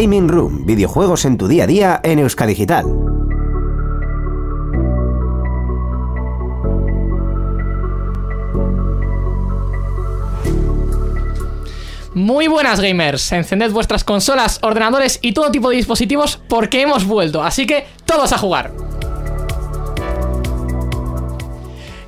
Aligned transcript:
Gaming 0.00 0.28
Room, 0.28 0.64
videojuegos 0.64 1.24
en 1.24 1.36
tu 1.36 1.48
día 1.48 1.64
a 1.64 1.66
día 1.66 2.00
en 2.04 2.20
Euskadigital. 2.20 2.86
Muy 12.14 12.46
buenas 12.46 12.78
gamers, 12.78 13.32
encended 13.32 13.72
vuestras 13.72 14.04
consolas, 14.04 14.60
ordenadores 14.62 15.18
y 15.20 15.32
todo 15.32 15.50
tipo 15.50 15.68
de 15.68 15.74
dispositivos 15.74 16.38
porque 16.48 16.82
hemos 16.82 17.04
vuelto, 17.04 17.42
así 17.42 17.66
que 17.66 17.84
todos 18.06 18.32
a 18.32 18.38
jugar. 18.38 18.72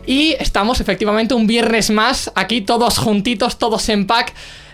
Y 0.07 0.37
estamos 0.39 0.81
efectivamente 0.81 1.35
un 1.35 1.49
viernes 1.49 1.91
más 1.91 2.31
aquí 2.37 2.61
todos 2.61 2.99
juntitos, 2.99 3.59
todos 3.59 3.89
en 3.89 4.07
pack 4.07 4.33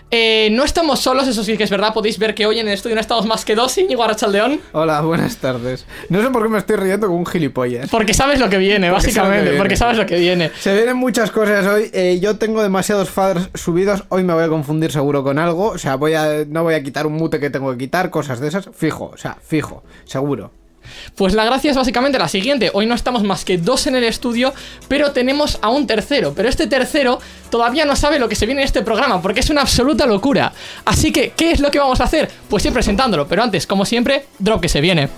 eh, 0.09 0.49
no 0.51 0.63
estamos 0.63 0.99
solos, 0.99 1.27
eso 1.27 1.43
sí 1.43 1.57
que 1.57 1.63
es 1.63 1.69
verdad. 1.69 1.93
Podéis 1.93 2.17
ver 2.17 2.33
que 2.33 2.45
hoy 2.45 2.59
en 2.59 2.67
el 2.67 2.73
estudio 2.73 2.95
no 2.95 3.01
estamos 3.01 3.25
más 3.25 3.43
que 3.43 3.55
dos, 3.55 3.77
Íñigo 3.77 4.03
Arrachaldeón. 4.03 4.61
Hola, 4.71 5.01
buenas 5.01 5.37
tardes. 5.37 5.85
No 6.09 6.21
sé 6.21 6.29
por 6.29 6.43
qué 6.43 6.49
me 6.49 6.57
estoy 6.57 6.77
riendo 6.77 7.07
con 7.07 7.17
un 7.17 7.25
gilipollas. 7.25 7.89
Porque 7.89 8.13
sabes 8.13 8.39
lo 8.39 8.49
que 8.49 8.57
viene, 8.57 8.89
básicamente. 8.89 9.57
Porque 9.57 9.75
sabes 9.75 9.97
lo 9.97 10.05
que 10.05 10.17
viene. 10.17 10.51
Se 10.59 10.73
vienen 10.73 10.95
muchas 10.95 11.31
cosas 11.31 11.65
hoy. 11.65 11.89
Eh, 11.93 12.19
yo 12.21 12.37
tengo 12.37 12.63
demasiados 12.63 13.09
faders 13.09 13.49
subidos. 13.53 14.05
Hoy 14.09 14.23
me 14.23 14.33
voy 14.33 14.43
a 14.43 14.47
confundir 14.47 14.91
seguro 14.91 15.23
con 15.23 15.39
algo. 15.39 15.69
O 15.69 15.77
sea, 15.77 15.95
voy 15.95 16.13
a, 16.13 16.45
no 16.47 16.63
voy 16.63 16.75
a 16.75 16.83
quitar 16.83 17.05
un 17.05 17.13
mute 17.13 17.39
que 17.39 17.49
tengo 17.49 17.71
que 17.71 17.77
quitar, 17.77 18.09
cosas 18.09 18.39
de 18.39 18.47
esas. 18.47 18.69
Fijo, 18.73 19.11
o 19.13 19.17
sea, 19.17 19.37
fijo, 19.41 19.83
seguro. 20.05 20.51
Pues 21.15 21.33
la 21.33 21.45
gracia 21.45 21.71
es 21.71 21.77
básicamente 21.77 22.19
la 22.19 22.27
siguiente. 22.27 22.71
Hoy 22.73 22.85
no 22.85 22.95
estamos 22.95 23.23
más 23.23 23.45
que 23.45 23.57
dos 23.57 23.87
en 23.87 23.95
el 23.95 24.03
estudio, 24.03 24.53
pero 24.87 25.11
tenemos 25.11 25.59
a 25.61 25.69
un 25.69 25.87
tercero. 25.87 26.33
Pero 26.35 26.49
este 26.49 26.67
tercero 26.67 27.19
todavía 27.49 27.85
no 27.85 27.95
sabe 27.95 28.19
lo 28.19 28.29
que 28.29 28.35
se 28.35 28.45
viene 28.45 28.61
en 28.61 28.65
este 28.65 28.81
programa, 28.81 29.21
porque 29.21 29.39
es 29.39 29.49
una 29.49 29.61
absoluta 29.61 30.05
locura. 30.05 30.53
Así 30.85 31.11
que, 31.11 31.31
¿qué 31.35 31.51
es 31.51 31.59
lo 31.59 31.71
que 31.71 31.79
vamos 31.79 32.01
a 32.01 32.05
hacer? 32.05 32.29
Pues 32.49 32.65
ir 32.65 32.73
presentándolo, 32.73 33.27
pero 33.27 33.43
antes, 33.43 33.67
como 33.67 33.85
siempre, 33.85 34.25
drop 34.39 34.61
que 34.61 34.69
se 34.69 34.81
viene. 34.81 35.09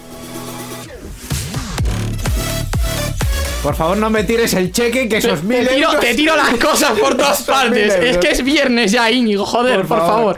Por 3.63 3.75
favor, 3.75 3.97
no 3.97 4.09
me 4.09 4.23
tires 4.23 4.53
el 4.53 4.71
cheque, 4.71 5.09
que 5.09 5.17
esos 5.17 5.43
mil 5.43 5.67
te 5.67 5.75
tiro, 5.75 5.89
euros... 5.89 5.99
te 5.99 6.15
tiro 6.15 6.35
las 6.35 6.53
cosas 6.63 6.97
por 6.97 7.17
todas 7.17 7.43
partes. 7.43 7.93
Es 7.95 8.17
que 8.17 8.29
es 8.29 8.43
viernes 8.43 8.91
ya, 8.91 9.11
Íñigo, 9.11 9.45
joder, 9.45 9.85
por, 9.85 9.99
favor. 9.99 10.37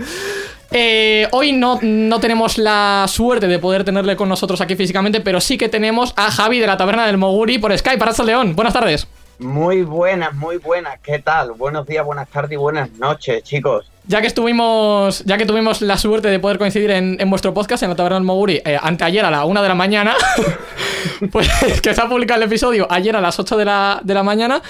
Eh, 0.74 1.28
hoy 1.32 1.52
no, 1.52 1.80
no 1.82 2.20
tenemos 2.22 2.58
la 2.58 3.06
suerte 3.10 3.48
de 3.48 3.60
poder 3.60 3.84
tenerle 3.84 4.16
con 4.16 4.30
nosotros 4.30 4.62
aquí 4.62 4.76
físicamente, 4.76 5.20
pero 5.20 5.42
sí 5.42 5.58
que 5.58 5.68
tenemos 5.68 6.14
a 6.16 6.32
Javi 6.32 6.60
de 6.60 6.68
la 6.68 6.78
Taberna 6.78 7.06
del 7.06 7.18
Moguri 7.18 7.58
por 7.58 7.78
Skype. 7.78 7.98
para 7.98 8.12
León, 8.24 8.56
buenas 8.56 8.74
tardes. 8.74 9.08
Muy 9.42 9.82
buenas, 9.82 10.34
muy 10.36 10.58
buenas. 10.58 11.00
¿Qué 11.02 11.20
tal? 11.20 11.54
Buenos 11.54 11.88
días, 11.88 12.06
buenas 12.06 12.30
tardes 12.30 12.52
y 12.52 12.56
buenas 12.58 12.92
noches, 12.92 13.44
chicos. 13.44 13.90
Ya 14.06 14.22
que 14.22 14.28
estuvimos, 14.28 15.24
ya 15.26 15.38
que 15.38 15.46
tuvimos 15.46 15.82
la 15.82 15.98
suerte 15.98 16.28
de 16.28 16.40
poder 16.40 16.58
coincidir 16.58 16.92
en, 16.92 17.18
vuestro 17.30 17.54
podcast 17.54 17.82
en 17.84 17.90
la 17.90 17.96
Taberna 17.96 18.18
del 18.18 18.24
Moguri 18.24 18.62
eh, 18.64 18.78
anteayer 18.80 19.26
a 19.26 19.32
la 19.32 19.46
una 19.46 19.62
de 19.62 19.68
la 19.68 19.76
mañana, 19.76 20.16
pues 21.32 21.50
que 21.82 21.94
se 21.94 22.02
ha 22.02 22.08
publicado 22.08 22.42
el 22.42 22.48
episodio 22.48 22.88
ayer 22.90 23.16
a 23.16 23.22
las 23.22 23.40
8 23.40 23.58
de 23.58 23.66
la, 23.66 24.00
de 24.04 24.14
la 24.14 24.24
mañana, 24.24 24.62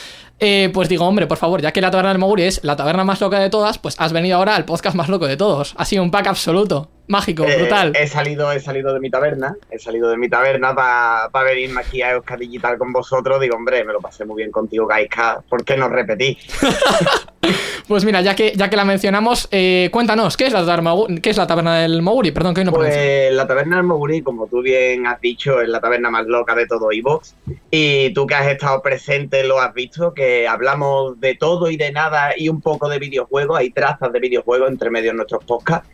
eh, 0.44 0.72
pues 0.73 0.89
digo, 0.89 1.06
hombre, 1.06 1.28
por 1.28 1.38
favor, 1.38 1.61
ya 1.61 1.72
que 1.72 1.81
la 1.81 1.92
taberna 1.92 2.09
del 2.09 2.17
Moguri 2.17 2.44
es 2.44 2.64
la 2.64 2.75
taberna 2.75 3.03
más 3.03 3.22
loca 3.22 3.39
de 3.39 3.52
todas, 3.52 3.78
pues 3.78 3.94
has 4.00 4.11
venido 4.11 4.38
ahora 4.38 4.56
al 4.56 4.66
podcast 4.66 4.95
más 4.95 5.08
loco 5.08 5.28
de 5.28 5.38
todos. 5.38 5.75
Ha 5.78 5.86
sido 5.86 6.02
un 6.02 6.09
pack 6.09 6.25
absoluto, 6.25 6.89
mágico, 7.06 7.43
eh, 7.45 7.58
brutal. 7.58 7.93
He 7.95 8.08
salido, 8.08 8.52
he 8.52 8.60
salido 8.60 8.92
de 8.92 8.99
mi 8.99 9.11
taberna, 9.11 9.55
he 9.70 9.77
salido 9.77 10.10
de 10.10 10.17
mi 10.17 10.30
taberna 10.30 10.73
para 10.73 11.43
venirme 11.43 11.82
aquí 11.82 12.02
a 12.02 12.14
Euskadi 12.14 12.48
Digital 12.48 12.80
con 12.80 12.92
vosotros. 12.92 13.39
Digo, 13.39 13.55
hombre, 13.55 13.83
me 13.83 13.93
lo 13.93 13.99
pasé 13.99 14.26
muy 14.26 14.38
bien 14.38 14.52
contigo, 14.52 14.88
Gaiska, 14.88 15.43
¿por 15.48 15.64
qué 15.64 15.77
no 15.77 15.88
repetí? 15.88 16.36
pues 17.88 18.05
mira, 18.05 18.21
ya 18.21 18.36
que, 18.36 18.54
ya 18.55 18.70
que 18.70 18.76
la 18.76 18.86
mencionamos, 18.86 19.48
eh, 19.52 19.89
cuéntanos, 19.92 20.38
¿qué 20.38 20.48
es, 20.48 20.54
la 20.54 20.65
taberna, 20.65 20.94
¿qué 21.21 21.30
es 21.30 21.38
la 21.38 21.48
taberna 21.48 21.82
del 21.82 22.02
Moguri? 22.02 22.32
Perdón 22.32 22.54
que 22.54 22.61
hoy 22.61 22.65
no 22.65 22.71
Pues 22.71 23.33
la 23.33 23.48
taberna 23.48 23.77
del 23.77 23.86
Moguri, 23.86 24.21
como 24.21 24.48
tú 24.48 24.61
bien 24.61 25.08
has 25.08 25.20
dicho, 25.21 25.61
es 25.61 25.70
la 25.70 25.80
taberna 25.80 26.10
más 26.10 26.26
loca 26.26 26.55
de 26.55 26.67
todo 26.67 26.92
Evox. 26.92 27.36
Y 27.70 28.14
tú 28.14 28.27
que 28.27 28.36
has 28.36 28.48
estado 28.48 28.82
presente 28.82 29.44
lo 29.44 29.60
has 29.60 29.73
visto, 29.73 30.14
que 30.14 30.30
hablamos 30.47 31.19
de 31.19 31.36
todo 31.36 31.69
y 31.69 31.77
de 31.77 31.92
nada 31.92 32.33
y 32.37 32.49
un 32.49 32.61
poco 32.61 32.89
de 32.89 32.99
videojuegos. 32.99 33.58
Hay 33.58 33.71
trazas 33.71 34.11
de 34.11 34.19
videojuegos 34.19 34.69
entre 34.69 34.89
medio 34.89 35.11
en 35.11 35.17
nuestros 35.17 35.43
podcasts. 35.43 35.89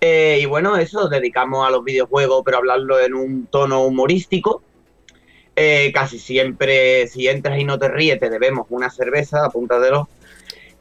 Eh, 0.00 0.38
y 0.42 0.46
bueno, 0.46 0.76
eso, 0.76 1.08
dedicamos 1.08 1.66
a 1.66 1.70
los 1.70 1.82
videojuegos, 1.82 2.42
pero 2.44 2.58
hablarlo 2.58 3.00
en 3.00 3.14
un 3.14 3.46
tono 3.46 3.82
humorístico. 3.82 4.62
Eh, 5.56 5.92
casi 5.94 6.18
siempre, 6.18 7.06
si 7.06 7.28
entras 7.28 7.58
y 7.58 7.64
no 7.64 7.78
te 7.78 7.88
ríes, 7.88 8.18
te 8.18 8.28
debemos 8.28 8.66
una 8.70 8.90
cerveza, 8.90 9.46
apúntatelo. 9.46 10.08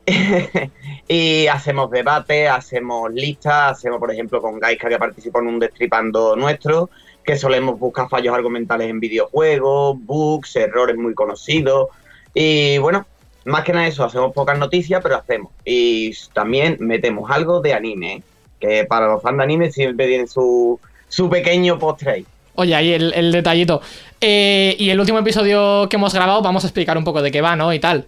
y 1.07 1.47
hacemos 1.47 1.89
debate, 1.91 2.47
hacemos 2.47 3.13
listas, 3.13 3.71
hacemos, 3.71 3.99
por 3.99 4.11
ejemplo, 4.11 4.41
con 4.41 4.59
Gaiska 4.59 4.89
que 4.89 4.97
participó 4.97 5.39
en 5.39 5.47
un 5.47 5.59
destripando 5.59 6.35
nuestro, 6.35 6.89
que 7.23 7.37
solemos 7.37 7.79
buscar 7.79 8.09
fallos 8.09 8.35
argumentales 8.35 8.89
en 8.89 8.99
videojuegos, 8.99 9.97
bugs, 10.01 10.55
errores 10.57 10.97
muy 10.97 11.13
conocidos. 11.13 11.87
Y 12.33 12.77
bueno, 12.79 13.05
más 13.45 13.63
que 13.63 13.73
nada 13.73 13.87
eso, 13.87 14.03
hacemos 14.03 14.33
pocas 14.33 14.57
noticias, 14.57 15.01
pero 15.01 15.17
hacemos. 15.17 15.51
Y 15.65 16.11
también 16.33 16.77
metemos 16.79 17.29
algo 17.29 17.61
de 17.61 17.73
anime, 17.73 18.23
que 18.59 18.85
para 18.85 19.07
los 19.07 19.21
fans 19.21 19.37
de 19.37 19.43
anime 19.43 19.71
siempre 19.71 20.07
tienen 20.07 20.27
su, 20.27 20.79
su 21.07 21.29
pequeño 21.29 21.77
postre 21.79 22.25
Oye, 22.55 22.75
ahí 22.75 22.93
el, 22.93 23.31
detallito. 23.31 23.81
Eh, 24.21 24.75
y 24.77 24.91
el 24.91 24.99
último 24.99 25.19
episodio 25.19 25.89
que 25.89 25.95
hemos 25.95 26.13
grabado, 26.13 26.41
vamos 26.41 26.63
a 26.63 26.67
explicar 26.67 26.97
un 26.97 27.03
poco 27.03 27.21
de 27.21 27.31
qué 27.31 27.41
va, 27.41 27.55
¿no? 27.55 27.73
Y 27.73 27.79
tal. 27.79 28.05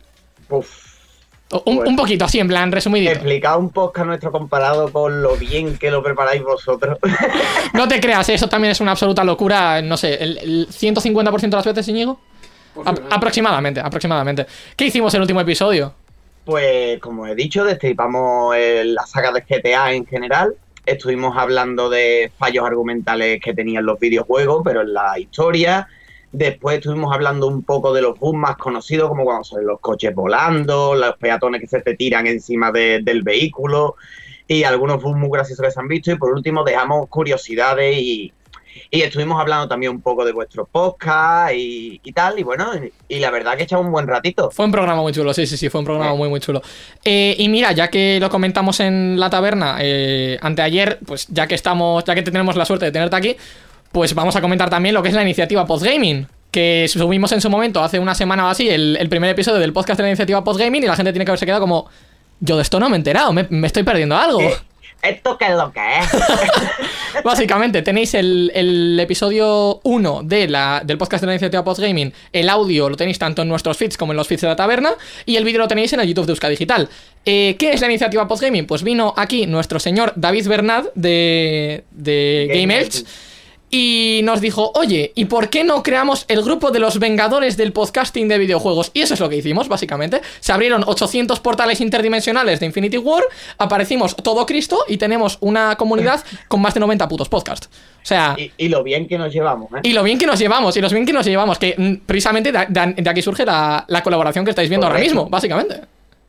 Uf, 0.50 0.86
un, 1.64 1.96
poquito, 1.96 2.26
así, 2.26 2.40
en 2.40 2.48
plan, 2.48 2.72
resumidito. 2.72 3.12
Explicad 3.12 3.60
un 3.60 3.70
podcast 3.70 4.08
nuestro 4.08 4.32
comparado 4.32 4.92
con 4.92 5.22
lo 5.22 5.36
bien 5.38 5.78
que 5.78 5.92
lo 5.92 6.02
preparáis 6.02 6.44
vosotros. 6.44 6.98
no 7.74 7.88
te 7.88 8.00
creas, 8.00 8.30
eso 8.30 8.48
también 8.48 8.72
es 8.72 8.82
una 8.82 8.92
absoluta 8.92 9.24
locura. 9.24 9.82
No 9.82 9.96
sé, 9.96 10.16
el, 10.16 10.68
150% 10.68 11.42
de 11.42 11.50
las 11.50 11.66
veces, 11.66 11.88
Íñigo. 11.88 12.20
Aproximadamente, 13.10 13.80
aproximadamente. 13.80 14.46
¿Qué 14.76 14.86
hicimos 14.86 15.14
en 15.14 15.20
el 15.20 15.22
último 15.24 15.42
episodio? 15.42 15.94
Pues, 16.44 17.00
como 17.00 17.26
he 17.28 17.36
dicho, 17.36 17.64
destripamos 17.64 18.56
la 18.58 19.06
saga 19.06 19.32
de 19.32 19.42
GTA 19.42 19.94
en 19.94 20.06
general. 20.06 20.56
Estuvimos 20.86 21.36
hablando 21.38 21.90
de 21.90 22.32
fallos 22.38 22.66
argumentales 22.66 23.42
que 23.42 23.54
tenían 23.54 23.86
los 23.86 24.00
videojuegos, 24.00 24.62
pero 24.64 24.82
en 24.82 24.94
la 24.94 25.18
historia 25.18 25.88
Después 26.38 26.80
estuvimos 26.80 27.14
hablando 27.14 27.48
un 27.48 27.64
poco 27.64 27.94
de 27.94 28.02
los 28.02 28.20
bugs 28.20 28.38
más 28.38 28.58
conocidos, 28.58 29.08
como 29.08 29.24
cuando 29.24 29.46
salen 29.46 29.68
los 29.68 29.80
coches 29.80 30.14
volando, 30.14 30.94
los 30.94 31.16
peatones 31.16 31.62
que 31.62 31.68
se 31.68 31.80
te 31.80 31.96
tiran 31.96 32.28
encima 32.28 32.74
del 32.74 33.22
vehículo 33.24 33.96
y 34.46 34.64
algunos 34.64 35.02
bugs 35.02 35.18
muy 35.18 35.30
graciosos 35.32 35.66
que 35.66 35.72
se 35.72 35.80
han 35.80 35.88
visto. 35.88 36.12
Y 36.12 36.18
por 36.18 36.34
último 36.34 36.66
dejamos 36.66 37.08
curiosidades 37.08 37.96
y, 37.98 38.34
estuvimos 38.92 39.40
hablando 39.40 39.68
también 39.68 39.92
un 39.92 40.02
poco 40.02 40.26
de 40.26 40.32
vuestro 40.32 40.66
podcast 40.66 41.54
y, 41.56 42.00
tal. 42.14 42.40
Y 42.40 42.44
bueno, 42.44 42.72
y 43.08 43.20
la 43.20 43.32
verdad 43.32 43.58
que 43.58 43.64
echado 43.64 43.82
un 43.82 43.92
buen 43.92 44.08
ratito. 44.08 44.52
Fue 44.52 44.66
un 44.66 44.72
programa 44.72 45.02
muy 45.02 45.14
chulo, 45.14 45.34
sí, 45.34 45.46
sí, 45.46 45.58
sí, 45.58 45.70
fue 45.70 45.80
un 45.80 45.86
programa 45.86 46.16
muy, 46.16 46.30
muy 46.30 46.40
chulo. 46.40 46.62
Eh, 47.04 47.36
y 47.38 47.50
mira, 47.50 47.72
ya 47.72 47.90
que 47.90 48.20
lo 48.20 48.30
comentamos 48.30 48.80
en 48.80 49.20
la 49.20 49.30
taberna 49.30 49.78
eh, 49.80 50.38
anteayer, 50.42 51.00
pues 51.06 51.28
ya 51.30 51.48
que 51.48 51.56
estamos, 51.56 52.04
ya 52.04 52.16
que 52.16 52.22
tenemos 52.22 52.56
la 52.56 52.66
suerte 52.66 52.86
de 52.86 52.92
tenerte 52.92 53.16
aquí, 53.16 53.36
pues 53.92 54.14
vamos 54.14 54.36
a 54.36 54.42
comentar 54.42 54.70
también 54.70 54.94
lo 54.94 55.02
que 55.02 55.10
es 55.10 55.16
la 55.16 55.24
iniciativa 55.24 55.66
Postgaming. 55.66 56.28
Que 56.52 56.86
subimos 56.88 57.32
en 57.34 57.42
su 57.42 57.50
momento, 57.50 57.84
hace 57.84 58.00
una 58.00 58.16
semana 58.16 58.46
o 58.46 58.50
así, 58.50 58.70
el, 58.70 59.08
primer 59.10 59.30
episodio 59.30 59.60
del 59.60 59.74
podcast 59.74 59.98
de 59.98 60.04
la 60.04 60.10
iniciativa 60.10 60.44
Postgaming 60.44 60.84
y 60.84 60.86
la 60.86 60.96
gente 60.96 61.12
tiene 61.12 61.26
que 61.26 61.32
haberse 61.32 61.46
quedado 61.46 61.62
como. 61.62 61.90
Yo 62.42 62.58
de 62.58 62.64
esto 62.64 62.82
no 62.82 62.90
me 62.90 62.96
he 62.96 62.98
enterado, 62.98 63.32
me, 63.32 63.48
estoy 63.66 63.84
perdiendo 63.84 64.18
algo. 64.18 64.42
¿Esto 65.08 65.38
qué 65.38 65.46
es 65.46 65.56
lo 65.56 65.72
que 65.72 65.80
es? 65.80 67.24
Básicamente, 67.24 67.82
tenéis 67.82 68.14
el, 68.14 69.00
episodio 69.00 69.80
1 69.84 70.22
de 70.24 70.48
la, 70.48 70.82
del 70.84 70.98
podcast 70.98 71.22
de 71.22 71.28
la 71.28 71.34
iniciativa 71.34 71.64
Postgaming. 71.64 72.12
El 72.32 72.50
audio 72.50 72.90
lo 72.90 72.98
tenéis 72.98 73.20
tanto 73.20 73.42
en 73.44 73.48
nuestros 73.48 73.78
feeds 73.78 73.98
como 73.98 74.14
en 74.14 74.18
los 74.18 74.28
feeds 74.28 74.42
de 74.42 74.48
la 74.48 74.56
taberna. 74.56 74.92
Y 75.26 75.36
el 75.36 75.44
vídeo 75.44 75.60
lo 75.60 75.68
tenéis 75.68 75.94
en 75.94 76.00
el 76.00 76.08
YouTube 76.08 76.26
de 76.26 76.32
Euska 76.32 76.50
Digital. 76.50 76.90
Eh, 77.26 77.56
¿Qué 77.58 77.72
es 77.72 77.82
la 77.82 77.88
iniciativa 77.88 78.28
Postgaming? 78.28 78.66
Pues 78.66 78.84
vino 78.84 79.14
aquí 79.16 79.46
nuestro 79.46 79.80
señor 79.80 80.14
David 80.16 80.48
Bernard 80.48 80.88
de, 80.96 81.84
de 81.92 82.48
Game, 82.54 82.78
Edge 82.78 83.04
y 83.70 84.22
nos 84.24 84.42
dijo, 84.42 84.72
oye, 84.76 85.12
¿y 85.16 85.26
por 85.26 85.50
qué 85.50 85.64
no 85.64 85.84
creamos 85.84 86.26
el 86.28 86.44
grupo 86.44 86.72
de 86.72 86.80
los 86.80 87.00
Vengadores 87.00 87.58
del 87.58 87.74
podcasting 87.74 88.28
de 88.28 88.38
videojuegos? 88.38 88.92
Y 88.94 89.02
eso 89.02 89.16
es 89.16 89.20
lo 89.20 89.30
que 89.30 89.38
hicimos, 89.38 89.68
básicamente. 89.68 90.22
Se 90.40 90.54
abrieron 90.54 90.84
800 90.86 91.40
portales 91.40 91.82
interdimensionales 91.82 92.60
de 92.60 92.68
Infinity 92.68 92.98
War, 92.98 93.24
aparecimos 93.58 94.16
todo 94.16 94.46
Cristo 94.46 94.86
y 94.88 94.98
tenemos 94.98 95.38
una 95.42 95.76
comunidad 95.76 96.24
con 96.48 96.62
más 96.62 96.74
de 96.74 96.80
90 96.80 97.08
putos 97.08 97.30
podcasts. 97.30 97.68
O 97.68 98.06
sea... 98.06 98.36
Y, 98.58 98.70
lo 98.70 98.84
bien 98.84 99.08
que 99.08 99.18
nos 99.18 99.34
llevamos, 99.34 99.72
¿eh? 99.74 99.80
Y 99.84 99.94
lo 99.94 100.04
bien 100.04 100.20
que 100.20 100.28
nos 100.28 100.40
llevamos, 100.40 100.78
y 100.78 100.82
lo 100.82 100.90
bien 100.90 101.06
que 101.06 101.14
nos 101.14 101.26
llevamos, 101.26 101.58
que 101.58 101.76
mm, 101.78 102.06
precisamente 102.06 102.52
de, 102.52 103.10
aquí 103.10 103.22
surge 103.22 103.46
la, 103.46 103.86
colaboración 104.04 104.46
que 104.46 104.52
estáis 104.52 104.70
viendo 104.70 104.86
ahora 104.86 105.00
mismo, 105.00 105.28
básicamente. 105.28 105.82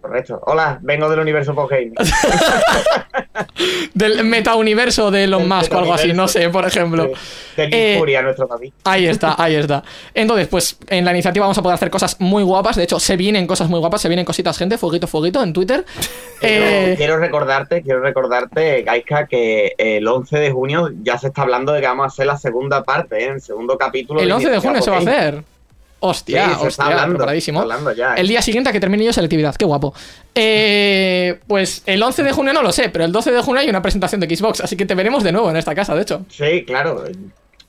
Correcto. 0.06 0.41
Hola, 0.47 0.79
vengo 0.82 1.08
del 1.08 1.19
universo 1.20 1.55
Postgame. 1.55 1.93
Del 3.94 4.25
metauniverso 4.25 5.11
de 5.11 5.25
Elon 5.25 5.49
Musk 5.49 5.73
o 5.75 5.79
algo 5.79 5.93
así, 5.94 6.12
no 6.12 6.29
sé, 6.29 6.49
por 6.49 6.64
ejemplo. 6.67 7.11
De 7.56 7.69
Eh, 7.70 7.97
Furia, 7.99 8.23
nuestro 8.23 8.47
David. 8.47 8.73
Ahí 8.85 9.06
está, 9.06 9.35
ahí 9.43 9.55
está. 9.56 9.82
Entonces, 10.14 10.47
pues 10.49 10.79
en 10.88 11.05
la 11.05 11.11
iniciativa 11.12 11.44
vamos 11.44 11.58
a 11.58 11.62
poder 11.62 11.75
hacer 11.75 11.91
cosas 11.91 12.17
muy 12.20 12.43
guapas. 12.43 12.76
De 12.76 12.85
hecho, 12.85 13.00
se 13.00 13.17
vienen 13.17 13.47
cosas 13.47 13.69
muy 13.69 13.81
guapas, 13.81 14.00
se 14.03 14.08
vienen 14.08 14.25
cositas, 14.25 14.56
gente. 14.56 14.79
Fueguito, 14.79 15.06
fueguito 15.06 15.43
en 15.43 15.53
Twitter. 15.53 15.85
Quiero, 16.41 16.64
Eh, 16.67 16.94
quiero 16.99 17.19
recordarte, 17.19 17.82
quiero 17.82 18.00
recordarte, 18.00 18.82
Gaiska, 18.82 19.26
que 19.26 19.75
el 19.79 20.06
11 20.06 20.38
de 20.38 20.50
junio 20.50 20.91
ya 21.03 21.17
se 21.19 21.29
está 21.29 21.43
hablando 21.43 21.73
de 21.73 21.81
que 21.81 21.87
vamos 21.87 22.05
a 22.05 22.08
hacer 22.08 22.26
la 22.26 22.37
segunda 22.37 22.85
parte, 22.85 23.25
¿eh? 23.25 23.29
el 23.29 23.41
segundo 23.41 23.79
capítulo. 23.79 24.20
el 24.20 24.31
11 24.31 24.50
de 24.50 24.58
junio 24.58 24.82
se 24.82 24.91
va 24.91 24.97
a 24.99 25.00
hacer. 25.00 25.43
Hostia, 26.00 26.56
Sí, 26.60 26.66
está 26.66 26.84
hablando, 26.87 27.16
preparadísimo. 27.16 27.60
se 27.60 27.64
está 27.64 27.75
hablando 27.75 27.93
ya, 27.96 28.14
eh. 28.14 28.20
El 28.20 28.28
día 28.28 28.43
siguiente 28.43 28.70
a 28.70 28.72
que 28.72 28.81
termine 28.81 29.04
yo 29.04 29.12
selectividad, 29.12 29.54
qué 29.56 29.64
guapo. 29.64 29.94
Eh, 30.34 31.38
pues 31.46 31.82
el 31.87 32.02
11 32.02 32.22
de 32.22 32.32
junio 32.32 32.52
no 32.52 32.62
lo 32.62 32.72
sé, 32.72 32.88
pero 32.90 33.04
el 33.04 33.12
12 33.12 33.32
de 33.32 33.43
junio 33.43 33.60
hay 33.62 33.69
una 33.69 33.82
presentación 33.82 34.20
de 34.20 34.34
Xbox, 34.37 34.60
así 34.60 34.76
que 34.76 34.84
te 34.87 34.94
veremos 34.94 35.22
de 35.25 35.32
nuevo 35.32 35.48
en 35.50 35.56
esta 35.56 35.75
casa, 35.75 35.94
de 35.94 36.02
hecho. 36.02 36.25
Sí, 36.28 36.64
claro. 36.66 37.04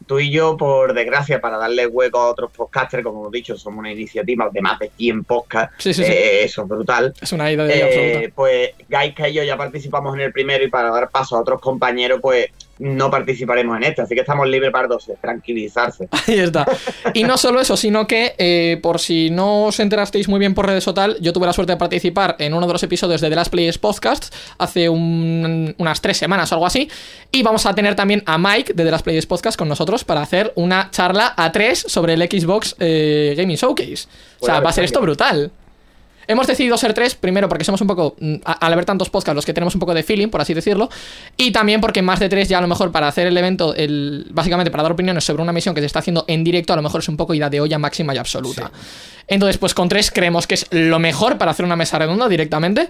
Tú 0.05 0.19
y 0.19 0.29
yo, 0.31 0.55
por 0.55 0.93
desgracia, 0.93 1.41
para 1.41 1.57
darle 1.57 1.85
hueco 1.87 2.19
a 2.19 2.29
otros 2.31 2.51
podcasters, 2.51 3.03
como 3.03 3.19
hemos 3.21 3.31
dicho, 3.31 3.57
somos 3.57 3.79
una 3.79 3.91
iniciativa 3.91 4.49
de 4.51 4.61
más 4.61 4.79
de 4.79 4.89
100 4.95 5.23
podcasts. 5.25 5.75
Sí, 5.79 5.93
sí, 5.93 6.03
sí. 6.03 6.11
Eh, 6.11 6.43
Eso 6.43 6.61
es 6.61 6.67
brutal. 6.69 7.13
Es 7.19 7.31
una 7.33 7.51
ida 7.51 7.65
de 7.65 7.77
Eh, 7.77 7.83
absoluta. 7.83 8.33
pues 8.35 8.69
Gaiska 8.87 9.27
y 9.29 9.33
yo 9.33 9.43
ya 9.43 9.57
participamos 9.57 10.15
en 10.15 10.21
el 10.21 10.31
primero 10.31 10.63
y 10.63 10.69
para 10.69 10.91
dar 10.91 11.09
paso 11.09 11.35
a 11.35 11.41
otros 11.41 11.59
compañeros, 11.59 12.19
pues 12.21 12.47
no 12.79 13.09
participaremos 13.11 13.77
en 13.77 13.83
este. 13.83 14.01
Así 14.01 14.13
que 14.15 14.21
estamos 14.21 14.47
libres 14.47 14.71
para 14.71 14.87
dos, 14.87 15.09
tranquilizarse. 15.21 16.07
Ahí 16.27 16.39
está. 16.39 16.65
Y 17.13 17.23
no 17.23 17.37
solo 17.37 17.59
eso, 17.61 17.77
sino 17.77 18.07
que, 18.07 18.35
eh, 18.37 18.79
por 18.81 18.99
si 18.99 19.29
no 19.29 19.65
os 19.65 19.79
enterasteis 19.79 20.27
muy 20.27 20.39
bien 20.39 20.53
por 20.53 20.65
redes 20.65 20.87
o 20.87 20.93
tal, 20.93 21.17
yo 21.21 21.33
tuve 21.33 21.45
la 21.47 21.53
suerte 21.53 21.73
de 21.73 21.77
participar 21.77 22.35
en 22.39 22.53
uno 22.53 22.67
de 22.67 22.73
los 22.73 22.83
episodios 22.83 23.21
de 23.21 23.29
The 23.29 23.35
Last 23.35 23.51
Players 23.51 23.77
Podcast 23.77 24.33
hace 24.57 24.89
un- 24.89 25.75
unas 25.77 26.01
tres 26.01 26.17
semanas 26.17 26.51
o 26.51 26.55
algo 26.55 26.65
así. 26.65 26.89
Y 27.31 27.43
vamos 27.43 27.65
a 27.65 27.73
tener 27.75 27.95
también 27.95 28.23
a 28.25 28.37
Mike 28.37 28.73
de 28.73 28.83
The 28.83 28.91
Last 28.91 29.03
Players 29.03 29.25
Podcast 29.25 29.57
con 29.57 29.67
nosotros 29.69 30.03
para 30.03 30.21
hacer 30.21 30.51
una 30.55 30.89
charla 30.91 31.33
a 31.37 31.51
tres 31.51 31.79
sobre 31.87 32.13
el 32.13 32.21
Xbox 32.21 32.75
eh, 32.79 33.33
Gaming 33.37 33.57
Showcase. 33.57 34.07
O 34.39 34.45
sea, 34.45 34.55
Puede 34.55 34.61
va 34.61 34.69
a 34.69 34.73
ser 34.73 34.83
esto 34.83 35.01
brutal. 35.01 35.51
Hemos 36.27 36.45
decidido 36.47 36.77
ser 36.77 36.93
tres, 36.93 37.15
primero 37.15 37.47
porque 37.49 37.63
somos 37.63 37.79
un 37.81 37.87
poco, 37.87 38.15
mm, 38.19 38.35
a- 38.45 38.53
al 38.65 38.73
haber 38.73 38.85
tantos 38.85 39.09
podcasts, 39.09 39.35
los 39.35 39.45
que 39.45 39.53
tenemos 39.53 39.73
un 39.75 39.79
poco 39.79 39.93
de 39.93 40.03
feeling, 40.03 40.27
por 40.27 40.41
así 40.41 40.53
decirlo, 40.53 40.89
y 41.37 41.51
también 41.51 41.79
porque 41.81 42.01
más 42.01 42.19
de 42.19 42.29
tres 42.29 42.49
ya 42.49 42.57
a 42.57 42.61
lo 42.61 42.67
mejor 42.67 42.91
para 42.91 43.07
hacer 43.07 43.27
el 43.27 43.37
evento, 43.37 43.73
el, 43.75 44.27
básicamente 44.31 44.69
para 44.71 44.83
dar 44.83 44.91
opiniones 44.91 45.23
sobre 45.23 45.41
una 45.43 45.53
misión 45.53 45.73
que 45.73 45.81
se 45.81 45.87
está 45.87 45.99
haciendo 45.99 46.25
en 46.27 46.43
directo, 46.43 46.73
a 46.73 46.75
lo 46.75 46.81
mejor 46.81 47.01
es 47.01 47.09
un 47.09 47.17
poco 47.17 47.33
ida 47.33 47.49
de 47.49 47.61
olla 47.61 47.77
máxima 47.79 48.13
y 48.13 48.17
absoluta. 48.17 48.71
Entonces, 49.29 49.57
pues 49.57 49.73
con 49.73 49.89
tres 49.89 50.09
creemos 50.09 50.47
que 50.47 50.53
es 50.55 50.67
lo 50.71 50.99
mejor 50.99 51.37
para 51.37 51.51
hacer 51.51 51.65
una 51.65 51.75
mesa 51.75 51.99
redonda 51.99 52.27
directamente, 52.29 52.87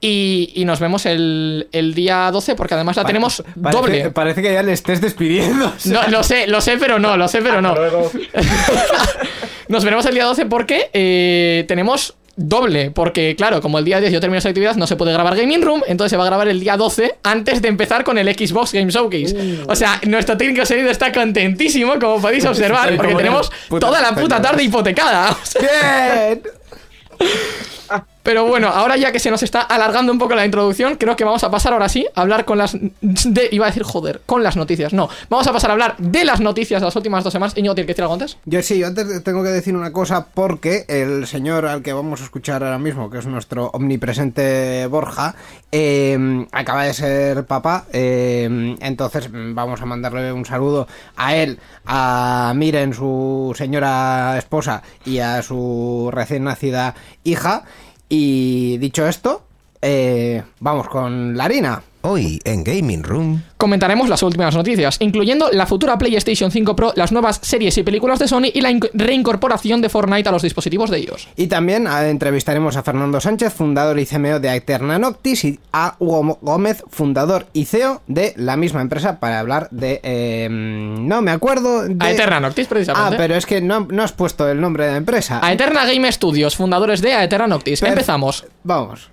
y, 0.00 0.52
y 0.54 0.64
nos 0.64 0.80
vemos 0.80 1.04
el, 1.04 1.68
el 1.72 1.92
día 1.94 2.30
12 2.32 2.54
porque 2.54 2.72
además 2.74 2.96
la 2.96 3.04
tenemos 3.04 3.42
doble. 3.54 4.10
Parece 4.10 4.40
que 4.40 4.52
ya 4.52 4.62
le 4.62 4.72
estés 4.72 5.00
despidiendo. 5.00 5.72
No, 5.84 6.08
lo 6.08 6.22
sé, 6.22 6.46
lo 6.46 6.60
sé, 6.60 6.76
pero 6.78 6.98
no, 6.98 7.16
lo 7.18 7.28
sé, 7.28 7.42
pero 7.42 7.60
no. 7.60 7.74
Nos 9.68 9.84
veremos 9.84 10.04
el 10.06 10.14
día 10.14 10.24
12 10.24 10.46
porque 10.46 10.90
eh, 10.92 11.64
tenemos 11.68 12.16
doble. 12.40 12.90
Porque, 12.90 13.34
claro, 13.36 13.60
como 13.60 13.78
el 13.78 13.84
día 13.84 14.00
10 14.00 14.12
yo 14.12 14.20
termino 14.20 14.38
esa 14.38 14.48
actividad, 14.48 14.76
no 14.76 14.86
se 14.86 14.96
puede 14.96 15.12
grabar 15.12 15.36
Gaming 15.36 15.62
Room. 15.62 15.82
Entonces 15.86 16.10
se 16.10 16.16
va 16.16 16.24
a 16.24 16.26
grabar 16.26 16.48
el 16.48 16.60
día 16.60 16.76
12 16.76 17.16
antes 17.22 17.62
de 17.62 17.68
empezar 17.68 18.04
con 18.04 18.18
el 18.18 18.28
Xbox 18.28 18.72
Game 18.72 18.90
Showcase. 18.90 19.64
O 19.68 19.76
sea, 19.76 20.00
nuestro 20.06 20.36
técnico 20.36 20.64
sonido 20.66 20.90
está 20.90 21.12
contentísimo, 21.12 21.98
como 21.98 22.20
podéis 22.20 22.44
observar, 22.46 22.96
porque 22.96 23.14
tenemos 23.14 23.50
toda 23.68 24.00
la 24.00 24.14
puta 24.14 24.40
tarde 24.40 24.62
hipotecada. 24.62 25.36
Pero 28.22 28.46
bueno, 28.46 28.68
ahora 28.68 28.96
ya 28.96 29.12
que 29.12 29.18
se 29.18 29.30
nos 29.30 29.42
está 29.42 29.62
alargando 29.62 30.12
un 30.12 30.18
poco 30.18 30.34
la 30.34 30.44
introducción, 30.44 30.96
creo 30.96 31.16
que 31.16 31.24
vamos 31.24 31.42
a 31.42 31.50
pasar 31.50 31.72
ahora 31.72 31.88
sí 31.88 32.06
a 32.14 32.20
hablar 32.20 32.44
con 32.44 32.58
las. 32.58 32.76
De, 33.00 33.48
iba 33.50 33.66
a 33.66 33.68
decir, 33.68 33.82
joder, 33.82 34.20
con 34.26 34.42
las 34.42 34.56
noticias. 34.56 34.92
No, 34.92 35.08
vamos 35.28 35.46
a 35.46 35.52
pasar 35.52 35.70
a 35.70 35.72
hablar 35.72 35.96
de 35.98 36.24
las 36.24 36.40
noticias 36.40 36.80
de 36.80 36.86
las 36.86 36.96
últimas 36.96 37.24
dos 37.24 37.32
semanas. 37.32 37.56
Iñigo, 37.56 37.74
¿tiene 37.74 37.86
que 37.86 37.92
decir 37.92 38.02
algo 38.02 38.14
antes? 38.14 38.36
Yo 38.44 38.62
sí, 38.62 38.78
yo 38.78 38.86
antes 38.86 39.24
tengo 39.24 39.42
que 39.42 39.48
decir 39.48 39.74
una 39.74 39.92
cosa 39.92 40.26
porque 40.26 40.84
el 40.88 41.26
señor 41.26 41.66
al 41.66 41.82
que 41.82 41.92
vamos 41.92 42.20
a 42.20 42.24
escuchar 42.24 42.62
ahora 42.62 42.78
mismo, 42.78 43.10
que 43.10 43.18
es 43.18 43.26
nuestro 43.26 43.70
omnipresente 43.72 44.86
Borja, 44.86 45.34
eh, 45.72 46.46
acaba 46.52 46.84
de 46.84 46.94
ser 46.94 47.44
papá, 47.46 47.86
eh, 47.92 48.76
entonces 48.80 49.28
vamos 49.32 49.80
a 49.80 49.86
mandarle 49.86 50.32
un 50.32 50.44
saludo 50.44 50.86
a 51.16 51.34
él, 51.34 51.58
a 51.86 52.52
Miren, 52.54 52.92
su 52.92 53.54
señora 53.56 54.36
esposa, 54.36 54.82
y 55.04 55.18
a 55.18 55.42
su 55.42 56.10
recién 56.12 56.44
nacida 56.44 56.94
hija. 57.24 57.64
Y 58.12 58.76
dicho 58.78 59.06
esto, 59.06 59.44
eh, 59.80 60.42
vamos 60.58 60.88
con 60.88 61.36
la 61.36 61.44
harina. 61.44 61.80
Hoy 62.02 62.40
en 62.44 62.64
Gaming 62.64 63.02
Room. 63.02 63.42
Comentaremos 63.58 64.08
las 64.08 64.22
últimas 64.22 64.54
noticias, 64.56 64.96
incluyendo 65.00 65.50
la 65.52 65.66
futura 65.66 65.98
PlayStation 65.98 66.50
5 66.50 66.74
Pro, 66.74 66.92
las 66.96 67.12
nuevas 67.12 67.40
series 67.42 67.76
y 67.76 67.82
películas 67.82 68.18
de 68.18 68.26
Sony 68.26 68.46
y 68.54 68.62
la 68.62 68.70
inc- 68.70 68.88
reincorporación 68.94 69.82
de 69.82 69.90
Fortnite 69.90 70.26
a 70.28 70.32
los 70.32 70.40
dispositivos 70.40 70.88
de 70.88 70.96
ellos. 70.96 71.28
Y 71.36 71.48
también 71.48 71.86
ah, 71.86 72.08
entrevistaremos 72.08 72.76
a 72.76 72.82
Fernando 72.82 73.20
Sánchez, 73.20 73.52
fundador 73.52 73.98
y 73.98 74.06
CMO 74.06 74.40
de 74.40 74.54
Eterna 74.56 74.98
Noctis, 74.98 75.44
y 75.44 75.60
a 75.74 75.96
Hugo 75.98 76.38
Gómez, 76.40 76.82
fundador 76.88 77.46
y 77.52 77.66
CEO 77.66 78.00
de 78.06 78.32
la 78.36 78.56
misma 78.56 78.80
empresa, 78.80 79.20
para 79.20 79.38
hablar 79.38 79.68
de... 79.70 80.00
eh, 80.02 80.48
no 80.50 81.20
me 81.20 81.32
acuerdo 81.32 81.82
de... 81.86 81.96
A 82.02 82.10
Eterna 82.12 82.40
Noctis, 82.40 82.66
Ah, 82.66 82.70
precisamente. 82.70 83.16
pero 83.18 83.34
es 83.34 83.44
que 83.44 83.60
no, 83.60 83.80
no 83.90 84.02
has 84.02 84.12
puesto 84.12 84.48
el 84.48 84.58
nombre 84.58 84.86
de 84.86 84.92
la 84.92 84.96
empresa. 84.96 85.38
A 85.42 85.52
Eterna 85.52 85.84
Game 85.84 86.10
Studios, 86.10 86.56
fundadores 86.56 87.02
de 87.02 87.12
A 87.12 87.24
Eterna 87.24 87.46
Noctis. 87.46 87.80
Per- 87.80 87.90
Empezamos. 87.90 88.46
Vamos. 88.64 89.10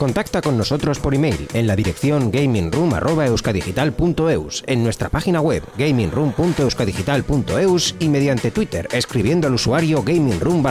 Contacta 0.00 0.40
con 0.40 0.56
nosotros 0.56 0.98
por 0.98 1.14
email 1.14 1.46
en 1.52 1.66
la 1.66 1.76
dirección 1.76 2.30
gamingroom.euskadigital.eus, 2.30 4.64
en 4.66 4.82
nuestra 4.82 5.10
página 5.10 5.42
web 5.42 5.62
gamingroom.euskadigital.eus 5.76 7.96
y 7.98 8.08
mediante 8.08 8.50
Twitter 8.50 8.88
escribiendo 8.92 9.46
al 9.46 9.52
usuario 9.52 10.02
gamingroom 10.02 10.64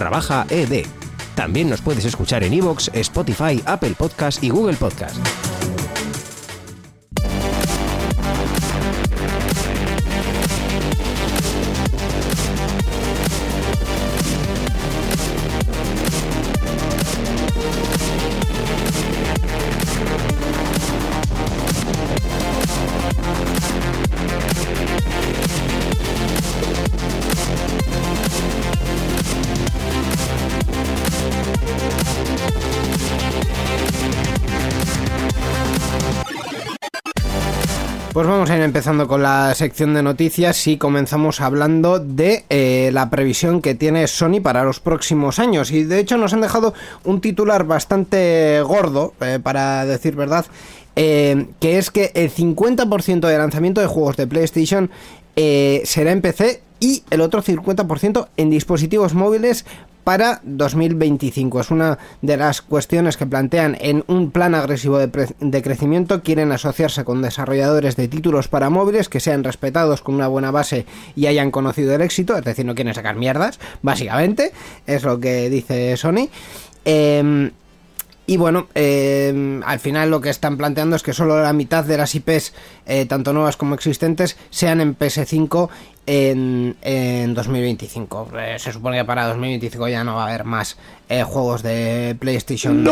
ed. 0.50 0.88
También 1.36 1.70
nos 1.70 1.82
puedes 1.82 2.06
escuchar 2.06 2.44
en 2.44 2.56
iVoox, 2.56 2.90
Spotify, 2.92 3.62
Apple 3.68 3.94
Podcast 3.96 4.44
y 4.44 4.50
Google 4.50 4.78
Podcast. 4.78 5.18
Pues 38.20 38.28
vamos 38.28 38.50
a 38.50 38.58
ir 38.58 38.64
empezando 38.64 39.08
con 39.08 39.24
la 39.24 39.56
sección 39.56 39.94
de 39.94 40.04
noticias 40.04 40.68
y 40.68 40.76
comenzamos 40.76 41.40
hablando 41.40 42.00
de 42.00 42.44
eh, 42.50 42.90
la 42.92 43.10
previsión 43.10 43.62
que 43.62 43.76
tiene 43.76 44.08
Sony 44.08 44.42
para 44.44 44.66
los 44.66 44.82
próximos 44.82 45.40
años. 45.40 45.72
Y 45.72 45.86
de 45.86 46.00
hecho 46.00 46.18
nos 46.18 46.34
han 46.34 46.42
dejado 46.42 46.74
un 47.06 47.22
titular 47.22 47.64
bastante 47.64 48.62
gordo, 48.64 49.14
eh, 49.22 49.40
para 49.42 49.86
decir 49.86 50.18
verdad, 50.18 50.46
eh, 50.98 51.46
que 51.62 51.78
es 51.78 51.92
que 51.92 52.12
el 52.14 52.30
50% 52.30 53.26
de 53.26 53.38
lanzamiento 53.38 53.80
de 53.80 53.88
juegos 53.88 54.18
de 54.18 54.28
PlayStation 54.28 54.92
será 55.34 56.12
en 56.12 56.20
PC 56.20 56.62
y 56.80 57.04
el 57.10 57.22
otro 57.22 57.42
50% 57.42 58.28
en 58.38 58.50
dispositivos 58.50 59.14
móviles 59.14 59.66
para 60.04 60.42
2025. 60.44 61.60
Es 61.60 61.72
una 61.72 62.00
de 62.22 62.38
las 62.38 62.62
cuestiones 62.62 63.16
que 63.16 63.28
plantean 63.28 63.78
en 63.80 64.04
un 64.08 64.32
plan 64.32 64.56
agresivo 64.56 64.98
de, 64.98 65.34
de 65.40 65.62
crecimiento. 65.62 66.24
Quieren 66.24 66.52
asociarse 66.52 67.04
con 67.04 67.22
desarrolladores 67.22 67.96
de 67.96 68.08
títulos 68.08 68.48
para 68.48 68.70
móviles 68.70 69.10
que 69.10 69.20
sean 69.20 69.44
respetados 69.44 70.02
con 70.02 70.16
una 70.16 70.28
buena 70.28 70.52
base 70.52 70.86
y 71.16 71.28
hayan 71.28 71.52
conocido 71.52 71.94
el 71.94 72.02
éxito. 72.02 72.36
Es 72.36 72.44
decir, 72.44 72.66
no 72.66 72.76
quieren 72.76 72.96
sacar 72.96 73.18
mierdas, 73.18 73.60
básicamente. 73.82 74.52
Es 74.88 75.04
lo 75.04 75.20
que 75.20 75.50
dice 75.50 75.96
Sony. 75.96 76.30
Em, 76.86 77.52
y 78.30 78.38
bueno, 78.38 78.68
eh, 78.76 79.60
al 79.66 79.80
final 79.80 80.12
lo 80.12 80.22
que 80.22 80.30
están 80.30 80.56
planteando 80.56 80.96
es 80.96 81.02
que 81.02 81.14
solo 81.14 81.42
la 81.42 81.52
mitad 81.52 81.84
de 81.84 81.98
las 81.98 82.14
IPs, 82.14 82.54
eh, 82.86 83.08
tanto 83.08 83.34
nuevas 83.34 83.58
como 83.58 83.74
existentes, 83.74 84.38
sean 84.52 84.82
en 84.82 84.96
PS5 84.96 85.68
en, 86.06 86.76
en 86.84 87.34
2025. 87.34 88.30
Eh, 88.38 88.60
se 88.60 88.72
supone 88.72 89.00
que 89.00 89.06
para 89.06 89.26
2025 89.30 89.88
ya 89.88 90.04
no 90.04 90.14
va 90.14 90.26
a 90.26 90.28
haber 90.28 90.44
más 90.44 90.78
juegos 91.26 91.64
de 91.64 92.16
PlayStation 92.20 92.88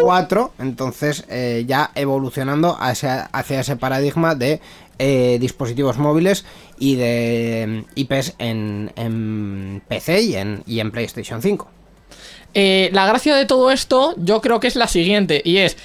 4, 0.00 0.52
entonces 0.58 1.26
ya 1.66 1.90
evolucionando 1.94 2.74
hacia, 2.80 3.24
hacia 3.24 3.60
ese 3.60 3.76
paradigma 3.76 4.34
de 4.34 4.62
eh, 4.98 5.38
dispositivos 5.40 5.98
móviles 5.98 6.46
y 6.78 6.94
de 6.94 7.66
mm, 7.66 7.90
IPs 7.96 8.34
en, 8.38 8.92
en 8.96 9.82
PC 9.88 10.22
y 10.22 10.36
en, 10.36 10.62
y 10.66 10.80
en 10.80 10.90
PlayStation 10.90 11.42
5. 11.42 11.68
Eh, 12.54 12.90
la 12.92 13.06
gracia 13.06 13.34
de 13.34 13.46
todo 13.46 13.70
esto, 13.70 14.14
yo 14.16 14.40
creo 14.40 14.60
que 14.60 14.68
es 14.68 14.76
la 14.76 14.88
siguiente, 14.88 15.42
y 15.44 15.58
es. 15.58 15.76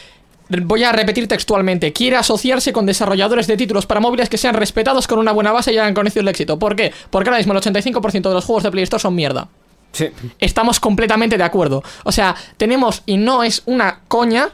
Voy 0.50 0.84
a 0.84 0.92
repetir 0.92 1.28
textualmente. 1.28 1.94
Quiere 1.94 2.16
asociarse 2.16 2.74
con 2.74 2.88
desarrolladores 2.88 3.46
de 3.46 3.56
títulos 3.56 3.86
para 3.86 4.00
móviles 4.00 4.30
que 4.30 4.38
sean 4.38 4.56
respetados 4.56 5.08
con 5.08 5.20
una 5.20 5.32
buena 5.32 5.52
base 5.52 5.72
y 5.72 5.78
hayan 5.78 5.94
conocido 5.94 6.22
el 6.22 6.28
éxito. 6.28 6.58
¿Por 6.58 6.76
qué? 6.76 6.92
Porque 7.12 7.30
ahora 7.30 7.38
mismo 7.38 7.54
el 7.54 7.60
85% 7.60 8.30
de 8.30 8.34
los 8.34 8.46
juegos 8.46 8.64
de 8.64 8.72
Play 8.72 8.84
Store 8.84 9.00
son 9.00 9.14
mierda. 9.14 9.48
Sí. 9.92 10.08
Estamos 10.40 10.80
completamente 10.80 11.38
de 11.38 11.44
acuerdo. 11.44 11.84
O 12.04 12.12
sea, 12.12 12.36
tenemos, 12.58 13.04
y 13.06 13.18
no 13.18 13.44
es 13.44 13.62
una 13.68 14.02
coña, 14.08 14.50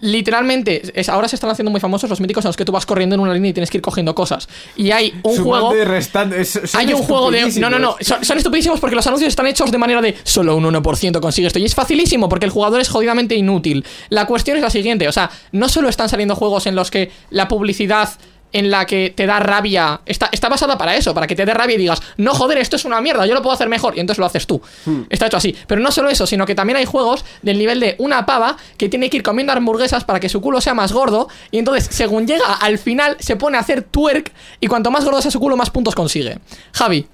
literalmente, 0.00 0.82
es- 0.98 1.08
ahora 1.08 1.28
se 1.28 1.36
están 1.36 1.50
haciendo 1.50 1.70
muy 1.70 1.80
famosos 1.80 2.08
los 2.10 2.20
míticos 2.20 2.44
en 2.44 2.48
los 2.50 2.56
que 2.56 2.64
tú 2.64 2.72
vas 2.72 2.86
corriendo 2.86 3.14
en 3.14 3.20
una 3.20 3.32
línea 3.34 3.50
y 3.50 3.54
tienes 3.54 3.70
que 3.70 3.78
ir 3.78 3.82
cogiendo 3.82 4.14
cosas. 4.14 4.48
Y 4.76 4.90
hay 4.90 5.14
un 5.22 5.36
Sumando 5.36 5.68
juego... 5.68 5.82
y 5.82 5.84
restando, 5.84 6.36
es- 6.36 6.50
son 6.64 6.80
Hay 6.80 6.92
un 6.92 7.02
juego 7.02 7.30
de... 7.30 7.50
No, 7.60 7.70
no, 7.70 7.78
no. 7.78 7.96
Son, 8.00 8.24
son 8.24 8.36
estupidísimos 8.38 8.80
porque 8.80 8.96
los 8.96 9.06
anuncios 9.06 9.28
están 9.28 9.46
hechos 9.46 9.70
de 9.70 9.78
manera 9.78 10.00
de 10.02 10.16
solo 10.24 10.56
un 10.56 10.64
1% 10.64 11.20
consigue 11.20 11.46
esto. 11.48 11.58
Y 11.58 11.64
es 11.64 11.74
facilísimo 11.74 12.28
porque 12.28 12.46
el 12.46 12.52
jugador 12.52 12.80
es 12.80 12.88
jodidamente 12.88 13.34
inútil. 13.34 13.84
La 14.08 14.26
cuestión 14.26 14.56
es 14.56 14.62
la 14.62 14.70
siguiente. 14.70 15.08
O 15.08 15.12
sea, 15.12 15.30
no 15.52 15.68
solo 15.68 15.88
están 15.88 16.08
saliendo 16.08 16.36
juegos 16.36 16.66
en 16.66 16.74
los 16.74 16.90
que 16.90 17.10
la 17.30 17.48
publicidad 17.48 18.08
en 18.58 18.70
la 18.70 18.86
que 18.86 19.12
te 19.14 19.26
da 19.26 19.38
rabia 19.38 20.00
está, 20.06 20.30
está 20.32 20.48
basada 20.48 20.78
para 20.78 20.96
eso, 20.96 21.12
para 21.12 21.26
que 21.26 21.36
te 21.36 21.44
dé 21.44 21.52
rabia 21.52 21.74
y 21.74 21.78
digas, 21.78 22.00
no 22.16 22.34
joder, 22.34 22.56
esto 22.58 22.76
es 22.76 22.84
una 22.86 23.00
mierda, 23.02 23.26
yo 23.26 23.34
lo 23.34 23.42
puedo 23.42 23.54
hacer 23.54 23.68
mejor, 23.68 23.96
y 23.96 24.00
entonces 24.00 24.18
lo 24.18 24.24
haces 24.24 24.46
tú. 24.46 24.62
Está 25.10 25.26
hecho 25.26 25.36
así. 25.36 25.54
Pero 25.66 25.80
no 25.80 25.90
solo 25.90 26.08
eso, 26.08 26.26
sino 26.26 26.46
que 26.46 26.54
también 26.54 26.78
hay 26.78 26.86
juegos 26.86 27.24
del 27.42 27.58
nivel 27.58 27.80
de 27.80 27.96
una 27.98 28.24
pava 28.24 28.56
que 28.78 28.88
tiene 28.88 29.10
que 29.10 29.18
ir 29.18 29.22
comiendo 29.22 29.52
hamburguesas 29.52 30.04
para 30.04 30.20
que 30.20 30.28
su 30.30 30.40
culo 30.40 30.60
sea 30.60 30.72
más 30.72 30.92
gordo, 30.92 31.28
y 31.50 31.58
entonces, 31.58 31.88
según 31.90 32.26
llega 32.26 32.54
al 32.54 32.78
final, 32.78 33.16
se 33.20 33.36
pone 33.36 33.58
a 33.58 33.60
hacer 33.60 33.82
twerk, 33.82 34.32
y 34.60 34.66
cuanto 34.68 34.90
más 34.90 35.04
gordo 35.04 35.20
sea 35.20 35.30
su 35.30 35.38
culo, 35.38 35.56
más 35.56 35.70
puntos 35.70 35.94
consigue. 35.94 36.38
Javi, 36.72 37.06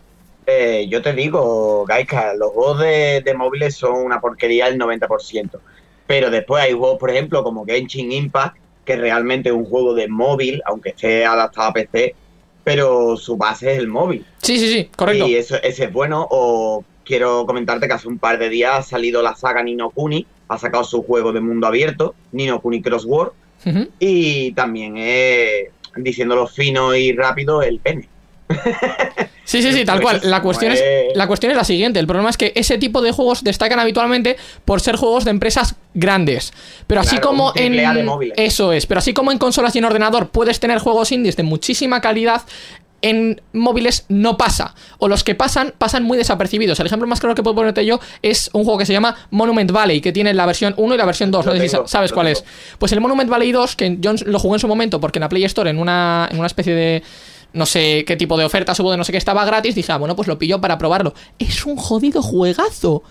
Eh, 0.46 0.86
yo 0.88 1.02
te 1.02 1.12
digo, 1.12 1.84
Gaika, 1.86 2.34
los 2.34 2.50
juegos 2.50 2.80
de, 2.80 3.22
de 3.24 3.34
móviles 3.34 3.76
son 3.76 3.94
una 3.94 4.20
porquería 4.20 4.66
el 4.66 4.76
90%. 4.78 5.50
Pero 6.06 6.30
después 6.30 6.62
hay 6.62 6.72
juegos, 6.72 6.98
por 6.98 7.10
ejemplo, 7.10 7.44
como 7.44 7.64
Genshin 7.64 8.10
Impact, 8.10 8.56
que 8.84 8.96
realmente 8.96 9.48
es 9.48 9.54
un 9.54 9.64
juego 9.64 9.94
de 9.94 10.08
móvil, 10.08 10.62
aunque 10.66 10.90
esté 10.90 11.24
adaptado 11.24 11.68
a 11.68 11.72
PC, 11.72 12.14
pero 12.64 13.16
su 13.16 13.36
base 13.36 13.72
es 13.72 13.78
el 13.78 13.88
móvil. 13.88 14.24
sí, 14.38 14.58
sí, 14.58 14.72
sí, 14.72 14.90
correcto. 14.96 15.26
Y 15.26 15.34
eso, 15.36 15.56
ese 15.62 15.84
es 15.84 15.92
bueno. 15.92 16.26
O 16.30 16.84
quiero 17.04 17.44
comentarte 17.46 17.86
que 17.88 17.94
hace 17.94 18.08
un 18.08 18.18
par 18.18 18.38
de 18.38 18.48
días 18.48 18.78
ha 18.78 18.82
salido 18.82 19.22
la 19.22 19.34
saga 19.34 19.62
Nino 19.62 19.90
Kuni, 19.90 20.26
ha 20.48 20.58
sacado 20.58 20.84
su 20.84 21.02
juego 21.02 21.32
de 21.32 21.40
mundo 21.40 21.66
abierto, 21.66 22.14
Nino 22.32 22.60
Kuni 22.60 22.80
Crossword, 22.82 23.32
Ujú. 23.64 23.88
y 23.98 24.52
también 24.52 24.96
es, 24.96 25.68
diciéndolo 25.96 26.46
fino 26.46 26.94
y 26.94 27.12
rápido, 27.12 27.62
el 27.62 27.78
pene. 27.78 28.08
Sí, 29.44 29.60
sí, 29.60 29.72
sí, 29.72 29.84
tal 29.84 30.00
cual. 30.00 30.20
La 30.24 30.40
cuestión, 30.40 30.72
es, 30.72 30.80
pues- 30.80 31.16
la 31.16 31.26
cuestión 31.26 31.50
es 31.50 31.56
la 31.56 31.64
siguiente. 31.64 31.98
El 31.98 32.06
problema 32.06 32.30
es 32.30 32.36
que 32.36 32.52
ese 32.54 32.78
tipo 32.78 33.02
de 33.02 33.10
juegos 33.12 33.42
destacan 33.44 33.78
habitualmente 33.80 34.36
por 34.64 34.80
ser 34.80 34.96
juegos 34.96 35.24
de 35.24 35.30
empresas 35.32 35.74
grandes. 35.94 36.52
Pero 36.86 37.00
así 37.00 37.16
Claro, 37.16 37.28
como 37.28 37.52
en... 37.56 37.74
Eso 38.36 38.72
es. 38.72 38.86
Pero 38.86 38.98
así 38.98 39.12
como 39.12 39.32
en 39.32 39.38
consolas 39.38 39.74
y 39.74 39.78
en 39.78 39.84
ordenador 39.84 40.28
puedes 40.30 40.60
tener 40.60 40.78
juegos 40.78 41.10
indies 41.12 41.36
de 41.36 41.42
muchísima 41.42 42.00
calidad, 42.00 42.42
en 43.02 43.40
móviles 43.52 44.04
no 44.08 44.36
pasa. 44.36 44.76
O 44.98 45.08
los 45.08 45.24
que 45.24 45.34
pasan, 45.34 45.74
pasan 45.76 46.04
muy 46.04 46.16
desapercibidos. 46.16 46.78
El 46.78 46.86
ejemplo 46.86 47.08
más 47.08 47.18
claro 47.18 47.34
que 47.34 47.42
puedo 47.42 47.56
ponerte 47.56 47.84
yo 47.84 47.98
es 48.22 48.48
un 48.52 48.62
juego 48.62 48.78
que 48.78 48.86
se 48.86 48.92
llama 48.92 49.16
Monument 49.30 49.72
Valley, 49.72 50.00
que 50.00 50.12
tiene 50.12 50.32
la 50.34 50.46
versión 50.46 50.72
1 50.76 50.94
y 50.94 50.98
la 50.98 51.04
versión 51.04 51.32
2. 51.32 51.46
Lo 51.46 51.52
no 51.54 51.60
sé 51.60 51.68
si 51.68 51.74
tengo, 51.74 51.88
sabes 51.88 52.12
cuál 52.12 52.28
tengo. 52.28 52.38
es. 52.38 52.44
Pues 52.78 52.92
el 52.92 53.00
Monument 53.00 53.28
Valley 53.28 53.50
2, 53.50 53.74
que 53.74 53.96
yo 53.98 54.12
lo 54.24 54.38
jugué 54.38 54.54
en 54.54 54.60
su 54.60 54.68
momento 54.68 55.00
porque 55.00 55.18
en 55.18 55.22
la 55.22 55.28
Play 55.28 55.42
Store, 55.44 55.68
en 55.68 55.78
una, 55.80 56.28
en 56.30 56.38
una 56.38 56.46
especie 56.46 56.74
de. 56.74 57.02
No 57.52 57.66
sé 57.66 58.04
qué 58.06 58.16
tipo 58.16 58.36
de 58.38 58.44
ofertas 58.44 58.78
hubo 58.80 58.90
de 58.90 58.96
no 58.96 59.04
sé 59.04 59.12
qué 59.12 59.18
estaba 59.18 59.44
gratis. 59.44 59.74
Dije, 59.74 59.92
ah, 59.92 59.98
bueno, 59.98 60.16
pues 60.16 60.28
lo 60.28 60.38
pillo 60.38 60.60
para 60.60 60.78
probarlo. 60.78 61.12
Es 61.38 61.64
un 61.66 61.76
jodido 61.76 62.22
juegazo. 62.22 63.02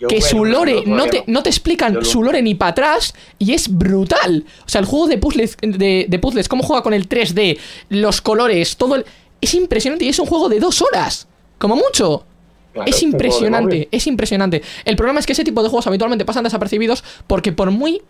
Yo, 0.00 0.08
que 0.08 0.16
bueno, 0.18 0.28
su 0.28 0.44
lore 0.44 0.82
no, 0.86 0.96
no 0.96 1.06
te, 1.06 1.24
no 1.28 1.42
te 1.44 1.48
explican 1.50 1.94
lo- 1.94 2.04
su 2.04 2.22
lore 2.22 2.42
ni 2.42 2.56
para 2.56 2.72
atrás 2.72 3.14
y 3.38 3.52
es 3.52 3.68
brutal. 3.72 4.44
O 4.66 4.68
sea, 4.68 4.80
el 4.80 4.86
juego 4.86 5.06
de 5.06 5.18
puzzles, 5.18 5.56
de, 5.62 6.06
de 6.08 6.18
puzzles, 6.18 6.48
cómo 6.48 6.64
juega 6.64 6.82
con 6.82 6.92
el 6.94 7.08
3D, 7.08 7.58
los 7.90 8.20
colores, 8.20 8.76
todo 8.76 8.96
el. 8.96 9.04
Es 9.40 9.54
impresionante 9.54 10.04
y 10.04 10.08
es 10.08 10.18
un 10.18 10.26
juego 10.26 10.48
de 10.48 10.58
dos 10.58 10.82
horas. 10.82 11.28
Como 11.58 11.76
mucho. 11.76 12.24
Claro, 12.72 12.90
es 12.90 13.00
impresionante, 13.04 13.88
es 13.92 14.06
impresionante. 14.08 14.62
El 14.84 14.96
problema 14.96 15.20
es 15.20 15.26
que 15.26 15.32
ese 15.32 15.44
tipo 15.44 15.62
de 15.62 15.68
juegos 15.68 15.86
habitualmente 15.86 16.24
pasan 16.24 16.42
desapercibidos 16.42 17.04
porque 17.28 17.52
por 17.52 17.70
muy 17.70 18.02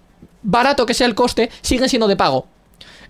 barato 0.42 0.86
que 0.86 0.94
sea 0.94 1.06
el 1.06 1.14
coste, 1.14 1.50
siguen 1.60 1.90
siendo 1.90 2.08
de 2.08 2.16
pago. 2.16 2.46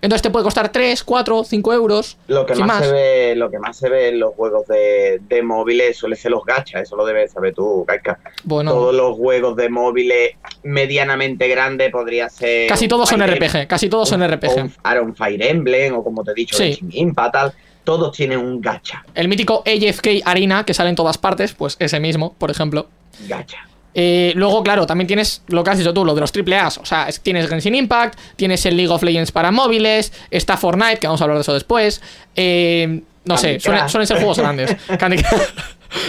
Entonces 0.05 0.21
te 0.21 0.29
puede 0.29 0.43
costar 0.43 0.71
3, 0.71 1.03
4, 1.03 1.43
5 1.43 1.73
euros. 1.73 2.17
Lo 2.27 2.45
que, 2.45 2.53
más, 2.55 2.85
Se 2.85 2.91
ve, 2.91 3.35
lo 3.35 3.49
que 3.49 3.57
más 3.57 3.75
se 3.75 3.89
ve 3.89 4.09
en 4.09 4.19
los 4.19 4.35
juegos 4.35 4.67
de, 4.67 5.19
de 5.27 5.41
móviles 5.41 5.97
suele 5.97 6.15
ser 6.15 6.29
los 6.29 6.45
gachas, 6.45 6.83
eso 6.83 6.95
lo 6.95 7.05
debes 7.07 7.31
saber 7.31 7.55
tú, 7.55 7.83
Gaika. 7.87 8.19
Bueno, 8.43 8.71
Todos 8.71 8.93
los 8.93 9.17
juegos 9.17 9.55
de 9.55 9.67
móviles 9.67 10.33
medianamente 10.61 11.47
grandes 11.47 11.91
podría 11.91 12.29
ser. 12.29 12.67
casi 12.69 12.87
todos 12.87 13.09
son 13.09 13.25
RPG, 13.25 13.67
casi 13.67 13.89
todos 13.89 14.07
son 14.07 14.21
RPG. 14.25 14.71
un 15.01 15.15
Fire 15.15 15.41
Emblem, 15.43 15.95
o 15.95 16.03
como 16.03 16.23
te 16.23 16.31
he 16.31 16.35
dicho, 16.35 16.55
Sí. 16.55 16.77
Impact, 16.91 17.33
tal. 17.33 17.53
Todos 17.83 18.15
tienen 18.15 18.39
un 18.39 18.61
gacha. 18.61 19.03
El 19.15 19.27
mítico 19.27 19.63
AFK 19.65 20.21
Arena, 20.25 20.65
que 20.65 20.73
sale 20.75 20.89
en 20.89 20.95
todas 20.95 21.17
partes, 21.17 21.53
pues 21.53 21.77
ese 21.79 21.99
mismo, 21.99 22.35
por 22.37 22.51
ejemplo. 22.51 22.87
Gacha. 23.27 23.67
Eh, 23.97 24.33
luego, 24.35 24.61
claro, 24.61 24.85
también 24.85 25.07
tienes 25.07 25.41
lo 25.47 25.63
que 25.63 25.69
has 25.71 25.77
dicho 25.77 25.93
tú, 25.93 26.03
lo 26.03 26.13
de 26.13 26.21
los 26.21 26.31
AAAs. 26.31 26.79
O 26.79 26.85
sea, 26.85 27.07
es- 27.07 27.21
tienes 27.21 27.47
Genshin 27.47 27.75
Impact, 27.75 28.19
tienes 28.35 28.65
el 28.65 28.75
League 28.75 28.91
of 28.91 29.01
Legends 29.03 29.31
para 29.31 29.51
móviles, 29.51 30.11
está 30.29 30.57
Fortnite, 30.57 30.97
que 30.97 31.07
vamos 31.07 31.21
a 31.21 31.23
hablar 31.23 31.37
de 31.37 31.41
eso 31.43 31.53
después. 31.53 32.01
Eh, 32.35 33.01
no 33.23 33.37
sé, 33.37 33.59
suelen, 33.59 33.89
suelen 33.89 34.05
ser 34.05 34.17
juegos 34.17 34.37
grandes. 34.37 34.75
Candy. 34.99 35.23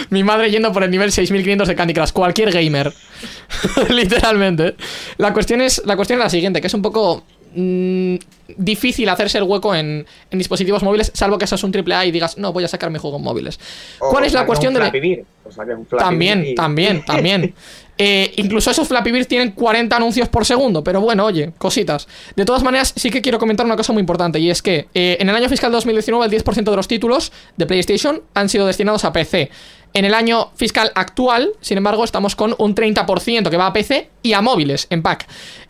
Mi 0.09 0.21
madre 0.23 0.51
yendo 0.51 0.73
por 0.73 0.83
el 0.83 0.91
nivel 0.91 1.11
6500 1.13 1.67
de 1.67 1.75
Candy 1.75 1.93
Crush, 1.93 2.11
cualquier 2.11 2.51
gamer. 2.51 2.93
Literalmente. 3.89 4.75
La 5.17 5.33
cuestión, 5.33 5.61
es, 5.61 5.81
la 5.85 5.95
cuestión 5.95 6.19
es 6.19 6.25
la 6.25 6.29
siguiente, 6.29 6.59
que 6.61 6.67
es 6.67 6.73
un 6.73 6.81
poco 6.81 7.23
mm, 7.55 8.15
difícil 8.57 9.09
hacerse 9.09 9.37
el 9.37 9.43
hueco 9.43 9.75
en, 9.75 10.05
en 10.31 10.37
dispositivos 10.37 10.83
móviles, 10.83 11.11
salvo 11.13 11.37
que 11.37 11.47
seas 11.47 11.63
un 11.63 11.73
AAA 11.75 12.05
y 12.05 12.11
digas, 12.11 12.37
no, 12.37 12.53
voy 12.53 12.63
a 12.63 12.67
sacar 12.67 12.89
mi 12.89 12.99
juego 12.99 13.17
en 13.17 13.23
móviles. 13.23 13.59
O 13.99 14.09
¿Cuál 14.09 14.25
es 14.25 14.33
la 14.33 14.45
cuestión 14.45 14.75
un 14.75 14.81
de 14.81 15.01
la... 15.01 15.17
O 15.43 15.77
un 15.77 15.85
También, 15.85 16.55
también, 16.55 17.03
también. 17.05 17.53
Eh, 17.97 18.33
incluso 18.37 18.69
esos 18.69 18.87
Flappy 18.87 19.11
Bird 19.11 19.25
tienen 19.25 19.51
40 19.51 19.95
anuncios 19.95 20.29
por 20.29 20.45
segundo, 20.45 20.83
pero 20.83 21.01
bueno, 21.01 21.25
oye, 21.25 21.51
cositas. 21.57 22.07
De 22.35 22.45
todas 22.45 22.61
maneras, 22.61 22.93
sí 22.95 23.09
que 23.09 23.21
quiero 23.21 23.39
comentar 23.39 23.65
una 23.65 23.75
cosa 23.75 23.91
muy 23.91 24.01
importante, 24.01 24.39
y 24.39 24.49
es 24.49 24.61
que 24.61 24.87
eh, 24.93 25.17
en 25.19 25.29
el 25.29 25.35
año 25.35 25.49
fiscal 25.49 25.71
2019 25.71 26.25
el 26.25 26.43
10% 26.43 26.63
de 26.69 26.75
los 26.75 26.87
títulos 26.87 27.31
de 27.55 27.65
PlayStation 27.65 28.21
han 28.33 28.49
sido 28.49 28.67
destinados 28.67 29.03
a 29.03 29.13
PC. 29.13 29.49
En 29.93 30.05
el 30.05 30.13
año 30.13 30.51
fiscal 30.55 30.91
actual, 30.93 31.53
sin 31.61 31.77
embargo, 31.77 32.03
estamos 32.03 32.35
con 32.35 32.53
un 32.59 32.75
30% 32.75 33.49
que 33.49 33.57
va 33.57 33.67
a 33.67 33.73
PC 33.73 34.09
y 34.21 34.33
a 34.33 34.41
móviles 34.41 34.85
en 34.89 35.01
pack. 35.01 35.27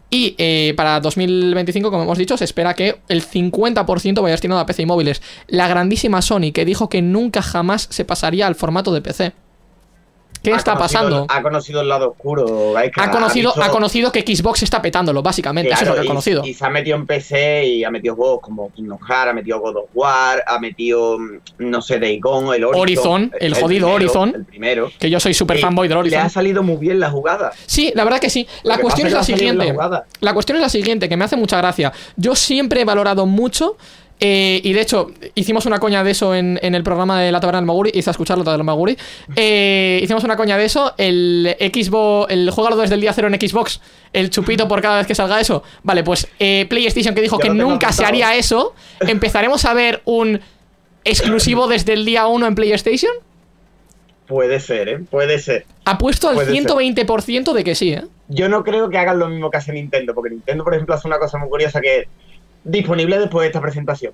Y 0.09 0.35
eh, 0.37 0.73
para 0.77 0.99
2025, 1.01 1.91
como 1.91 2.03
hemos 2.03 2.17
dicho, 2.17 2.37
se 2.37 2.45
espera 2.45 2.73
que 2.73 3.01
el 3.09 3.23
50% 3.23 4.21
vaya 4.21 4.33
destinado 4.33 4.61
a 4.61 4.65
PC 4.65 4.83
y 4.83 4.85
móviles. 4.85 5.21
La 5.47 5.67
grandísima 5.67 6.21
Sony 6.21 6.51
que 6.53 6.65
dijo 6.65 6.87
que 6.87 7.01
nunca 7.01 7.41
jamás 7.41 7.87
se 7.91 8.05
pasaría 8.05 8.47
al 8.47 8.55
formato 8.55 8.93
de 8.93 9.01
PC. 9.01 9.33
¿Qué 10.43 10.53
Ha 10.53 10.57
está 10.57 10.75
conocido- 10.75 10.99
pasando? 10.99 11.25
Ha 11.29 11.41
conocido 11.41 11.81
el 11.81 11.89
lado 11.89 12.11
oscuro, 12.11 12.73
Gaika. 12.73 13.03
Ha 13.03 13.11
conocido, 13.11 13.51
visto- 13.51 13.63
ha 13.63 13.69
conocido 13.69 14.11
que 14.11 14.21
Xbox 14.21 14.63
está 14.63 14.81
petándolo, 14.81 15.21
básicamente. 15.21 15.71
Eso 15.71 15.81
es 15.83 15.87
lo 15.89 15.95
que 15.95 16.01
ha 16.01 16.05
conocido. 16.05 16.45
Y, 16.45 16.53
se 16.53 16.65
ha 16.65 16.69
metido 16.69 16.95
en 16.97 17.05
PC 17.05 17.65
y 17.65 17.83
ha 17.83 17.91
metido 17.91 18.15
juegos 18.15 18.39
como 18.41 18.71
Kingdom 18.71 18.99
Hearts, 18.99 19.31
ha 19.31 19.33
metido 19.33 19.59
God 19.59 19.75
of 19.77 19.89
War, 19.93 20.43
ha 20.47 20.59
metido, 20.59 21.17
mm, 21.19 21.39
no 21.59 21.81
sé, 21.81 21.99
Days 21.99 22.21
Gone, 22.21 22.55
el 22.55 22.63
Horizon. 22.63 22.81
Horizon, 22.81 23.31
el 23.39 23.53
jodido 23.55 23.87
primero, 23.87 23.93
Horizon. 23.95 24.33
El 24.35 24.45
primero. 24.45 24.91
Que 24.99 25.09
yo 25.09 25.19
soy 25.19 25.33
super 25.33 25.57
fanboy 25.59 25.87
del 25.87 25.95
Le 25.97 26.15
ha 26.15 26.19
Horizon. 26.21 26.29
salido 26.29 26.63
muy 26.63 26.77
bien 26.77 26.99
la 26.99 27.09
jugada. 27.09 27.51
Sí, 27.65 27.91
la 27.95 28.03
verdad 28.03 28.19
que 28.19 28.29
sí. 28.29 28.47
La 28.63 28.77
cuestión 28.77 29.07
es 29.07 29.13
la 29.13 29.23
siguiente. 29.23 29.75
La 30.21 30.33
cuestión 30.33 30.57
es 30.57 30.61
la 30.61 30.69
siguiente, 30.69 31.09
que 31.09 31.17
me 31.17 31.25
hace 31.25 31.35
mucha 31.35 31.57
gracia. 31.57 31.91
Yo 32.15 32.35
siempre 32.35 32.81
he 32.81 32.85
valorado 32.85 33.25
mucho. 33.25 33.77
Eh, 34.19 34.61
y 34.63 34.73
de 34.73 34.81
hecho, 34.81 35.11
hicimos 35.35 35.65
una 35.65 35.79
coña 35.79 36.03
de 36.03 36.11
eso 36.11 36.33
en, 36.33 36.59
en 36.61 36.73
el 36.73 36.83
programa 36.83 37.21
de 37.21 37.31
la 37.31 37.39
taberna 37.39 37.59
del 37.59 37.67
Maguri. 37.67 37.91
Hice 37.93 38.09
a 38.09 38.11
escucharlo 38.11 38.43
todo 38.43 38.55
del 38.55 38.63
Maguri. 38.63 38.97
Eh, 39.35 39.99
hicimos 40.01 40.23
una 40.23 40.35
coña 40.35 40.57
de 40.57 40.65
eso. 40.65 40.93
El 40.97 41.55
Xbox, 41.59 42.31
el 42.31 42.49
juego 42.49 42.75
desde 42.77 42.95
el 42.95 43.01
día 43.01 43.13
cero 43.13 43.27
en 43.27 43.39
Xbox. 43.39 43.79
El 44.13 44.29
chupito 44.29 44.67
por 44.67 44.81
cada 44.81 44.97
vez 44.97 45.07
que 45.07 45.15
salga 45.15 45.39
eso. 45.39 45.63
Vale, 45.83 46.03
pues 46.03 46.27
eh, 46.39 46.65
PlayStation 46.69 47.13
que 47.13 47.21
dijo 47.21 47.37
que 47.37 47.49
nunca 47.49 47.91
se 47.91 48.05
haría 48.05 48.35
eso. 48.35 48.73
Empezaremos 48.99 49.65
a 49.65 49.73
ver 49.73 50.01
un 50.05 50.39
exclusivo 51.03 51.67
desde 51.67 51.93
el 51.93 52.05
día 52.05 52.27
1 52.27 52.47
en 52.47 52.55
PlayStation. 52.55 53.11
Puede 54.27 54.59
ser, 54.59 54.89
¿eh? 54.89 54.99
Puede 55.09 55.39
ser. 55.39 55.65
Apuesto 55.85 56.27
al 56.27 56.35
Puede 56.35 56.53
ser. 56.53 56.65
120% 56.65 57.53
de 57.53 57.63
que 57.63 57.75
sí, 57.75 57.93
¿eh? 57.93 58.03
Yo 58.27 58.49
no 58.49 58.61
creo 58.65 58.89
que 58.89 58.97
hagan 58.97 59.19
lo 59.19 59.29
mismo 59.29 59.49
que 59.49 59.55
hace 59.55 59.71
Nintendo, 59.71 60.13
porque 60.13 60.31
Nintendo, 60.31 60.65
por 60.65 60.73
ejemplo, 60.73 60.95
hace 60.95 61.07
una 61.07 61.17
cosa 61.17 61.37
muy 61.37 61.47
curiosa 61.47 61.79
que 61.79 62.09
disponible 62.67 63.17
después 63.19 63.43
de 63.43 63.47
esta 63.47 63.61
presentación. 63.61 64.13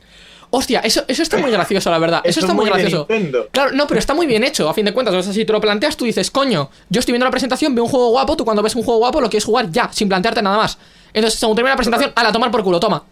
Hostia, 0.49 0.81
eso, 0.81 1.03
eso 1.07 1.23
está 1.23 1.37
muy 1.37 1.49
gracioso, 1.49 1.89
la 1.89 1.97
verdad. 1.97 2.21
Eso, 2.23 2.39
Eso 2.39 2.39
está 2.41 2.51
es 2.51 2.55
muy 2.55 2.65
gracioso. 2.65 3.07
Claro, 3.51 3.71
no, 3.71 3.87
pero 3.87 3.99
está 3.99 4.13
muy 4.13 4.27
bien 4.27 4.43
hecho, 4.43 4.69
a 4.69 4.73
fin 4.73 4.85
de 4.85 4.93
cuentas. 4.93 5.15
O 5.15 5.23
sea, 5.23 5.33
si 5.33 5.45
te 5.45 5.51
lo 5.51 5.59
planteas, 5.59 5.97
tú 5.97 6.05
dices, 6.05 6.29
coño, 6.29 6.69
yo 6.89 6.99
estoy 6.99 7.11
viendo 7.13 7.25
la 7.25 7.31
presentación, 7.31 7.73
veo 7.73 7.83
un 7.83 7.89
juego 7.89 8.09
guapo, 8.11 8.37
tú 8.37 8.45
cuando 8.45 8.61
ves 8.61 8.75
un 8.75 8.83
juego 8.83 8.99
guapo 8.99 9.19
lo 9.19 9.29
quieres 9.29 9.45
jugar 9.45 9.71
ya, 9.71 9.89
sin 9.91 10.07
plantearte 10.07 10.41
nada 10.43 10.57
más. 10.57 10.77
Entonces, 11.11 11.39
según 11.39 11.55
termina 11.55 11.73
la 11.73 11.77
presentación, 11.77 12.11
a 12.15 12.23
la 12.23 12.31
tomar 12.31 12.51
por 12.51 12.63
culo, 12.63 12.79
toma. 12.79 13.03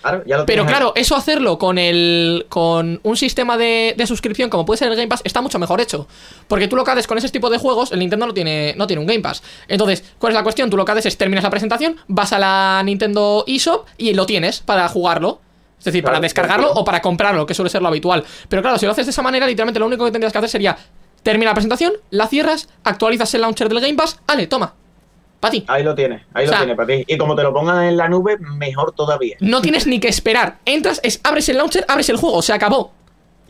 Claro, 0.00 0.22
ya 0.26 0.38
lo 0.38 0.46
Pero 0.46 0.62
ahí. 0.62 0.68
claro, 0.68 0.92
eso 0.94 1.14
hacerlo 1.14 1.58
con 1.58 1.76
el 1.78 2.46
con 2.48 3.00
un 3.02 3.16
sistema 3.16 3.58
de, 3.58 3.94
de 3.96 4.06
suscripción 4.06 4.48
como 4.48 4.64
puede 4.64 4.78
ser 4.78 4.88
el 4.88 4.96
Game 4.96 5.08
Pass 5.08 5.20
está 5.24 5.40
mucho 5.42 5.58
mejor 5.58 5.80
hecho. 5.80 6.06
Porque 6.48 6.68
tú 6.68 6.76
lo 6.76 6.84
que 6.84 6.90
haces 6.92 7.06
con 7.06 7.18
ese 7.18 7.28
tipo 7.28 7.50
de 7.50 7.58
juegos, 7.58 7.92
el 7.92 7.98
Nintendo 7.98 8.26
no 8.26 8.34
tiene, 8.34 8.74
no 8.76 8.86
tiene 8.86 9.00
un 9.00 9.06
Game 9.06 9.20
Pass. 9.20 9.42
Entonces, 9.68 10.04
¿cuál 10.18 10.32
es 10.32 10.34
la 10.34 10.42
cuestión? 10.42 10.70
Tú 10.70 10.76
lo 10.76 10.84
que 10.84 10.92
haces 10.92 11.06
es 11.06 11.18
terminas 11.18 11.44
la 11.44 11.50
presentación, 11.50 11.96
vas 12.08 12.32
a 12.32 12.38
la 12.38 12.82
Nintendo 12.84 13.44
eShop 13.46 13.86
y 13.98 14.14
lo 14.14 14.26
tienes 14.26 14.60
para 14.60 14.88
jugarlo. 14.88 15.40
Es 15.78 15.84
decir, 15.84 16.04
para 16.04 16.20
descargarlo 16.20 16.66
claro. 16.66 16.80
o 16.80 16.84
para 16.84 17.00
comprarlo, 17.00 17.46
que 17.46 17.54
suele 17.54 17.70
ser 17.70 17.80
lo 17.80 17.88
habitual. 17.88 18.22
Pero 18.50 18.60
claro, 18.60 18.76
si 18.78 18.84
lo 18.84 18.92
haces 18.92 19.06
de 19.06 19.12
esa 19.12 19.22
manera, 19.22 19.46
literalmente 19.46 19.80
lo 19.80 19.86
único 19.86 20.04
que 20.04 20.10
tendrías 20.10 20.30
que 20.30 20.38
hacer 20.38 20.50
sería 20.50 20.76
termina 21.22 21.50
la 21.50 21.54
presentación, 21.54 21.92
la 22.10 22.26
cierras, 22.26 22.68
actualizas 22.84 23.32
el 23.34 23.42
launcher 23.42 23.68
del 23.68 23.80
Game 23.80 23.94
Pass, 23.94 24.18
ale, 24.26 24.46
toma. 24.46 24.74
Para 25.40 25.52
ti. 25.52 25.64
Ahí 25.68 25.82
lo 25.82 25.94
tienes, 25.94 26.22
ahí 26.34 26.46
O 26.46 26.50
lo 26.50 26.56
tienes 26.58 26.76
para 26.76 26.86
ti. 26.86 27.04
Y 27.06 27.16
como 27.16 27.34
te 27.34 27.42
lo 27.42 27.52
pongan 27.52 27.84
en 27.84 27.96
la 27.96 28.08
nube, 28.08 28.36
mejor 28.38 28.92
todavía. 28.92 29.36
No 29.40 29.62
tienes 29.62 29.86
ni 29.86 29.98
que 29.98 30.08
esperar. 30.08 30.58
Entras, 30.66 31.00
es, 31.02 31.18
abres 31.24 31.48
el 31.48 31.56
launcher, 31.56 31.84
abres 31.88 32.10
el 32.10 32.16
juego, 32.16 32.42
se 32.42 32.52
acabó. 32.52 32.92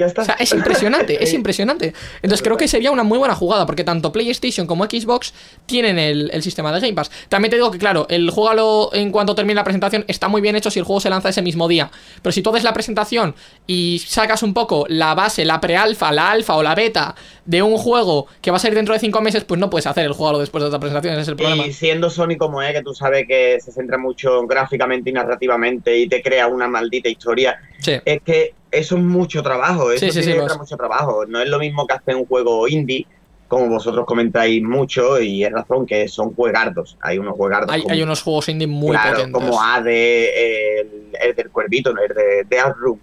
Ya 0.01 0.07
está. 0.07 0.23
O 0.23 0.25
sea, 0.25 0.37
es 0.41 0.51
impresionante, 0.53 1.23
es 1.23 1.35
impresionante. 1.41 1.93
Entonces 2.23 2.43
creo 2.43 2.57
que 2.57 2.67
sería 2.69 2.91
una 2.91 3.03
muy 3.03 3.19
buena 3.19 3.35
jugada, 3.35 3.67
porque 3.67 3.85
tanto 3.85 4.11
PlayStation 4.13 4.67
como 4.67 4.87
Xbox 4.87 5.35
tienen 5.67 5.99
el, 5.99 6.31
el 6.33 6.43
sistema 6.43 6.73
de 6.73 6.81
Game 6.81 6.95
Pass. 6.95 7.11
También 7.29 7.51
te 7.51 7.57
digo 7.57 7.71
que, 7.71 7.77
claro, 7.77 8.07
el 8.09 8.31
juego 8.31 8.95
en 8.95 9.11
cuanto 9.13 9.35
termine 9.35 9.57
la 9.57 9.65
presentación 9.65 10.07
está 10.09 10.29
muy 10.29 10.41
bien 10.41 10.57
hecho 10.57 10.71
si 10.71 10.79
el 10.79 10.87
juego 10.87 11.01
se 11.01 11.11
lanza 11.11 11.29
ese 11.29 11.43
mismo 11.43 11.69
día. 11.69 11.91
Pero 12.23 12.33
si 12.33 12.41
tú 12.41 12.49
haces 12.49 12.65
la 12.65 12.73
presentación 12.73 13.35
y 13.67 13.99
sacas 13.99 14.43
un 14.43 14.55
poco 14.55 14.87
la 14.89 15.15
base, 15.15 15.45
la 15.45 15.61
pre-alfa, 15.61 16.13
la 16.13 16.31
alfa 16.31 16.57
o 16.57 16.63
la 16.63 16.75
beta 16.75 17.15
de 17.45 17.63
un 17.63 17.77
juego 17.77 18.27
que 18.41 18.51
va 18.51 18.57
a 18.57 18.61
salir 18.61 18.77
dentro 18.77 18.95
de 18.95 19.01
cinco 19.01 19.21
meses, 19.21 19.45
pues 19.45 19.61
no 19.61 19.69
puedes 19.69 19.87
hacer 19.87 20.07
el 20.07 20.13
juego 20.13 20.39
después 20.39 20.63
de 20.63 20.69
otra 20.69 20.81
presentación, 20.81 21.13
ese 21.13 21.23
es 21.23 21.29
el 21.29 21.37
problema. 21.37 21.67
Y 21.67 21.75
siendo 21.75 22.09
Sony 22.09 22.39
como 22.39 22.63
es, 22.63 22.73
que 22.73 22.83
tú 22.83 22.95
sabes 22.95 23.27
que 23.29 23.59
se 23.61 23.71
centra 23.71 23.99
mucho 23.99 24.47
gráficamente 24.47 25.11
y 25.11 25.13
narrativamente 25.13 25.99
y 25.99 26.09
te 26.09 26.23
crea 26.23 26.47
una 26.47 26.69
maldita 26.69 27.11
historia, 27.11 27.61
Sí. 27.81 27.93
es 28.05 28.23
que 28.23 28.55
eso 28.71 28.97
es 28.97 29.03
mucho 29.03 29.43
trabajo, 29.43 29.91
eso 29.91 30.07
Sí, 30.07 30.13
sí, 30.13 30.23
tiene 30.23 30.43
mucho 30.57 30.77
trabajo. 30.77 31.25
No 31.27 31.41
es 31.41 31.49
lo 31.49 31.59
mismo 31.59 31.87
que 31.87 31.95
hacer 31.95 32.15
un 32.17 32.27
juego 32.27 32.69
indie, 32.69 33.07
como 33.49 33.69
vosotros 33.69 34.07
comentáis 34.07 34.63
mucho, 34.63 35.21
y 35.21 35.45
es 35.45 35.51
razón 35.53 35.87
que 35.87 36.07
son 36.07 36.33
juegardos. 36.35 36.97
Hay 37.01 37.19
unos 37.19 37.35
juegardos 37.35 37.73
Hay, 37.75 37.83
como, 37.83 37.95
hay 37.95 38.03
unos 38.03 38.23
juegos 38.23 38.49
indie 38.49 38.69
muy 38.69 38.91
claro, 38.91 39.17
potentes. 39.17 39.43
como 39.43 39.61
ADE, 39.63 40.81
el, 40.81 40.89
el 41.21 41.35
del 41.35 41.51
cuervito, 41.51 41.93
¿no? 41.93 42.01
el 42.03 42.15
de 42.15 42.45
Death 42.49 42.77
Room. 42.77 43.01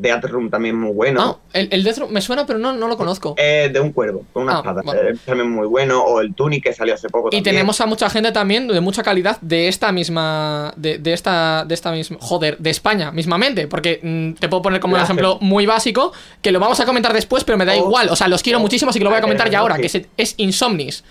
Death 0.00 0.24
Room 0.24 0.50
también 0.50 0.76
muy 0.76 0.92
bueno. 0.92 1.20
Ah, 1.22 1.48
el, 1.52 1.68
el 1.70 1.82
Death 1.84 1.98
Room 1.98 2.12
me 2.12 2.20
suena, 2.20 2.46
pero 2.46 2.58
no, 2.58 2.72
no 2.72 2.88
lo 2.88 2.96
conozco. 2.96 3.34
Eh, 3.36 3.70
de 3.72 3.80
un 3.80 3.92
cuervo, 3.92 4.24
con 4.32 4.44
una 4.44 4.58
Ah, 4.58 4.74
espada. 4.78 4.82
Eh, 5.10 5.14
también 5.24 5.50
muy 5.50 5.66
bueno. 5.66 6.02
O 6.02 6.20
el 6.20 6.34
Tunic 6.34 6.64
que 6.64 6.72
salió 6.72 6.94
hace 6.94 7.08
poco. 7.08 7.28
Y 7.28 7.30
también. 7.30 7.54
tenemos 7.56 7.80
a 7.80 7.86
mucha 7.86 8.08
gente 8.10 8.32
también 8.32 8.68
de 8.68 8.80
mucha 8.80 9.02
calidad 9.02 9.38
de 9.40 9.68
esta 9.68 9.92
misma. 9.92 10.72
De, 10.76 10.98
de 10.98 11.12
esta. 11.12 11.64
De 11.66 11.74
esta 11.74 11.90
misma. 11.92 12.18
Joder, 12.20 12.58
de 12.58 12.70
España, 12.70 13.10
mismamente. 13.12 13.66
Porque 13.68 14.00
mm, 14.02 14.32
te 14.40 14.48
puedo 14.48 14.62
poner 14.62 14.80
como 14.80 14.96
un 14.96 15.02
ejemplo 15.02 15.38
muy 15.40 15.66
básico. 15.66 16.12
Que 16.42 16.52
lo 16.52 16.60
vamos 16.60 16.80
a 16.80 16.84
comentar 16.86 17.12
después, 17.12 17.44
pero 17.44 17.58
me 17.58 17.64
da 17.64 17.72
Oh. 17.74 17.86
igual. 17.86 18.08
O 18.10 18.16
sea, 18.16 18.28
los 18.28 18.42
quiero 18.42 18.58
Oh. 18.58 18.62
muchísimo, 18.62 18.90
así 18.90 18.98
que 18.98 19.04
lo 19.04 19.10
voy 19.10 19.18
a 19.18 19.22
comentar 19.22 19.50
ya 19.50 19.58
Eh, 19.58 19.60
ahora. 19.60 19.76
sí. 19.76 19.80
Que 19.82 19.86
es, 19.86 20.06
es 20.16 20.34
Insomnis. 20.38 21.04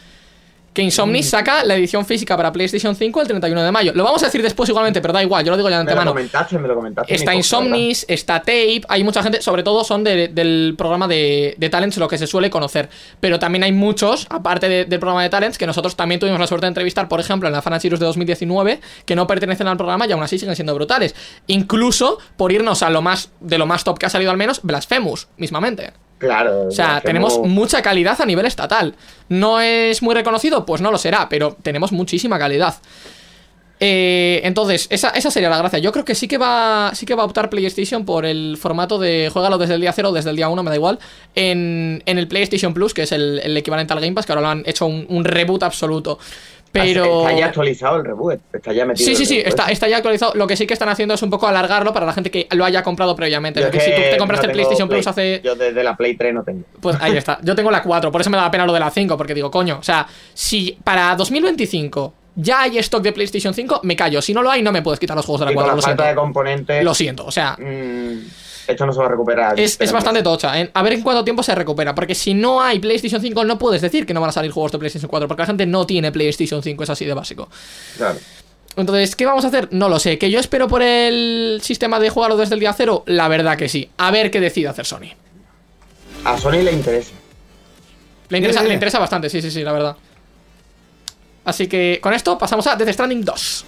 Que 0.77 0.84
Mm. 0.84 0.86
Insomnis 0.86 1.27
saca 1.31 1.63
la 1.63 1.74
edición 1.74 2.05
física 2.05 2.38
para 2.38 2.51
PlayStation 2.51 2.96
5 2.96 3.22
el 3.22 3.27
31 3.27 3.63
de 3.63 3.72
mayo. 3.72 3.93
Lo 3.96 4.03
vamos 4.03 4.22
a 4.22 4.27
decir 4.27 4.43
después 4.43 4.69
igualmente, 4.69 5.01
pero 5.01 5.12
da 5.12 5.24
igual, 5.24 5.43
yo 5.43 5.50
lo 5.50 5.57
digo 5.57 5.69
ya 5.72 5.79
de 5.79 5.84
Me 5.86 5.86
lo 5.86 5.89
antemano. 5.91 6.12
comentaste, 6.12 6.60
me 6.60 6.67
lo 6.67 6.75
comentaste. 6.75 7.15
Está 7.15 7.34
Insomnis, 7.34 8.05
está 8.07 8.41
Tape, 8.41 8.81
hay 8.88 9.03
mucha 9.03 9.24
gente, 9.24 9.41
sobre 9.41 9.63
todo 9.63 9.84
son 9.84 10.03
de- 10.03 10.27
del 10.27 10.75
programa 10.77 11.07
de, 11.07 11.55
de 11.57 11.69
Talents, 11.72 11.98
lo 11.98 12.07
que 12.07 12.19
se 12.19 12.27
suele 12.27 12.51
conocer. 12.51 12.89
Pero 13.19 13.39
también 13.39 13.63
hay 13.63 13.72
muchos, 13.72 14.27
aparte 14.29 14.69
de- 14.69 14.86
del 14.86 15.00
programa 15.00 15.24
de 15.24 15.29
Talents, 15.29 15.57
que 15.57 15.65
nosotros 15.65 15.96
también 15.96 16.19
tuvimos 16.19 16.39
la 16.39 16.46
suerte 16.46 16.67
de 16.67 16.69
entrevistar, 16.69 17.07
por 17.07 17.19
ejemplo, 17.19 17.48
en 17.50 17.53
la 17.53 17.63
Fan 17.63 17.81
Series 17.81 18.00
de 18.00 18.05
2019, 18.05 18.79
que 19.03 19.15
no 19.15 19.25
pertenecen 19.25 19.67
al 19.67 19.77
programa 19.77 20.05
y 20.05 20.12
aún 20.12 20.22
así 20.22 20.38
siguen 20.38 20.55
siendo 20.55 20.75
brutales. 20.75 21.15
Incluso, 21.48 22.19
por 22.38 22.51
irnos 22.51 22.84
a 22.84 22.91
lo 22.91 23.01
más, 23.01 23.31
de 23.39 23.57
lo 23.57 23.65
más 23.65 23.84
top 23.84 23.98
que 23.98 24.05
ha 24.05 24.10
salido 24.10 24.29
al 24.29 24.38
menos, 24.38 24.60
Blasphemous, 24.62 25.27
mismamente. 25.38 25.93
Claro. 26.17 26.67
O 26.67 26.71
sea, 26.71 27.01
tenemos 27.01 27.39
mucha 27.39 27.81
calidad 27.81 28.19
a 28.19 28.25
nivel 28.25 28.45
estatal. 28.45 28.95
¿No 29.29 29.62
es 29.62 30.01
muy 30.01 30.15
reconocido? 30.15 30.65
Pues 30.65 30.81
no 30.81 30.91
lo 30.91 30.97
será, 30.97 31.29
pero 31.29 31.55
tenemos 31.62 31.91
muchísima 31.91 32.39
calidad. 32.39 32.75
Eh, 33.80 34.41
entonces, 34.43 34.88
esa, 34.89 35.10
esa 35.10 35.30
sería 35.30 35.49
la 35.49 35.60
gracia. 35.60 35.77
Yo 35.80 35.91
creo 35.91 36.03
que 36.03 36.15
sí 36.15 36.27
que 36.27 36.38
va 36.38 36.91
sí 36.95 37.06
que 37.06 37.13
va 37.13 37.21
a 37.21 37.25
optar 37.25 37.49
PlayStation 37.49 38.06
por 38.06 38.25
el 38.25 38.58
formato 38.60 38.97
de 38.97 39.30
juégalo 39.32 39.60
desde 39.60 39.75
el 39.75 39.82
día 39.82 39.91
0 39.91 40.10
o 40.10 40.12
desde 40.12 40.32
el 40.32 40.36
día 40.36 40.49
1, 40.49 40.63
me 40.63 40.71
da 40.71 40.75
igual, 40.75 40.97
en, 41.36 42.01
en 42.06 42.17
el 42.17 42.27
PlayStation 42.27 42.73
Plus, 42.73 42.93
que 42.95 43.03
es 43.03 43.12
el, 43.12 43.39
el 43.43 43.56
equivalente 43.56 43.93
al 43.93 43.99
Game 43.99 44.13
Pass, 44.13 44.25
que 44.25 44.32
ahora 44.32 44.41
lo 44.41 44.47
han 44.47 44.63
hecho 44.65 44.88
un, 44.88 45.06
un 45.10 45.23
reboot 45.23 45.62
absoluto. 45.62 46.17
Pero... 46.71 47.21
Está 47.27 47.39
ya 47.39 47.45
actualizado 47.47 47.97
el 47.97 48.06
reboot. 48.06 48.39
Está 48.53 48.73
ya 48.73 48.86
metido. 48.86 49.06
Sí, 49.08 49.15
sí, 49.15 49.25
sí, 49.25 49.41
está, 49.43 49.67
está 49.71 49.88
ya 49.88 49.97
actualizado. 49.97 50.34
Lo 50.36 50.47
que 50.47 50.56
sí 50.56 50.67
que 50.67 50.73
están 50.73 50.89
haciendo 50.89 51.13
es 51.15 51.21
un 51.21 51.30
poco 51.30 51.47
alargarlo 51.47 51.93
para 51.93 52.06
la 52.06 52.13
gente 52.13 52.30
que 52.32 52.47
lo 52.51 52.65
haya 52.65 52.84
comprado 52.84 53.15
previamente. 53.15 53.60
Yo 53.60 53.67
Porque 53.67 53.80
si 53.80 53.91
tú 53.91 54.01
te 54.12 54.17
compraste 54.17 54.47
no 54.47 54.51
el 54.51 54.56
PlayStation 54.56 54.88
Play. 54.88 54.99
Plus 55.01 55.08
hace 55.08 55.41
Yo 55.43 55.56
desde 55.56 55.84
la 55.84 55.95
Play 55.95 56.15
3 56.15 56.34
no 56.34 56.43
tengo. 56.43 56.63
pues 56.80 56.97
ahí 56.99 57.15
está. 57.17 57.39
Yo 57.43 57.56
tengo 57.56 57.71
la 57.71 57.82
4, 57.82 58.12
por 58.12 58.21
eso 58.21 58.30
me 58.30 58.38
da 58.38 58.49
pena 58.51 58.65
lo 58.65 58.73
de 58.73 58.80
la 58.80 58.89
5, 58.91 59.17
porque 59.17 59.34
digo, 59.34 59.49
coño, 59.51 59.77
o 59.80 59.84
sea, 59.84 60.08
si 60.34 60.77
para 60.84 61.15
2025 61.15 62.13
ya 62.36 62.62
hay 62.62 62.77
stock 62.80 63.01
de 63.01 63.12
PlayStation 63.13 63.53
5, 63.53 63.82
me 63.84 63.95
callo. 63.95 64.21
Si 64.21 64.34
no 64.34 64.43
lo 64.43 64.51
hay, 64.51 64.62
no 64.62 64.71
me 64.71 64.82
puedes 64.84 64.99
quitar 64.99 65.15
los 65.15 65.25
juegos 65.25 65.39
de 65.41 65.45
la 65.47 65.51
Y 65.53 65.56
con 65.56 65.63
4, 65.63 65.71
la 65.71 65.75
lo 65.75 65.82
falta 65.82 66.03
de 66.03 66.08
siento. 66.10 66.21
componentes. 66.21 66.84
Lo 66.84 66.93
siento, 66.93 67.25
o 67.25 67.32
sea, 67.32 67.58
mm, 68.67 68.71
esto 68.71 68.86
no 68.86 68.93
se 68.93 68.99
va 68.99 69.06
a 69.06 69.10
recuperar. 69.10 69.60
es, 69.60 69.80
es 69.80 69.91
bastante 69.91 70.23
tocha. 70.23 70.60
¿eh? 70.60 70.69
A 70.73 70.84
ver 70.84 70.93
en 70.93 71.01
cuánto 71.01 71.23
tiempo 71.23 71.43
se 71.43 71.56
recupera, 71.56 71.95
porque 71.95 72.15
si 72.15 72.34
no 72.34 72.62
hay 72.62 72.80
PlayStation 72.80 73.21
5, 73.21 73.45
no 73.45 73.58
puedes 73.58 73.82
decir 73.82 74.06
que 74.06 74.13
no 74.13 74.21
van 74.21 74.30
a 74.30 74.34
salir 74.34 74.51
juegos 74.51 74.71
de 74.71 74.80
PlayStation 74.80 75.10
4, 75.10 75.27
porque 75.27 75.41
la 75.41 75.47
gente 75.47 75.65
no 75.65 75.86
tiene 75.86 76.12
PlayStation 76.12 76.62
5, 76.62 76.84
es 76.84 76.89
así 76.89 77.06
de 77.06 77.13
básico. 77.13 77.49
Claro. 77.97 78.19
Entonces, 78.75 79.15
¿qué 79.15 79.25
vamos 79.25 79.43
a 79.43 79.47
hacer? 79.47 79.69
No 79.71 79.89
lo 79.89 79.97
sé. 79.99 80.19
¿Que 80.19 80.30
yo 80.30 80.39
espero 80.39 80.67
por 80.67 80.84
el 80.84 81.60
sistema 81.63 81.99
de 81.99 82.12
jugarlo 82.12 82.38
desde 82.38 82.53
el 82.53 82.60
día 82.60 82.73
cero? 82.73 83.03
La 83.08 83.27
verdad 83.27 83.58
que 83.58 83.69
sí. 83.69 83.89
A 83.97 84.12
ver 84.12 84.30
qué 84.30 84.39
decide 84.39 84.67
hacer 84.67 84.86
Sony. 84.86 85.10
A 86.23 86.38
Sony 86.38 86.62
le 86.62 86.71
interesa. 86.71 87.13
Le 88.30 88.38
interesa, 88.38 88.62
le 88.63 88.73
interesa 88.73 88.99
bastante, 88.99 89.30
sí, 89.30 89.41
sí, 89.41 89.49
sí, 89.49 89.63
la 89.63 89.71
verdad. 89.71 89.95
Así 91.45 91.67
que 91.67 91.99
con 92.01 92.13
esto 92.13 92.38
pasamos 92.38 92.67
a 92.67 92.75
Death 92.75 92.89
Stranding 92.89 93.23
2. 93.23 93.65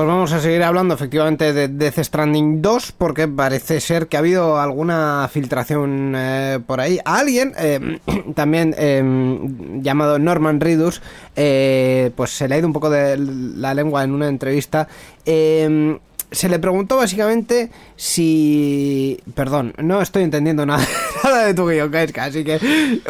Pues 0.00 0.08
vamos 0.08 0.32
a 0.32 0.40
seguir 0.40 0.62
hablando 0.62 0.94
efectivamente 0.94 1.52
de 1.52 1.68
Death 1.68 1.98
Stranding 1.98 2.62
2 2.62 2.92
porque 2.92 3.28
parece 3.28 3.80
ser 3.80 4.06
que 4.06 4.16
ha 4.16 4.20
habido 4.20 4.58
alguna 4.58 5.28
filtración 5.30 6.14
eh, 6.16 6.58
por 6.66 6.80
ahí. 6.80 6.98
Alguien, 7.04 7.52
eh, 7.58 7.98
también 8.34 8.74
eh, 8.78 9.02
llamado 9.82 10.18
Norman 10.18 10.58
Reedus, 10.58 11.02
eh, 11.36 12.12
pues 12.16 12.30
se 12.30 12.48
le 12.48 12.54
ha 12.54 12.58
ido 12.58 12.66
un 12.66 12.72
poco 12.72 12.88
de 12.88 13.18
la 13.18 13.74
lengua 13.74 14.02
en 14.02 14.12
una 14.12 14.28
entrevista. 14.28 14.88
Eh, 15.26 15.98
se 16.30 16.48
le 16.48 16.58
preguntó 16.58 16.96
básicamente 16.96 17.70
si... 17.96 19.20
Perdón, 19.34 19.74
no 19.78 20.00
estoy 20.00 20.22
entendiendo 20.22 20.64
nada, 20.64 20.86
nada 21.24 21.46
de 21.46 21.54
tu 21.54 21.66
guion, 21.68 21.90
Kaiska, 21.90 22.24
así 22.24 22.44
que 22.44 22.58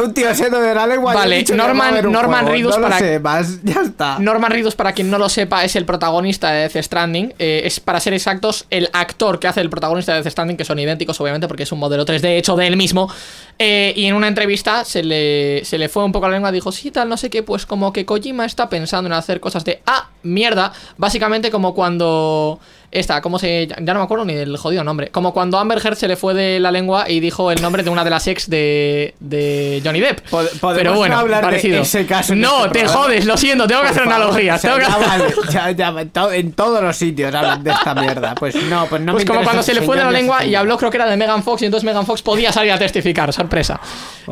un 0.02 0.14
tío 0.14 0.34
siendo 0.34 0.60
de 0.60 0.74
la 0.74 0.86
lengua... 0.86 1.14
Vale, 1.14 1.44
Norman- 1.54 2.06
un 2.06 2.12
Norman. 2.12 2.46
Reedus 2.46 2.74
no 2.76 2.80
lo 2.80 2.86
para- 2.88 2.98
sé 2.98 3.18
más, 3.20 3.62
ya 3.62 3.80
está. 3.82 4.18
Norman 4.18 4.50
Reedus, 4.50 4.74
para 4.74 4.92
quien 4.92 5.10
no 5.10 5.18
lo 5.18 5.28
sepa, 5.28 5.64
es 5.64 5.76
el 5.76 5.84
protagonista 5.84 6.50
de 6.52 6.68
Death 6.68 6.82
Stranding. 6.84 7.34
Eh, 7.38 7.62
es, 7.64 7.80
para 7.80 8.00
ser 8.00 8.14
exactos, 8.14 8.66
el 8.70 8.88
actor 8.92 9.38
que 9.38 9.48
hace 9.48 9.60
el 9.60 9.70
protagonista 9.70 10.12
de 10.14 10.22
Death 10.22 10.32
Stranding, 10.32 10.56
que 10.56 10.64
son 10.64 10.78
idénticos, 10.78 11.20
obviamente, 11.20 11.48
porque 11.48 11.64
es 11.64 11.72
un 11.72 11.78
modelo 11.78 12.04
3D 12.04 12.36
hecho 12.38 12.56
de 12.56 12.66
él 12.66 12.76
mismo. 12.76 13.10
Eh, 13.58 13.92
y 13.96 14.06
en 14.06 14.14
una 14.14 14.28
entrevista 14.28 14.84
se 14.84 15.02
le, 15.02 15.64
se 15.64 15.78
le 15.78 15.88
fue 15.88 16.04
un 16.04 16.12
poco 16.12 16.26
la 16.28 16.34
lengua, 16.34 16.50
dijo, 16.52 16.72
sí, 16.72 16.90
tal, 16.90 17.08
no 17.08 17.16
sé 17.16 17.30
qué, 17.30 17.42
pues 17.42 17.66
como 17.66 17.92
que 17.92 18.04
Kojima 18.06 18.44
está 18.46 18.68
pensando 18.68 19.06
en 19.08 19.12
hacer 19.12 19.40
cosas 19.40 19.64
de, 19.64 19.82
ah, 19.86 20.08
mierda. 20.22 20.72
Básicamente 20.96 21.50
como 21.50 21.74
cuando... 21.74 22.60
Esta, 22.92 23.20
¿cómo 23.20 23.38
se...? 23.38 23.68
Ya 23.68 23.94
no 23.94 24.00
me 24.00 24.04
acuerdo 24.04 24.24
ni 24.24 24.34
del 24.34 24.56
jodido 24.56 24.82
nombre. 24.82 25.10
Como 25.10 25.32
cuando 25.32 25.58
Amber 25.58 25.78
Heard 25.78 25.94
se 25.96 26.08
le 26.08 26.16
fue 26.16 26.34
de 26.34 26.58
la 26.58 26.72
lengua 26.72 27.08
y 27.08 27.20
dijo 27.20 27.52
el 27.52 27.62
nombre 27.62 27.84
de 27.84 27.90
una 27.90 28.02
de 28.02 28.10
las 28.10 28.26
ex 28.26 28.50
de, 28.50 29.14
de 29.20 29.80
Johnny 29.84 30.00
Depp. 30.00 30.28
Pod- 30.28 30.74
Pero 30.74 30.94
bueno, 30.94 31.14
no 31.14 31.20
hablar 31.20 31.40
de 31.42 31.46
parecido. 31.50 31.80
ese 31.82 32.04
caso 32.04 32.32
en 32.32 32.40
no, 32.40 32.66
este 32.66 32.80
te 32.80 32.84
programa. 32.84 33.02
jodes, 33.04 33.24
lo 33.26 33.36
siento, 33.36 33.68
tengo 33.68 33.82
que 33.82 33.88
Por 33.88 33.96
hacer 33.96 34.04
favor, 34.10 34.22
analogías. 34.22 34.60
tengo 34.62 34.76
que- 34.76 35.52
ya 35.52 35.70
ya- 35.70 35.92
ya, 35.92 36.00
en 36.00 36.10
to- 36.10 36.32
en 36.32 36.52
todos 36.52 36.82
los 36.82 36.96
sitios 36.96 37.32
hablan 37.32 37.62
de 37.62 37.70
esta 37.70 37.94
mierda. 37.94 38.34
Pues 38.34 38.56
no, 38.56 38.86
pues 38.86 39.00
no 39.02 39.12
Pues 39.12 39.24
me 39.24 39.28
como 39.28 39.44
cuando 39.44 39.62
se 39.62 39.72
le 39.74 39.82
fue 39.82 39.96
de 39.96 40.02
la 40.02 40.10
lengua 40.10 40.44
y 40.44 40.56
habló, 40.56 40.76
creo 40.76 40.90
que 40.90 40.96
era 40.96 41.06
de 41.06 41.16
Megan 41.16 41.44
Fox, 41.44 41.62
y 41.62 41.66
entonces 41.66 41.84
Megan 41.84 42.04
Fox 42.04 42.22
podía 42.22 42.50
salir 42.52 42.72
a 42.72 42.78
testificar, 42.78 43.32
sorpresa. 43.32 43.80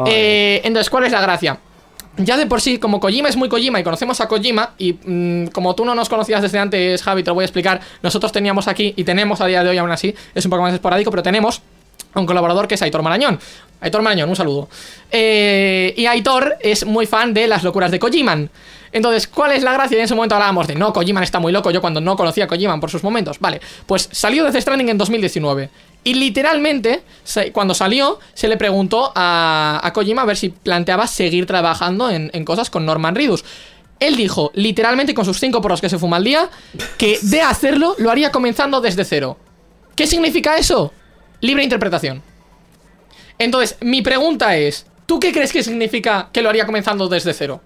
Eh, 0.05 0.61
entonces, 0.65 0.91
¿cuál 0.91 1.05
es 1.05 1.13
la 1.13 1.21
gracia? 1.21 1.59
Ya 2.19 2.37
de 2.37 2.47
por 2.47 2.61
sí, 2.61 2.79
como 2.79 2.99
Kojima 2.99 3.29
es 3.29 3.37
muy 3.37 3.49
Kojima 3.49 3.79
y 3.79 3.85
conocemos 3.85 4.21
a 4.21 4.27
Kojima, 4.29 4.75
y 4.77 4.93
mm, 4.93 5.47
como 5.49 5.75
tú 5.75 5.85
no 5.85 5.95
nos 5.95 6.09
conocías 6.09 6.43
desde 6.43 6.59
antes, 6.59 7.03
Javi, 7.03 7.23
te 7.23 7.31
lo 7.31 7.35
voy 7.35 7.43
a 7.43 7.47
explicar, 7.47 7.81
nosotros 8.03 8.33
teníamos 8.33 8.67
aquí, 8.67 8.93
y 8.97 9.05
tenemos 9.05 9.41
a 9.41 9.47
día 9.47 9.63
de 9.63 9.71
hoy 9.71 9.79
aún 9.79 9.91
así, 9.91 10.15
es 10.35 10.45
un 10.45 10.51
poco 10.51 10.63
más 10.63 10.75
esporádico, 10.75 11.11
pero 11.11 11.23
tenemos 11.23 11.63
a 12.15 12.21
un 12.21 12.27
colaborador 12.27 12.67
que 12.67 12.75
es 12.75 12.83
Aitor 12.83 13.03
Marañón. 13.03 13.39
Aitor 13.81 14.03
Marañón, 14.03 14.29
un 14.29 14.37
saludo. 14.37 14.69
Eh, 15.11 15.95
y 15.97 16.07
Aitor 16.07 16.57
es 16.61 16.85
muy 16.85 17.07
fan 17.07 17.33
de 17.33 17.47
las 17.47 17.63
locuras 17.63 17.91
de 17.91 17.99
Kojiman. 17.99 18.51
Entonces, 18.93 19.27
¿cuál 19.27 19.53
es 19.53 19.63
la 19.63 19.73
gracia? 19.73 19.97
En 19.99 20.05
ese 20.05 20.15
momento 20.15 20.35
hablábamos 20.35 20.67
de 20.67 20.75
no, 20.75 20.93
Kojiman 20.93 21.23
está 21.23 21.39
muy 21.39 21.53
loco. 21.53 21.71
Yo 21.71 21.81
cuando 21.81 22.01
no 22.01 22.17
conocía 22.17 22.45
a 22.45 22.47
Kojiman 22.47 22.81
por 22.81 22.91
sus 22.91 23.03
momentos. 23.03 23.39
Vale, 23.39 23.61
pues 23.87 24.09
salió 24.13 24.45
Death 24.45 24.61
Stranding 24.63 24.89
en 24.89 24.99
2019. 24.99 25.71
Y 26.05 26.15
literalmente, 26.15 27.03
cuando 27.53 27.75
salió, 27.75 28.19
se 28.33 28.49
le 28.49 28.57
preguntó 28.57 29.13
a, 29.15 29.81
a 29.83 29.93
Kojima 29.93 30.23
a 30.23 30.25
ver 30.25 30.37
si 30.37 30.49
planteaba 30.49 31.07
seguir 31.07 31.45
trabajando 31.47 32.09
en, 32.09 32.31
en 32.33 32.45
cosas 32.45 32.71
con 32.71 32.87
Norman 32.87 33.15
Reedus. 33.15 33.45
Él 34.01 34.17
dijo, 34.17 34.53
literalmente 34.55 35.13
con 35.13 35.25
sus 35.25 35.41
cinco 35.41 35.61
porros 35.61 35.81
que 35.81 35.89
se 35.89 35.99
fuma 35.99 36.19
al 36.19 36.25
día, 36.25 36.49
que 36.97 37.19
de 37.21 37.43
hacerlo 37.43 37.95
lo 37.99 38.11
haría 38.11 38.31
comenzando 38.31 38.81
desde 38.81 39.05
cero. 39.05 39.37
¿Qué 39.97 40.07
significa 40.07 40.57
eso? 40.57 40.93
Libre 41.41 41.65
interpretación. 41.65 42.23
Entonces, 43.39 43.77
mi 43.81 44.03
pregunta 44.03 44.57
es, 44.57 44.87
¿tú 45.07 45.19
qué 45.19 45.33
crees 45.33 45.53
que 45.53 45.63
significa 45.63 46.29
que 46.33 46.43
lo 46.43 46.49
haría 46.49 46.67
comenzando 46.67 47.09
desde 47.09 47.35
cero? 47.35 47.61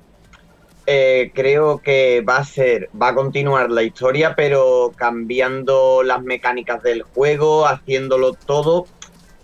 Eh, 0.85 1.31
creo 1.33 1.79
que 1.81 2.23
va 2.29 2.39
a 2.39 2.45
ser, 2.45 2.91
va 3.01 3.09
a 3.09 3.15
continuar 3.15 3.71
la 3.71 3.85
historia, 3.85 4.35
pero 4.35 4.93
cambiando 4.97 6.03
las 6.03 6.23
mecánicas 6.23 6.83
del 6.83 7.03
juego, 7.03 7.67
haciéndolo 7.67 8.35
todo. 8.35 8.87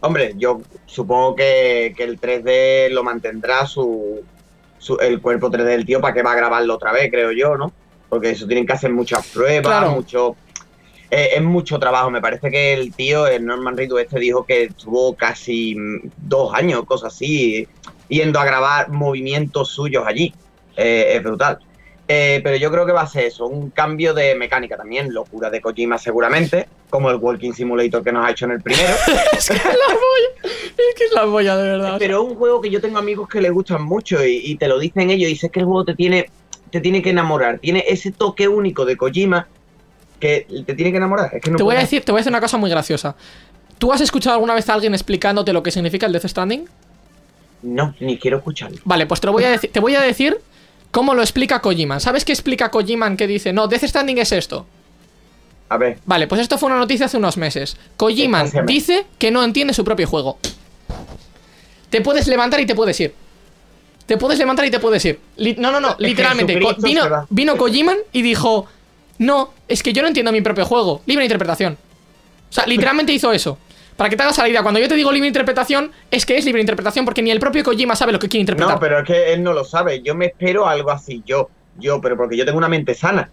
Hombre, 0.01 0.35
yo 0.37 0.61
supongo 0.87 1.37
que, 1.37 1.94
que 1.96 2.03
el 2.05 2.18
3D 2.18 2.90
lo 2.90 3.05
mantendrá 3.05 3.66
su, 3.66 4.20
su- 4.79 4.98
el 4.98 5.20
cuerpo 5.20 5.48
3D 5.51 5.64
del 5.64 5.87
tío 5.87 6.01
para 6.01 6.12
que 6.14 6.22
va 6.24 6.33
a 6.33 6.37
grabarlo 6.37 6.74
otra 6.74 6.90
vez, 6.92 7.09
creo 7.11 7.31
yo, 7.31 7.57
¿no? 7.57 7.72
Porque 8.09 8.31
eso 8.31 8.46
tienen 8.46 8.66
que 8.66 8.72
hacer 8.72 8.92
muchas 8.92 9.24
pruebas, 9.29 9.62
Claro. 9.62 9.92
mucho. 9.92 10.37
eh, 11.11 11.31
es 11.37 11.42
mucho 11.42 11.79
trabajo. 11.79 12.11
Me 12.11 12.20
parece 12.20 12.51
que 12.51 12.72
el 12.74 12.92
tío, 12.94 13.27
el 13.29 13.46
Norman 13.46 13.77
Reedus 13.77 14.01
este, 14.03 14.18
dijo 14.18 14.44
que 14.44 14.64
estuvo 14.64 15.14
casi 15.14 15.77
dos 16.16 16.53
años, 16.53 16.85
cosas 16.85 17.14
así, 17.14 17.66
yendo 18.09 18.40
a 18.40 18.44
grabar 18.44 18.90
movimientos 18.90 19.68
suyos 19.70 20.05
allí. 20.07 20.35
Eh, 20.79 21.17
es 21.17 21.23
brutal. 21.25 21.59
Eh, 22.07 22.41
pero 22.43 22.57
yo 22.57 22.71
creo 22.71 22.87
que 22.87 22.93
va 22.93 23.03
a 23.03 23.07
ser 23.07 23.25
eso, 23.25 23.47
un 23.47 23.69
cambio 23.69 24.14
de 24.14 24.35
mecánica 24.35 24.79
también, 24.79 25.12
locura 25.12 25.51
de 25.51 25.61
Kojima 25.61 25.99
seguramente, 25.99 26.67
como 26.88 27.11
el 27.11 27.17
Walking 27.17 27.53
Simulator 27.53 28.03
que 28.03 28.12
nos 28.12 28.25
ha 28.25 28.31
hecho 28.31 28.47
en 28.47 28.53
el 28.53 28.62
primero. 28.62 28.88
es 29.37 29.49
que 29.49 29.57
es 29.57 29.64
la 29.64 29.73
polla. 29.88 30.53
Es 30.79 30.95
que 30.97 31.05
es 31.05 31.12
la 31.12 31.25
polla, 31.27 31.57
de 31.57 31.69
verdad. 31.69 31.97
pero 31.99 32.23
es 32.23 32.31
un 32.31 32.37
juego 32.37 32.62
que 32.62 32.71
yo 32.71 32.81
tengo 32.81 32.97
amigos 32.97 33.29
que 33.29 33.43
le 33.43 33.51
gustan 33.51 33.83
mucho 33.83 34.25
y, 34.25 34.41
y 34.43 34.57
te 34.57 34.69
lo 34.69 34.79
dicen 34.79 35.11
ellos 35.11 35.29
y 35.29 35.33
dices 35.33 35.51
que 35.51 35.61
el 35.61 35.67
juego 35.67 35.85
te 35.85 35.95
tiene, 35.95 36.31
te 36.71 36.81
tiene 36.81 37.03
que 37.03 37.11
enamorar, 37.11 37.59
tiene 37.59 37.85
ese 37.87 38.12
toque 38.12 38.49
único 38.49 38.87
de 38.87 38.97
Kojima 38.97 39.47
que 40.19 40.47
te 40.64 40.75
tiene 40.75 40.93
que 40.93 40.97
enamorar. 40.97 41.31
Es 41.35 41.43
que 41.43 41.51
no 41.51 41.59
te 41.59 41.62
voy 41.62 41.77
a 41.77 41.81
decir, 41.81 42.05
te 42.05 42.12
voy 42.12 42.21
a 42.21 42.21
decir 42.21 42.33
una 42.33 42.41
cosa 42.41 42.57
muy 42.57 42.71
graciosa. 42.71 43.17
¿Tú 43.77 43.93
has 43.93 44.01
escuchado 44.01 44.35
alguna 44.35 44.55
vez 44.55 44.67
a 44.71 44.75
alguien 44.75 44.95
explicándote 44.95 45.53
lo 45.53 45.62
que 45.62 45.71
significa 45.71 46.07
el 46.07 46.12
Death 46.12 46.27
Stranding? 46.27 46.69
No, 47.62 47.95
ni 48.01 48.19
quiero 48.19 48.38
escucharlo. 48.38 48.79
Vale, 48.85 49.07
pues 49.07 49.21
te 49.21 49.27
lo 49.27 49.33
voy 49.33 49.45
a 49.45 49.51
decir, 49.51 49.71
te 49.71 49.81
voy 49.81 49.95
a 49.95 50.01
decir 50.01 50.38
cómo 50.90 51.14
lo 51.14 51.22
explica 51.22 51.61
Kojima. 51.61 52.01
¿Sabes 52.01 52.24
qué 52.24 52.33
explica 52.33 52.70
Kojima 52.70 53.14
que 53.16 53.27
dice, 53.27 53.53
no, 53.53 53.68
Death 53.68 53.85
Stranding 53.85 54.18
es 54.18 54.33
esto? 54.33 54.66
A 55.70 55.77
ver, 55.77 55.98
Vale, 56.07 56.27
pues 56.27 56.40
esto 56.40 56.57
fue 56.57 56.68
una 56.68 56.79
noticia 56.79 57.07
hace 57.07 57.18
unos 57.18 57.37
meses. 57.37 57.77
Kojima 57.96 58.38
Desgraciadamente. 58.42 58.72
dice 58.72 59.07
que 59.18 59.31
no 59.31 59.44
entiende 59.44 59.74
su 59.74 59.85
propio 59.85 60.07
juego. 60.07 60.38
Te 61.90 62.01
puedes 62.01 62.27
levantar 62.27 62.61
y 62.61 62.66
te 62.66 62.74
puedes 62.74 62.98
ir. 63.01 63.14
Te 64.07 64.16
puedes 64.16 64.38
levantar 64.38 64.64
y 64.64 64.70
te 64.70 64.81
puedes 64.81 65.05
ir. 65.05 65.20
Li- 65.37 65.57
no, 65.59 65.70
no, 65.70 65.81
no, 65.81 65.94
literalmente. 65.98 66.59
Vino, 66.79 67.27
vino 67.29 67.57
Kojima 67.59 67.94
y 68.12 68.22
dijo, 68.22 68.66
no, 69.18 69.53
es 69.68 69.83
que 69.83 69.92
yo 69.92 70.01
no 70.03 70.09
entiendo 70.09 70.33
mi 70.33 70.40
propio 70.40 70.64
juego. 70.64 71.03
Libre 71.07 71.24
interpretación. 71.24 71.77
O 72.51 72.53
sea, 72.53 72.64
literalmente 72.66 73.12
hizo 73.12 73.31
eso. 73.33 73.59
Para 73.99 74.11
que 74.11 74.17
te 74.17 74.23
hagas 74.23 74.39
la 74.39 74.49
idea, 74.49 74.63
cuando 74.63 74.79
yo 74.79 74.87
te 74.87 74.95
digo 74.95 75.11
libre 75.11 75.27
interpretación, 75.27 75.91
es 76.13 76.25
que 76.25 76.39
es 76.39 76.45
libre 76.45 76.61
interpretación 76.61 77.05
porque 77.05 77.21
ni 77.21 77.33
el 77.33 77.41
propio 77.41 77.65
Kojima 77.65 77.97
sabe 77.97 78.13
lo 78.13 78.21
que 78.21 78.29
quiere 78.29 78.43
interpretar. 78.43 78.75
no, 78.75 78.79
pero 78.81 79.01
es 79.01 79.05
que 79.05 79.33
él 79.33 79.43
no 79.43 79.53
lo 79.53 79.65
sabe. 79.65 80.03
Yo 80.03 80.15
me 80.15 80.27
espero 80.27 80.69
algo 80.69 80.93
así, 80.93 81.21
yo, 81.27 81.51
yo, 81.81 82.01
pero 82.01 82.17
porque 82.17 82.37
yo 82.37 82.45
tengo 82.45 82.59
una 82.59 82.69
mente 82.69 82.95
sana. 82.95 83.29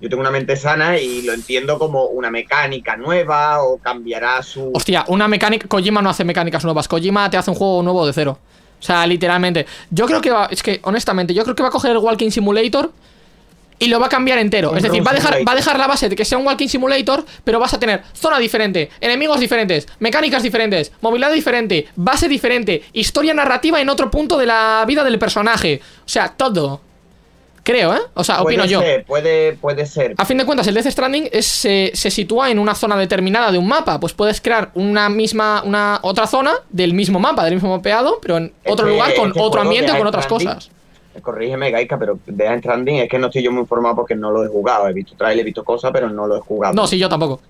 Yo 0.00 0.08
tengo 0.08 0.22
una 0.22 0.30
mente 0.30 0.56
sana 0.56 0.96
y 0.96 1.20
lo 1.20 1.34
entiendo 1.34 1.78
como 1.78 2.06
una 2.06 2.30
mecánica 2.30 2.96
nueva 2.96 3.62
o 3.62 3.76
cambiará 3.76 4.42
su. 4.42 4.70
Hostia, 4.72 5.04
una 5.08 5.28
mecánica. 5.28 5.68
Kojima 5.68 6.00
no 6.00 6.08
hace 6.08 6.24
mecánicas 6.24 6.64
nuevas. 6.64 6.88
Kojima 6.88 7.28
te 7.28 7.36
hace 7.36 7.50
un 7.50 7.56
juego 7.58 7.82
nuevo 7.82 8.06
de 8.06 8.14
cero. 8.14 8.38
O 8.78 8.82
sea, 8.82 9.06
literalmente. 9.06 9.66
Yo 9.90 10.06
creo 10.06 10.22
que 10.22 10.30
va. 10.30 10.46
Es 10.46 10.62
que, 10.62 10.80
honestamente, 10.84 11.34
yo 11.34 11.42
creo 11.42 11.54
que 11.54 11.62
va 11.62 11.68
a 11.68 11.72
coger 11.72 11.90
el 11.90 11.98
Walking 11.98 12.30
Simulator 12.30 12.90
y 13.80 13.88
lo 13.88 13.98
va 13.98 14.06
a 14.06 14.08
cambiar 14.08 14.38
entero. 14.38 14.70
Un 14.70 14.76
es 14.76 14.82
decir, 14.84 15.04
va 15.04 15.10
a, 15.10 15.14
dejar, 15.14 15.38
va 15.48 15.52
a 15.52 15.56
dejar 15.56 15.76
la 15.78 15.88
base 15.88 16.08
de 16.08 16.14
que 16.14 16.24
sea 16.24 16.38
un 16.38 16.46
Walking 16.46 16.68
Simulator, 16.68 17.24
pero 17.42 17.58
vas 17.58 17.74
a 17.74 17.80
tener 17.80 18.02
zona 18.12 18.38
diferente, 18.38 18.90
enemigos 19.00 19.40
diferentes, 19.40 19.88
mecánicas 19.98 20.42
diferentes, 20.44 20.92
movilidad 21.00 21.32
diferente, 21.32 21.88
base 21.96 22.28
diferente, 22.28 22.84
historia 22.92 23.34
narrativa 23.34 23.80
en 23.80 23.88
otro 23.88 24.08
punto 24.10 24.38
de 24.38 24.46
la 24.46 24.84
vida 24.86 25.02
del 25.02 25.18
personaje. 25.18 25.80
O 26.04 26.08
sea, 26.08 26.28
todo. 26.28 26.82
Creo, 27.62 27.94
¿eh? 27.94 28.00
O 28.14 28.24
sea, 28.24 28.38
puede 28.42 28.56
opino 28.56 28.64
yo. 28.64 28.80
ser, 28.80 29.04
puede, 29.04 29.52
puede 29.52 29.84
ser. 29.84 30.14
A 30.16 30.24
fin 30.24 30.38
de 30.38 30.46
cuentas, 30.46 30.66
el 30.66 30.74
Death 30.74 30.86
Stranding 30.90 31.28
es- 31.30 31.46
se, 31.46 31.90
se 31.94 32.10
sitúa 32.10 32.50
en 32.50 32.58
una 32.58 32.74
zona 32.74 32.96
determinada 32.96 33.52
de 33.52 33.58
un 33.58 33.68
mapa. 33.68 34.00
Pues 34.00 34.14
puedes 34.14 34.40
crear 34.40 34.70
una 34.74 35.10
misma, 35.10 35.62
una 35.64 35.98
otra 36.02 36.26
zona 36.26 36.52
del 36.70 36.94
mismo 36.94 37.20
mapa, 37.20 37.44
del 37.44 37.54
mismo 37.54 37.76
mapeado, 37.76 38.18
pero 38.22 38.38
en 38.38 38.52
otro 38.64 38.86
Este- 38.86 38.96
lugar 38.96 39.14
con 39.14 39.28
este 39.28 39.40
otro 39.40 39.60
ambiente 39.60 39.92
con 39.96 40.06
otras 40.06 40.26
cosas. 40.26 40.70
Corrígeme, 41.22 41.70
Gaika, 41.70 41.98
pero 41.98 42.18
de 42.24 42.58
Stranding 42.58 42.96
es 42.98 43.08
que 43.08 43.18
no 43.18 43.26
estoy 43.26 43.42
yo 43.42 43.50
muy 43.50 43.62
informado 43.62 43.96
porque 43.96 44.14
no 44.14 44.30
lo 44.30 44.44
he 44.44 44.48
jugado. 44.48 44.88
He 44.88 44.92
visto 44.92 45.14
trailer, 45.16 45.40
he 45.40 45.44
visto 45.44 45.64
cosas, 45.64 45.90
pero 45.92 46.08
no 46.08 46.26
lo 46.26 46.36
he 46.36 46.40
jugado. 46.40 46.74
No, 46.74 46.86
sí, 46.86 46.98
yo 46.98 47.08
tampoco. 47.08 47.40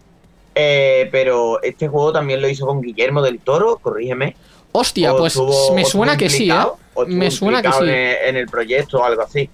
Eh, 0.55 1.09
pero 1.13 1.63
este 1.63 1.87
juego 1.87 2.13
también 2.13 2.41
lo 2.41 2.49
hizo 2.49 2.67
con 2.67 2.81
Guillermo 2.81 3.23
del 3.23 3.39
Toro, 3.41 3.77
corrígeme. 3.77 4.35
Hostia, 4.73 5.13
O 5.13 5.19
pues 5.19 5.35
estuvo- 5.35 5.75
me 5.75 5.85
suena 5.85 6.17
que 6.17 6.31
sí, 6.31 6.51
¿eh? 6.51 6.55
o 6.95 7.05
Me 7.07 7.31
suena 7.31 7.61
que 7.63 7.73
sí. 7.73 7.85
En 7.85 8.37
el, 8.37 8.47
proyecto 8.49 9.01
o 9.01 9.05
algo 9.05 9.23
así. 9.23 9.49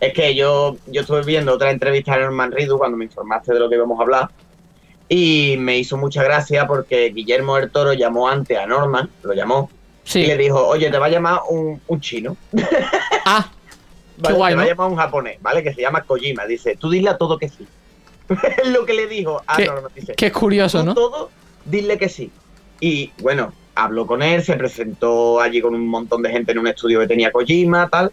Es 0.00 0.12
que 0.12 0.34
yo, 0.34 0.76
yo 0.86 1.02
estuve 1.02 1.22
viendo 1.22 1.52
otra 1.54 1.70
entrevista 1.70 2.14
de 2.16 2.22
Norman 2.24 2.52
Reedus 2.52 2.78
cuando 2.78 2.96
me 2.96 3.04
informaste 3.04 3.52
de 3.54 3.60
lo 3.60 3.68
que 3.68 3.76
íbamos 3.76 3.98
a 3.98 4.02
hablar. 4.02 4.30
Y 5.08 5.56
me 5.58 5.78
hizo 5.78 5.96
mucha 5.96 6.22
gracia 6.22 6.66
porque 6.66 7.10
Guillermo 7.10 7.56
del 7.56 7.70
Toro 7.70 7.92
llamó 7.92 8.28
antes 8.28 8.58
a 8.58 8.66
Norman, 8.66 9.08
lo 9.22 9.32
llamó, 9.32 9.70
y 10.14 10.26
le 10.26 10.36
dijo, 10.36 10.66
oye, 10.66 10.90
te 10.90 10.98
va 10.98 11.06
a 11.06 11.10
llamar 11.10 11.40
un, 11.50 11.80
un 11.86 12.00
chino. 12.00 12.36
Ah, 13.28 13.50
¿vale? 14.18 14.36
guay, 14.36 14.52
te 14.52 14.56
va 14.56 14.62
a 14.62 14.66
llamar 14.66 14.88
un 14.90 14.96
japonés, 14.96 15.38
¿vale? 15.42 15.62
Que 15.62 15.74
se 15.74 15.80
llama 15.82 16.02
Kojima. 16.02 16.46
Dice, 16.46 16.76
tú 16.78 16.88
dile 16.90 17.10
a 17.10 17.16
todo 17.18 17.38
que 17.38 17.48
sí. 17.48 17.66
es 18.28 18.68
lo 18.68 18.86
que 18.86 18.94
le 18.94 19.06
dijo 19.08 19.42
a 19.46 19.56
Qué- 19.56 19.66
Norman. 19.66 19.90
Dice, 19.94 20.14
qué 20.16 20.30
curioso, 20.30 20.84
¿no? 20.84 20.94
todo, 20.94 21.30
dile 21.64 21.98
que 21.98 22.08
sí. 22.08 22.30
Y 22.80 23.10
bueno, 23.20 23.52
habló 23.74 24.06
con 24.06 24.22
él, 24.22 24.44
se 24.44 24.54
presentó 24.54 25.40
allí 25.40 25.60
con 25.60 25.74
un 25.74 25.88
montón 25.88 26.22
de 26.22 26.30
gente 26.30 26.52
en 26.52 26.58
un 26.58 26.68
estudio 26.68 27.00
que 27.00 27.08
tenía 27.08 27.32
Kojima, 27.32 27.88
tal. 27.88 28.12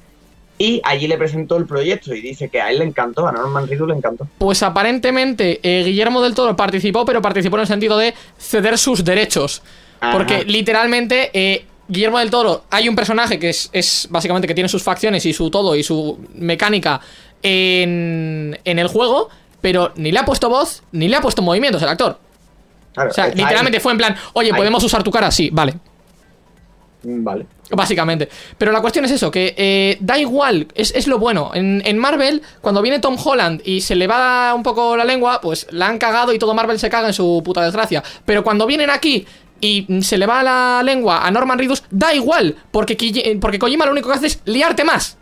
Y 0.57 0.81
allí 0.83 1.07
le 1.07 1.17
presentó 1.17 1.57
el 1.57 1.65
proyecto 1.65 2.13
y 2.13 2.21
dice 2.21 2.49
que 2.49 2.61
a 2.61 2.69
él 2.71 2.79
le 2.79 2.85
encantó, 2.85 3.27
a 3.27 3.31
Norman 3.31 3.67
Reedus 3.67 3.87
le 3.87 3.95
encantó. 3.95 4.27
Pues 4.37 4.61
aparentemente 4.63 5.59
eh, 5.63 5.83
Guillermo 5.83 6.21
del 6.21 6.33
Toro 6.35 6.55
participó, 6.55 7.05
pero 7.05 7.21
participó 7.21 7.57
en 7.57 7.61
el 7.61 7.67
sentido 7.67 7.97
de 7.97 8.13
ceder 8.37 8.77
sus 8.77 9.03
derechos. 9.03 9.61
Ajá. 9.99 10.13
Porque 10.13 10.43
literalmente 10.43 11.31
eh, 11.33 11.65
Guillermo 11.87 12.19
del 12.19 12.29
Toro, 12.29 12.63
hay 12.69 12.87
un 12.89 12.95
personaje 12.95 13.37
que 13.39 13.49
es, 13.49 13.69
es 13.73 14.07
básicamente 14.09 14.47
que 14.47 14.53
tiene 14.53 14.69
sus 14.69 14.83
facciones 14.83 15.25
y 15.25 15.33
su 15.33 15.49
todo 15.49 15.75
y 15.75 15.83
su 15.83 16.19
mecánica 16.35 17.01
en, 17.41 18.57
en 18.63 18.79
el 18.79 18.87
juego, 18.87 19.29
pero 19.61 19.91
ni 19.95 20.11
le 20.11 20.19
ha 20.19 20.25
puesto 20.25 20.49
voz 20.49 20.83
ni 20.91 21.07
le 21.07 21.15
ha 21.17 21.21
puesto 21.21 21.41
movimientos 21.41 21.81
el 21.81 21.89
actor. 21.89 22.17
Claro, 22.93 23.09
O 23.09 23.13
sea, 23.13 23.27
literalmente 23.27 23.79
fue 23.79 23.91
en 23.91 23.97
plan, 23.97 24.15
oye. 24.33 24.53
¿podemos 24.53 24.83
usar 24.83 25.03
tu 25.03 25.11
cara? 25.11 25.31
Sí, 25.31 25.49
vale. 25.51 25.73
Mm, 27.03 27.23
Vale. 27.23 27.45
Básicamente. 27.71 28.29
Pero 28.57 28.71
la 28.71 28.81
cuestión 28.81 29.03
es 29.05 29.11
eso, 29.11 29.31
que 29.31 29.55
eh, 29.57 29.97
da 29.99 30.17
igual, 30.19 30.67
es, 30.75 30.93
es 30.95 31.07
lo 31.07 31.17
bueno. 31.17 31.51
En, 31.53 31.81
en 31.85 31.97
Marvel, 31.97 32.41
cuando 32.61 32.81
viene 32.81 32.99
Tom 32.99 33.17
Holland 33.21 33.61
y 33.65 33.81
se 33.81 33.95
le 33.95 34.05
va 34.05 34.53
un 34.53 34.63
poco 34.63 34.95
la 34.95 35.03
lengua, 35.03 35.41
pues 35.41 35.65
la 35.71 35.87
han 35.87 35.97
cagado 35.97 36.33
y 36.33 36.39
todo 36.39 36.53
Marvel 36.53 36.77
se 36.79 36.89
caga 36.89 37.07
en 37.07 37.13
su 37.13 37.41
puta 37.43 37.63
desgracia. 37.63 38.03
Pero 38.25 38.43
cuando 38.43 38.67
vienen 38.67 38.89
aquí 38.89 39.25
y 39.67 40.01
se 40.01 40.17
le 40.17 40.25
va 40.25 40.43
la 40.43 40.81
lengua 40.83 41.25
a 41.25 41.31
Norman 41.31 41.57
Reedus, 41.57 41.83
da 41.89 42.13
igual, 42.13 42.55
porque, 42.71 43.37
porque 43.39 43.59
Kojima 43.59 43.85
lo 43.85 43.91
único 43.91 44.09
que 44.09 44.15
hace 44.15 44.27
es 44.27 44.41
liarte 44.45 44.83
más. 44.83 45.17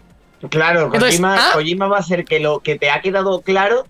Claro, 0.50 0.86
Entonces, 0.86 1.20
Kojima, 1.20 1.36
¿ah? 1.36 1.54
Kojima 1.54 1.88
va 1.88 2.00
a 2.00 2.04
ser 2.04 2.26
que 2.26 2.40
lo 2.40 2.60
que 2.60 2.78
te 2.78 2.90
ha 2.90 3.02
quedado 3.02 3.42
claro, 3.42 3.86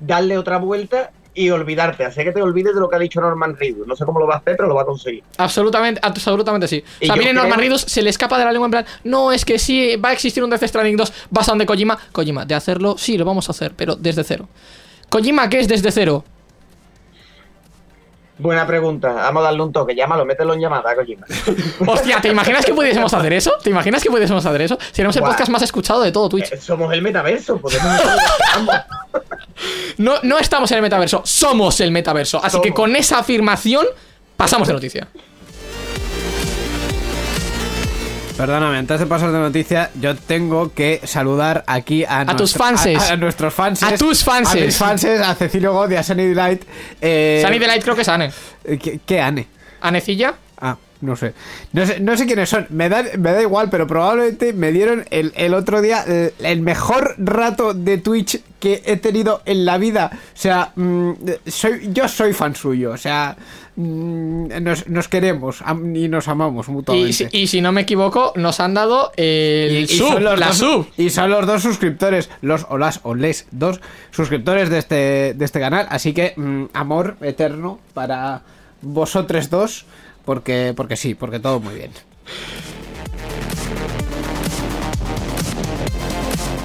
darle 0.00 0.38
otra 0.38 0.58
vuelta 0.58 1.10
y 1.34 1.50
olvidarte. 1.50 2.04
Hacer 2.04 2.24
que 2.24 2.32
te 2.32 2.42
olvides 2.42 2.74
de 2.74 2.80
lo 2.80 2.88
que 2.88 2.96
ha 2.96 2.98
dicho 2.98 3.20
Norman 3.20 3.56
Reedus. 3.56 3.86
No 3.86 3.96
sé 3.96 4.04
cómo 4.04 4.20
lo 4.20 4.26
va 4.26 4.34
a 4.34 4.38
hacer, 4.38 4.56
pero 4.56 4.68
lo 4.68 4.74
va 4.74 4.82
a 4.82 4.86
conseguir. 4.86 5.22
Absolutamente, 5.36 6.00
absolutamente 6.02 6.68
sí. 6.68 6.82
Y 7.00 7.04
o 7.04 7.06
sea, 7.06 7.16
viene 7.16 7.32
Norman 7.32 7.58
Reedus, 7.58 7.82
se 7.82 8.02
le 8.02 8.10
escapa 8.10 8.38
de 8.38 8.44
la 8.44 8.52
lengua 8.52 8.66
en 8.66 8.70
plan, 8.70 8.86
no, 9.04 9.32
es 9.32 9.44
que 9.44 9.58
sí, 9.58 9.96
va 9.96 10.10
a 10.10 10.12
existir 10.12 10.42
un 10.42 10.50
Death 10.50 10.64
Stranding 10.64 10.96
2 10.96 11.12
basado 11.30 11.60
en 11.60 11.66
Kojima. 11.66 11.98
Kojima, 12.12 12.44
de 12.44 12.54
hacerlo, 12.54 12.96
sí, 12.98 13.18
lo 13.18 13.24
vamos 13.24 13.48
a 13.48 13.52
hacer, 13.52 13.74
pero 13.76 13.96
desde 13.96 14.24
cero. 14.24 14.48
Kojima, 15.08 15.48
¿qué 15.48 15.60
es 15.60 15.68
desde 15.68 15.90
cero? 15.90 16.24
Buena 18.36 18.66
pregunta. 18.66 19.12
Vamos 19.12 19.42
a 19.42 19.44
darle 19.44 19.62
un 19.62 19.72
toque. 19.72 19.94
Llámalo, 19.94 20.24
mételo 20.24 20.54
en 20.54 20.60
llamada, 20.60 20.94
Kojima. 20.94 21.24
Hostia, 21.86 22.20
¿te 22.20 22.28
imaginas 22.28 22.64
que 22.66 22.74
pudiésemos 22.74 23.14
hacer 23.14 23.32
eso? 23.32 23.52
¿Te 23.62 23.70
imaginas 23.70 24.02
que 24.02 24.10
pudiésemos 24.10 24.44
hacer 24.44 24.62
eso? 24.62 24.76
Seríamos 24.90 25.14
el 25.16 25.20
Guau. 25.20 25.32
podcast 25.32 25.50
más 25.50 25.62
escuchado 25.62 26.02
de 26.02 26.10
todo 26.10 26.28
Twitch. 26.28 26.52
Eh, 26.52 26.56
somos 26.56 26.92
el 26.92 27.00
metaverso. 27.02 27.58
Podemos. 27.58 28.00
No, 29.98 30.14
no 30.22 30.38
estamos 30.38 30.70
en 30.72 30.78
el 30.78 30.82
metaverso, 30.82 31.22
somos 31.24 31.80
el 31.80 31.92
metaverso. 31.92 32.40
Así 32.42 32.60
que 32.60 32.72
con 32.72 32.96
esa 32.96 33.18
afirmación, 33.18 33.86
pasamos 34.36 34.66
de 34.66 34.74
noticia. 34.74 35.08
Perdóname, 38.36 38.78
antes 38.78 38.98
de 38.98 39.06
pasar 39.06 39.30
de 39.30 39.38
noticia, 39.38 39.90
yo 39.94 40.16
tengo 40.16 40.72
que 40.74 41.00
saludar 41.04 41.62
aquí 41.68 42.04
a, 42.04 42.26
tus 42.36 42.54
fanses. 42.54 42.98
A, 42.98 43.12
a 43.12 43.16
nuestros 43.16 43.54
fans. 43.54 43.82
A 43.84 43.96
tus 43.96 44.24
fanses. 44.24 44.60
A 44.60 44.64
mis 44.64 44.76
fanses, 44.76 45.20
a 45.20 45.36
Cecilio 45.36 45.72
God 45.72 45.92
y 45.92 45.96
a 45.96 46.02
Sunny 46.02 46.26
Delight. 46.26 46.64
Eh, 47.00 47.40
Sunny 47.44 47.60
Delight 47.60 47.84
creo 47.84 47.94
que 47.94 48.02
es 48.02 48.08
Anne. 48.08 48.32
¿Qué, 48.64 48.98
qué 49.06 49.20
Ane? 49.20 49.46
¿Anecilla? 49.80 50.34
Ah, 50.60 50.76
no 51.04 51.16
sé. 51.16 51.34
No 51.72 51.86
sé, 51.86 52.00
no 52.00 52.16
sé 52.16 52.26
quiénes 52.26 52.48
son. 52.48 52.66
Me 52.70 52.88
da, 52.88 53.04
me 53.18 53.32
da 53.32 53.42
igual, 53.42 53.68
pero 53.70 53.86
probablemente 53.86 54.52
me 54.52 54.72
dieron 54.72 55.04
el, 55.10 55.32
el 55.36 55.54
otro 55.54 55.80
día 55.82 56.02
el, 56.06 56.32
el 56.44 56.60
mejor 56.60 57.14
rato 57.18 57.74
de 57.74 57.98
Twitch 57.98 58.40
que 58.58 58.82
he 58.86 58.96
tenido 58.96 59.42
en 59.44 59.64
la 59.64 59.78
vida. 59.78 60.10
O 60.12 60.16
sea, 60.36 60.72
mm, 60.74 61.12
soy, 61.46 61.90
yo 61.92 62.08
soy 62.08 62.32
fan 62.32 62.54
suyo. 62.56 62.92
O 62.92 62.96
sea, 62.96 63.36
mm, 63.76 64.46
nos, 64.62 64.88
nos 64.88 65.08
queremos 65.08 65.62
y 65.94 66.08
nos 66.08 66.28
amamos 66.28 66.68
mutuamente. 66.68 67.10
Y, 67.10 67.12
si- 67.12 67.26
y 67.30 67.46
si 67.46 67.60
no 67.60 67.72
me 67.72 67.82
equivoco, 67.82 68.32
nos 68.36 68.60
han 68.60 68.72
dado 68.74 69.12
el 69.16 69.72
Y- 69.72 69.94
y 69.94 69.98
sub, 69.98 70.08
son 70.12 70.24
los 70.24 70.38
la 70.40 70.46
dos, 70.48 70.56
sub. 70.58 70.86
Y 70.96 71.10
son 71.10 71.30
los 71.30 71.46
dos 71.46 71.62
suscriptores, 71.62 72.30
los 72.40 72.66
o 72.70 72.78
las 72.78 73.00
o 73.02 73.14
les 73.14 73.46
dos 73.50 73.80
suscriptores 74.12 74.70
de 74.70 74.78
este, 74.78 75.34
de 75.34 75.44
este 75.44 75.60
canal. 75.60 75.86
Así 75.90 76.14
que 76.14 76.32
mm, 76.36 76.64
amor 76.72 77.16
eterno 77.20 77.80
para 77.92 78.42
vosotros 78.80 79.50
dos. 79.50 79.84
Porque, 80.24 80.72
porque 80.76 80.96
sí, 80.96 81.14
porque 81.14 81.38
todo 81.40 81.60
muy 81.60 81.74
bien. 81.74 81.90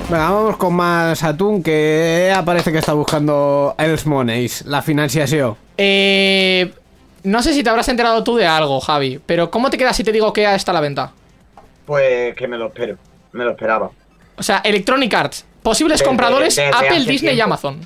Venga, 0.10 0.32
vamos 0.32 0.58
con 0.58 0.74
más 0.74 1.22
atún 1.24 1.62
que 1.62 2.34
aparece 2.36 2.72
que 2.72 2.80
está 2.80 2.94
buscando 2.94 3.76
Els 3.78 4.06
Moneys, 4.08 4.66
la 4.66 4.82
financiación. 4.82 5.56
Eh, 5.78 6.74
no 7.24 7.44
sé 7.44 7.54
si 7.54 7.62
te 7.64 7.70
habrás 7.70 7.90
enterado 7.90 8.24
tú 8.24 8.36
de 8.36 8.48
algo, 8.48 8.80
Javi, 8.80 9.20
pero 9.24 9.52
¿cómo 9.52 9.70
te 9.70 9.78
queda 9.78 9.94
si 9.94 10.04
te 10.04 10.12
digo 10.12 10.34
que 10.34 10.52
está 10.56 10.72
a 10.72 10.76
la 10.76 10.82
venta? 10.82 11.12
Pues 11.86 12.36
que 12.36 12.48
me 12.48 12.58
lo 12.58 12.68
espero. 12.68 12.98
Me 13.34 13.44
lo 13.44 13.52
esperaba. 13.52 13.92
O 14.36 14.42
sea, 14.42 14.62
Electronic 14.64 15.14
Arts, 15.14 15.46
posibles 15.62 16.00
Desde- 16.00 16.08
compradores, 16.08 16.56
desde 16.56 16.70
Apple, 16.76 17.06
Disney 17.06 17.36
y. 17.36 17.42
Amazon. 17.42 17.80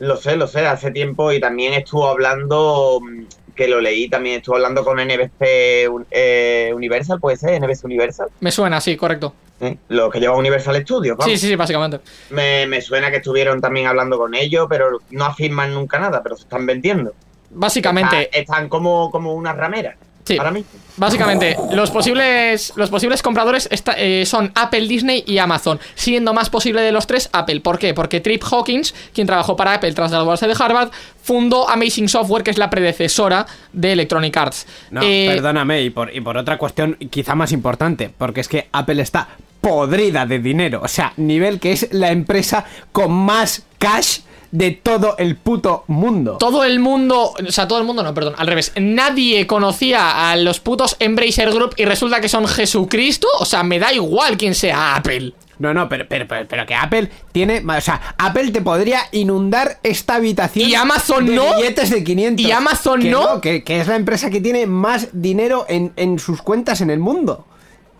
Lo 0.00 0.16
sé, 0.16 0.34
lo 0.34 0.48
sé, 0.48 0.66
hace 0.66 0.90
tiempo 0.90 1.30
y 1.30 1.38
también 1.38 1.74
estuvo 1.74 2.08
hablando, 2.08 2.98
mm, 3.00 3.22
que 3.54 3.68
lo 3.68 3.80
leí, 3.80 4.08
también 4.08 4.36
estuvo 4.36 4.56
hablando 4.56 4.84
con 4.84 4.98
NBC 4.98 5.88
eh, 6.10 6.72
Universal, 6.74 7.20
puede 7.20 7.36
ser, 7.36 7.60
NBC 7.62 7.84
Universal, 7.84 8.28
Me 8.40 8.50
suena, 8.50 8.80
sí, 8.80 8.96
correcto. 8.96 9.34
¿eh? 9.60 9.76
lo 9.88 10.10
que 10.10 10.18
lleva 10.20 10.36
Universal 10.36 10.76
Studios, 10.82 11.16
vamos. 11.16 11.30
Sí, 11.32 11.38
sí, 11.38 11.48
sí, 11.48 11.56
básicamente. 11.56 12.00
Me, 12.30 12.66
me 12.66 12.80
suena 12.80 13.10
que 13.10 13.18
estuvieron 13.18 13.60
también 13.60 13.86
hablando 13.86 14.18
con 14.18 14.34
ellos, 14.34 14.66
pero 14.68 14.98
no 15.10 15.24
afirman 15.24 15.72
nunca 15.72 15.98
nada, 15.98 16.22
pero 16.22 16.36
se 16.36 16.42
están 16.42 16.66
vendiendo. 16.66 17.12
Básicamente, 17.50 18.22
Está- 18.22 18.38
están 18.38 18.68
como, 18.68 19.10
como 19.10 19.34
una 19.34 19.52
ramera. 19.52 19.96
Sí. 20.24 20.38
Ahora 20.38 20.50
mismo. 20.52 20.70
Básicamente, 20.96 21.56
los 21.72 21.90
posibles, 21.90 22.72
los 22.76 22.90
posibles 22.90 23.22
compradores 23.22 23.68
eh, 23.96 24.24
son 24.26 24.52
Apple, 24.54 24.86
Disney 24.86 25.24
y 25.26 25.38
Amazon, 25.38 25.80
siendo 25.94 26.34
más 26.34 26.50
posible 26.50 26.82
de 26.82 26.92
los 26.92 27.06
tres 27.06 27.30
Apple. 27.32 27.60
¿Por 27.60 27.78
qué? 27.78 27.94
Porque 27.94 28.20
Trip 28.20 28.42
Hawkins, 28.44 28.94
quien 29.14 29.26
trabajó 29.26 29.56
para 29.56 29.74
Apple 29.74 29.92
tras 29.94 30.10
graduarse 30.10 30.46
de 30.46 30.54
Harvard, 30.58 30.90
fundó 31.22 31.68
Amazing 31.68 32.08
Software, 32.08 32.42
que 32.44 32.50
es 32.50 32.58
la 32.58 32.68
predecesora 32.68 33.46
de 33.72 33.92
Electronic 33.92 34.36
Arts. 34.36 34.66
No, 34.90 35.00
Eh, 35.02 35.32
perdóname, 35.34 35.82
y 35.82 35.90
por, 35.90 36.14
y 36.14 36.20
por 36.20 36.36
otra 36.36 36.58
cuestión 36.58 36.96
quizá 37.10 37.34
más 37.34 37.52
importante, 37.52 38.10
porque 38.16 38.40
es 38.42 38.48
que 38.48 38.68
Apple 38.72 39.00
está 39.00 39.28
podrida 39.62 40.26
de 40.26 40.40
dinero. 40.40 40.82
O 40.84 40.88
sea, 40.88 41.14
nivel 41.16 41.58
que 41.58 41.72
es 41.72 41.88
la 41.92 42.10
empresa 42.10 42.64
con 42.92 43.12
más 43.12 43.62
cash 43.78 44.20
de 44.52 44.70
todo 44.70 45.16
el 45.18 45.36
puto 45.36 45.82
mundo. 45.88 46.36
Todo 46.38 46.62
el 46.62 46.78
mundo, 46.78 47.32
o 47.32 47.50
sea, 47.50 47.66
todo 47.66 47.78
el 47.78 47.84
mundo 47.84 48.02
no, 48.02 48.14
perdón, 48.14 48.34
al 48.36 48.46
revés. 48.46 48.72
Nadie 48.76 49.46
conocía 49.46 50.30
a 50.30 50.36
los 50.36 50.60
putos 50.60 50.94
Embracer 51.00 51.50
Group 51.50 51.74
y 51.76 51.86
resulta 51.86 52.20
que 52.20 52.28
son 52.28 52.46
Jesucristo. 52.46 53.26
O 53.40 53.44
sea, 53.44 53.62
me 53.64 53.78
da 53.78 53.92
igual 53.92 54.36
quién 54.36 54.54
sea 54.54 54.94
Apple. 54.94 55.32
No, 55.58 55.72
no, 55.72 55.88
pero, 55.88 56.06
pero, 56.08 56.26
pero, 56.28 56.46
pero 56.46 56.66
que 56.66 56.74
Apple 56.74 57.10
tiene. 57.32 57.62
O 57.66 57.80
sea, 57.80 58.14
Apple 58.18 58.50
te 58.50 58.60
podría 58.60 59.00
inundar 59.12 59.78
esta 59.82 60.16
habitación. 60.16 60.68
¿Y 60.68 60.74
Amazon 60.74 61.26
de 61.26 61.36
no? 61.36 61.56
billetes 61.56 61.90
de 61.90 62.04
500. 62.04 62.44
¿Y 62.46 62.50
Amazon 62.50 63.00
Que 63.00 63.10
no? 63.10 63.40
que, 63.40 63.64
que 63.64 63.80
es 63.80 63.88
la 63.88 63.96
empresa 63.96 64.28
que 64.28 64.40
tiene 64.40 64.66
más 64.66 65.08
dinero 65.12 65.64
en, 65.68 65.92
en 65.96 66.18
sus 66.18 66.42
cuentas 66.42 66.80
en 66.80 66.90
el 66.90 66.98
mundo. 66.98 67.46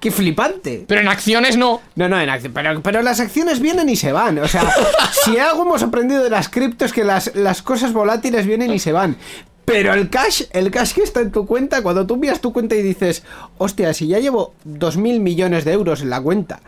¡Qué 0.02 0.10
flipante! 0.10 0.84
Pero 0.88 1.00
en 1.00 1.06
acciones 1.06 1.56
no. 1.56 1.80
No, 1.94 2.08
no, 2.08 2.20
en 2.20 2.28
acci- 2.28 2.50
pero, 2.52 2.82
pero 2.82 3.02
las 3.02 3.20
acciones 3.20 3.60
vienen 3.60 3.88
y 3.88 3.94
se 3.94 4.10
van. 4.10 4.36
O 4.40 4.48
sea, 4.48 4.68
si 5.24 5.38
algo 5.38 5.62
hemos 5.62 5.80
aprendido 5.84 6.24
de 6.24 6.28
las 6.28 6.48
criptos 6.48 6.86
es 6.86 6.92
que 6.92 7.04
las, 7.04 7.36
las 7.36 7.62
cosas 7.62 7.92
volátiles 7.92 8.44
vienen 8.44 8.72
y 8.72 8.80
se 8.80 8.90
van. 8.90 9.16
Pero 9.64 9.94
el 9.94 10.10
cash, 10.10 10.42
el 10.50 10.72
cash 10.72 10.92
que 10.92 11.02
está 11.04 11.20
en 11.20 11.30
tu 11.30 11.46
cuenta, 11.46 11.82
cuando 11.84 12.04
tú 12.04 12.16
miras 12.16 12.40
tu 12.40 12.52
cuenta 12.52 12.74
y 12.74 12.82
dices, 12.82 13.22
hostia, 13.58 13.94
si 13.94 14.08
ya 14.08 14.18
llevo 14.18 14.54
2.000 14.68 15.20
millones 15.20 15.64
de 15.64 15.72
euros 15.72 16.02
en 16.02 16.10
la 16.10 16.20
cuenta. 16.20 16.58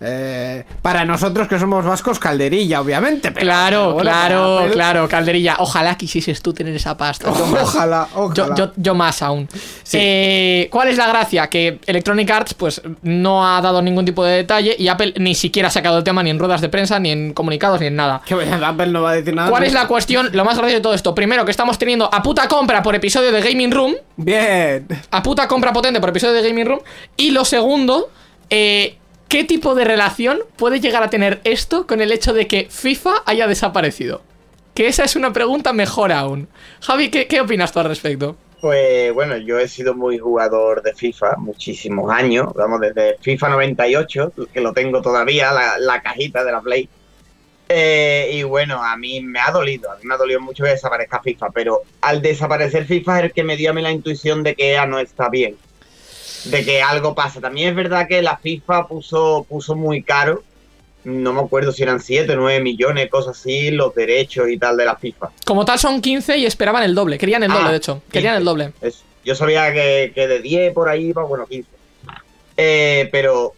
Eh, 0.00 0.64
para 0.82 1.04
nosotros 1.04 1.46
que 1.48 1.58
somos 1.58 1.84
vascos, 1.84 2.18
calderilla, 2.18 2.80
obviamente. 2.80 3.30
pero- 3.32 3.44
Claro, 3.44 3.94
pero 3.98 4.02
claro, 4.02 4.60
claro, 4.72 5.08
Calderilla. 5.08 5.56
Ojalá 5.58 5.96
quisieses 5.96 6.40
tú 6.40 6.52
tener 6.54 6.74
esa 6.74 6.96
pasta. 6.96 7.30
Ojalá, 7.62 8.08
ojalá. 8.14 8.54
Yo, 8.54 8.66
yo- 8.66 8.72
yo 8.76 8.94
más 8.94 9.22
aún. 9.22 9.48
Eh, 9.92 10.68
¿Cuál 10.70 10.88
es 10.88 10.96
la 10.96 11.06
gracia? 11.08 11.48
Que 11.48 11.78
Electronic 11.86 12.30
Arts 12.30 12.54
pues 12.54 12.80
no 13.02 13.46
ha 13.46 13.60
dado 13.60 13.82
ningún 13.82 14.04
tipo 14.04 14.24
de 14.24 14.36
detalle 14.36 14.74
y 14.78 14.88
Apple 14.88 15.14
ni 15.18 15.34
siquiera 15.34 15.68
ha 15.68 15.70
sacado 15.70 15.98
el 15.98 16.04
tema 16.04 16.22
ni 16.22 16.30
en 16.30 16.38
ruedas 16.38 16.60
de 16.60 16.68
prensa, 16.68 16.98
ni 16.98 17.10
en 17.10 17.32
comunicados, 17.32 17.80
ni 17.80 17.86
en 17.88 17.96
nada. 17.96 18.22
Que 18.24 18.34
Apple 18.34 18.86
no 18.88 19.02
va 19.02 19.10
a 19.10 19.14
decir 19.14 19.34
nada. 19.34 19.50
¿Cuál 19.50 19.64
es 19.64 19.72
la 19.72 19.86
cuestión? 19.86 20.30
Lo 20.32 20.44
más 20.44 20.56
gracioso 20.56 20.76
de 20.78 20.82
todo 20.82 20.94
esto. 20.94 21.14
Primero, 21.14 21.44
que 21.44 21.50
estamos 21.50 21.78
teniendo 21.78 22.08
a 22.12 22.22
puta 22.22 22.48
compra 22.48 22.82
por 22.82 22.94
episodio 22.94 23.32
de 23.32 23.40
Gaming 23.42 23.70
Room. 23.72 23.94
Bien. 24.16 24.86
A 25.10 25.22
puta 25.22 25.46
compra 25.48 25.72
potente 25.72 26.00
por 26.00 26.08
episodio 26.10 26.34
de 26.40 26.48
Gaming 26.48 26.66
Room. 26.66 26.80
Y 27.16 27.30
lo 27.32 27.44
segundo, 27.44 28.10
eh, 28.48 28.96
¿qué 29.30 29.44
tipo 29.44 29.74
de 29.76 29.84
relación 29.84 30.40
puede 30.56 30.80
llegar 30.80 31.02
a 31.02 31.08
tener 31.08 31.40
esto 31.44 31.86
con 31.86 32.02
el 32.02 32.12
hecho 32.12 32.34
de 32.34 32.46
que 32.46 32.66
FIFA 32.68 33.22
haya 33.24 33.46
desaparecido? 33.46 34.22
Que 34.74 34.88
esa 34.88 35.04
es 35.04 35.16
una 35.16 35.32
pregunta 35.32 35.72
mejor 35.72 36.12
aún. 36.12 36.48
Javi, 36.80 37.10
¿qué, 37.10 37.40
opinas 37.40 37.72
tú 37.72 37.78
al 37.78 37.86
respecto? 37.86 38.36
Pues 38.60 39.14
bueno, 39.14 39.36
yo 39.38 39.58
he 39.58 39.68
sido 39.68 39.94
muy 39.94 40.18
jugador 40.18 40.82
de 40.82 40.94
FIFA 40.94 41.36
muchísimos 41.38 42.10
años, 42.10 42.52
vamos, 42.54 42.80
desde 42.80 43.16
FIFA 43.20 43.50
98, 43.50 44.32
que 44.52 44.60
lo 44.60 44.72
tengo 44.72 45.00
todavía, 45.00 45.50
la, 45.78 46.02
cajita 46.02 46.44
de 46.44 46.52
la 46.52 46.60
Play. 46.60 46.88
Eh, 47.68 48.30
y 48.32 48.42
bueno, 48.42 48.82
a 48.82 48.96
mí 48.96 49.20
me 49.20 49.38
ha 49.38 49.52
dolido, 49.52 49.92
a 49.92 49.94
mí 49.94 50.00
me 50.02 50.14
ha 50.14 50.18
dolido 50.18 50.40
mucho 50.40 50.64
que 50.64 50.70
desaparezca 50.70 51.22
FIFA, 51.22 51.50
pero 51.50 51.82
al 52.00 52.20
desaparecer 52.20 52.84
FIFA 52.84 53.18
es 53.18 53.24
el 53.26 53.32
que 53.32 53.44
me 53.44 53.56
dio 53.56 53.70
a 53.70 53.72
mí 53.72 53.80
la 53.80 53.92
intuición 53.92 54.42
de 54.42 54.56
que 54.56 54.72
EA 54.72 54.86
no 54.86 54.98
está 54.98 55.28
bien, 55.28 55.56
de 56.44 56.64
que 56.64 56.82
algo 56.82 57.14
pasa. 57.14 57.40
También 57.40 57.70
es 57.70 57.74
verdad 57.76 58.06
que 58.08 58.22
la 58.22 58.36
FIFA 58.36 58.88
puso, 58.88 59.46
puso 59.48 59.74
muy 59.76 60.02
caro, 60.02 60.42
no 61.04 61.32
me 61.32 61.40
acuerdo 61.40 61.72
si 61.72 61.82
eran 61.82 62.00
7 62.00 62.32
o 62.32 62.36
9 62.36 62.60
millones, 62.60 63.08
cosas 63.10 63.38
así, 63.38 63.70
los 63.70 63.94
derechos 63.94 64.48
y 64.48 64.58
tal 64.58 64.76
de 64.76 64.84
la 64.84 64.96
FIFA. 64.96 65.30
Como 65.46 65.64
tal 65.64 65.78
son 65.78 66.00
15 66.00 66.36
y 66.38 66.46
esperaban 66.46 66.82
el 66.82 66.94
doble. 66.94 67.16
Querían 67.18 67.42
el 67.42 67.50
Ah, 67.50 67.54
doble, 67.54 67.70
de 67.70 67.76
hecho. 67.76 68.02
Querían 68.12 68.34
15. 68.36 68.38
el 68.38 68.44
doble. 68.44 68.72
Yo 69.24 69.34
sabía 69.34 69.72
que, 69.72 70.12
que 70.14 70.28
de 70.28 70.40
10 70.40 70.72
por 70.74 70.88
ahí 70.88 71.06
iba, 71.08 71.22
bueno, 71.24 71.46
15. 71.46 71.68
Eh, 72.56 73.08
pero 73.12 73.52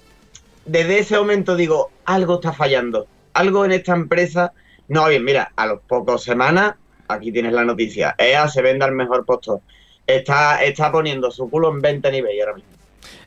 desde 0.64 0.98
ese 1.00 1.16
momento 1.18 1.56
digo, 1.56 1.90
algo 2.04 2.34
está 2.36 2.52
fallando. 2.52 3.06
Algo 3.34 3.64
en 3.64 3.72
esta 3.72 3.92
empresa. 3.94 4.52
No, 4.88 5.08
bien, 5.08 5.24
mira, 5.24 5.52
a 5.56 5.66
los 5.66 5.80
pocos 5.82 6.22
semanas, 6.22 6.74
aquí 7.08 7.32
tienes 7.32 7.52
la 7.52 7.64
noticia. 7.64 8.14
EA 8.18 8.48
se 8.48 8.62
vende 8.62 8.84
al 8.84 8.92
mejor 8.92 9.24
postor. 9.24 9.60
Está, 10.06 10.62
está 10.62 10.92
poniendo 10.92 11.30
su 11.30 11.48
culo 11.48 11.70
en 11.70 11.80
20 11.80 12.10
niveles 12.12 12.40
ahora 12.42 12.54
mismo. 12.56 12.70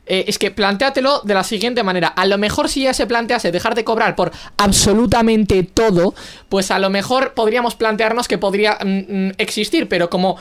Eh, 0.06 0.24
es 0.28 0.38
que 0.38 0.50
plantéatelo 0.50 1.20
de 1.24 1.34
la 1.34 1.44
siguiente 1.44 1.82
manera. 1.82 2.08
A 2.08 2.26
lo 2.26 2.38
mejor 2.38 2.68
si 2.68 2.82
ya 2.82 2.94
se 2.94 3.06
plantease 3.06 3.50
dejar 3.50 3.74
de 3.74 3.84
cobrar 3.84 4.14
por 4.14 4.32
absolutamente 4.56 5.62
todo, 5.64 6.14
pues 6.48 6.70
a 6.70 6.78
lo 6.78 6.90
mejor 6.90 7.34
podríamos 7.34 7.74
plantearnos 7.74 8.28
que 8.28 8.38
podría 8.38 8.78
mm, 8.84 9.28
mm, 9.28 9.32
existir, 9.38 9.88
pero 9.88 10.08
como 10.08 10.38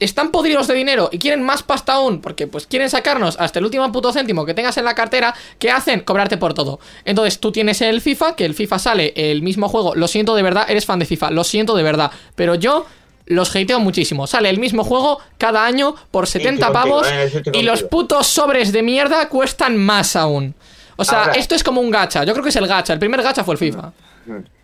están 0.00 0.30
podridos 0.30 0.66
de 0.66 0.74
dinero 0.74 1.08
y 1.12 1.18
quieren 1.18 1.42
más 1.42 1.62
pasta 1.62 1.94
aún, 1.94 2.20
porque 2.20 2.46
pues 2.46 2.66
quieren 2.66 2.90
sacarnos 2.90 3.36
hasta 3.38 3.58
el 3.58 3.64
último 3.64 3.90
puto 3.92 4.12
céntimo 4.12 4.44
que 4.44 4.54
tengas 4.54 4.76
en 4.76 4.84
la 4.84 4.94
cartera, 4.94 5.34
¿qué 5.58 5.70
hacen? 5.70 6.00
Cobrarte 6.00 6.36
por 6.36 6.54
todo. 6.54 6.80
Entonces 7.04 7.38
tú 7.38 7.52
tienes 7.52 7.80
el 7.80 8.00
FIFA, 8.00 8.36
que 8.36 8.44
el 8.44 8.54
FIFA 8.54 8.78
sale 8.78 9.12
el 9.16 9.42
mismo 9.42 9.68
juego, 9.68 9.94
lo 9.94 10.08
siento 10.08 10.34
de 10.34 10.42
verdad, 10.42 10.66
eres 10.68 10.84
fan 10.86 10.98
de 10.98 11.06
FIFA, 11.06 11.30
lo 11.30 11.44
siento 11.44 11.74
de 11.74 11.82
verdad, 11.82 12.10
pero 12.34 12.54
yo... 12.54 12.86
Los 13.26 13.54
hateo 13.56 13.80
muchísimo. 13.80 14.26
Sale 14.26 14.50
el 14.50 14.58
mismo 14.58 14.84
juego 14.84 15.18
cada 15.38 15.64
año 15.64 15.94
por 16.10 16.26
70 16.26 16.66
contigo, 16.66 16.82
pavos 17.00 17.08
eh, 17.10 17.42
y 17.54 17.62
los 17.62 17.82
putos 17.82 18.26
sobres 18.26 18.72
de 18.72 18.82
mierda 18.82 19.28
cuestan 19.28 19.76
más 19.76 20.14
aún. 20.16 20.54
O 20.96 21.04
sea, 21.04 21.20
Ahora- 21.24 21.32
esto 21.32 21.54
es 21.54 21.64
como 21.64 21.80
un 21.80 21.90
gacha. 21.90 22.24
Yo 22.24 22.32
creo 22.34 22.42
que 22.42 22.50
es 22.50 22.56
el 22.56 22.66
gacha. 22.66 22.92
El 22.92 22.98
primer 22.98 23.22
gacha 23.22 23.42
fue 23.42 23.54
el 23.54 23.58
FIFA. 23.58 23.92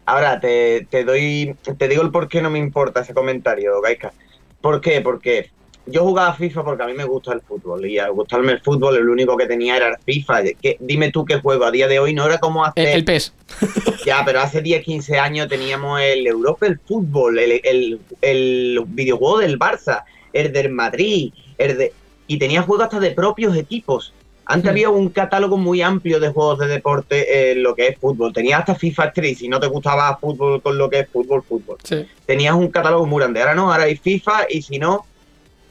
Ahora 0.07 0.41
te, 0.41 0.87
te 0.91 1.05
doy, 1.05 1.57
te 1.79 1.89
digo 1.89 2.03
el 2.03 2.11
por 2.11 2.29
qué 2.29 2.43
no 2.43 2.51
me 2.51 2.59
importa 2.59 3.01
ese 3.01 3.15
comentario, 3.15 3.81
Gaika. 3.81 4.13
¿Por 4.61 4.81
qué? 4.81 5.01
Porque 5.01 5.51
yo 5.87 6.03
jugaba 6.05 6.35
FIFA 6.35 6.63
porque 6.65 6.83
a 6.83 6.87
mí 6.87 6.93
me 6.95 7.05
gusta 7.05 7.33
el 7.33 7.41
fútbol 7.41 7.85
y 7.87 7.99
al 7.99 8.13
gustarme 8.13 8.53
el 8.53 8.61
fútbol 8.61 8.97
el 8.97 9.09
único 9.09 9.37
que 9.37 9.47
tenía 9.47 9.77
era 9.77 9.89
el 9.89 9.97
FIFA. 10.05 10.43
¿Qué- 10.61 10.77
dime 10.81 11.11
tú 11.11 11.25
qué 11.25 11.41
juego 11.41 11.65
a 11.65 11.71
día 11.71 11.89
de 11.89 11.99
hoy 11.99 12.15
no 12.15 12.27
era 12.27 12.39
como 12.39 12.65
hace 12.65 12.83
El, 12.83 12.89
el 12.99 13.05
PES. 13.05 13.33
ya, 14.07 14.23
pero 14.25 14.41
hace 14.41 14.61
10, 14.63 14.85
15 14.85 15.19
años 15.19 15.49
teníamos 15.49 16.01
el 16.01 16.27
Europa, 16.27 16.67
el 16.67 16.79
fútbol, 16.79 17.39
el, 17.39 17.61
el, 17.65 18.01
el 18.21 18.83
videojuego 18.87 19.39
del 19.39 19.59
Barça, 19.59 20.05
el 20.33 20.53
del 20.53 20.71
Madrid, 20.71 21.33
el 21.59 21.77
de 21.79 21.93
y 22.29 22.39
tenía 22.39 22.63
juegos 22.63 22.85
hasta 22.85 23.01
de 23.01 23.11
propios 23.11 23.57
equipos. 23.57 24.13
Antes 24.47 24.67
Mm. 24.67 24.71
había 24.71 24.91
un 24.91 25.09
catálogo 25.11 25.57
muy 25.57 25.83
amplio 25.83 26.21
de 26.21 26.29
juegos 26.31 26.59
de 26.61 26.69
deporte 26.69 27.51
en 27.53 27.63
lo 27.65 27.75
que 27.75 27.89
es 27.89 27.99
fútbol. 27.99 28.33
Tenías 28.33 28.61
hasta 28.61 28.75
FIFA 28.77 29.07
Street, 29.07 29.37
si 29.37 29.49
no 29.49 29.59
te 29.59 29.67
gustaba 29.67 30.17
fútbol 30.19 30.63
con 30.63 30.79
lo 30.79 30.89
que 30.89 31.01
es 31.01 31.09
fútbol, 31.09 31.43
fútbol. 31.43 31.79
Sí. 31.83 32.07
Tenías 32.27 32.55
un 32.55 32.69
catálogo 32.69 33.05
muy 33.07 33.19
grande. 33.21 33.41
Ahora 33.41 33.55
no, 33.57 33.73
ahora 33.73 33.85
hay 33.85 33.97
FIFA 33.97 34.47
y 34.49 34.63
si 34.63 34.79
no, 34.79 35.07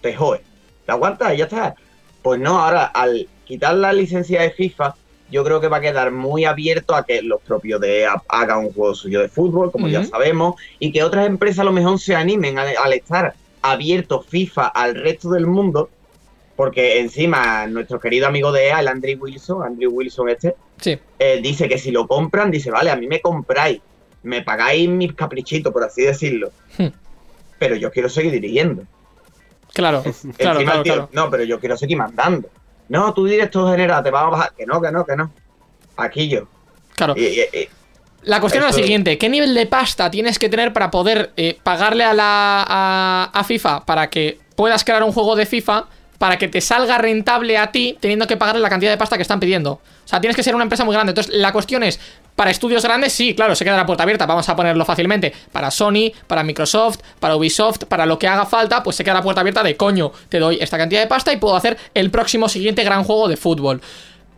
te 0.02 0.16
jode. 0.16 0.42
¿Te 0.86 0.92
aguantas? 0.92 1.34
Y 1.34 1.38
ya 1.38 1.46
está. 1.46 1.76
Pues 2.22 2.40
no, 2.40 2.60
ahora 2.60 2.86
al 2.86 3.28
quitar 3.46 3.76
la 3.76 3.94
licencia 3.94 4.42
de 4.42 4.52
FIFA, 4.52 4.96
yo 5.32 5.44
creo 5.44 5.62
que 5.62 5.68
va 5.68 5.78
a 5.78 5.82
quedar 5.82 6.12
muy 6.12 6.46
abierto 6.46 6.96
a 6.96 7.06
que 7.06 7.22
los 7.22 7.42
propios 7.42 7.80
de 7.82 8.02
EA 8.02 8.22
hagan 8.28 8.60
un 8.60 8.74
juego 8.74 8.96
suyo 8.96 9.22
de 9.22 9.30
fútbol, 9.30 9.72
como 9.72 9.88
ya 9.88 10.04
sabemos, 10.04 10.56
y 10.80 10.92
que 10.92 11.04
otras 11.04 11.28
empresas 11.28 11.60
a 11.60 11.64
lo 11.66 11.72
mejor 11.72 12.00
se 12.00 12.16
animen 12.16 12.58
al, 12.58 12.76
al 12.76 12.94
estar 12.94 13.34
abierto 13.62 14.22
FIFA 14.22 14.68
al 14.68 14.96
resto 14.96 15.30
del 15.30 15.46
mundo, 15.46 15.90
porque 16.56 17.00
encima 17.00 17.68
nuestro 17.68 18.00
querido 18.00 18.28
amigo 18.28 18.52
de 18.52 18.68
EA, 18.68 18.80
el 18.80 18.88
Andrew 18.88 19.18
Wilson, 19.20 19.64
Andrew 19.64 19.92
Wilson 19.92 20.30
este, 20.30 20.56
Sí. 20.82 20.98
eh, 21.20 21.40
dice 21.44 21.70
que 21.70 21.78
si 21.78 21.92
lo 21.92 22.08
compran, 22.08 22.50
dice, 22.52 22.72
vale, 22.72 22.90
a 22.90 22.96
mí 22.96 23.08
me 23.08 23.22
compráis, 23.22 23.82
me 24.24 24.42
pagáis 24.42 24.90
mis 24.90 25.14
caprichitos, 25.14 25.72
por 25.72 25.84
así 25.84 26.02
decirlo, 26.04 26.52
Hmm. 26.78 26.88
pero 27.60 27.76
yo 27.76 27.92
quiero 27.92 28.10
seguir 28.10 28.32
dirigiendo. 28.32 28.84
Claro, 29.74 30.04
claro, 30.38 30.60
claro, 30.60 30.84
tío, 30.84 30.94
claro. 30.94 31.10
No, 31.12 31.30
pero 31.30 31.44
yo 31.44 31.60
quiero 31.60 31.78
seguir 31.78 31.98
mandando. 31.98 32.50
No, 32.90 33.14
tú 33.14 33.26
director 33.26 33.70
general, 33.72 34.04
te 34.04 34.12
vamos 34.12 34.34
a 34.34 34.38
bajar. 34.38 34.54
Que 34.58 34.66
no, 34.66 34.82
que 34.82 34.92
no, 34.92 35.06
que 35.06 35.16
no. 35.16 35.32
Aquí 35.98 36.28
yo. 36.28 36.48
Claro. 36.96 37.14
Y- 37.18 37.26
y- 37.26 37.42
y- 37.54 37.70
La 38.24 38.42
cuestión 38.42 38.64
es 38.66 38.72
la 38.72 38.82
siguiente: 38.82 39.18
¿qué 39.18 39.30
nivel 39.30 39.54
de 39.54 39.66
pasta 39.66 40.10
tienes 40.12 40.40
que 40.40 40.50
tener 40.50 40.74
para 40.74 40.90
poder 40.92 41.32
eh, 41.38 41.58
pagarle 41.64 42.04
a 42.04 42.14
la 42.14 42.66
a, 42.68 43.30
a 43.34 43.44
FIFA 43.44 43.86
para 43.86 44.10
que 44.10 44.40
puedas 44.56 44.84
crear 44.84 45.04
un 45.04 45.12
juego 45.14 45.36
de 45.36 45.46
FIFA 45.46 45.86
para 46.20 46.38
que 46.38 46.48
te 46.48 46.62
salga 46.62 47.00
rentable 47.00 47.58
a 47.58 47.72
ti 47.72 47.98
teniendo 48.00 48.28
que 48.28 48.38
pagarle 48.38 48.62
la 48.62 48.70
cantidad 48.70 48.92
de 48.92 48.98
pasta 48.98 49.16
que 49.16 49.24
están 49.24 49.40
pidiendo? 49.40 49.72
O 49.72 50.08
sea, 50.08 50.22
tienes 50.22 50.36
que 50.36 50.44
ser 50.44 50.54
una 50.54 50.64
empresa 50.64 50.86
muy 50.86 50.94
grande. 50.94 51.12
Entonces, 51.12 51.34
la 51.34 51.52
cuestión 51.52 51.82
es, 51.82 52.00
para 52.36 52.52
estudios 52.52 52.84
grandes, 52.84 53.14
sí, 53.14 53.34
claro, 53.34 53.56
se 53.56 53.64
queda 53.64 53.78
la 53.78 53.86
puerta 53.86 54.04
abierta, 54.04 54.26
vamos 54.26 54.48
a 54.48 54.56
ponerlo 54.56 54.86
fácilmente. 54.86 55.34
Para 55.52 55.72
Sony, 55.72 56.12
para 56.28 56.44
Microsoft, 56.44 57.00
para 57.20 57.36
Ubisoft, 57.36 57.86
para 57.86 58.06
lo 58.06 58.20
que 58.20 58.28
haga 58.28 58.46
falta, 58.46 58.84
pues 58.84 58.96
se 58.96 59.04
queda 59.04 59.16
la 59.16 59.22
puerta 59.22 59.42
abierta 59.42 59.64
de 59.64 59.76
coño, 59.76 60.12
te 60.30 60.40
doy 60.40 60.58
esta 60.62 60.78
cantidad 60.78 61.02
de 61.02 61.08
pasta 61.08 61.34
y 61.34 61.38
puedo 61.38 61.56
hacer 61.56 61.78
el 61.94 62.12
próximo 62.12 62.50
siguiente 62.50 62.84
gran 62.84 63.04
juego 63.04 63.28
de 63.28 63.38
fútbol. 63.38 63.82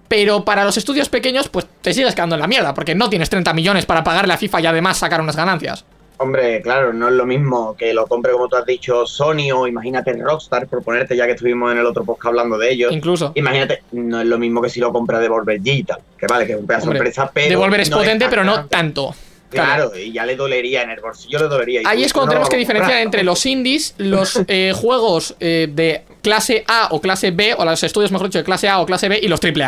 Pero 0.07 0.43
para 0.43 0.65
los 0.65 0.75
estudios 0.75 1.07
pequeños, 1.09 1.47
pues 1.47 1.65
te 1.81 1.93
sigues 1.93 2.13
quedando 2.13 2.35
en 2.35 2.41
la 2.41 2.47
mierda, 2.47 2.73
porque 2.73 2.95
no 2.95 3.09
tienes 3.09 3.29
30 3.29 3.53
millones 3.53 3.85
para 3.85 4.03
pagarle 4.03 4.33
a 4.33 4.37
FIFA 4.37 4.61
y 4.61 4.65
además 4.65 4.97
sacar 4.97 5.21
unas 5.21 5.37
ganancias. 5.37 5.85
Hombre, 6.21 6.61
claro, 6.61 6.93
no 6.93 7.07
es 7.07 7.15
lo 7.15 7.25
mismo 7.25 7.75
que 7.75 7.95
lo 7.95 8.05
compre, 8.05 8.31
como 8.31 8.47
tú 8.47 8.55
has 8.55 8.65
dicho, 8.65 9.07
Sony 9.07 9.51
o 9.55 9.65
imagínate 9.65 10.13
Rockstar, 10.13 10.67
por 10.67 10.83
ponerte 10.83 11.15
ya 11.15 11.25
que 11.25 11.31
estuvimos 11.31 11.71
en 11.71 11.79
el 11.79 11.85
otro 11.87 12.03
podcast 12.05 12.27
hablando 12.27 12.59
de 12.59 12.71
ellos. 12.71 12.91
Incluso. 12.91 13.31
Imagínate, 13.33 13.81
no 13.93 14.21
es 14.21 14.27
lo 14.27 14.37
mismo 14.37 14.61
que 14.61 14.69
si 14.69 14.79
lo 14.79 14.93
compra 14.93 15.17
Devolver 15.17 15.59
Digital, 15.59 15.97
que 16.15 16.27
vale, 16.27 16.45
que 16.45 16.53
es 16.53 16.59
un 16.59 16.67
pedazo 16.67 16.91
de 16.91 16.97
empresa, 16.97 17.31
pero. 17.33 17.49
Devolver 17.49 17.81
es 17.81 17.89
no 17.89 17.97
potente, 17.97 18.27
pero 18.29 18.43
no 18.43 18.65
tanto. 18.67 19.15
Claro. 19.49 19.89
Claro, 19.89 19.99
y 19.99 20.11
ya 20.13 20.25
le 20.27 20.35
dolería 20.35 20.83
en 20.83 20.91
el 20.91 20.99
bolsillo, 21.01 21.39
le 21.39 21.47
dolería. 21.47 21.81
y 21.81 21.85
Ahí 21.87 22.03
es 22.03 22.13
cuando 22.13 22.27
no 22.27 22.33
tenemos 22.33 22.49
que 22.49 22.57
diferenciar 22.57 22.99
entre 22.99 23.23
los 23.23 23.43
indies, 23.47 23.95
los 23.97 24.39
eh, 24.47 24.73
juegos 24.79 25.35
eh, 25.39 25.67
de 25.71 26.03
clase 26.21 26.63
A 26.67 26.89
o 26.91 27.01
clase 27.01 27.31
B, 27.31 27.55
o 27.57 27.65
los 27.65 27.83
estudios, 27.83 28.11
mejor 28.11 28.27
dicho, 28.27 28.37
de 28.37 28.45
clase 28.45 28.69
A 28.69 28.79
o 28.79 28.85
clase 28.85 29.09
B 29.09 29.19
y 29.21 29.27
los 29.27 29.39
triple 29.39 29.65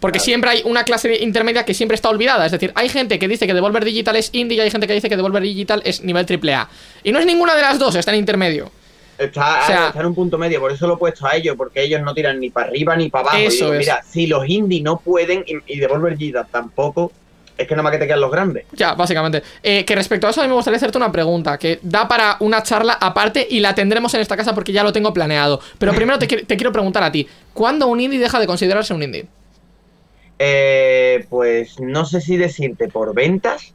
Porque 0.00 0.18
siempre 0.18 0.50
hay 0.50 0.62
una 0.64 0.84
clase 0.84 1.22
intermedia 1.22 1.64
que 1.64 1.74
siempre 1.74 1.94
está 1.94 2.08
olvidada. 2.08 2.46
Es 2.46 2.52
decir, 2.52 2.72
hay 2.74 2.88
gente 2.88 3.18
que 3.18 3.28
dice 3.28 3.46
que 3.46 3.54
Devolver 3.54 3.84
Digital 3.84 4.16
es 4.16 4.30
indie 4.32 4.56
y 4.56 4.60
hay 4.60 4.70
gente 4.70 4.86
que 4.86 4.94
dice 4.94 5.08
que 5.08 5.16
Devolver 5.16 5.42
Digital 5.42 5.82
es 5.84 6.02
nivel 6.02 6.24
triple 6.26 6.54
A. 6.54 6.68
Y 7.04 7.12
no 7.12 7.18
es 7.18 7.26
ninguna 7.26 7.54
de 7.54 7.62
las 7.62 7.78
dos, 7.78 7.94
está 7.94 8.10
en 8.12 8.18
intermedio. 8.18 8.70
Está, 9.18 9.60
O 9.62 9.66
sea- 9.66 9.86
está 9.88 10.00
en 10.00 10.06
un 10.06 10.14
punto 10.14 10.38
medio, 10.38 10.58
por 10.60 10.72
eso 10.72 10.86
lo 10.86 10.94
he 10.94 10.96
puesto 10.96 11.26
a 11.26 11.36
ellos, 11.36 11.54
porque 11.54 11.82
ellos 11.82 12.00
no 12.00 12.14
tiran 12.14 12.40
ni 12.40 12.48
para 12.48 12.68
arriba 12.68 12.96
ni 12.96 13.10
para 13.10 13.28
abajo. 13.28 13.36
Eso 13.38 13.66
digo, 13.66 13.74
es. 13.74 13.78
Mira, 13.80 14.02
si 14.08 14.26
los 14.26 14.48
indie 14.48 14.80
no 14.80 14.98
pueden 14.98 15.44
y, 15.46 15.74
y 15.74 15.78
Devolver 15.78 16.16
Digital 16.16 16.46
tampoco, 16.50 17.12
es 17.58 17.68
que 17.68 17.74
nada 17.74 17.82
más 17.82 17.92
que 17.92 17.98
te 17.98 18.06
quedan 18.06 18.22
los 18.22 18.30
grandes. 18.30 18.64
Ya, 18.72 18.94
básicamente. 18.94 19.42
Eh, 19.62 19.84
que 19.84 19.94
respecto 19.94 20.26
a 20.26 20.30
eso, 20.30 20.40
a 20.40 20.44
mí 20.44 20.48
me 20.48 20.54
gustaría 20.54 20.78
hacerte 20.78 20.96
una 20.96 21.12
pregunta 21.12 21.58
que 21.58 21.78
da 21.82 22.08
para 22.08 22.38
una 22.40 22.62
charla 22.62 22.94
aparte 22.98 23.46
y 23.50 23.60
la 23.60 23.74
tendremos 23.74 24.14
en 24.14 24.22
esta 24.22 24.34
casa 24.34 24.54
porque 24.54 24.72
ya 24.72 24.82
lo 24.82 24.94
tengo 24.94 25.12
planeado. 25.12 25.60
Pero 25.76 25.92
primero 25.92 26.18
te, 26.18 26.26
te 26.46 26.56
quiero 26.56 26.72
preguntar 26.72 27.02
a 27.02 27.12
ti: 27.12 27.28
¿cuándo 27.52 27.86
un 27.88 28.00
indie 28.00 28.18
deja 28.18 28.40
de 28.40 28.46
considerarse 28.46 28.94
un 28.94 29.02
indie? 29.02 29.26
Eh, 30.42 31.26
pues 31.28 31.78
no 31.80 32.06
sé 32.06 32.22
si 32.22 32.38
decirte 32.38 32.88
por 32.88 33.12
ventas, 33.14 33.72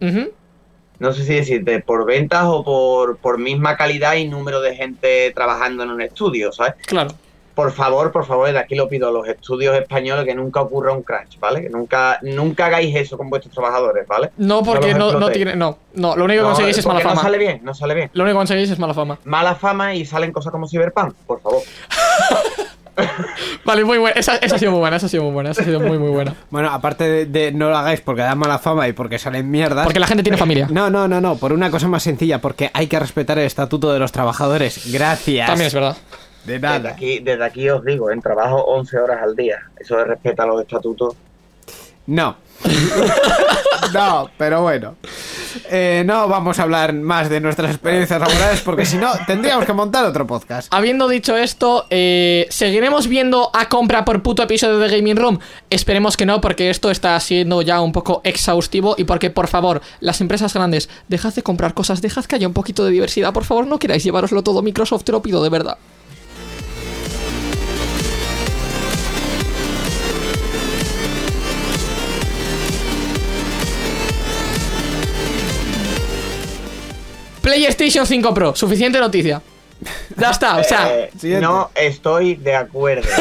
no 0.97 1.13
sé 1.13 1.23
si 1.23 1.35
decirte 1.35 1.79
por 1.81 2.05
ventas 2.07 2.45
o 2.47 2.63
por, 2.63 3.17
por 3.17 3.37
misma 3.37 3.77
calidad 3.77 4.15
y 4.15 4.27
número 4.27 4.61
de 4.61 4.75
gente 4.75 5.31
trabajando 5.35 5.83
en 5.83 5.91
un 5.91 6.01
estudio, 6.01 6.51
¿sabes? 6.51 6.73
Claro. 6.87 7.11
Por 7.53 7.71
favor, 7.71 8.11
por 8.11 8.25
favor, 8.25 8.51
de 8.51 8.57
aquí 8.57 8.73
lo 8.73 8.89
pido 8.89 9.07
a 9.09 9.11
los 9.11 9.27
estudios 9.27 9.77
españoles 9.77 10.25
que 10.25 10.33
nunca 10.33 10.59
ocurra 10.61 10.91
un 10.91 11.03
crunch, 11.03 11.39
¿vale? 11.39 11.61
Que 11.61 11.69
nunca, 11.69 12.17
nunca 12.23 12.65
hagáis 12.65 12.95
eso 12.95 13.15
con 13.15 13.29
vuestros 13.29 13.53
trabajadores, 13.53 14.07
¿vale? 14.07 14.31
No, 14.37 14.63
porque 14.63 14.93
no, 14.93 14.97
no 14.99 15.09
explotéis. 15.11 15.37
tiene. 15.37 15.55
No, 15.55 15.77
no, 15.93 16.15
lo 16.17 16.25
único 16.25 16.39
que 16.39 16.47
No, 16.49 16.53
conseguís 16.55 16.77
es 16.79 16.85
mala 16.87 16.99
fama. 17.01 17.15
No 17.15 17.21
sale 17.21 17.37
bien, 17.37 17.59
no 17.63 17.73
sale 17.75 17.93
bien. 17.93 18.09
Lo 18.13 18.23
único 18.23 18.35
que 18.35 18.39
conseguís 18.39 18.71
es 18.71 18.79
mala 18.79 18.93
fama. 18.95 19.19
Mala 19.23 19.53
fama 19.55 19.93
y 19.93 20.03
salen 20.03 20.31
cosas 20.31 20.51
como 20.51 20.67
Cyberpunk, 20.67 21.13
por 21.27 21.39
favor. 21.41 21.61
Vale, 23.65 23.83
muy 23.83 23.97
buena. 23.97 24.17
Esa, 24.19 24.37
esa 24.37 24.55
ha 24.55 24.59
sido 24.59 24.71
muy 24.71 24.79
buena, 24.79 24.97
esa 24.97 25.05
ha 25.07 25.09
sido 25.09 25.23
muy 25.23 25.33
buena, 25.33 25.51
esa 25.51 25.61
ha 25.61 25.65
sido 25.65 25.79
muy, 25.79 25.97
muy 25.97 26.09
buena. 26.09 26.35
Bueno, 26.49 26.69
aparte 26.71 27.03
de, 27.09 27.25
de 27.25 27.51
no 27.51 27.69
lo 27.69 27.77
hagáis 27.77 28.01
porque 28.01 28.21
da 28.21 28.35
mala 28.35 28.59
fama 28.59 28.87
y 28.87 28.93
porque 28.93 29.19
salen 29.19 29.49
mierdas. 29.51 29.85
Porque 29.85 29.99
la 29.99 30.07
gente 30.07 30.23
tiene 30.23 30.37
familia. 30.45 30.67
No, 30.71 30.89
no, 30.89 31.07
no, 31.07 31.19
no, 31.19 31.35
por 31.37 31.51
una 31.53 31.69
cosa 31.69 31.87
más 31.87 32.03
sencilla, 32.03 32.39
porque 32.39 32.69
hay 32.73 32.87
que 32.87 32.99
respetar 32.99 33.37
el 33.39 33.45
estatuto 33.45 33.91
de 33.91 33.99
los 33.99 34.11
trabajadores. 34.11 34.91
Gracias. 34.91 35.47
También 35.47 35.67
es 35.67 35.73
verdad. 35.73 35.97
De 36.45 36.53
Desde 36.53 36.67
nada. 36.67 36.89
aquí, 36.91 37.19
desde 37.19 37.43
aquí 37.43 37.69
os 37.69 37.83
digo, 37.83 38.11
en 38.11 38.21
trabajo 38.21 38.63
11 38.65 38.97
horas 38.99 39.19
al 39.23 39.35
día. 39.35 39.57
Eso 39.79 39.97
de 39.97 40.05
respeta 40.05 40.43
a 40.43 40.45
los 40.45 40.61
estatutos. 40.61 41.15
No. 42.07 42.37
no, 43.93 44.29
pero 44.37 44.61
bueno. 44.61 44.95
Eh, 45.69 46.03
no 46.05 46.27
vamos 46.27 46.59
a 46.59 46.63
hablar 46.63 46.93
más 46.93 47.29
de 47.29 47.39
nuestras 47.39 47.71
experiencias 47.71 48.19
laborales 48.19 48.61
porque 48.61 48.85
si 48.85 48.97
no, 48.97 49.11
tendríamos 49.25 49.65
que 49.65 49.73
montar 49.73 50.05
otro 50.05 50.27
podcast. 50.27 50.73
Habiendo 50.73 51.07
dicho 51.07 51.35
esto, 51.37 51.85
eh, 51.89 52.47
¿seguiremos 52.49 53.07
viendo 53.07 53.49
a 53.53 53.69
compra 53.69 54.05
por 54.05 54.21
puto 54.21 54.43
episodio 54.43 54.79
de 54.79 54.95
Gaming 54.95 55.15
Room? 55.15 55.39
Esperemos 55.69 56.17
que 56.17 56.25
no, 56.25 56.41
porque 56.41 56.69
esto 56.69 56.91
está 56.91 57.19
siendo 57.19 57.61
ya 57.61 57.81
un 57.81 57.91
poco 57.91 58.21
exhaustivo 58.23 58.95
y 58.97 59.05
porque, 59.05 59.29
por 59.29 59.47
favor, 59.47 59.81
las 59.99 60.21
empresas 60.21 60.53
grandes, 60.53 60.89
dejad 61.07 61.33
de 61.33 61.43
comprar 61.43 61.73
cosas, 61.73 62.01
dejad 62.01 62.25
que 62.25 62.35
haya 62.35 62.47
un 62.47 62.53
poquito 62.53 62.85
de 62.85 62.91
diversidad, 62.91 63.33
por 63.33 63.45
favor, 63.45 63.65
no 63.65 63.79
queráis 63.79 64.03
llevaroslo 64.03 64.43
todo 64.43 64.61
Microsoft, 64.61 65.03
te 65.03 65.11
lo 65.11 65.21
pido 65.21 65.43
de 65.43 65.49
verdad. 65.49 65.77
PlayStation 77.55 78.05
5 78.05 78.33
Pro, 78.33 78.55
suficiente 78.55 78.99
noticia. 78.99 79.41
Ya 80.17 80.31
está, 80.31 80.57
o 80.57 80.63
sea, 80.63 80.89
Eh, 80.99 81.11
no 81.41 81.69
estoy 81.75 82.35
de 82.35 82.55
acuerdo. 82.55 83.07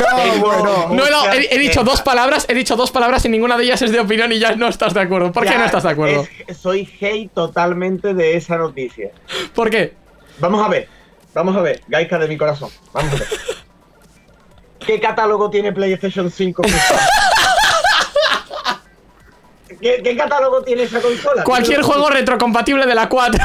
No, 0.00 0.46
bueno. 0.46 0.88
No, 0.90 1.32
he, 1.32 1.54
he 1.54 1.58
dicho 1.58 1.80
dos 1.84 1.92
quejas. 2.00 2.02
palabras, 2.02 2.46
he 2.48 2.54
dicho 2.54 2.74
dos 2.74 2.90
palabras 2.90 3.24
y 3.24 3.28
ninguna 3.28 3.56
de 3.56 3.64
ellas 3.64 3.80
es 3.82 3.92
de 3.92 4.00
opinión 4.00 4.32
y 4.32 4.38
ya 4.40 4.56
no 4.56 4.66
estás 4.66 4.94
de 4.94 5.00
acuerdo. 5.00 5.30
¿Por 5.30 5.44
qué 5.44 5.50
Ya, 5.50 5.58
no 5.58 5.64
estás 5.66 5.84
de 5.84 5.90
acuerdo? 5.90 6.26
es- 6.48 6.56
soy 6.56 6.88
hate 7.00 7.30
totalmente 7.32 8.12
de 8.14 8.36
esa 8.36 8.56
noticia. 8.56 9.10
¿Por 9.54 9.70
qué? 9.70 9.94
Vamos 10.38 10.64
a 10.64 10.68
ver, 10.68 10.88
vamos 11.34 11.56
a 11.56 11.60
ver, 11.60 11.82
Gaika 11.86 12.18
de 12.18 12.26
mi 12.28 12.36
corazón. 12.36 12.70
Vamos 12.92 13.12
a 13.14 13.16
ver. 13.16 13.28
¿Qué 14.84 14.98
catálogo 15.00 15.48
tiene 15.50 15.72
PlayStation 15.72 16.30
5? 16.30 16.62
¿Qué, 19.80 20.00
qué 20.02 20.16
catálogo 20.16 20.62
tiene 20.62 20.82
esa 20.84 21.00
consola? 21.00 21.44
Cualquier 21.44 21.82
juego 21.82 22.08
retrocompatible 22.10 22.86
de 22.86 22.94
la 22.94 23.08
4. 23.08 23.44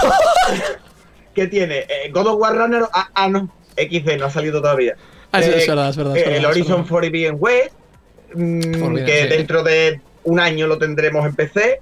¿Qué 1.35 1.47
tiene? 1.47 1.79
Eh, 1.79 2.09
God 2.11 2.27
of 2.27 2.39
War 2.39 2.55
Runner. 2.55 2.83
Ah, 2.93 3.09
ah, 3.13 3.27
no. 3.29 3.49
XD 3.77 4.17
no 4.17 4.25
ha 4.27 4.29
salido 4.29 4.61
todavía. 4.61 4.95
Ah, 5.31 5.41
sí, 5.41 5.49
Eh, 5.49 5.57
es 5.57 5.67
verdad, 5.67 5.89
es 5.89 5.97
verdad, 5.97 6.15
es 6.17 6.23
eh, 6.23 6.25
verdad, 6.29 6.37
el 6.39 6.45
es 6.45 6.51
Horizon. 6.51 6.85
Forbidden 6.85 7.35
West. 7.39 7.73
mm, 8.33 8.73
Forbidden, 8.79 9.05
que 9.05 9.21
sí. 9.23 9.27
dentro 9.27 9.63
de 9.63 9.99
un 10.23 10.39
año 10.39 10.67
lo 10.67 10.77
tendremos 10.77 11.25
en 11.25 11.35
PC. 11.35 11.79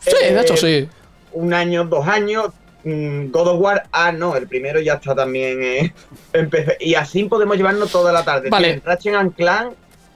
Sí, 0.00 0.10
de 0.20 0.40
hecho 0.40 0.54
Eh, 0.54 0.56
sí. 0.56 0.88
Un 1.32 1.54
año, 1.54 1.84
dos 1.84 2.06
años. 2.08 2.48
mm, 2.84 3.30
God 3.30 3.48
of 3.48 3.60
War. 3.60 3.84
Ah, 3.92 4.10
no. 4.10 4.34
El 4.36 4.48
primero 4.48 4.80
ya 4.80 4.94
está 4.94 5.14
también 5.14 5.92
en 6.32 6.50
PC. 6.50 6.76
Y 6.80 6.94
así 6.96 7.24
podemos 7.24 7.56
llevarnos 7.56 7.90
toda 7.92 8.12
la 8.12 8.24
tarde. 8.24 8.50
Vale. 8.50 8.82
Ratchet 8.84 9.14
and 9.14 9.34
Clank. 9.36 9.74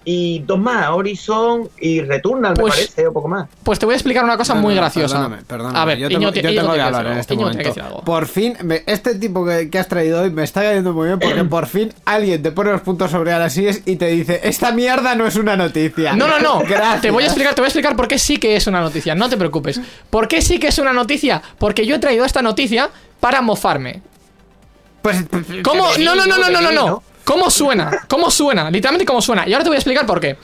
Y 0.08 0.38
dos 0.46 0.56
más, 0.60 0.88
Horizon 0.90 1.68
y 1.80 2.00
Returnal, 2.00 2.54
Pues- 2.54 2.74
me 2.74 2.80
parece, 2.82 3.06
o 3.08 3.12
poco 3.12 3.26
más. 3.26 3.48
Pues 3.64 3.80
te 3.80 3.86
voy 3.86 3.94
a 3.94 3.96
explicar 3.96 4.22
una 4.22 4.36
cosa 4.36 4.54
No, 4.54 4.60
muy 4.62 4.72
no, 4.76 4.80
graciosa. 4.80 5.16
Perdóname, 5.16 5.42
perdóname. 5.42 5.78
A 5.80 5.84
ver, 5.84 5.98
yo 5.98 6.08
tengo, 6.08 6.28
Iñigo, 6.28 6.48
yo 6.48 6.60
tengo 6.62 6.74
que 6.74 6.80
hablar 6.80 7.06
en 7.08 7.18
este 7.18 7.36
que 7.36 7.42
momento. 7.42 8.02
Por 8.04 8.26
fin, 8.28 8.56
me- 8.62 8.84
este 8.86 9.16
tipo 9.16 9.44
que, 9.44 9.68
que 9.68 9.78
has 9.80 9.88
traído 9.88 10.22
hoy 10.22 10.30
me 10.30 10.44
está 10.44 10.62
cayendo 10.62 10.92
muy 10.92 11.08
bien 11.08 11.18
porque 11.18 11.42
por 11.50 11.66
fin 11.66 11.92
alguien 12.04 12.40
te 12.40 12.52
pone 12.52 12.70
los 12.70 12.82
puntos 12.82 13.10
sobre 13.10 13.32
las 13.32 13.52
sillas 13.52 13.80
y 13.84 13.96
te 13.96 14.06
dice: 14.06 14.40
Esta 14.44 14.70
mierda 14.70 15.16
no 15.16 15.26
es 15.26 15.34
una 15.34 15.56
noticia. 15.56 16.14
No, 16.14 16.28
no, 16.28 16.38
no. 16.38 16.60
Gracias. 16.68 17.00
Te 17.02 17.10
voy 17.10 17.24
a 17.24 17.26
explicar, 17.26 17.56
te 17.56 17.60
voy 17.60 17.66
a 17.66 17.68
explicar 17.70 17.96
por 17.96 18.06
qué 18.06 18.20
sí 18.20 18.36
que 18.36 18.54
es 18.54 18.68
una 18.68 18.80
noticia. 18.80 19.16
No 19.16 19.28
te 19.28 19.36
preocupes. 19.36 19.80
¿Por 20.08 20.28
qué 20.28 20.40
sí 20.40 20.60
que 20.60 20.68
es 20.68 20.78
una 20.78 20.92
noticia? 20.92 21.42
Porque 21.58 21.84
yo 21.84 21.96
he 21.96 21.98
traído 21.98 22.24
esta 22.24 22.42
noticia 22.42 22.90
para 23.18 23.42
mofarme. 23.42 24.02
Pues, 25.02 25.24
¿Cómo? 25.64 25.90
Que 25.92 25.98
me 25.98 26.04
No, 26.04 26.14
no, 26.14 26.26
no, 26.26 26.38
no, 26.38 26.48
no, 26.48 26.60
no, 26.60 26.70
no. 26.70 27.02
¿Cómo 27.26 27.50
suena? 27.50 27.90
¿Cómo 28.08 28.30
suena? 28.30 28.70
Literalmente 28.70 29.04
cómo 29.04 29.20
suena. 29.20 29.46
Y 29.48 29.52
ahora 29.52 29.64
te 29.64 29.68
voy 29.70 29.74
a 29.76 29.78
explicar 29.80 30.06
por 30.06 30.20
qué. 30.20 30.36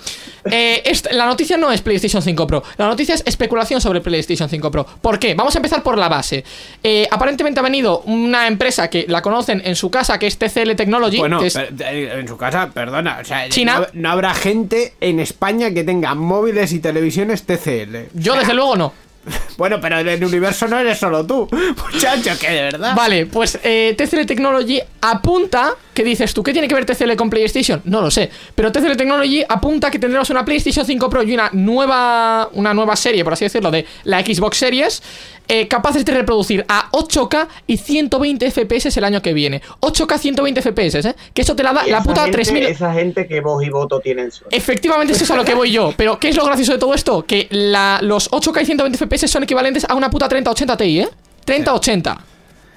Eh, 0.51 0.83
esta- 0.85 1.13
la 1.13 1.27
noticia 1.27 1.57
no 1.57 1.71
es 1.71 1.81
PlayStation 1.81 2.21
5 2.21 2.45
Pro. 2.47 2.63
La 2.77 2.89
noticia 2.89 3.15
es 3.15 3.23
especulación 3.25 3.81
sobre 3.81 4.01
PlayStation 4.01 4.49
5 4.49 4.69
Pro. 4.73 4.85
¿Por 5.01 5.21
qué? 5.21 5.35
Vamos 5.35 5.55
a 5.55 5.59
empezar 5.59 5.85
por 5.85 5.97
la 5.97 6.09
base. 6.09 6.43
Eh, 6.83 7.07
aparentemente 7.09 7.61
ha 7.61 7.63
venido 7.63 8.01
una 8.01 8.49
empresa 8.49 8.91
que 8.91 9.07
la 9.09 9.23
conocen 9.23 9.63
en 9.65 9.77
su 9.77 9.91
casa, 9.93 10.19
que 10.19 10.27
es 10.27 10.37
TCL 10.37 10.75
Technology. 10.75 11.19
Bueno, 11.19 11.39
que 11.39 11.47
es- 11.47 11.55
per- 11.55 11.73
eh, 11.87 12.19
en 12.19 12.27
su 12.27 12.37
casa, 12.37 12.69
perdona, 12.75 13.19
o 13.23 13.25
sea, 13.25 13.49
China. 13.49 13.79
No, 13.79 13.87
no 13.93 14.11
habrá 14.11 14.35
gente 14.35 14.95
en 15.01 15.21
España 15.21 15.71
que 15.73 15.85
tenga 15.85 16.17
móviles 16.17 16.73
y 16.73 16.81
televisiones 16.81 17.45
TCL. 17.45 18.09
yo, 18.15 18.35
desde 18.35 18.55
luego, 18.55 18.75
no. 18.77 18.93
Bueno, 19.57 19.81
pero 19.81 19.99
en 19.99 20.09
el 20.09 20.25
universo 20.25 20.67
no 20.67 20.79
eres 20.79 20.99
solo 20.99 21.25
tú, 21.25 21.49
muchacho, 21.93 22.31
que 22.41 22.51
de 22.51 22.63
verdad. 22.63 22.95
Vale, 22.97 23.27
pues 23.27 23.59
eh, 23.63 23.95
TCL 23.97 24.27
Technology 24.27 24.81
apunta. 25.01 25.75
¿Qué 25.95 26.03
dices 26.03 26.33
tú? 26.33 26.43
¿Qué 26.43 26.53
tiene 26.53 26.69
que 26.69 26.75
ver 26.75 26.87
TCL 26.87 27.15
con 27.17 27.29
PlayStation? 27.29 27.83
No 27.85 28.01
lo 28.01 28.11
sé. 28.11 28.31
Pero 28.55 28.73
TCL 28.73 28.97
Technology 28.97 29.45
apunta 29.47 29.91
que 29.91 29.99
tendremos 29.99 30.31
una 30.31 30.45
PlayStation 30.45 30.87
5 30.87 31.11
Pro 31.11 31.23
y 31.23 31.35
una 31.35 31.51
nueva, 31.53 32.49
una 32.55 32.73
nueva 32.73 32.97
serie, 32.97 33.23
por 33.23 33.35
así 33.35 33.45
decirlo, 33.45 33.71
de 33.71 33.85
la 34.05 34.21
Xbox 34.21 34.57
Series. 34.57 35.03
Eh, 35.49 35.69
capaces 35.69 36.05
de 36.05 36.13
reproducir 36.13 36.65
a 36.69 36.89
8K 36.93 37.49
y 37.67 37.77
120 37.77 38.51
FPS 38.51 38.97
el 38.97 39.05
año 39.05 39.21
que 39.23 39.33
viene. 39.33 39.61
8K 39.81 40.19
120 40.19 40.63
FPS, 40.63 41.09
¿eh? 41.09 41.15
Que 41.35 41.43
eso 41.43 41.55
te 41.57 41.63
la 41.63 41.73
da 41.73 41.87
la 41.87 42.03
puta 42.03 42.23
gente- 42.23 42.39
3000. 42.39 42.63
Esa 42.65 42.93
gente 42.93 43.27
que 43.27 43.41
voz 43.41 43.65
y 43.65 43.69
voto 43.69 44.01
tienen 44.01 44.31
Sony. 44.31 44.47
Efectivamente, 44.51 45.13
eso 45.13 45.25
es 45.25 45.31
a 45.31 45.37
lo 45.37 45.45
que 45.45 45.55
voy 45.55 45.71
yo. 45.71 45.93
Pero, 45.97 46.19
¿qué 46.19 46.29
es 46.31 46.37
lo 46.37 46.45
gracioso 46.45 46.73
de 46.73 46.79
todo 46.79 46.95
esto? 46.95 47.23
Que 47.25 47.49
la- 47.51 47.99
los 48.03 48.29
8K 48.33 48.63
y 48.63 48.67
120 48.67 48.99
FPS 48.99 49.29
son 49.29 49.43
equivalentes 49.43 49.85
a 49.89 49.95
una 49.95 50.09
puta 50.11 50.29
3080 50.29 50.77
Ti, 50.77 51.01
¿eh? 51.01 51.09
3080 51.45 52.19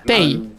Ti. 0.05 0.49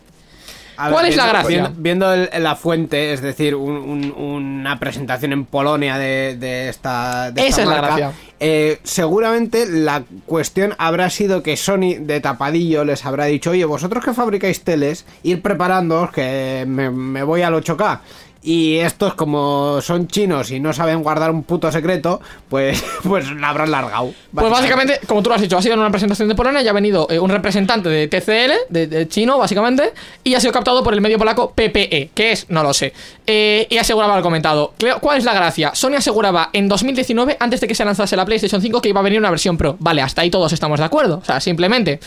A 0.78 0.90
¿Cuál 0.90 1.06
es 1.06 1.16
la 1.16 1.26
gracia? 1.28 1.48
Viendo, 1.48 1.72
viendo 1.78 2.12
el- 2.12 2.42
la 2.42 2.54
fuente, 2.54 3.12
es 3.14 3.22
decir, 3.22 3.54
un- 3.54 3.78
un- 3.78 4.12
una 4.12 4.78
presentación 4.78 5.32
en 5.32 5.46
Polonia 5.46 5.96
de, 5.96 6.36
de 6.36 6.68
esta, 6.68 7.30
de 7.30 7.40
Esa 7.40 7.48
esta 7.48 7.62
es 7.62 7.68
la 7.68 7.76
gracia. 7.76 8.12
Eh, 8.40 8.78
seguramente 8.82 9.66
la 9.66 10.04
cuestión 10.26 10.74
habrá 10.78 11.10
sido 11.10 11.42
que 11.42 11.56
Sony 11.56 11.96
de 12.00 12.20
tapadillo 12.20 12.84
les 12.84 13.04
habrá 13.06 13.26
dicho, 13.26 13.50
oye, 13.50 13.64
vosotros 13.64 14.04
que 14.04 14.12
fabricáis 14.12 14.62
teles, 14.62 15.06
ir 15.22 15.42
preparándoos 15.42 16.10
que 16.10 16.64
me, 16.66 16.90
me 16.90 17.22
voy 17.22 17.42
al 17.42 17.54
8K. 17.54 18.00
Y 18.46 18.76
estos, 18.76 19.14
como 19.14 19.80
son 19.82 20.06
chinos 20.06 20.52
y 20.52 20.60
no 20.60 20.72
saben 20.72 21.02
guardar 21.02 21.32
un 21.32 21.42
puto 21.42 21.72
secreto, 21.72 22.20
pues, 22.48 22.80
pues 23.02 23.28
la 23.32 23.48
habrán 23.48 23.72
largado. 23.72 24.14
Pues 24.32 24.48
básicamente, 24.48 25.00
como 25.08 25.20
tú 25.20 25.30
lo 25.30 25.34
has 25.34 25.40
dicho, 25.40 25.58
ha 25.58 25.62
sido 25.62 25.74
en 25.74 25.80
una 25.80 25.90
presentación 25.90 26.28
de 26.28 26.36
Polonia, 26.36 26.62
ya 26.62 26.70
ha 26.70 26.72
venido 26.72 27.08
eh, 27.10 27.18
un 27.18 27.28
representante 27.28 27.88
de 27.88 28.06
TCL, 28.06 28.52
de, 28.68 28.86
de 28.86 29.08
chino, 29.08 29.36
básicamente, 29.36 29.92
y 30.22 30.34
ha 30.34 30.40
sido 30.40 30.52
captado 30.52 30.84
por 30.84 30.94
el 30.94 31.00
medio 31.00 31.18
polaco 31.18 31.50
PPE, 31.56 32.10
que 32.14 32.30
es, 32.30 32.48
no 32.48 32.62
lo 32.62 32.72
sé. 32.72 32.92
Eh, 33.26 33.66
y 33.68 33.78
aseguraba 33.78 34.16
lo 34.16 34.22
comentado. 34.22 34.74
¿Cuál 35.00 35.18
es 35.18 35.24
la 35.24 35.34
gracia? 35.34 35.74
Sony 35.74 35.94
aseguraba 35.96 36.50
en 36.52 36.68
2019, 36.68 37.38
antes 37.40 37.60
de 37.60 37.66
que 37.66 37.74
se 37.74 37.84
lanzase 37.84 38.14
la 38.14 38.24
PlayStation 38.26 38.60
5, 38.60 38.82
que 38.82 38.90
iba 38.90 39.00
a 39.00 39.02
venir 39.02 39.18
una 39.18 39.30
versión 39.30 39.56
Pro. 39.56 39.76
Vale, 39.78 40.02
hasta 40.02 40.22
ahí 40.22 40.30
todos 40.30 40.52
estamos 40.52 40.78
de 40.78 40.84
acuerdo. 40.84 41.18
O 41.18 41.24
sea, 41.24 41.40
simplemente, 41.40 42.00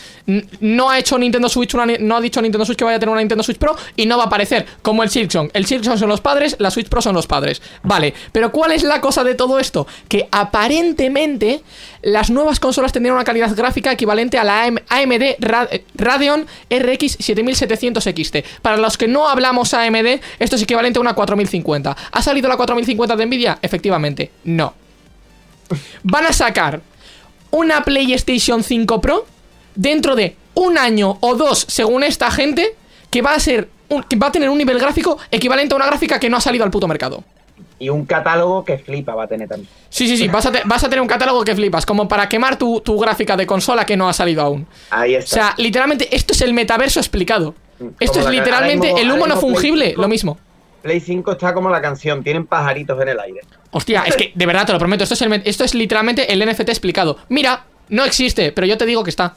no 0.60 0.90
ha 0.90 1.00
hecho 1.00 1.18
Nintendo 1.18 1.50
Switch, 1.50 1.74
no 1.74 2.16
ha 2.16 2.22
dicho 2.22 2.42
Nintendo 2.42 2.66
Switch 2.66 2.78
que 2.78 2.84
vaya 2.84 2.98
a 2.98 3.00
tener 3.00 3.12
una 3.12 3.22
Nintendo 3.22 3.44
Switch 3.44 3.58
Pro 3.58 3.76
y 3.96 4.06
no 4.06 4.18
va 4.18 4.26
a 4.26 4.28
aparecer 4.28 4.66
como 4.82 5.02
el 5.04 5.10
Silksong. 5.10 5.50
El 5.54 5.66
Silksong 5.66 5.98
son 5.98 6.10
los 6.10 6.22
padres, 6.22 6.56
la 6.60 6.70
Switch 6.70 6.88
Pro 6.88 7.02
son 7.02 7.16
los 7.16 7.26
padres. 7.26 7.62
Vale, 7.84 8.14
pero 8.32 8.52
¿cuál 8.52 8.72
es 8.72 8.84
la 8.84 9.02
cosa 9.02 9.24
de 9.24 9.36
todo 9.36 9.60
esto? 9.60 9.88
Que 10.08 10.28
aparentemente 10.32 11.62
las 12.02 12.30
nuevas 12.30 12.60
consolas 12.60 12.92
tendrían 12.92 13.16
una 13.16 13.24
calidad 13.24 13.54
gráfica 13.56 13.92
equivalente 13.92 14.38
a 14.38 14.44
la 14.44 14.66
AM 14.66 14.78
AMD 14.90 15.22
eh, 15.22 15.86
Radeon 15.96 16.46
RX 16.70 17.18
7700 17.20 18.04
XT. 18.04 18.62
Para 18.62 18.78
los 18.78 18.98
que 18.98 19.08
no 19.08 19.28
hablamos 19.28 19.74
AMD, 19.74 20.20
esto 20.40 20.56
es 20.56 20.62
equivalente 20.62 21.00
a 21.00 21.02
una 21.02 21.14
4050. 21.14 21.98
¿Ha 22.12 22.22
salido 22.22 22.48
la 22.48 22.58
4050 22.58 23.16
de 23.16 23.26
Nvidia? 23.26 23.60
Efectivamente, 23.62 24.32
no. 24.46 24.74
Van 26.04 26.26
a 26.26 26.34
sacar 26.34 26.82
una 27.52 27.84
PlayStation 27.84 28.64
5 28.64 29.02
Pro 29.02 29.26
dentro 29.76 30.16
de 30.16 30.36
un 30.56 30.78
año 30.78 31.18
o 31.22 31.36
dos, 31.36 31.66
según 31.68 32.04
esta 32.04 32.30
gente, 32.32 32.76
que 33.10 33.22
va 33.22 33.34
a 33.34 33.40
ser 33.40 33.70
un- 33.90 34.04
que 34.04 34.16
va 34.18 34.28
a 34.28 34.32
tener 34.32 34.50
un 34.50 34.58
nivel 34.58 34.78
gráfico 34.80 35.18
equivalente 35.32 35.74
a 35.74 35.78
una 35.78 35.86
gráfica 35.88 36.20
que 36.20 36.30
no 36.30 36.38
ha 36.38 36.42
salido 36.42 36.64
al 36.64 36.72
puto 36.72 36.88
mercado. 36.88 37.24
Y 37.82 37.88
un 37.90 38.06
catálogo 38.06 38.66
que 38.66 38.78
flipa 38.78 39.16
va 39.16 39.24
a 39.24 39.28
tener 39.28 39.48
también. 39.48 39.70
Sí, 39.90 40.06
sí, 40.08 40.18
sí, 40.18 40.28
vas 40.28 40.46
a, 40.46 40.52
te- 40.52 40.62
vas 40.66 40.84
a 40.84 40.90
tener 40.90 41.02
un 41.02 41.08
catálogo 41.08 41.44
que 41.46 41.56
flipas, 41.56 41.86
como 41.86 42.08
para 42.10 42.28
quemar 42.28 42.58
tu, 42.58 42.82
tu 42.82 43.00
gráfica 43.00 43.38
de 43.38 43.48
consola 43.48 43.86
que 43.86 43.96
no 43.96 44.10
ha 44.10 44.14
salido 44.14 44.42
aún. 44.42 44.68
Ahí 44.90 45.16
O 45.16 45.20
está. 45.20 45.36
sea, 45.36 45.54
literalmente, 45.58 46.14
esto 46.14 46.34
es 46.34 46.42
el 46.42 46.54
metaverso 46.54 47.00
explicado. 47.00 47.56
Esto 48.02 48.20
es 48.20 48.26
literalmente 48.30 48.88
mismo- 48.88 49.00
el 49.00 49.12
humo 49.12 49.28
no 49.28 49.38
fungible, 49.38 49.88
5. 49.92 50.02
lo 50.02 50.08
mismo. 50.10 50.38
Play 50.82 51.00
5 51.00 51.32
está 51.34 51.54
como 51.54 51.70
la 51.70 51.82
canción, 51.82 52.24
tienen 52.24 52.46
pajaritos 52.46 53.00
en 53.02 53.10
el 53.10 53.20
aire. 53.20 53.42
Hostia, 53.72 54.04
es 54.06 54.16
que 54.16 54.32
de 54.34 54.46
verdad 54.46 54.66
te 54.66 54.74
lo 54.74 54.80
prometo, 54.80 55.04
esto 55.04 55.14
es, 55.14 55.22
el, 55.22 55.30
met- 55.30 55.42
esto 55.46 55.64
es 55.64 55.74
literalmente 55.76 56.32
el 56.32 56.40
NFT 56.48 56.70
explicado. 56.70 57.18
Mira, 57.30 57.66
no 57.90 58.06
existe, 58.06 58.52
pero 58.52 58.66
yo 58.68 58.78
te 58.78 58.86
digo 58.86 59.04
que 59.04 59.10
está. 59.10 59.36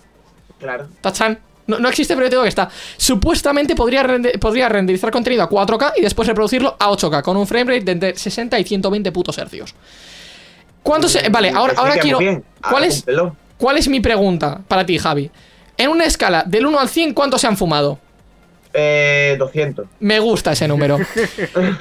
Claro. 0.58 0.86
Tachan. 1.00 1.38
No, 1.66 1.78
no 1.78 1.88
existe, 1.88 2.14
pero 2.14 2.26
yo 2.26 2.30
te 2.30 2.34
digo 2.36 2.42
que 2.42 2.48
está. 2.48 2.68
Supuestamente 2.96 3.74
podría, 3.76 4.02
rende- 4.02 4.38
podría 4.38 4.68
renderizar 4.68 5.10
contenido 5.10 5.42
a 5.42 5.48
4K 5.48 5.92
y 5.96 6.00
después 6.02 6.26
reproducirlo 6.28 6.76
a 6.78 6.88
8K 6.90 7.22
con 7.22 7.36
un 7.36 7.46
framerate 7.46 7.84
de 7.84 7.92
entre 7.92 8.16
60 8.16 8.58
y 8.58 8.64
120 8.64 9.12
putos 9.12 9.38
hercios. 9.38 9.74
¿Cuánto 10.82 11.08
se.? 11.08 11.28
Vale, 11.28 11.50
ahora, 11.50 11.72
sí, 11.74 11.78
ahora 11.80 11.94
que 11.94 12.00
quiero. 12.00 12.18
¿Cuál 12.18 12.42
Ahora 12.62 12.86
es. 12.86 13.04
¿Cuál 13.56 13.78
es 13.78 13.88
mi 13.88 14.00
pregunta 14.00 14.60
para 14.66 14.84
ti, 14.84 14.98
Javi? 14.98 15.30
En 15.76 15.90
una 15.90 16.04
escala 16.04 16.42
del 16.46 16.66
1 16.66 16.78
al 16.80 16.88
100, 16.88 17.14
¿cuántos 17.14 17.40
se 17.40 17.46
han 17.46 17.56
fumado? 17.56 17.98
Eh, 18.74 19.36
200. 19.38 19.86
Me 20.00 20.18
gusta 20.18 20.52
ese 20.52 20.68
número. 20.68 20.98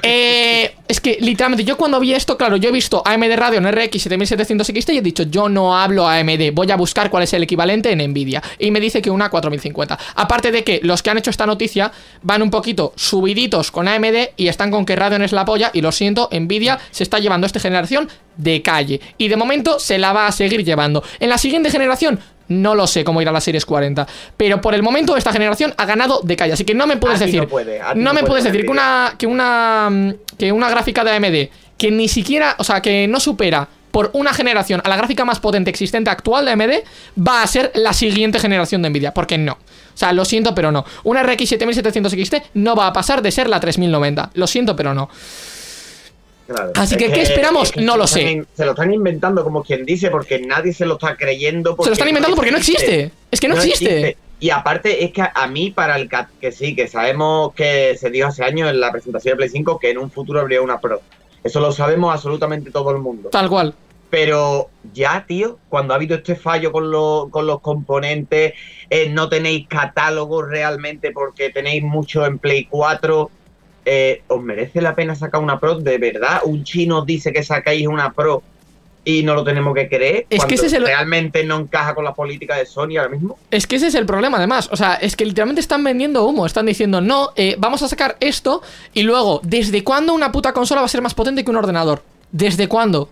Eh, 0.02 0.74
es 0.88 1.00
que 1.00 1.18
literalmente 1.20 1.64
yo 1.64 1.76
cuando 1.76 1.98
vi 2.00 2.12
esto, 2.14 2.36
claro, 2.36 2.56
yo 2.56 2.68
he 2.68 2.72
visto 2.72 3.02
AMD 3.04 3.34
Radeon 3.36 3.70
RX 3.70 4.02
7700 4.02 4.66
XT 4.66 4.90
y 4.90 4.98
he 4.98 5.02
dicho, 5.02 5.22
yo 5.24 5.48
no 5.48 5.76
hablo 5.76 6.06
AMD, 6.06 6.52
voy 6.52 6.70
a 6.70 6.76
buscar 6.76 7.10
cuál 7.10 7.22
es 7.22 7.32
el 7.32 7.42
equivalente 7.42 7.90
en 7.90 8.10
Nvidia. 8.10 8.42
Y 8.58 8.70
me 8.70 8.80
dice 8.80 9.00
que 9.00 9.10
una 9.10 9.30
4050. 9.30 9.98
Aparte 10.16 10.50
de 10.50 10.64
que 10.64 10.80
los 10.82 11.02
que 11.02 11.10
han 11.10 11.18
hecho 11.18 11.30
esta 11.30 11.46
noticia 11.46 11.92
van 12.22 12.42
un 12.42 12.50
poquito 12.50 12.92
subiditos 12.96 13.70
con 13.70 13.88
AMD 13.88 14.30
y 14.36 14.48
están 14.48 14.70
con 14.70 14.84
que 14.84 14.96
Radeon 14.96 15.22
es 15.22 15.32
la 15.32 15.44
polla 15.44 15.70
y 15.72 15.80
lo 15.80 15.92
siento, 15.92 16.28
Nvidia 16.32 16.78
se 16.90 17.02
está 17.02 17.18
llevando 17.18 17.46
esta 17.46 17.60
generación 17.60 18.08
de 18.36 18.62
calle. 18.62 19.00
Y 19.18 19.28
de 19.28 19.36
momento 19.36 19.78
se 19.78 19.98
la 19.98 20.12
va 20.12 20.26
a 20.26 20.32
seguir 20.32 20.64
llevando. 20.64 21.02
En 21.20 21.28
la 21.28 21.38
siguiente 21.38 21.70
generación... 21.70 22.20
No 22.60 22.74
lo 22.74 22.86
sé 22.86 23.04
cómo 23.04 23.20
irá 23.22 23.32
la 23.32 23.40
Series 23.40 23.66
40, 23.66 24.06
pero 24.36 24.60
por 24.60 24.74
el 24.74 24.82
momento 24.82 25.16
esta 25.16 25.32
generación 25.32 25.74
ha 25.76 25.84
ganado 25.84 26.20
de 26.22 26.36
calle, 26.36 26.52
así 26.52 26.64
que 26.64 26.74
no 26.74 26.86
me 26.86 26.96
puedes 26.96 27.20
A 27.20 27.24
ti 27.24 27.32
no 27.32 27.42
decir, 27.42 27.48
puede, 27.48 27.78
no 27.78 27.94
no 27.94 28.14
me 28.14 28.20
puede, 28.20 28.26
puedes 28.26 28.44
decir 28.44 28.62
que 28.62 28.70
una 28.70 29.14
que 29.18 29.26
una 29.26 29.88
mm, 29.90 30.14
que 30.38 30.52
una 30.52 30.68
gráfica 30.70 31.04
de 31.04 31.10
AMD 31.12 31.48
que 31.78 31.90
ni 31.90 32.08
siquiera, 32.08 32.54
o 32.58 32.64
sea, 32.64 32.80
que 32.80 33.08
no 33.08 33.18
supera 33.18 33.68
por 33.90 34.10
una 34.14 34.32
generación 34.32 34.80
a 34.84 34.88
la 34.88 34.96
gráfica 34.96 35.24
más 35.24 35.40
potente 35.40 35.70
existente 35.70 36.10
actual 36.10 36.44
de 36.44 36.52
AMD 36.52 36.72
va 37.26 37.42
a 37.42 37.46
ser 37.46 37.70
la 37.74 37.92
siguiente 37.92 38.38
generación 38.38 38.82
de 38.82 38.90
Nvidia, 38.90 39.12
porque 39.12 39.38
no. 39.38 39.52
O 39.52 39.96
sea, 39.96 40.12
lo 40.12 40.24
siento, 40.24 40.54
pero 40.54 40.72
no. 40.72 40.84
Una 41.04 41.22
RX 41.22 41.48
7700 41.50 42.12
XT 42.12 42.34
no 42.54 42.74
va 42.74 42.86
a 42.86 42.92
pasar 42.92 43.20
de 43.20 43.30
ser 43.30 43.48
la 43.48 43.60
3090. 43.60 44.30
Lo 44.34 44.46
siento, 44.46 44.74
pero 44.74 44.94
no. 44.94 45.10
Claro. 46.52 46.72
Así 46.76 46.96
que, 46.96 47.06
Es 47.06 47.12
¿qué 47.12 47.22
esperamos? 47.22 47.64
es 47.68 47.72
que 47.72 47.80
No 47.80 47.96
lo 47.96 48.06
sé. 48.06 48.22
in- 48.22 48.46
Se 48.54 48.64
lo 48.64 48.72
están 48.72 48.92
inventando 48.92 49.42
como 49.44 49.62
quien 49.62 49.84
dice, 49.84 50.10
porque 50.10 50.38
nadie 50.40 50.72
se 50.72 50.86
lo 50.86 50.94
está 50.94 51.16
creyendo. 51.16 51.76
Se 51.80 51.86
lo 51.88 51.92
están 51.92 52.08
inventando 52.08 52.36
porque 52.36 52.50
no 52.52 52.58
existe. 52.58 53.10
Es 53.30 53.40
que 53.40 53.48
no, 53.48 53.54
existe. 53.56 54.16
Y 54.40 54.50
aparte 54.50 55.04
es 55.04 55.12
que 55.12 55.22
a 55.22 55.46
mí 55.46 55.70
para 55.70 55.96
el 55.96 56.08
CAT, 56.08 56.28
que 56.40 56.50
sí, 56.50 56.74
que 56.74 56.88
sabemos 56.88 57.54
que 57.54 57.96
se 57.96 58.10
dijo 58.10 58.26
hace 58.28 58.42
años 58.42 58.68
en 58.70 58.80
la 58.80 58.90
presentación 58.90 59.32
de 59.32 59.36
Play 59.36 59.48
5 59.50 59.78
que 59.78 59.90
en 59.90 59.98
un 59.98 60.10
futuro 60.10 60.40
habría 60.40 60.60
una 60.60 60.80
Pro. 60.80 61.00
Eso 61.44 61.60
lo 61.60 61.70
sabemos 61.72 62.12
absolutamente 62.12 62.70
todo 62.70 62.90
el 62.90 62.98
mundo. 62.98 63.28
Tal 63.30 63.48
cual. 63.48 63.74
Pero 64.10 64.68
ya, 64.92 65.24
tío, 65.26 65.58
cuando 65.68 65.94
ha 65.94 65.96
habido 65.96 66.16
este 66.16 66.34
fallo 66.36 66.70
con, 66.72 66.90
los- 66.90 67.30
con 67.30 67.46
los 67.46 67.60
componentes, 67.60 68.52
eh, 68.90 69.08
no 69.08 69.28
tenéis 69.28 69.66
catálogo 69.68 70.42
realmente 70.42 71.12
porque 71.12 71.50
tenéis 71.50 71.82
mucho 71.82 72.26
en 72.26 72.38
Play 72.38 72.64
4, 72.66 73.30
eh, 73.84 74.22
¿os 74.28 74.42
merece 74.42 74.80
la 74.80 74.94
pena 74.94 75.14
sacar 75.14 75.40
una 75.40 75.58
Pro? 75.58 75.76
¿De 75.80 75.98
verdad? 75.98 76.40
¿Un 76.44 76.64
chino 76.64 77.04
dice 77.04 77.32
que 77.32 77.42
sacáis 77.42 77.86
una 77.86 78.12
Pro 78.12 78.42
y 79.04 79.24
no 79.24 79.34
lo 79.34 79.42
tenemos 79.42 79.74
que 79.74 79.88
creer? 79.88 80.26
Es 80.30 80.44
que 80.44 80.54
cuando 80.54 80.54
ese 80.54 80.66
es 80.66 80.72
el- 80.74 80.84
realmente 80.84 81.42
no 81.44 81.58
encaja 81.58 81.94
con 81.94 82.04
la 82.04 82.14
política 82.14 82.56
de 82.56 82.66
Sony 82.66 82.96
ahora 82.98 83.08
mismo. 83.08 83.36
Es 83.50 83.66
que 83.66 83.76
ese 83.76 83.88
es 83.88 83.94
el 83.96 84.06
problema, 84.06 84.36
además. 84.38 84.68
O 84.72 84.76
sea, 84.76 84.94
es 84.94 85.16
que 85.16 85.24
literalmente 85.26 85.60
están 85.60 85.82
vendiendo 85.82 86.24
humo. 86.24 86.46
Están 86.46 86.66
diciendo, 86.66 87.00
no, 87.00 87.30
eh, 87.36 87.56
vamos 87.58 87.82
a 87.82 87.88
sacar 87.88 88.16
esto. 88.20 88.62
Y 88.94 89.02
luego, 89.02 89.40
¿desde 89.42 89.82
cuándo 89.82 90.14
una 90.14 90.30
puta 90.30 90.52
consola 90.52 90.82
va 90.82 90.84
a 90.84 90.88
ser 90.88 91.02
más 91.02 91.14
potente 91.14 91.44
que 91.44 91.50
un 91.50 91.56
ordenador? 91.56 92.02
¿Desde 92.30 92.68
cuándo? 92.68 93.08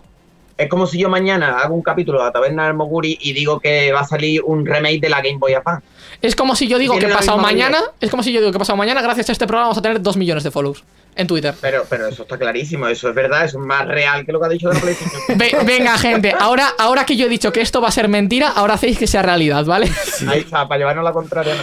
Es 0.61 0.69
como 0.69 0.85
si 0.87 0.99
yo 0.99 1.09
mañana 1.09 1.59
hago 1.59 1.73
un 1.75 1.81
capítulo 1.81 2.19
de 2.19 2.25
la 2.25 2.31
taberna 2.31 2.65
del 2.65 2.73
Moguri 2.75 3.17
y 3.21 3.33
digo 3.33 3.59
que 3.59 3.91
va 3.91 4.01
a 4.01 4.05
salir 4.05 4.41
un 4.43 4.65
remake 4.65 4.99
de 5.01 5.09
la 5.09 5.21
Game 5.21 5.37
Boy 5.39 5.53
Advance. 5.53 5.85
Es 6.21 6.35
como 6.35 6.55
si 6.55 6.67
yo 6.67 6.77
digo 6.77 6.93
que 6.99 7.07
pasado 7.07 7.37
mañana, 7.39 7.79
es 7.99 8.11
como 8.11 8.21
si 8.21 8.31
yo 8.31 8.39
digo 8.41 8.51
que 8.51 8.59
pasado 8.59 8.77
mañana, 8.77 9.01
gracias 9.01 9.29
a 9.29 9.31
este 9.31 9.47
programa 9.47 9.67
vamos 9.69 9.77
a 9.79 9.81
tener 9.81 10.01
2 10.01 10.17
millones 10.17 10.43
de 10.43 10.51
follows 10.51 10.83
en 11.15 11.25
Twitter. 11.27 11.53
Pero, 11.59 11.83
pero 11.89 12.07
eso 12.07 12.21
está 12.23 12.37
clarísimo, 12.37 12.87
eso 12.87 13.09
es 13.09 13.15
verdad, 13.15 13.43
eso 13.43 13.59
es 13.59 13.65
más 13.65 13.85
real 13.87 14.23
que 14.25 14.31
lo 14.31 14.39
que 14.39 14.45
ha 14.45 14.49
dicho 14.49 14.69
de 14.69 14.75
la 14.75 14.79
PlayStation. 14.81 15.37
Ve- 15.37 15.57
venga, 15.65 15.97
gente, 15.97 16.33
ahora, 16.39 16.69
ahora 16.77 17.05
que 17.05 17.15
yo 17.17 17.25
he 17.25 17.29
dicho 17.29 17.51
que 17.51 17.61
esto 17.61 17.81
va 17.81 17.87
a 17.87 17.91
ser 17.91 18.07
mentira, 18.07 18.49
ahora 18.49 18.75
hacéis 18.75 18.97
que 18.99 19.07
sea 19.07 19.21
realidad, 19.23 19.65
¿vale? 19.65 19.91
Ahí 20.27 20.39
está, 20.41 20.67
para 20.67 20.77
llevarnos 20.77 21.03
la 21.03 21.11
contraria. 21.11 21.55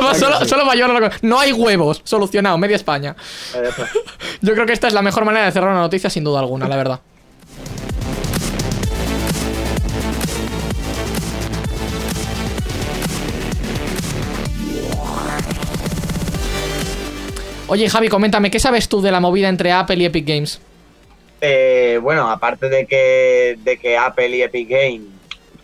¿no? 0.00 0.14
solo, 0.14 0.44
solo 0.46 0.64
va 0.64 0.72
a 0.72 0.76
llevarlo 0.76 1.00
la 1.00 1.10
co- 1.10 1.16
No 1.22 1.40
hay 1.40 1.52
huevos, 1.52 2.00
solucionado, 2.04 2.56
media 2.58 2.76
España. 2.76 3.16
Yo 4.40 4.54
creo 4.54 4.66
que 4.66 4.72
esta 4.72 4.86
es 4.86 4.94
la 4.94 5.02
mejor 5.02 5.24
manera 5.24 5.46
de 5.46 5.52
cerrar 5.52 5.70
una 5.70 5.80
noticia, 5.80 6.08
sin 6.08 6.22
duda 6.24 6.38
alguna, 6.40 6.68
la 6.68 6.76
verdad. 6.76 7.00
Oye, 17.68 17.88
Javi, 17.90 18.08
coméntame, 18.08 18.50
¿qué 18.50 18.60
sabes 18.60 18.88
tú 18.88 19.00
de 19.00 19.10
la 19.10 19.20
movida 19.20 19.48
entre 19.48 19.72
Apple 19.72 19.96
y 19.96 20.04
Epic 20.04 20.26
Games? 20.26 20.60
Eh, 21.40 21.98
bueno, 22.00 22.30
aparte 22.30 22.68
de 22.68 22.86
que, 22.86 23.58
de 23.62 23.76
que 23.78 23.98
Apple 23.98 24.28
y 24.36 24.42
Epic 24.42 24.68
Games 24.68 25.02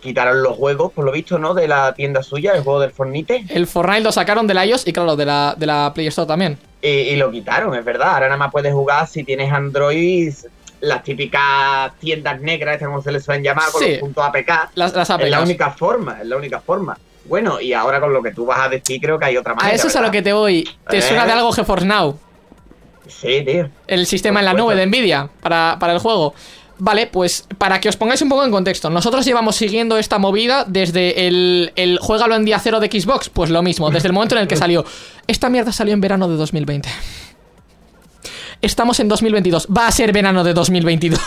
quitaron 0.00 0.42
los 0.42 0.56
juegos, 0.56 0.92
por 0.92 1.04
lo 1.04 1.12
visto, 1.12 1.38
¿no? 1.38 1.54
De 1.54 1.68
la 1.68 1.94
tienda 1.94 2.22
suya, 2.24 2.52
el 2.54 2.62
juego 2.64 2.80
del 2.80 2.90
Fornite. 2.90 3.44
El 3.48 3.68
Fortnite 3.68 4.00
lo 4.02 4.10
sacaron 4.10 4.48
de 4.48 4.54
la 4.54 4.66
iOS 4.66 4.86
y, 4.88 4.92
claro, 4.92 5.14
de 5.14 5.24
la, 5.24 5.54
de 5.56 5.66
la 5.66 5.92
Play 5.94 6.08
Store 6.08 6.26
también. 6.26 6.58
Y, 6.82 6.88
y 6.88 7.16
lo 7.16 7.30
quitaron, 7.30 7.72
es 7.76 7.84
verdad. 7.84 8.14
Ahora 8.14 8.26
nada 8.26 8.36
más 8.36 8.50
puedes 8.50 8.72
jugar 8.72 9.06
si 9.06 9.22
tienes 9.22 9.52
Android, 9.52 10.34
las 10.80 11.04
típicas 11.04 11.92
tiendas 12.00 12.40
negras, 12.40 12.78
como 12.82 13.00
se 13.00 13.12
les 13.12 13.24
suelen 13.24 13.44
llamar, 13.44 13.70
con 13.70 13.80
Sí. 13.80 13.90
los 13.92 13.98
puntos 14.00 14.24
APK. 14.24 14.50
Las, 14.74 14.92
las 14.92 15.08
Es 15.08 15.30
la 15.30 15.40
única 15.40 15.70
forma, 15.70 16.18
es 16.20 16.26
la 16.26 16.36
única 16.36 16.60
forma. 16.60 16.98
Bueno, 17.26 17.60
y 17.60 17.72
ahora 17.72 18.00
con 18.00 18.12
lo 18.12 18.22
que 18.22 18.32
tú 18.32 18.44
vas 18.46 18.60
a 18.60 18.68
decir, 18.68 19.00
creo 19.00 19.18
que 19.18 19.26
hay 19.26 19.36
otra 19.36 19.52
A 19.52 19.56
manera. 19.56 19.74
eso 19.74 19.86
es 19.88 19.96
a 19.96 20.00
lo 20.02 20.10
que 20.10 20.22
te 20.22 20.32
voy. 20.32 20.68
¿Te 20.88 20.98
Eh. 20.98 21.02
suena 21.02 21.24
de 21.26 21.32
algo 21.32 21.52
GeForce 21.52 21.86
Now? 21.86 22.18
Sí, 23.08 23.42
tío. 23.44 23.68
el 23.86 24.06
sistema 24.06 24.40
en 24.40 24.46
la 24.46 24.54
nube 24.54 24.74
de 24.74 24.86
Nvidia 24.86 25.28
para, 25.42 25.76
para 25.78 25.92
el 25.92 25.98
juego. 25.98 26.34
Vale, 26.78 27.06
pues 27.06 27.46
para 27.58 27.80
que 27.80 27.88
os 27.88 27.96
pongáis 27.96 28.22
un 28.22 28.28
poco 28.28 28.44
en 28.44 28.50
contexto, 28.50 28.90
nosotros 28.90 29.24
llevamos 29.24 29.54
siguiendo 29.54 29.98
esta 29.98 30.18
movida 30.18 30.64
desde 30.66 31.28
el, 31.28 31.72
el 31.76 31.98
juégalo 32.00 32.34
en 32.34 32.44
día 32.44 32.58
cero 32.58 32.80
de 32.80 32.88
Xbox, 32.88 33.28
pues 33.28 33.50
lo 33.50 33.62
mismo, 33.62 33.90
desde 33.90 34.08
el 34.08 34.14
momento 34.14 34.34
en 34.34 34.42
el 34.42 34.48
que 34.48 34.56
salió. 34.56 34.84
Esta 35.28 35.48
mierda 35.48 35.70
salió 35.72 35.94
en 35.94 36.00
verano 36.00 36.28
de 36.28 36.36
2020. 36.36 36.88
Estamos 38.62 38.98
en 39.00 39.08
2022, 39.08 39.68
va 39.76 39.86
a 39.88 39.92
ser 39.92 40.12
verano 40.12 40.42
de 40.44 40.54
2022. 40.54 41.20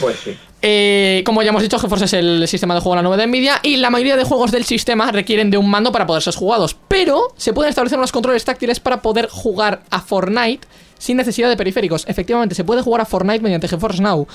Pues 0.00 0.16
sí. 0.18 0.36
Eh, 0.60 1.22
como 1.24 1.42
ya 1.42 1.50
hemos 1.50 1.62
dicho, 1.62 1.78
GeForce 1.78 2.06
es 2.06 2.12
el 2.14 2.48
sistema 2.48 2.74
de 2.74 2.80
juego 2.80 2.94
en 2.94 3.04
la 3.04 3.08
nube 3.08 3.16
de 3.16 3.26
Nvidia 3.28 3.60
y 3.62 3.76
la 3.76 3.90
mayoría 3.90 4.16
de 4.16 4.24
juegos 4.24 4.50
del 4.50 4.64
sistema 4.64 5.12
requieren 5.12 5.50
de 5.50 5.58
un 5.58 5.70
mando 5.70 5.92
para 5.92 6.06
poder 6.06 6.22
ser 6.22 6.34
jugados, 6.34 6.76
pero 6.88 7.32
se 7.36 7.52
pueden 7.52 7.70
establecer 7.70 7.98
unos 7.98 8.10
controles 8.10 8.44
táctiles 8.44 8.80
para 8.80 9.00
poder 9.00 9.28
jugar 9.30 9.82
a 9.90 10.00
Fortnite 10.00 10.66
sin 10.98 11.16
necesidad 11.16 11.48
de 11.48 11.56
periféricos. 11.56 12.04
Efectivamente, 12.06 12.54
se 12.54 12.64
puede 12.64 12.82
jugar 12.82 13.00
a 13.00 13.04
Fortnite 13.04 13.40
mediante 13.40 13.68
GeForce 13.68 14.02
Now. 14.02 14.26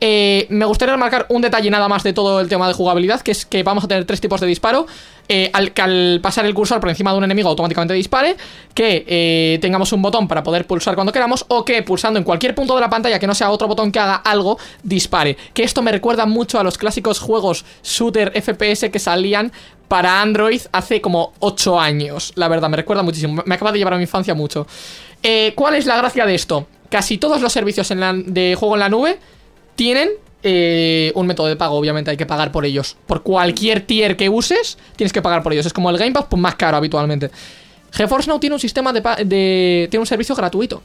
Eh, 0.00 0.46
me 0.50 0.64
gustaría 0.64 0.94
remarcar 0.94 1.26
un 1.28 1.42
detalle 1.42 1.70
nada 1.70 1.88
más 1.88 2.02
de 2.02 2.12
todo 2.12 2.40
el 2.40 2.48
tema 2.48 2.66
de 2.68 2.74
jugabilidad, 2.74 3.20
que 3.20 3.32
es 3.32 3.44
que 3.44 3.62
vamos 3.62 3.84
a 3.84 3.88
tener 3.88 4.04
tres 4.04 4.20
tipos 4.20 4.40
de 4.40 4.46
disparo. 4.46 4.86
Eh, 5.28 5.50
al, 5.52 5.72
que 5.72 5.80
al 5.80 6.20
pasar 6.20 6.44
el 6.46 6.52
cursor 6.52 6.80
por 6.80 6.90
encima 6.90 7.12
de 7.12 7.18
un 7.18 7.24
enemigo 7.24 7.48
automáticamente 7.48 7.94
dispare, 7.94 8.36
que 8.74 9.04
eh, 9.06 9.58
tengamos 9.62 9.92
un 9.92 10.02
botón 10.02 10.26
para 10.26 10.42
poder 10.42 10.66
pulsar 10.66 10.94
cuando 10.96 11.12
queramos, 11.12 11.44
o 11.48 11.64
que 11.64 11.82
pulsando 11.82 12.18
en 12.18 12.24
cualquier 12.24 12.54
punto 12.54 12.74
de 12.74 12.80
la 12.80 12.90
pantalla 12.90 13.18
que 13.18 13.26
no 13.26 13.34
sea 13.34 13.50
otro 13.50 13.68
botón 13.68 13.92
que 13.92 14.00
haga 14.00 14.16
algo, 14.16 14.58
dispare. 14.82 15.36
Que 15.54 15.62
esto 15.62 15.80
me 15.80 15.92
recuerda 15.92 16.26
mucho 16.26 16.58
a 16.58 16.64
los 16.64 16.76
clásicos 16.76 17.20
juegos 17.20 17.64
shooter 17.82 18.32
FPS 18.42 18.90
que 18.90 18.98
salían 18.98 19.52
para 19.92 20.22
Android 20.22 20.60
hace 20.72 21.00
como 21.00 21.34
8 21.40 21.78
años. 21.78 22.32
La 22.34 22.48
verdad, 22.48 22.70
me 22.70 22.78
recuerda 22.78 23.02
muchísimo. 23.02 23.42
Me 23.44 23.54
acaba 23.54 23.72
de 23.72 23.78
llevar 23.78 23.92
a 23.92 23.98
mi 23.98 24.04
infancia 24.04 24.34
mucho. 24.34 24.66
Eh, 25.22 25.52
¿Cuál 25.54 25.74
es 25.74 25.86
la 25.86 25.96
gracia 25.96 26.26
de 26.26 26.34
esto? 26.34 26.66
Casi 26.90 27.18
todos 27.18 27.40
los 27.40 27.52
servicios 27.52 27.90
en 27.90 28.00
la- 28.00 28.12
de 28.14 28.54
juego 28.58 28.74
en 28.74 28.80
la 28.80 28.88
nube 28.88 29.18
tienen 29.76 30.10
eh, 30.44 31.12
un 31.14 31.28
método 31.28 31.46
de 31.46 31.54
pago, 31.54 31.76
obviamente 31.76 32.10
hay 32.10 32.16
que 32.16 32.26
pagar 32.26 32.50
por 32.50 32.64
ellos. 32.66 32.96
Por 33.06 33.22
cualquier 33.22 33.82
tier 33.86 34.16
que 34.16 34.28
uses, 34.28 34.76
tienes 34.96 35.12
que 35.12 35.22
pagar 35.22 35.42
por 35.44 35.52
ellos. 35.52 35.66
Es 35.66 35.72
como 35.72 35.88
el 35.88 35.96
Game 35.98 36.10
Pass, 36.10 36.26
pues 36.28 36.42
más 36.42 36.56
caro 36.56 36.76
habitualmente. 36.76 37.30
GeForce 37.92 38.28
Now 38.28 38.40
tiene 38.40 38.54
un 38.54 38.60
sistema 38.60 38.92
de, 38.92 39.00
de- 39.24 39.86
tiene 39.88 40.00
un 40.00 40.06
servicio 40.06 40.34
gratuito. 40.34 40.82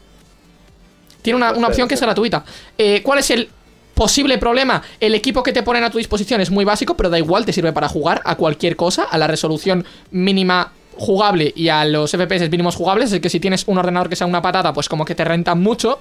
Tiene 1.23 1.38
una, 1.38 1.53
una 1.53 1.67
opción 1.67 1.88
que 1.88 1.95
es 1.95 2.01
gratuita. 2.01 2.45
Eh, 2.77 3.01
¿Cuál 3.01 3.17
es 3.19 3.31
el 3.31 3.49
posible 3.95 4.38
problema? 4.38 4.83
El 4.99 5.15
equipo 5.15 5.41
que 5.41 5.51
te 5.51 5.63
ponen 5.63 5.83
a 5.83 5.89
tu 5.89 5.97
disposición 5.97 6.39
es 6.39 6.51
muy 6.51 6.63
básico, 6.63 6.95
pero 6.95 7.09
da 7.09 7.17
igual, 7.17 7.43
te 7.43 7.51
sirve 7.51 7.73
para 7.73 7.89
jugar 7.89 8.21
a 8.25 8.35
cualquier 8.35 8.75
cosa, 8.75 9.03
a 9.05 9.17
la 9.17 9.25
resolución 9.25 9.85
mínima 10.11 10.71
jugable 10.97 11.53
y 11.55 11.69
a 11.69 11.85
los 11.85 12.11
FPS 12.11 12.49
mínimos 12.49 12.75
jugables. 12.75 13.11
Es 13.11 13.19
que 13.19 13.29
si 13.29 13.39
tienes 13.39 13.63
un 13.67 13.77
ordenador 13.77 14.09
que 14.09 14.15
sea 14.15 14.27
una 14.27 14.41
patata, 14.41 14.73
pues 14.73 14.89
como 14.89 15.05
que 15.05 15.15
te 15.15 15.23
rentan 15.23 15.61
mucho. 15.61 15.99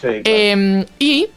Sí, 0.00 0.08
claro. 0.22 0.22
Eh, 0.24 0.86
y 0.98 1.28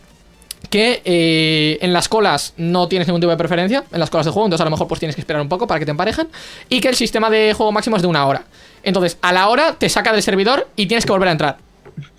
que 0.70 1.02
eh, 1.06 1.78
en 1.82 1.94
las 1.94 2.10
colas 2.10 2.54
no 2.58 2.88
tienes 2.88 3.08
ningún 3.08 3.22
tipo 3.22 3.32
de 3.32 3.38
preferencia, 3.38 3.84
en 3.92 4.00
las 4.00 4.10
colas 4.10 4.26
de 4.26 4.32
juego, 4.32 4.48
entonces 4.48 4.62
a 4.62 4.66
lo 4.66 4.72
mejor 4.72 4.88
pues 4.88 5.00
tienes 5.00 5.16
que 5.16 5.22
esperar 5.22 5.42
un 5.42 5.50
poco 5.50 5.68
para 5.68 5.80
que 5.80 5.86
te 5.86 5.92
emparejen. 5.92 6.28
Y 6.70 6.82
que 6.82 6.90
el 6.90 6.96
sistema 6.96 7.30
de 7.30 7.54
juego 7.54 7.72
máximo 7.72 7.96
es 7.96 8.02
de 8.02 8.08
una 8.08 8.26
hora. 8.26 8.46
Entonces, 8.84 9.18
a 9.22 9.34
la 9.34 9.48
hora 9.50 9.74
te 9.78 9.90
saca 9.90 10.12
del 10.12 10.22
servidor 10.22 10.68
y 10.76 10.88
tienes 10.88 11.06
que 11.06 11.12
volver 11.12 11.30
a 11.30 11.32
entrar. 11.32 11.58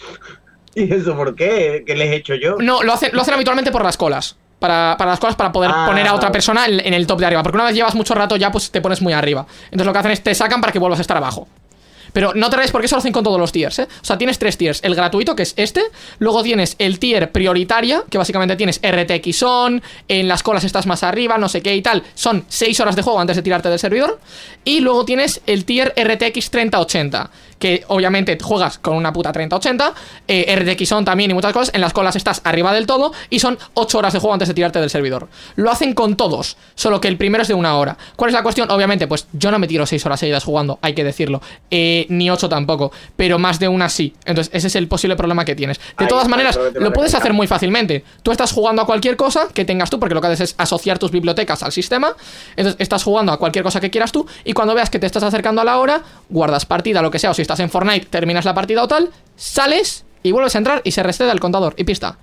¿Y 0.74 0.92
eso 0.92 1.16
por 1.16 1.34
qué? 1.34 1.84
¿Qué 1.86 1.94
les 1.94 2.10
he 2.10 2.16
hecho 2.16 2.34
yo? 2.34 2.56
No, 2.58 2.82
lo 2.82 2.92
hacen, 2.92 3.10
lo 3.12 3.22
hacen 3.22 3.34
habitualmente 3.34 3.70
por 3.70 3.82
las 3.82 3.96
colas. 3.96 4.36
Para, 4.58 4.96
para 4.96 5.10
las 5.10 5.20
colas, 5.20 5.36
para 5.36 5.52
poder 5.52 5.70
Ah. 5.74 5.84
poner 5.86 6.06
a 6.06 6.14
otra 6.14 6.32
persona 6.32 6.64
en, 6.66 6.80
en 6.80 6.94
el 6.94 7.06
top 7.06 7.20
de 7.20 7.26
arriba. 7.26 7.42
Porque 7.42 7.56
una 7.56 7.64
vez 7.66 7.74
llevas 7.74 7.94
mucho 7.94 8.14
rato 8.14 8.36
ya, 8.36 8.50
pues 8.50 8.70
te 8.70 8.80
pones 8.80 9.02
muy 9.02 9.12
arriba. 9.12 9.46
Entonces 9.66 9.86
lo 9.86 9.92
que 9.92 9.98
hacen 9.98 10.12
es 10.12 10.22
te 10.22 10.34
sacan 10.34 10.60
para 10.60 10.72
que 10.72 10.78
vuelvas 10.78 10.98
a 10.98 11.02
estar 11.02 11.16
abajo. 11.16 11.46
Pero 12.12 12.32
no 12.34 12.48
te 12.48 12.56
rayes 12.56 12.70
porque 12.70 12.86
eso 12.86 12.96
lo 12.96 13.00
hacen 13.00 13.12
con 13.12 13.22
todos 13.22 13.38
los 13.38 13.52
tiers, 13.52 13.78
¿eh? 13.80 13.88
O 14.00 14.04
sea, 14.04 14.16
tienes 14.16 14.38
tres 14.38 14.56
tiers. 14.56 14.80
El 14.82 14.94
gratuito, 14.94 15.36
que 15.36 15.42
es 15.42 15.52
este. 15.58 15.82
Luego 16.18 16.42
tienes 16.42 16.74
el 16.78 16.98
tier 16.98 17.30
prioritaria, 17.30 18.04
que 18.08 18.16
básicamente 18.16 18.56
tienes 18.56 18.80
RTX 18.82 19.42
on, 19.42 19.82
en 20.08 20.26
las 20.26 20.42
colas 20.42 20.64
estás 20.64 20.86
más 20.86 21.02
arriba, 21.02 21.36
no 21.36 21.50
sé 21.50 21.60
qué 21.60 21.76
y 21.76 21.82
tal. 21.82 22.02
Son 22.14 22.46
6 22.48 22.80
horas 22.80 22.96
de 22.96 23.02
juego 23.02 23.20
antes 23.20 23.36
de 23.36 23.42
tirarte 23.42 23.68
del 23.68 23.78
servidor. 23.78 24.18
Y 24.64 24.80
luego 24.80 25.04
tienes 25.04 25.42
el 25.46 25.66
tier 25.66 25.92
RTX 25.94 26.48
3080, 26.50 27.30
que 27.58 27.84
obviamente 27.88 28.36
juegas 28.40 28.78
con 28.78 28.96
una 28.96 29.12
puta 29.12 29.32
3080. 29.32 29.94
Eh, 30.28 30.56
RTX 30.56 30.92
on 30.92 31.04
también 31.04 31.30
y 31.30 31.34
muchas 31.34 31.52
cosas. 31.52 31.74
En 31.74 31.80
las 31.80 31.92
colas 31.92 32.16
estás 32.16 32.40
arriba 32.44 32.72
del 32.72 32.86
todo 32.86 33.12
y 33.30 33.38
son 33.38 33.58
8 33.74 33.98
horas 33.98 34.12
de 34.12 34.18
juego 34.18 34.34
antes 34.34 34.48
de 34.48 34.54
tirarte 34.54 34.80
del 34.80 34.90
servidor. 34.90 35.28
Lo 35.56 35.70
hacen 35.70 35.94
con 35.94 36.16
todos, 36.16 36.56
solo 36.74 37.00
que 37.00 37.08
el 37.08 37.16
primero 37.16 37.42
es 37.42 37.48
de 37.48 37.54
una 37.54 37.76
hora. 37.76 37.96
¿Cuál 38.16 38.30
es 38.30 38.34
la 38.34 38.42
cuestión? 38.42 38.70
Obviamente, 38.70 39.06
pues 39.06 39.26
yo 39.32 39.50
no 39.50 39.58
me 39.58 39.66
tiro 39.66 39.86
6 39.86 40.04
horas 40.06 40.20
seguidas 40.20 40.44
jugando, 40.44 40.78
hay 40.82 40.94
que 40.94 41.04
decirlo. 41.04 41.40
Eh, 41.70 42.06
ni 42.08 42.30
8 42.30 42.48
tampoco, 42.48 42.92
pero 43.16 43.38
más 43.38 43.58
de 43.58 43.68
una 43.68 43.88
sí. 43.88 44.14
Entonces, 44.24 44.52
ese 44.54 44.66
es 44.68 44.76
el 44.76 44.88
posible 44.88 45.16
problema 45.16 45.44
que 45.44 45.54
tienes. 45.54 45.78
De 45.78 46.04
Ahí 46.04 46.08
todas 46.08 46.28
maneras, 46.28 46.58
lo 46.74 46.92
puedes 46.92 47.14
hacer 47.14 47.32
muy 47.32 47.46
fácilmente. 47.46 48.04
Tú 48.22 48.32
estás 48.32 48.52
jugando 48.52 48.82
a 48.82 48.86
cualquier 48.86 49.16
cosa 49.16 49.48
que 49.52 49.64
tengas 49.64 49.90
tú, 49.90 49.98
porque 49.98 50.14
lo 50.14 50.20
que 50.20 50.28
haces 50.28 50.40
es 50.40 50.54
asociar 50.58 50.98
tus 50.98 51.10
bibliotecas 51.10 51.62
al 51.62 51.72
sistema. 51.72 52.14
Entonces, 52.56 52.76
estás 52.80 53.02
jugando 53.02 53.32
a 53.32 53.38
cualquier 53.38 53.64
cosa 53.64 53.80
que 53.80 53.90
quieras 53.90 54.12
tú, 54.12 54.26
y 54.44 54.52
cuando 54.52 54.74
veas 54.74 54.90
que 54.90 54.98
te 54.98 55.06
estás 55.06 55.22
acercando 55.22 55.60
a 55.60 55.64
la 55.64 55.78
hora, 55.78 56.02
guardas 56.28 56.66
partida, 56.66 57.02
lo 57.02 57.10
que 57.10 57.18
sea, 57.18 57.30
o 57.30 57.34
si 57.34 57.42
estás 57.46 57.60
en 57.60 57.70
Fortnite, 57.70 58.06
terminas 58.06 58.44
la 58.44 58.54
partida 58.54 58.82
o 58.82 58.88
tal, 58.88 59.10
sales 59.36 60.04
y 60.22 60.32
vuelves 60.32 60.54
a 60.54 60.58
entrar 60.58 60.80
y 60.84 60.90
se 60.90 61.02
resteda 61.02 61.32
el 61.32 61.40
contador 61.40 61.74
y 61.76 61.84
pista. 61.84 62.18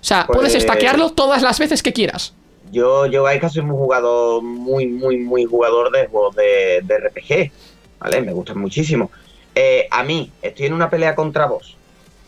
O 0.00 0.04
sea, 0.04 0.26
puedes 0.26 0.52
Pues- 0.52 0.64
stackearlo 0.64 1.12
todas 1.12 1.42
las 1.42 1.58
veces 1.58 1.82
que 1.82 1.92
quieras. 1.92 2.34
Yo, 2.72 3.06
yo 3.06 3.22
Gaika 3.22 3.48
soy 3.48 3.62
muy 3.62 3.76
jugador, 3.76 4.42
muy, 4.42 4.86
muy, 4.86 5.18
muy 5.18 5.44
jugador 5.44 5.92
de 5.92 6.08
juegos 6.08 6.34
de, 6.34 6.80
de 6.82 6.98
RPG. 6.98 7.52
¿Vale? 8.00 8.20
Me 8.22 8.32
gustan 8.32 8.58
muchísimo. 8.58 9.10
Eh, 9.54 9.86
a 9.90 10.02
mí, 10.02 10.30
estoy 10.42 10.66
en 10.66 10.72
una 10.74 10.90
pelea 10.90 11.14
contra 11.14 11.46
vos 11.46 11.76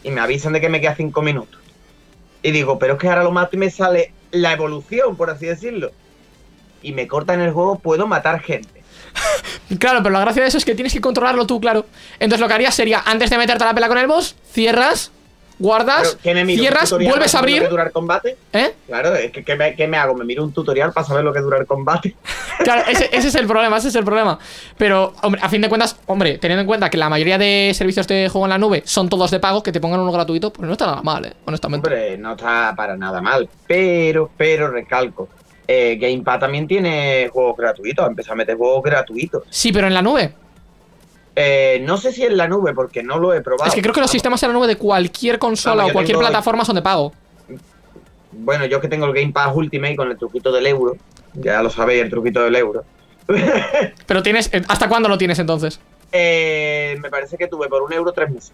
y 0.04 0.10
me 0.12 0.20
avisan 0.20 0.52
de 0.52 0.60
que 0.60 0.68
me 0.68 0.80
queda 0.80 0.94
cinco 0.94 1.22
minutos. 1.22 1.60
Y 2.42 2.52
digo, 2.52 2.78
pero 2.78 2.94
es 2.94 3.00
que 3.00 3.08
ahora 3.08 3.24
lo 3.24 3.32
mato 3.32 3.56
y 3.56 3.58
me 3.58 3.68
sale 3.70 4.12
la 4.30 4.52
evolución, 4.52 5.16
por 5.16 5.28
así 5.28 5.46
decirlo. 5.46 5.90
Y 6.82 6.92
me 6.92 7.08
cortan 7.08 7.40
el 7.40 7.50
juego, 7.52 7.80
puedo 7.80 8.06
matar 8.06 8.40
gente. 8.40 8.77
Claro, 9.78 10.02
pero 10.02 10.12
la 10.12 10.20
gracia 10.20 10.42
de 10.42 10.48
eso 10.48 10.58
es 10.58 10.64
que 10.64 10.74
tienes 10.74 10.92
que 10.92 11.00
controlarlo 11.00 11.46
tú, 11.46 11.60
claro. 11.60 11.86
Entonces 12.18 12.40
lo 12.40 12.48
que 12.48 12.54
harías 12.54 12.74
sería, 12.74 13.02
antes 13.04 13.30
de 13.30 13.38
meterte 13.38 13.64
a 13.64 13.66
la 13.66 13.74
pelea 13.74 13.88
con 13.88 13.98
el 13.98 14.06
boss, 14.06 14.34
cierras, 14.50 15.12
guardas, 15.58 16.10
Pero, 16.10 16.22
¿qué 16.22 16.34
me 16.34 16.44
miro? 16.44 16.60
¿Un 16.60 16.68
cierras, 16.68 16.90
vuelves 16.92 17.34
a 17.34 17.38
abrir. 17.40 17.62
que 17.62 17.68
dura 17.68 17.84
el 17.84 17.92
combate? 17.92 18.36
¿Eh? 18.52 18.74
Claro, 18.86 19.12
¿qué 19.32 19.56
me, 19.56 19.74
qué 19.74 19.86
me 19.86 19.96
hago? 19.96 20.14
¿Me 20.14 20.24
miro 20.24 20.44
un 20.44 20.52
tutorial 20.52 20.92
para 20.92 21.06
saber 21.06 21.24
lo 21.24 21.32
que 21.32 21.40
dura 21.40 21.58
el 21.58 21.66
combate? 21.66 22.14
Claro, 22.58 22.82
ese, 22.88 23.08
ese 23.12 23.28
es 23.28 23.34
el 23.36 23.46
problema, 23.46 23.76
ese 23.76 23.86
es 23.86 23.94
el 23.94 24.04
problema. 24.04 24.36
Pero, 24.76 25.14
hombre, 25.22 25.40
a 25.44 25.48
fin 25.48 25.62
de 25.62 25.68
cuentas, 25.68 25.96
hombre, 26.06 26.38
teniendo 26.38 26.62
en 26.62 26.66
cuenta 26.66 26.90
que 26.90 26.96
la 26.96 27.08
mayoría 27.08 27.38
de 27.38 27.70
servicios 27.72 28.08
de 28.08 28.28
juego 28.28 28.46
en 28.46 28.50
la 28.50 28.58
nube 28.58 28.82
son 28.84 29.08
todos 29.08 29.30
de 29.30 29.38
pago, 29.38 29.62
que 29.62 29.70
te 29.70 29.80
pongan 29.80 30.00
uno 30.00 30.10
gratuito, 30.10 30.52
pues 30.52 30.66
no 30.66 30.72
está 30.72 30.86
nada 30.86 31.02
mal, 31.02 31.24
eh, 31.24 31.34
honestamente. 31.44 31.86
Hombre, 31.86 32.18
no 32.18 32.32
está 32.32 32.74
para 32.76 32.96
nada 32.96 33.20
mal. 33.20 33.48
Pero, 33.68 34.28
pero, 34.36 34.68
recalco. 34.72 35.28
Eh, 35.70 35.96
Gamepad 36.00 36.40
también 36.40 36.66
tiene 36.66 37.28
juegos 37.30 37.56
gratuitos. 37.56 38.04
Ha 38.04 38.08
empezado 38.08 38.32
a 38.32 38.36
meter 38.36 38.56
juegos 38.56 38.82
gratuitos. 38.82 39.44
Sí, 39.50 39.70
pero 39.70 39.86
en 39.86 39.92
la 39.94 40.00
nube. 40.02 40.32
Eh, 41.36 41.80
no 41.84 41.98
sé 41.98 42.10
si 42.10 42.24
en 42.24 42.36
la 42.36 42.48
nube, 42.48 42.72
porque 42.74 43.02
no 43.02 43.18
lo 43.18 43.32
he 43.34 43.42
probado. 43.42 43.68
Es 43.68 43.74
que 43.74 43.82
creo 43.82 43.94
que 43.94 44.00
los 44.00 44.10
sistemas 44.10 44.42
en 44.42 44.48
la 44.48 44.54
nube 44.54 44.66
de 44.66 44.76
cualquier 44.76 45.38
consola 45.38 45.86
o 45.86 45.92
cualquier 45.92 46.18
plataforma 46.18 46.64
son 46.64 46.74
de 46.74 46.82
pago. 46.82 47.12
bueno, 48.32 48.64
yo 48.66 48.80
que 48.80 48.88
tengo 48.88 49.06
el 49.06 49.12
Game 49.12 49.32
Pass 49.32 49.52
Ultimate 49.54 49.94
con 49.94 50.10
el 50.10 50.16
truquito 50.18 50.50
del 50.50 50.66
euro, 50.66 50.96
ya 51.34 51.62
lo 51.62 51.70
sabéis, 51.70 52.02
el 52.02 52.10
truquito 52.10 52.42
del 52.42 52.56
euro. 52.56 52.84
Pero 54.06 54.22
tienes. 54.22 54.52
eh, 54.52 54.62
¿Hasta 54.68 54.88
cuándo 54.88 55.08
lo 55.08 55.18
tienes 55.18 55.38
entonces? 55.38 55.80
Eh, 56.10 56.96
me 57.00 57.10
parece 57.10 57.36
que 57.36 57.46
tuve 57.46 57.68
por 57.68 57.82
un 57.82 57.92
euro 57.92 58.10
tres 58.12 58.30
meses. 58.30 58.52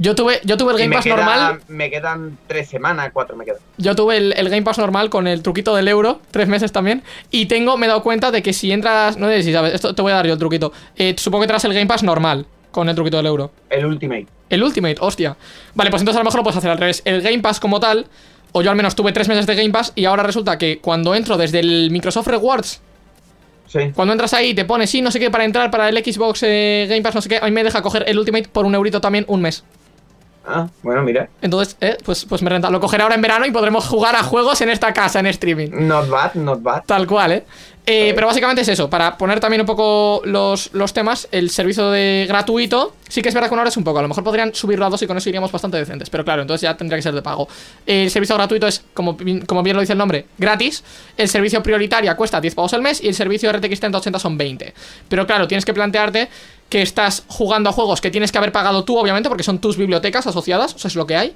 Yo 0.00 0.14
tuve, 0.14 0.40
yo 0.44 0.56
tuve 0.56 0.72
el 0.72 0.78
Game 0.78 0.90
me 0.90 0.96
Pass 0.96 1.04
queda- 1.04 1.16
normal. 1.16 1.60
Me 1.66 1.90
quedan 1.90 2.38
tres 2.46 2.68
semanas, 2.68 3.10
cuatro 3.12 3.36
me 3.36 3.44
quedan. 3.44 3.58
Yo 3.78 3.96
tuve 3.96 4.16
el, 4.16 4.32
el 4.36 4.48
Game 4.48 4.62
Pass 4.62 4.78
normal 4.78 5.10
con 5.10 5.26
el 5.26 5.42
truquito 5.42 5.74
del 5.74 5.88
euro, 5.88 6.20
tres 6.30 6.46
meses 6.48 6.70
también. 6.70 7.02
Y 7.32 7.46
tengo, 7.46 7.76
me 7.76 7.86
he 7.86 7.88
dado 7.88 8.02
cuenta 8.04 8.30
de 8.30 8.42
que 8.42 8.52
si 8.52 8.70
entras. 8.70 9.16
No 9.16 9.26
sé 9.28 9.42
si 9.42 9.52
sabes, 9.52 9.74
esto 9.74 9.94
te 9.94 10.02
voy 10.02 10.12
a 10.12 10.16
dar 10.16 10.26
yo 10.26 10.34
el 10.34 10.38
truquito. 10.38 10.72
Eh, 10.96 11.14
supongo 11.18 11.42
que 11.42 11.46
tendrás 11.48 11.64
el 11.64 11.74
Game 11.74 11.86
Pass 11.86 12.02
normal 12.04 12.46
con 12.70 12.88
el 12.88 12.94
truquito 12.94 13.16
del 13.16 13.26
euro. 13.26 13.50
El 13.70 13.86
Ultimate. 13.86 14.26
El 14.50 14.62
Ultimate, 14.62 14.96
hostia. 15.00 15.36
Vale, 15.74 15.90
pues 15.90 16.00
entonces 16.02 16.16
a 16.18 16.20
lo 16.20 16.24
mejor 16.26 16.38
lo 16.40 16.44
puedes 16.44 16.58
hacer 16.58 16.70
al 16.70 16.78
revés. 16.78 17.02
El 17.04 17.20
Game 17.20 17.40
Pass 17.40 17.58
como 17.58 17.80
tal, 17.80 18.06
o 18.52 18.62
yo 18.62 18.70
al 18.70 18.76
menos 18.76 18.94
tuve 18.94 19.10
tres 19.12 19.26
meses 19.28 19.46
de 19.46 19.56
Game 19.56 19.70
Pass 19.70 19.92
y 19.96 20.04
ahora 20.04 20.22
resulta 20.22 20.58
que 20.58 20.78
cuando 20.78 21.14
entro 21.16 21.36
desde 21.36 21.58
el 21.58 21.90
Microsoft 21.90 22.28
Rewards, 22.28 22.80
Sí. 23.66 23.80
cuando 23.94 24.12
entras 24.12 24.32
ahí 24.32 24.54
te 24.54 24.64
pone 24.64 24.86
sí, 24.86 25.02
no 25.02 25.10
sé 25.10 25.20
qué, 25.20 25.30
para 25.30 25.44
entrar 25.44 25.70
para 25.70 25.90
el 25.90 25.96
Xbox 26.02 26.42
eh, 26.42 26.86
Game 26.88 27.02
Pass, 27.02 27.14
no 27.14 27.20
sé 27.20 27.28
qué, 27.28 27.36
a 27.36 27.44
mí 27.44 27.50
me 27.50 27.62
deja 27.62 27.82
coger 27.82 28.02
el 28.06 28.18
Ultimate 28.18 28.48
por 28.50 28.64
un 28.64 28.74
eurito 28.74 29.00
también 29.02 29.26
un 29.28 29.42
mes. 29.42 29.62
Ah, 30.50 30.66
bueno, 30.82 31.02
mira. 31.02 31.28
Entonces, 31.42 31.76
eh, 31.80 31.98
pues, 32.04 32.24
pues 32.24 32.40
me 32.42 32.48
renta. 32.48 32.70
Lo 32.70 32.80
cogeré 32.80 33.02
ahora 33.02 33.14
en 33.14 33.20
verano 33.20 33.44
y 33.44 33.50
podremos 33.50 33.86
jugar 33.86 34.16
a 34.16 34.22
juegos 34.22 34.60
en 34.62 34.70
esta 34.70 34.92
casa 34.94 35.20
en 35.20 35.26
streaming. 35.26 35.68
Not 35.72 36.08
bad, 36.08 36.34
not 36.34 36.62
bad. 36.62 36.84
Tal 36.86 37.06
cual, 37.06 37.32
¿eh? 37.32 37.44
Eh, 37.90 38.12
pero 38.14 38.26
básicamente 38.26 38.60
es 38.60 38.68
eso, 38.68 38.90
para 38.90 39.16
poner 39.16 39.40
también 39.40 39.62
un 39.62 39.66
poco 39.66 40.20
los, 40.26 40.68
los 40.74 40.92
temas, 40.92 41.26
el 41.32 41.48
servicio 41.48 41.90
de 41.90 42.26
gratuito, 42.28 42.94
sí 43.08 43.22
que 43.22 43.30
es 43.30 43.34
verdad 43.34 43.48
que 43.48 43.54
una 43.54 43.62
hora 43.62 43.70
es 43.70 43.76
un 43.78 43.84
poco, 43.84 43.98
a 43.98 44.02
lo 44.02 44.08
mejor 44.08 44.22
podrían 44.22 44.54
subirlo 44.54 44.84
a 44.84 44.90
dos 44.90 45.00
y 45.00 45.06
con 45.06 45.16
eso 45.16 45.28
iríamos 45.30 45.50
bastante 45.50 45.78
decentes, 45.78 46.10
pero 46.10 46.22
claro, 46.22 46.42
entonces 46.42 46.62
ya 46.62 46.76
tendría 46.76 46.98
que 46.98 47.02
ser 47.02 47.14
de 47.14 47.22
pago. 47.22 47.48
El 47.86 48.10
servicio 48.10 48.36
gratuito 48.36 48.66
es, 48.66 48.82
como, 48.92 49.14
bien- 49.14 49.40
como 49.46 49.62
bien 49.62 49.74
lo 49.74 49.80
dice 49.80 49.92
el 49.94 49.98
nombre, 49.98 50.26
gratis, 50.36 50.84
el 51.16 51.30
servicio 51.30 51.62
prioritaria 51.62 52.14
cuesta 52.14 52.42
10 52.42 52.54
pavos 52.54 52.74
al 52.74 52.82
mes 52.82 53.02
y 53.02 53.08
el 53.08 53.14
servicio 53.14 53.50
RTX 53.50 53.80
3080 53.80 54.18
son 54.18 54.36
20. 54.36 54.74
Pero 55.08 55.26
claro, 55.26 55.48
tienes 55.48 55.64
que 55.64 55.72
plantearte 55.72 56.28
que 56.68 56.82
estás 56.82 57.24
jugando 57.28 57.70
a 57.70 57.72
juegos 57.72 58.02
que 58.02 58.10
tienes 58.10 58.30
que 58.32 58.36
haber 58.36 58.52
pagado 58.52 58.84
tú, 58.84 58.98
obviamente, 58.98 59.30
porque 59.30 59.44
son 59.44 59.60
tus 59.60 59.78
bibliotecas 59.78 60.26
asociadas, 60.26 60.74
o 60.74 60.78
sea, 60.78 60.88
es 60.88 60.94
lo 60.94 61.06
que 61.06 61.16
hay. 61.16 61.34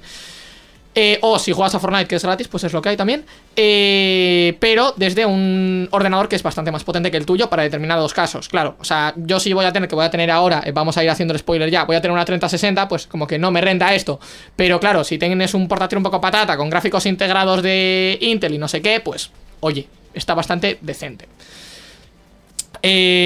Eh, 0.95 1.17
o 1.21 1.39
si 1.39 1.51
juegas 1.51 1.73
a 1.73 1.79
Fortnite, 1.79 2.07
que 2.07 2.15
es 2.15 2.23
gratis, 2.23 2.47
pues 2.47 2.63
es 2.63 2.73
lo 2.73 2.81
que 2.81 2.89
hay 2.89 2.97
también. 2.97 3.25
Eh, 3.55 4.55
pero 4.59 4.93
desde 4.95 5.25
un 5.25 5.87
ordenador 5.91 6.29
que 6.29 6.35
es 6.35 6.43
bastante 6.43 6.71
más 6.71 6.83
potente 6.83 7.09
que 7.09 7.17
el 7.17 7.25
tuyo 7.25 7.49
para 7.49 7.63
determinados 7.63 8.13
casos. 8.13 8.47
Claro, 8.47 8.75
o 8.79 8.83
sea, 8.83 9.13
yo 9.15 9.39
sí 9.39 9.53
voy 9.53 9.65
a 9.65 9.73
tener, 9.73 9.89
que 9.89 9.95
voy 9.95 10.05
a 10.05 10.11
tener 10.11 10.29
ahora, 10.29 10.61
eh, 10.65 10.71
vamos 10.71 10.95
a 10.97 11.03
ir 11.03 11.09
haciendo 11.09 11.33
el 11.33 11.39
spoiler 11.39 11.69
ya, 11.71 11.85
voy 11.85 11.95
a 11.95 12.01
tener 12.01 12.13
una 12.13 12.25
3060, 12.25 12.87
pues 12.87 13.07
como 13.07 13.25
que 13.25 13.39
no 13.39 13.49
me 13.49 13.61
renta 13.61 13.93
esto. 13.95 14.19
Pero 14.55 14.79
claro, 14.79 15.03
si 15.03 15.17
tienes 15.17 15.53
un 15.55 15.67
portátil 15.67 15.97
un 15.97 16.03
poco 16.03 16.21
patata 16.21 16.55
con 16.57 16.69
gráficos 16.69 17.05
integrados 17.07 17.63
de 17.63 18.17
Intel 18.21 18.53
y 18.53 18.57
no 18.59 18.67
sé 18.67 18.81
qué, 18.81 18.99
pues 18.99 19.31
oye, 19.61 19.87
está 20.13 20.35
bastante 20.35 20.77
decente. 20.81 21.27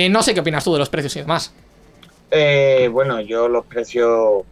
No 0.10 0.24
sé 0.24 0.34
qué 0.34 0.40
opinas 0.40 0.64
tú 0.64 0.72
de 0.74 0.80
los 0.80 0.90
precios 0.90 1.16
y 1.18 1.20
demás. 1.20 1.52
Bueno, 2.30 3.20
yo 3.22 3.50
los 3.50 3.66
precios, 3.66 4.44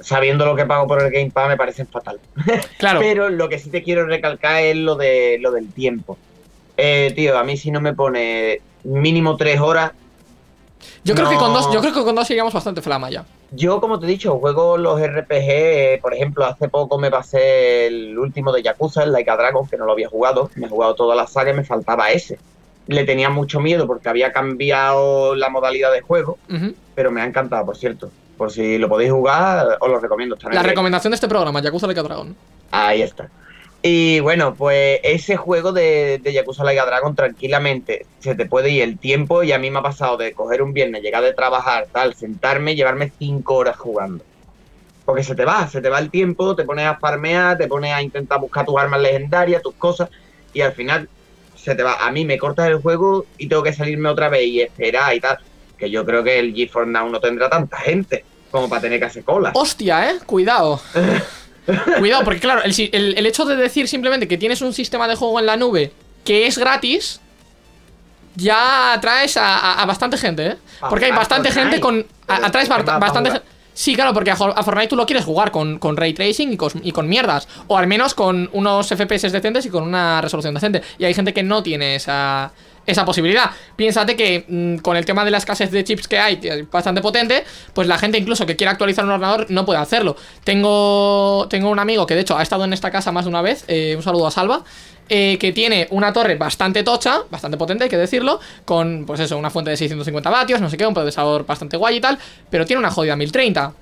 sabiendo 0.00 0.44
lo 0.46 0.56
que 0.56 0.66
pago 0.66 0.86
por 0.86 1.02
el 1.02 1.10
Game 1.10 1.30
Pass, 1.30 1.48
me 1.48 1.56
parecen 1.56 1.86
fatal. 1.86 2.20
Claro. 2.78 3.00
Pero 3.00 3.28
lo 3.28 3.48
que 3.48 3.58
sí 3.58 3.70
te 3.70 3.82
quiero 3.82 4.06
recalcar 4.06 4.62
es 4.62 4.76
lo 4.76 4.96
de 4.96 5.38
lo 5.40 5.50
del 5.50 5.72
tiempo. 5.72 6.16
Eh, 6.76 7.12
tío, 7.14 7.38
a 7.38 7.44
mí 7.44 7.56
si 7.56 7.70
no 7.70 7.80
me 7.80 7.92
pone 7.92 8.60
mínimo 8.84 9.36
tres 9.36 9.60
horas, 9.60 9.92
Yo 11.04 11.14
creo 11.14 11.28
que 11.28 11.36
con 11.36 11.52
dos, 11.52 11.70
yo 11.72 11.80
creo 11.80 11.92
que 11.92 12.02
con 12.02 12.14
dos 12.14 12.28
bastante 12.54 12.80
flama 12.80 13.10
ya. 13.10 13.24
yo 13.50 13.80
como 13.80 13.98
te 13.98 14.06
he 14.06 14.08
dicho, 14.08 14.38
juego 14.38 14.78
los 14.78 14.98
RPG, 15.00 15.28
eh, 15.30 15.98
por 16.00 16.14
ejemplo, 16.14 16.46
hace 16.46 16.68
poco 16.68 16.98
me 16.98 17.10
pasé 17.10 17.86
el 17.86 18.18
último 18.18 18.50
de 18.52 18.62
Yakuza, 18.62 19.02
el 19.02 19.12
Like 19.12 19.30
a 19.30 19.36
Dragon, 19.36 19.68
que 19.68 19.76
no 19.76 19.84
lo 19.84 19.92
había 19.92 20.08
jugado, 20.08 20.50
me 20.54 20.66
he 20.66 20.70
jugado 20.70 20.94
toda 20.94 21.14
la 21.14 21.26
saga 21.26 21.50
y 21.50 21.54
me 21.54 21.64
faltaba 21.64 22.10
ese. 22.10 22.38
Le 22.86 23.04
tenía 23.04 23.28
mucho 23.28 23.60
miedo 23.60 23.86
porque 23.86 24.08
había 24.08 24.32
cambiado 24.32 25.34
la 25.34 25.50
modalidad 25.50 25.92
de 25.92 26.00
juego, 26.00 26.38
pero 26.94 27.10
me 27.10 27.20
ha 27.20 27.26
encantado, 27.26 27.66
por 27.66 27.76
cierto. 27.76 28.10
Por 28.40 28.50
si 28.50 28.78
lo 28.78 28.88
podéis 28.88 29.12
jugar, 29.12 29.76
os 29.80 29.90
lo 29.90 30.00
recomiendo. 30.00 30.34
está 30.34 30.48
en 30.48 30.54
La 30.54 30.62
recomendación 30.62 31.10
de 31.10 31.16
este 31.16 31.28
programa, 31.28 31.60
Yakuza 31.60 31.86
Like 31.86 32.00
a 32.00 32.02
Dragon. 32.02 32.34
Ahí 32.70 33.02
está. 33.02 33.28
Y 33.82 34.20
bueno, 34.20 34.54
pues 34.54 34.98
ese 35.02 35.36
juego 35.36 35.72
de, 35.72 36.20
de 36.22 36.32
Yakuza 36.32 36.64
Dragon 36.64 37.14
tranquilamente 37.14 38.06
se 38.18 38.34
te 38.34 38.46
puede 38.46 38.70
ir 38.70 38.82
el 38.82 38.98
tiempo 38.98 39.42
y 39.42 39.52
a 39.52 39.58
mí 39.58 39.70
me 39.70 39.80
ha 39.80 39.82
pasado 39.82 40.16
de 40.16 40.32
coger 40.32 40.62
un 40.62 40.72
viernes, 40.72 41.02
llegar 41.02 41.22
de 41.22 41.34
trabajar, 41.34 41.88
tal, 41.92 42.14
sentarme 42.14 42.72
y 42.72 42.76
llevarme 42.76 43.12
cinco 43.18 43.56
horas 43.56 43.76
jugando. 43.76 44.24
Porque 45.04 45.22
se 45.22 45.34
te 45.34 45.44
va, 45.44 45.68
se 45.68 45.82
te 45.82 45.90
va 45.90 45.98
el 45.98 46.08
tiempo, 46.08 46.56
te 46.56 46.64
pones 46.64 46.86
a 46.86 46.96
farmear, 46.96 47.58
te 47.58 47.68
pones 47.68 47.92
a 47.92 48.00
intentar 48.00 48.40
buscar 48.40 48.64
tus 48.64 48.78
armas 48.78 49.02
legendarias, 49.02 49.60
tus 49.60 49.74
cosas 49.74 50.08
y 50.54 50.62
al 50.62 50.72
final 50.72 51.10
se 51.56 51.74
te 51.74 51.82
va. 51.82 51.96
A 51.96 52.10
mí 52.10 52.24
me 52.24 52.38
cortas 52.38 52.68
el 52.68 52.80
juego 52.80 53.26
y 53.36 53.48
tengo 53.48 53.62
que 53.62 53.74
salirme 53.74 54.08
otra 54.08 54.30
vez 54.30 54.46
y 54.46 54.62
esperar 54.62 55.14
y 55.14 55.20
tal. 55.20 55.38
Que 55.76 55.90
yo 55.90 56.06
creo 56.06 56.24
que 56.24 56.38
el 56.38 56.54
GeForce 56.54 56.90
Now 56.90 57.10
no 57.10 57.20
tendrá 57.20 57.50
tanta 57.50 57.76
gente 57.78 58.24
como 58.50 58.68
para 58.68 58.82
tener 58.82 58.98
que 58.98 59.06
hacer 59.06 59.24
cola. 59.24 59.50
Hostia, 59.54 60.10
eh, 60.10 60.18
cuidado. 60.26 60.80
cuidado, 61.98 62.24
porque 62.24 62.40
claro, 62.40 62.62
el, 62.62 62.74
el- 62.92 63.18
el 63.18 63.26
hecho 63.26 63.44
de 63.44 63.56
decir 63.56 63.86
simplemente 63.88 64.26
que 64.28 64.36
tienes 64.38 64.60
un 64.62 64.72
sistema 64.72 65.06
de 65.08 65.14
juego 65.14 65.38
en 65.40 65.46
la 65.46 65.56
nube 65.56 65.92
que 66.24 66.46
es 66.46 66.58
gratis, 66.58 67.20
ya 68.36 68.92
atraes 68.94 69.36
a, 69.36 69.56
a- 69.58 69.82
a 69.82 69.86
bastante 69.86 70.16
gente, 70.16 70.46
¿eh? 70.46 70.56
Porque 70.88 71.06
hay 71.06 71.12
bastante 71.12 71.50
gente 71.50 71.80
con... 71.80 72.04
a- 72.28 72.46
atraes 72.46 72.68
¿qué 72.68 72.74
basta- 72.74 72.92
más 72.92 72.94
va 72.94 72.96
a 72.96 72.98
bastante 73.00 73.30
gente... 73.32 73.46
Sí, 73.72 73.94
claro, 73.94 74.12
porque 74.12 74.30
a 74.30 74.36
Fortnite 74.36 74.88
tú 74.88 74.96
lo 74.96 75.06
quieres 75.06 75.24
jugar 75.24 75.50
con, 75.50 75.78
con 75.78 75.96
ray 75.96 76.12
tracing 76.12 76.52
y 76.52 76.56
con, 76.56 76.70
y 76.82 76.92
con 76.92 77.08
mierdas. 77.08 77.48
O 77.66 77.78
al 77.78 77.86
menos 77.86 78.14
con 78.14 78.50
unos 78.52 78.88
FPS 78.88 79.30
decentes 79.32 79.64
y 79.64 79.70
con 79.70 79.84
una 79.84 80.20
resolución 80.20 80.52
decente. 80.52 80.82
Y 80.98 81.04
hay 81.04 81.14
gente 81.14 81.32
que 81.32 81.42
no 81.42 81.62
tiene 81.62 81.94
esa, 81.94 82.52
esa 82.90 83.04
posibilidad. 83.04 83.50
Piénsate 83.76 84.16
que 84.16 84.44
mm, 84.48 84.76
con 84.78 84.96
el 84.96 85.04
tema 85.04 85.24
de 85.24 85.30
la 85.30 85.38
escasez 85.38 85.70
de 85.70 85.84
chips 85.84 86.08
que 86.08 86.18
hay, 86.18 86.36
que 86.38 86.48
es 86.48 86.70
bastante 86.70 87.00
potente, 87.00 87.44
pues 87.72 87.88
la 87.88 87.98
gente 87.98 88.18
incluso 88.18 88.46
que 88.46 88.56
quiera 88.56 88.72
actualizar 88.72 89.04
un 89.04 89.12
ordenador 89.12 89.46
no 89.50 89.64
puede 89.64 89.80
hacerlo. 89.80 90.16
Tengo, 90.44 91.46
tengo 91.48 91.70
un 91.70 91.78
amigo 91.78 92.06
que 92.06 92.14
de 92.14 92.20
hecho 92.20 92.36
ha 92.36 92.42
estado 92.42 92.64
en 92.64 92.72
esta 92.72 92.90
casa 92.90 93.12
más 93.12 93.24
de 93.24 93.30
una 93.30 93.42
vez, 93.42 93.64
eh, 93.68 93.94
un 93.96 94.02
saludo 94.02 94.26
a 94.26 94.30
Salva, 94.30 94.64
eh, 95.08 95.38
que 95.38 95.52
tiene 95.52 95.88
una 95.90 96.12
torre 96.12 96.36
bastante 96.36 96.84
tocha, 96.84 97.22
bastante 97.30 97.56
potente, 97.56 97.84
hay 97.84 97.90
que 97.90 97.96
decirlo, 97.96 98.38
con 98.64 99.04
pues 99.06 99.18
eso, 99.18 99.36
una 99.36 99.50
fuente 99.50 99.72
de 99.72 99.76
650 99.76 100.30
vatios, 100.30 100.60
no 100.60 100.70
sé 100.70 100.76
qué, 100.76 100.86
un 100.86 100.94
procesador 100.94 101.44
bastante 101.44 101.76
guay 101.76 101.96
y 101.96 102.00
tal, 102.00 102.16
pero 102.48 102.64
tiene 102.64 102.78
una 102.78 102.92
jodida 102.92 103.16
1030. 103.16 103.72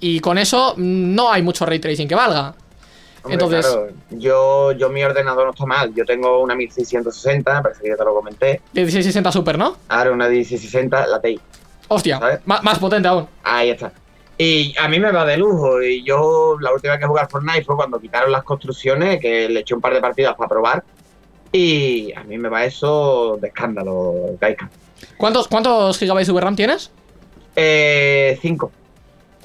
Y 0.00 0.20
con 0.20 0.38
eso 0.38 0.74
mm, 0.76 1.14
no 1.14 1.30
hay 1.30 1.42
mucho 1.42 1.66
ray 1.66 1.78
tracing 1.78 2.08
que 2.08 2.14
valga. 2.14 2.54
Hombre, 3.26 3.34
Entonces- 3.34 3.66
claro, 3.66 3.88
yo, 4.10 4.72
yo 4.72 4.88
mi 4.88 5.02
ordenador 5.02 5.44
no 5.46 5.50
está 5.50 5.66
mal. 5.66 5.92
Yo 5.94 6.04
tengo 6.04 6.40
una 6.40 6.54
1660, 6.54 7.62
parece 7.62 7.82
que 7.82 7.88
ya 7.90 7.96
te 7.96 8.04
lo 8.04 8.14
comenté. 8.14 8.60
De 8.72 8.80
1660 8.82 9.32
Super, 9.32 9.58
¿no? 9.58 9.76
Ahora 9.88 10.12
una 10.12 10.28
1660, 10.28 11.06
la 11.06 11.20
TI. 11.20 11.40
Hostia, 11.88 12.40
más 12.44 12.78
potente 12.78 13.08
aún. 13.08 13.28
Ahí 13.44 13.70
está. 13.70 13.92
Y 14.38 14.74
a 14.78 14.88
mí 14.88 15.00
me 15.00 15.10
va 15.12 15.24
de 15.24 15.36
lujo. 15.36 15.82
Y 15.82 16.04
yo 16.04 16.56
la 16.60 16.72
última 16.72 16.92
vez 16.94 17.00
que 17.00 17.06
jugué 17.06 17.26
Fortnite 17.28 17.64
fue 17.64 17.76
cuando 17.76 17.98
quitaron 17.98 18.30
las 18.32 18.42
construcciones, 18.44 19.20
que 19.20 19.48
le 19.48 19.60
eché 19.60 19.74
un 19.74 19.80
par 19.80 19.94
de 19.94 20.00
partidas 20.00 20.34
para 20.36 20.48
probar. 20.48 20.84
Y 21.52 22.12
a 22.12 22.22
mí 22.24 22.36
me 22.36 22.48
va 22.48 22.64
eso 22.64 23.38
de 23.40 23.48
escándalo, 23.48 24.14
Gaika. 24.40 24.68
¿Cuántos, 25.16 25.48
¿Cuántos 25.48 25.98
gigabytes 25.98 26.26
de 26.26 26.32
VRAM 26.34 26.56
tienes? 26.56 26.90
Eh, 27.54 28.38
cinco. 28.42 28.70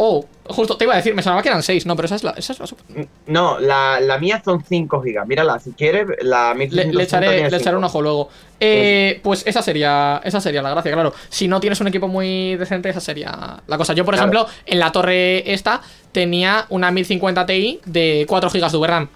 Oh, 0.03 0.25
justo 0.47 0.77
te 0.77 0.85
iba 0.85 0.93
a 0.93 0.97
decir, 0.97 1.13
me 1.13 1.21
sonaba 1.21 1.43
que 1.43 1.49
eran 1.49 1.61
6, 1.61 1.85
no, 1.85 1.95
pero 1.95 2.07
esa 2.07 2.15
es 2.15 2.23
la, 2.23 2.31
esa 2.31 2.53
es 2.53 2.59
la 2.59 2.65
super. 2.65 3.07
No, 3.27 3.59
la, 3.59 3.99
la 3.99 4.17
mía 4.17 4.41
son 4.43 4.63
5 4.63 4.99
gigas. 5.03 5.27
Mírala, 5.27 5.59
si 5.59 5.73
quieres, 5.73 6.07
la 6.23 6.53
Le, 6.55 6.65
1660 6.65 6.97
le 6.97 7.03
echaré, 7.03 7.51
le 7.51 7.57
echaré 7.57 7.77
un 7.77 7.83
ojo 7.83 8.01
luego. 8.01 8.29
Eh, 8.59 9.19
pues 9.21 9.43
esa 9.45 9.61
sería, 9.61 10.19
esa 10.23 10.41
sería 10.41 10.63
la 10.63 10.71
gracia, 10.71 10.91
claro. 10.91 11.13
Si 11.29 11.47
no 11.47 11.59
tienes 11.59 11.79
un 11.81 11.87
equipo 11.87 12.07
muy 12.07 12.55
decente, 12.55 12.89
esa 12.89 12.99
sería 12.99 13.61
la 13.67 13.77
cosa. 13.77 13.93
Yo, 13.93 14.03
por 14.03 14.15
Claro. 14.15 14.27
ejemplo, 14.31 14.47
en 14.65 14.79
la 14.79 14.91
torre 14.91 15.53
esta 15.53 15.81
tenía 16.11 16.65
una 16.69 16.89
1050 16.89 17.45
Ti 17.45 17.79
de 17.85 18.25
4 18.27 18.49
GB 18.49 18.71
de 18.71 18.77
VRAM. 18.79 19.07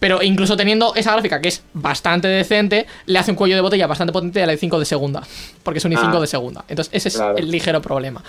Pero 0.00 0.22
incluso 0.22 0.56
teniendo 0.56 0.92
esa 0.96 1.12
gráfica, 1.12 1.40
que 1.40 1.48
es 1.48 1.62
bastante 1.72 2.26
decente, 2.26 2.86
le 3.06 3.18
hace 3.20 3.30
un 3.30 3.36
cuello 3.36 3.54
de 3.54 3.62
botella 3.62 3.86
bastante 3.86 4.12
potente 4.12 4.42
a 4.42 4.46
la 4.46 4.54
i5 4.54 4.76
de 4.80 4.84
segunda. 4.86 5.22
Porque 5.62 5.78
es 5.78 5.84
un 5.84 5.92
i5 5.92 6.16
Ah. 6.16 6.20
de 6.20 6.26
segunda. 6.26 6.64
Entonces, 6.66 6.92
ese 6.94 7.08
es 7.10 7.14
Claro. 7.16 7.36
el 7.38 7.48
ligero 7.48 7.80
problema. 7.80 8.24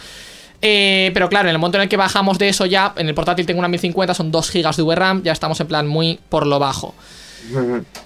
Eh, 0.62 1.12
pero 1.14 1.30
claro, 1.30 1.48
en 1.50 1.54
el 1.56 1.60
momento 1.60 1.78
en 1.78 1.84
el 1.84 1.90
que 1.90 1.98
bajamos 1.98 2.40
de 2.40 2.50
eso 2.50 2.66
ya, 2.66 2.94
en 2.98 3.08
el 3.08 3.14
portátil 3.14 3.46
tengo 3.46 3.60
una 3.60 3.68
1050, 3.68 4.14
son 4.14 4.32
2 4.32 4.52
GB 4.52 4.76
de 4.76 4.84
VRAM, 4.84 5.24
ya 5.24 5.32
estamos 5.32 5.60
en 5.60 5.68
plan 5.68 5.88
muy 5.88 6.20
por 6.30 6.48
lo 6.48 6.58
bajo. 6.60 6.96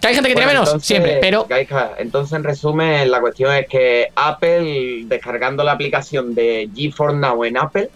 ¿Que 0.02 0.08
hay 0.08 0.14
gente 0.14 0.30
que 0.30 0.36
tiene 0.36 0.46
menos? 0.52 0.68
entonces, 0.68 0.88
Siempre, 0.88 1.18
pero 1.22 1.48
entonces, 1.98 2.34
en 2.34 2.44
resumen, 2.44 3.10
la 3.10 3.20
cuestión 3.22 3.54
es 3.56 3.68
que 3.68 4.10
Apple, 4.16 5.04
descargando 5.06 5.64
la 5.64 5.72
aplicación 5.72 6.36
de 6.36 6.70
GeForce 6.76 7.18
Now 7.18 7.44
en 7.46 7.58
Apple, 7.58 7.90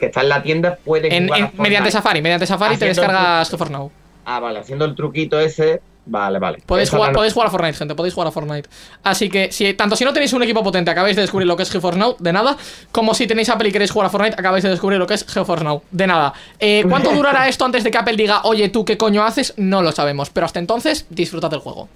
que 0.00 0.06
está 0.06 0.22
en 0.22 0.28
la 0.30 0.42
tienda, 0.42 0.78
puede 0.84 1.14
en- 1.14 1.32
en- 1.34 1.50
mediante 1.58 1.90
Safari, 1.90 2.22
mediante 2.22 2.46
Safari 2.46 2.76
te 2.76 2.86
descargas. 2.86 3.50
GeForce 3.50 3.72
Now. 3.72 3.92
Ah, 4.24 4.40
vale, 4.40 4.58
haciendo 4.58 4.84
el 4.86 4.94
truquito 4.96 5.38
ese, 5.38 5.80
Vale, 6.08 6.38
vale. 6.38 6.58
Podéis 6.64 6.88
jugar, 6.90 7.12
podéis 7.12 7.34
jugar 7.34 7.48
a 7.48 7.50
Fortnite, 7.50 7.76
gente, 7.76 7.94
podéis 7.94 8.14
jugar 8.14 8.28
a 8.28 8.30
Fortnite. 8.30 8.68
Así 9.02 9.28
que, 9.28 9.52
si, 9.52 9.74
tanto 9.74 9.94
si 9.94 10.04
no 10.04 10.12
tenéis 10.12 10.32
un 10.32 10.42
equipo 10.42 10.62
potente, 10.62 10.90
acabáis 10.90 11.16
de 11.16 11.22
descubrir 11.22 11.46
lo 11.46 11.54
que 11.54 11.64
es 11.64 11.70
GeForce 11.70 11.98
Now, 11.98 12.16
de 12.18 12.32
nada. 12.32 12.56
Como 12.90 13.14
si 13.14 13.26
tenéis 13.26 13.50
Apple 13.50 13.68
y 13.68 13.72
queréis 13.72 13.90
jugar 13.90 14.06
a 14.06 14.10
Fortnite, 14.10 14.36
acabáis 14.38 14.64
de 14.64 14.70
descubrir 14.70 14.98
lo 14.98 15.06
que 15.06 15.14
es 15.14 15.26
GeForce 15.26 15.64
Now, 15.64 15.82
de 15.90 16.06
nada. 16.06 16.32
Eh, 16.58 16.84
¿Cuánto 16.88 17.12
durará 17.12 17.46
esto 17.46 17.64
antes 17.66 17.84
de 17.84 17.90
que 17.90 17.98
Apple 17.98 18.16
diga, 18.16 18.40
oye, 18.44 18.70
tú 18.70 18.84
qué 18.84 18.96
coño 18.96 19.22
haces? 19.22 19.52
No 19.58 19.82
lo 19.82 19.92
sabemos. 19.92 20.30
Pero 20.30 20.46
hasta 20.46 20.58
entonces, 20.58 21.06
disfrutad 21.10 21.50
del 21.50 21.60
juego. 21.60 21.88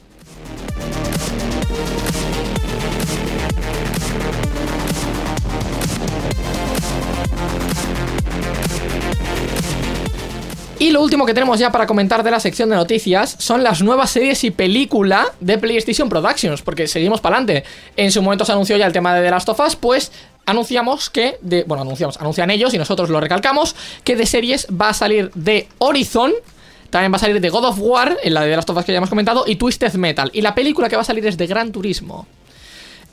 Y 10.83 10.91
lo 10.91 11.01
último 11.01 11.25
que 11.25 11.33
tenemos 11.33 11.61
ya 11.61 11.71
para 11.71 11.87
comentar 11.87 12.25
de 12.25 12.33
la 12.33 12.41
sección 12.41 12.69
de 12.69 12.75
noticias 12.75 13.37
son 13.39 13.63
las 13.63 13.83
nuevas 13.83 14.11
series 14.11 14.43
y 14.43 14.51
película 14.51 15.29
de 15.39 15.57
PlayStation 15.57 16.09
Productions, 16.09 16.61
porque 16.61 16.89
seguimos 16.89 17.21
para 17.21 17.37
adelante. 17.37 17.63
En 17.97 18.11
su 18.11 18.21
momento 18.21 18.45
se 18.45 18.51
anunció 18.51 18.77
ya 18.77 18.87
el 18.87 18.93
tema 18.93 19.15
de 19.15 19.23
The 19.23 19.31
Last 19.31 19.49
of 19.49 19.61
Us, 19.61 19.77
pues 19.77 20.11
anunciamos 20.45 21.09
que, 21.09 21.39
de, 21.41 21.63
bueno, 21.63 21.83
anunciamos, 21.83 22.17
anuncian 22.17 22.51
ellos 22.51 22.75
y 22.75 22.79
nosotros 22.79 23.11
lo 23.11 23.21
recalcamos, 23.21 23.77
que 24.03 24.17
de 24.17 24.27
series 24.27 24.67
va 24.73 24.89
a 24.89 24.93
salir 24.93 25.31
de 25.37 25.69
Horizon, 25.79 26.33
también 26.91 27.13
va 27.13 27.17
a 27.17 27.21
salir 27.21 27.41
de 27.41 27.49
God 27.49 27.65
of 27.67 27.79
War, 27.79 28.19
en 28.21 28.35
la 28.35 28.41
de 28.41 28.51
The 28.51 28.57
Last 28.57 28.71
of 28.71 28.77
Us 28.79 28.85
que 28.85 28.91
ya 28.91 28.99
hemos 28.99 29.09
comentado, 29.09 29.45
y 29.47 29.55
Twisted 29.55 29.93
Metal. 29.95 30.31
Y 30.33 30.41
la 30.41 30.53
película 30.53 30.89
que 30.89 30.97
va 30.97 31.03
a 31.03 31.05
salir 31.05 31.25
es 31.25 31.37
de 31.37 31.47
Gran 31.47 31.71
Turismo. 31.71 32.27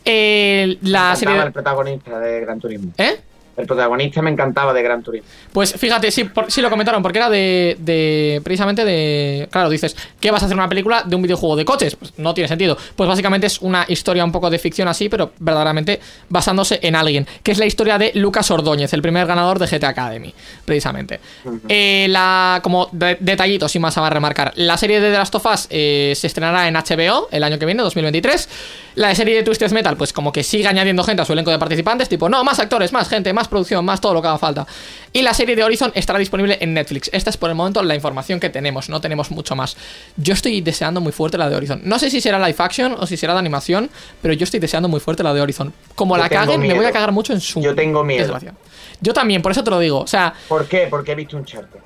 Eh, 0.04 0.80
la 0.82 1.16
serie... 1.16 1.38
el 1.38 1.52
protagonista 1.52 2.18
de 2.18 2.40
Gran 2.40 2.60
Turismo. 2.60 2.94
¿Eh? 2.98 3.20
El 3.60 3.68
protagonista 3.68 4.22
me 4.22 4.30
encantaba 4.32 4.74
de 4.74 4.82
Gran 4.82 5.03
Turismo. 5.03 5.28
Pues 5.51 5.74
fíjate, 5.74 6.12
sí, 6.12 6.24
por- 6.24 6.51
sí 6.51 6.62
lo 6.62 6.70
comentaron, 6.70 7.01
porque 7.03 7.20
era 7.20 7.30
de, 7.30 7.76
de- 7.80 8.41
Precisamente 8.43 8.86
de. 8.86 9.47
Claro, 9.51 9.70
dices, 9.70 9.95
¿qué 10.20 10.32
vas 10.32 10.41
a 10.41 10.45
hacer 10.45 10.55
una 10.57 10.70
película 10.70 11.03
de 11.05 11.16
un 11.16 11.22
videojuego 11.22 11.55
de 11.55 11.66
coches? 11.66 11.95
Pues 11.95 12.14
no 12.18 12.34
tiene 12.34 12.47
sentido. 12.47 12.78
Pues 12.95 13.07
básicamente 13.10 13.47
es 13.47 13.60
una 13.62 13.86
historia 13.88 14.24
un 14.24 14.32
poco 14.32 14.49
de 14.49 14.57
ficción 14.60 14.88
así, 14.88 15.10
pero 15.10 15.32
verdaderamente 15.39 15.99
basándose 16.30 16.80
en 16.82 16.95
alguien. 16.95 17.28
Que 17.43 17.51
es 17.51 17.57
la 17.57 17.66
historia 17.66 17.97
de 17.97 18.12
Lucas 18.16 18.49
Ordóñez, 18.51 18.93
el 18.93 19.01
primer 19.01 19.28
ganador 19.28 19.60
de 19.60 19.68
GT 19.68 19.84
Academy, 19.86 20.34
precisamente. 20.66 21.20
Eh, 21.68 22.07
la, 22.10 22.60
como 22.64 22.88
de- 22.91 23.18
detallitos 23.20 23.76
y 23.76 23.80
más 23.80 23.97
a 23.97 24.10
remarcar. 24.10 24.53
La 24.55 24.78
serie 24.78 24.99
de 25.01 25.12
The 25.12 25.18
Last 25.18 25.36
of 25.36 25.45
Us 25.45 25.68
eh, 25.70 26.14
se 26.16 26.28
estrenará 26.28 26.68
en 26.68 26.76
HBO 26.76 27.28
el 27.32 27.43
año 27.43 27.60
que 27.60 27.66
viene, 27.66 27.84
2023. 27.84 28.47
La 28.95 29.14
serie 29.16 29.36
de 29.36 29.43
Twisted 29.43 29.72
Metal, 29.72 29.95
pues 29.97 30.14
como 30.14 30.32
que 30.32 30.43
sigue 30.43 30.68
añadiendo 30.68 31.03
gente 31.03 31.22
a 31.22 31.26
su 31.26 31.34
elenco 31.34 31.51
de 31.51 31.60
participantes, 31.60 32.10
tipo, 32.10 32.28
no, 32.30 32.43
más 32.43 32.60
actores, 32.60 32.91
más 32.93 33.07
gente, 33.10 33.32
más 33.34 33.47
producción, 33.50 33.84
más 33.84 34.00
todo 34.00 34.14
lo 34.14 34.22
que 34.22 34.28
haga 34.28 34.38
falta. 34.38 34.66
Y 35.12 35.22
la 35.24 35.34
serie 35.34 35.56
de 35.56 35.64
Horizon 35.64 35.91
estará 35.95 36.20
disponible 36.20 36.58
en 36.62 36.74
Netflix. 36.74 37.10
Esta 37.14 37.30
es 37.30 37.38
por 37.38 37.50
el 37.50 37.56
momento 37.56 37.82
la 37.84 37.95
información 37.95 38.39
que 38.39 38.50
tenemos, 38.50 38.89
no 38.89 39.02
tenemos 39.02 39.32
mucho 39.32 39.56
más. 39.56 39.76
Yo 40.18 40.34
estoy 40.34 40.62
deseando 40.62 41.02
muy 41.02 41.12
fuerte 41.12 41.38
la 41.38 41.50
de 41.50 41.56
Horizon. 41.56 41.82
No 41.84 41.97
sé 42.00 42.10
si 42.10 42.22
será 42.22 42.38
live 42.39 42.56
action 42.60 42.95
o 43.00 43.08
si 43.08 43.18
será 43.18 43.34
de 43.34 43.39
animación, 43.39 43.89
pero 44.22 44.34
yo 44.34 44.43
estoy 44.43 44.60
deseando 44.60 44.88
muy 44.88 45.00
fuerte 45.00 45.24
la 45.24 45.34
de 45.34 45.41
Horizon. 45.41 45.74
Como 45.95 46.16
Yo 46.16 46.22
la 46.24 46.30
caguen, 46.30 46.62
me 46.62 46.74
voy 46.74 46.86
a 46.86 46.91
cagar 46.91 47.12
mucho 47.12 47.34
en 47.34 47.41
su 47.41 47.62
Yo 47.62 47.74
tengo 47.76 48.04
miedo. 48.04 48.22
desgracia. 48.22 48.54
Yo 49.02 49.14
también, 49.14 49.41
por 49.41 49.52
eso 49.52 49.64
te 49.64 49.70
lo 49.72 49.80
digo. 49.80 50.00
O 50.02 50.08
sea, 50.08 50.34
¿Por 50.47 50.68
qué? 50.68 50.88
Porque 50.89 51.14
he 51.14 51.16
visto 51.16 51.38
un 51.38 51.45
charter. 51.45 51.82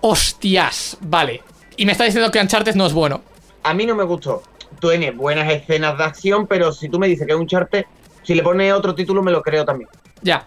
hostias, 0.00 0.96
vale. 1.00 1.42
Y 1.76 1.86
me 1.86 1.92
está 1.92 2.04
diciendo 2.04 2.30
que 2.30 2.38
Uncharted 2.40 2.74
no 2.74 2.86
es 2.86 2.92
bueno. 2.92 3.22
A 3.62 3.74
mí 3.74 3.86
no 3.86 3.94
me 3.94 4.04
gustó. 4.04 4.42
Tiene 4.80 5.10
buenas 5.10 5.50
escenas 5.50 5.96
de 5.98 6.04
acción, 6.04 6.46
pero 6.46 6.72
si 6.72 6.88
tú 6.88 6.98
me 6.98 7.06
dices 7.08 7.26
que 7.26 7.32
es 7.32 7.38
un 7.38 7.46
charter, 7.46 7.86
si 8.22 8.34
le 8.34 8.42
pones 8.42 8.72
otro 8.72 8.94
título 8.94 9.22
me 9.22 9.30
lo 9.30 9.42
creo 9.42 9.64
también. 9.64 9.88
Ya. 10.22 10.44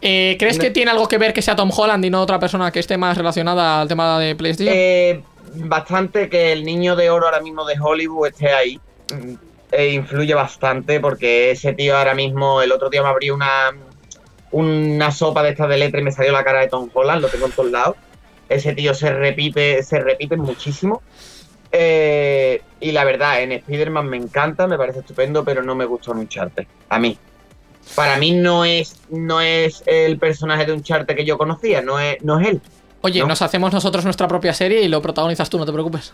Eh, 0.00 0.36
¿Crees 0.38 0.58
No. 0.58 0.62
que 0.62 0.70
tiene 0.70 0.90
algo 0.90 1.08
que 1.08 1.18
ver 1.18 1.32
que 1.32 1.42
sea 1.42 1.56
Tom 1.56 1.70
Holland 1.76 2.04
y 2.04 2.10
no 2.10 2.22
otra 2.22 2.38
persona 2.38 2.70
que 2.70 2.78
esté 2.80 2.96
más 2.96 3.16
relacionada 3.16 3.80
al 3.80 3.88
tema 3.88 4.18
de 4.18 4.36
PlayStation? 4.36 4.74
Eh, 4.76 5.22
bastante 5.54 6.28
que 6.28 6.52
el 6.52 6.64
niño 6.64 6.94
de 6.96 7.10
oro 7.10 7.26
ahora 7.26 7.40
mismo 7.40 7.64
de 7.64 7.74
Hollywood 7.80 8.28
esté 8.28 8.52
ahí. 8.52 8.80
Eh, 9.72 9.90
influye 9.92 10.34
bastante 10.34 11.00
porque 11.00 11.50
ese 11.50 11.72
tío 11.72 11.96
ahora 11.98 12.14
mismo, 12.14 12.62
el 12.62 12.72
otro 12.72 12.88
día 12.90 13.02
me 13.02 13.08
abrió 13.08 13.34
una, 13.34 13.70
una 14.52 15.10
sopa 15.10 15.42
de 15.42 15.50
estas 15.50 15.68
de 15.68 15.78
letra 15.78 16.00
y 16.00 16.04
me 16.04 16.12
salió 16.12 16.32
la 16.32 16.44
cara 16.44 16.60
de 16.60 16.68
Tom 16.68 16.88
Holland, 16.92 17.20
lo 17.22 17.28
tengo 17.28 17.46
en 17.46 17.52
todos 17.52 17.70
lados. 17.70 17.96
Ese 18.48 18.74
tío 18.74 18.94
se 18.94 19.12
repite, 19.12 19.82
se 19.82 19.98
repite 20.00 20.36
muchísimo. 20.36 21.02
Eh, 21.70 22.62
y 22.80 22.92
la 22.92 23.04
verdad, 23.04 23.42
en 23.42 23.52
Spider-Man 23.52 24.06
me 24.08 24.16
encanta, 24.16 24.66
me 24.66 24.78
parece 24.78 25.00
estupendo, 25.00 25.44
pero 25.44 25.62
no 25.62 25.74
me 25.74 25.84
gustó 25.84 26.12
en 26.12 26.18
Uncharted. 26.18 26.66
A 26.88 26.98
mí. 26.98 27.18
Para 27.94 28.16
mí 28.16 28.32
no 28.32 28.64
es, 28.64 28.96
no 29.10 29.40
es 29.40 29.82
el 29.86 30.18
personaje 30.18 30.66
de 30.66 30.72
Uncharted 30.72 31.16
que 31.16 31.24
yo 31.24 31.38
conocía, 31.38 31.80
no 31.82 31.98
es, 31.98 32.22
no 32.22 32.38
es 32.40 32.48
él. 32.48 32.60
Oye, 33.00 33.20
no. 33.20 33.26
nos 33.28 33.42
hacemos 33.42 33.72
nosotros 33.72 34.04
nuestra 34.04 34.26
propia 34.28 34.52
serie 34.54 34.82
y 34.82 34.88
lo 34.88 35.00
protagonizas 35.02 35.48
tú, 35.48 35.58
no 35.58 35.66
te 35.66 35.72
preocupes. 35.72 36.12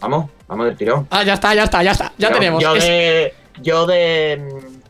Vamos, 0.00 0.30
vamos 0.48 0.66
del 0.66 0.76
tirón. 0.76 1.06
Ah, 1.10 1.22
ya 1.22 1.34
está, 1.34 1.54
ya 1.54 1.64
está, 1.64 1.82
ya 1.82 1.92
está. 1.92 2.12
Ya 2.18 2.32
tenemos. 2.32 2.62
Yo, 2.62 2.74
Es- 2.76 2.84
de, 2.84 3.34
yo 3.62 3.86
de, 3.86 4.40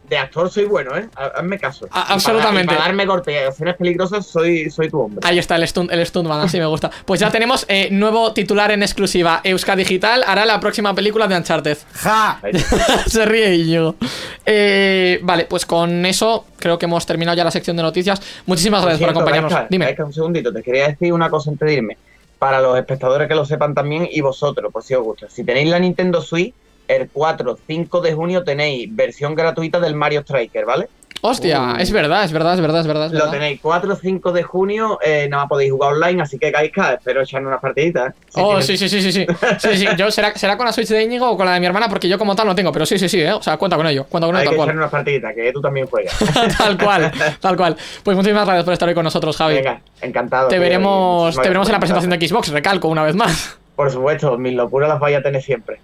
de 0.08 0.18
actor 0.18 0.50
soy 0.50 0.64
bueno, 0.64 0.96
¿eh? 0.96 1.08
Ha- 1.16 1.26
Hazme 1.38 1.58
caso. 1.58 1.86
A- 1.86 1.88
Y 1.88 1.90
para- 1.90 2.14
absolutamente. 2.14 2.72
y 2.72 2.76
Para, 2.76 2.86
darme 2.88 3.06
golpes 3.06 3.34
y 3.34 3.38
acciones 3.38 3.76
peligrosas 3.76 4.26
soy, 4.26 4.70
soy 4.70 4.88
tu 4.90 5.00
hombre. 5.00 5.20
Ahí 5.28 5.38
está 5.38 5.56
el 5.56 5.66
stunt, 5.66 5.90
el 5.90 6.06
stuntman, 6.06 6.40
así 6.40 6.58
me 6.58 6.66
gusta. 6.66 6.90
Pues 7.04 7.20
ya 7.20 7.30
tenemos 7.30 7.64
eh, 7.68 7.88
nuevo 7.90 8.32
titular 8.32 8.70
en 8.70 8.82
exclusiva. 8.82 9.40
Euska 9.44 9.74
Digital 9.76 10.22
hará 10.26 10.46
la 10.46 10.60
próxima 10.60 10.94
película 10.94 11.26
de 11.26 11.36
Uncharted. 11.36 11.78
¡Ja! 11.94 12.40
Se 13.06 13.24
ríe 13.24 13.54
Íñigo. 13.56 13.96
Eh, 14.44 15.18
vale, 15.22 15.46
pues 15.46 15.66
con 15.66 16.04
eso 16.06 16.46
creo 16.58 16.78
que 16.78 16.86
hemos 16.86 17.04
terminado 17.06 17.36
ya 17.36 17.44
la 17.44 17.50
sección 17.50 17.76
de 17.76 17.82
noticias. 17.82 18.20
Muchísimas 18.46 18.82
gracias 18.82 19.00
por 19.00 19.08
cierto, 19.14 19.20
acompañarnos. 19.20 19.68
Dime. 19.70 19.96
Un 20.04 20.12
segundito, 20.12 20.52
te 20.52 20.62
quería 20.62 20.88
decir 20.88 21.12
una 21.12 21.28
cosa 21.30 21.50
antes 21.50 21.66
de 21.66 21.74
irme. 21.74 21.96
Para 22.38 22.60
los 22.60 22.76
espectadores 22.78 23.28
que 23.28 23.34
lo 23.34 23.44
sepan 23.44 23.74
también 23.74 24.08
y 24.10 24.20
vosotros, 24.20 24.70
por 24.72 24.82
si 24.82 24.94
os 24.94 25.02
gusta. 25.02 25.26
Si 25.30 25.42
tenéis 25.42 25.70
la 25.70 25.78
Nintendo 25.78 26.20
Switch, 26.20 26.54
el 26.88 27.08
4, 27.12 27.58
5 27.66 28.00
de 28.00 28.12
junio 28.14 28.44
tenéis 28.44 28.88
versión 28.94 29.34
gratuita 29.34 29.80
del 29.80 29.94
Mario 29.94 30.20
Striker, 30.20 30.64
¿vale? 30.64 30.88
Hostia, 31.22 31.72
Uh. 31.72 31.80
es 31.80 31.90
verdad, 31.90 32.24
es 32.24 32.30
verdad, 32.30 32.54
es 32.54 32.60
verdad, 32.60 32.82
es 32.82 32.86
verdad. 32.86 33.06
Lo 33.10 33.18
verdad. 33.18 33.30
tenéis 33.32 33.58
4 33.60 33.96
5 33.96 34.32
de 34.32 34.42
junio, 34.42 34.98
eh, 35.02 35.26
nada 35.30 35.44
más 35.44 35.48
podéis 35.48 35.72
jugar 35.72 35.94
online, 35.94 36.22
así 36.22 36.38
que 36.38 36.50
Gaisca, 36.50 36.92
espero 36.92 37.22
echarme 37.22 37.48
unas 37.48 37.60
partiditas. 37.60 38.10
¿eh? 38.12 38.16
Si 38.28 38.40
Oh, 38.40 38.48
tienes- 38.50 38.66
sí, 38.66 38.76
sí, 38.76 38.88
sí, 38.88 39.00
sí, 39.00 39.12
sí. 39.12 39.26
Sí, 39.58 39.76
sí. 39.78 39.86
Yo, 39.96 40.10
¿será, 40.10 40.36
será 40.36 40.56
con 40.58 40.66
la 40.66 40.72
Switch 40.72 40.88
de 40.88 41.02
Íñigo 41.02 41.28
o 41.30 41.36
con 41.36 41.46
la 41.46 41.54
de 41.54 41.60
mi 41.60 41.66
hermana? 41.66 41.88
Porque 41.88 42.06
yo 42.06 42.18
como 42.18 42.36
tal 42.36 42.46
no 42.46 42.54
tengo, 42.54 42.70
pero 42.70 42.84
sí, 42.84 42.98
sí, 42.98 43.08
sí, 43.08 43.22
¿eh? 43.22 43.32
O 43.32 43.42
sea, 43.42 43.56
cuenta 43.56 43.76
con 43.78 43.86
ello, 43.86 44.04
cuenta 44.04 44.26
con 44.26 44.36
Hay 44.36 44.42
ello 44.42 44.50
que 44.50 44.56
tal 44.56 44.64
echar 44.64 44.66
cual. 44.66 44.78
unas 44.78 44.90
partiditas, 44.90 45.34
que 45.34 45.52
tú 45.52 45.60
también 45.62 45.86
juegas. 45.86 46.14
tal 46.58 46.78
cual, 46.78 47.10
tal 47.40 47.56
cual. 47.56 47.76
Pues 48.04 48.16
muchísimas 48.16 48.44
gracias 48.44 48.64
por 48.64 48.72
estar 48.74 48.88
hoy 48.88 48.94
con 48.94 49.04
nosotros, 49.04 49.36
Javi. 49.38 49.54
Venga, 49.54 49.80
encantado. 50.02 50.48
te 50.48 50.58
veremos, 50.58 51.34
te 51.34 51.48
veremos 51.48 51.66
en 51.66 51.72
la 51.72 51.80
presentación 51.80 52.10
de 52.16 52.28
Xbox, 52.28 52.48
recalco 52.50 52.88
una 52.88 53.02
vez 53.02 53.16
más. 53.16 53.58
Por 53.76 53.90
supuesto, 53.90 54.36
mis 54.38 54.54
locuras 54.54 54.88
las 54.88 54.98
vais 54.98 55.16
a 55.16 55.22
tener 55.22 55.42
siempre. 55.42 55.80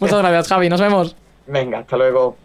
Muchas 0.00 0.18
gracias, 0.18 0.48
Javi. 0.48 0.68
Nos 0.68 0.80
vemos. 0.80 1.16
Venga, 1.46 1.78
hasta 1.78 1.96
luego. 1.96 2.36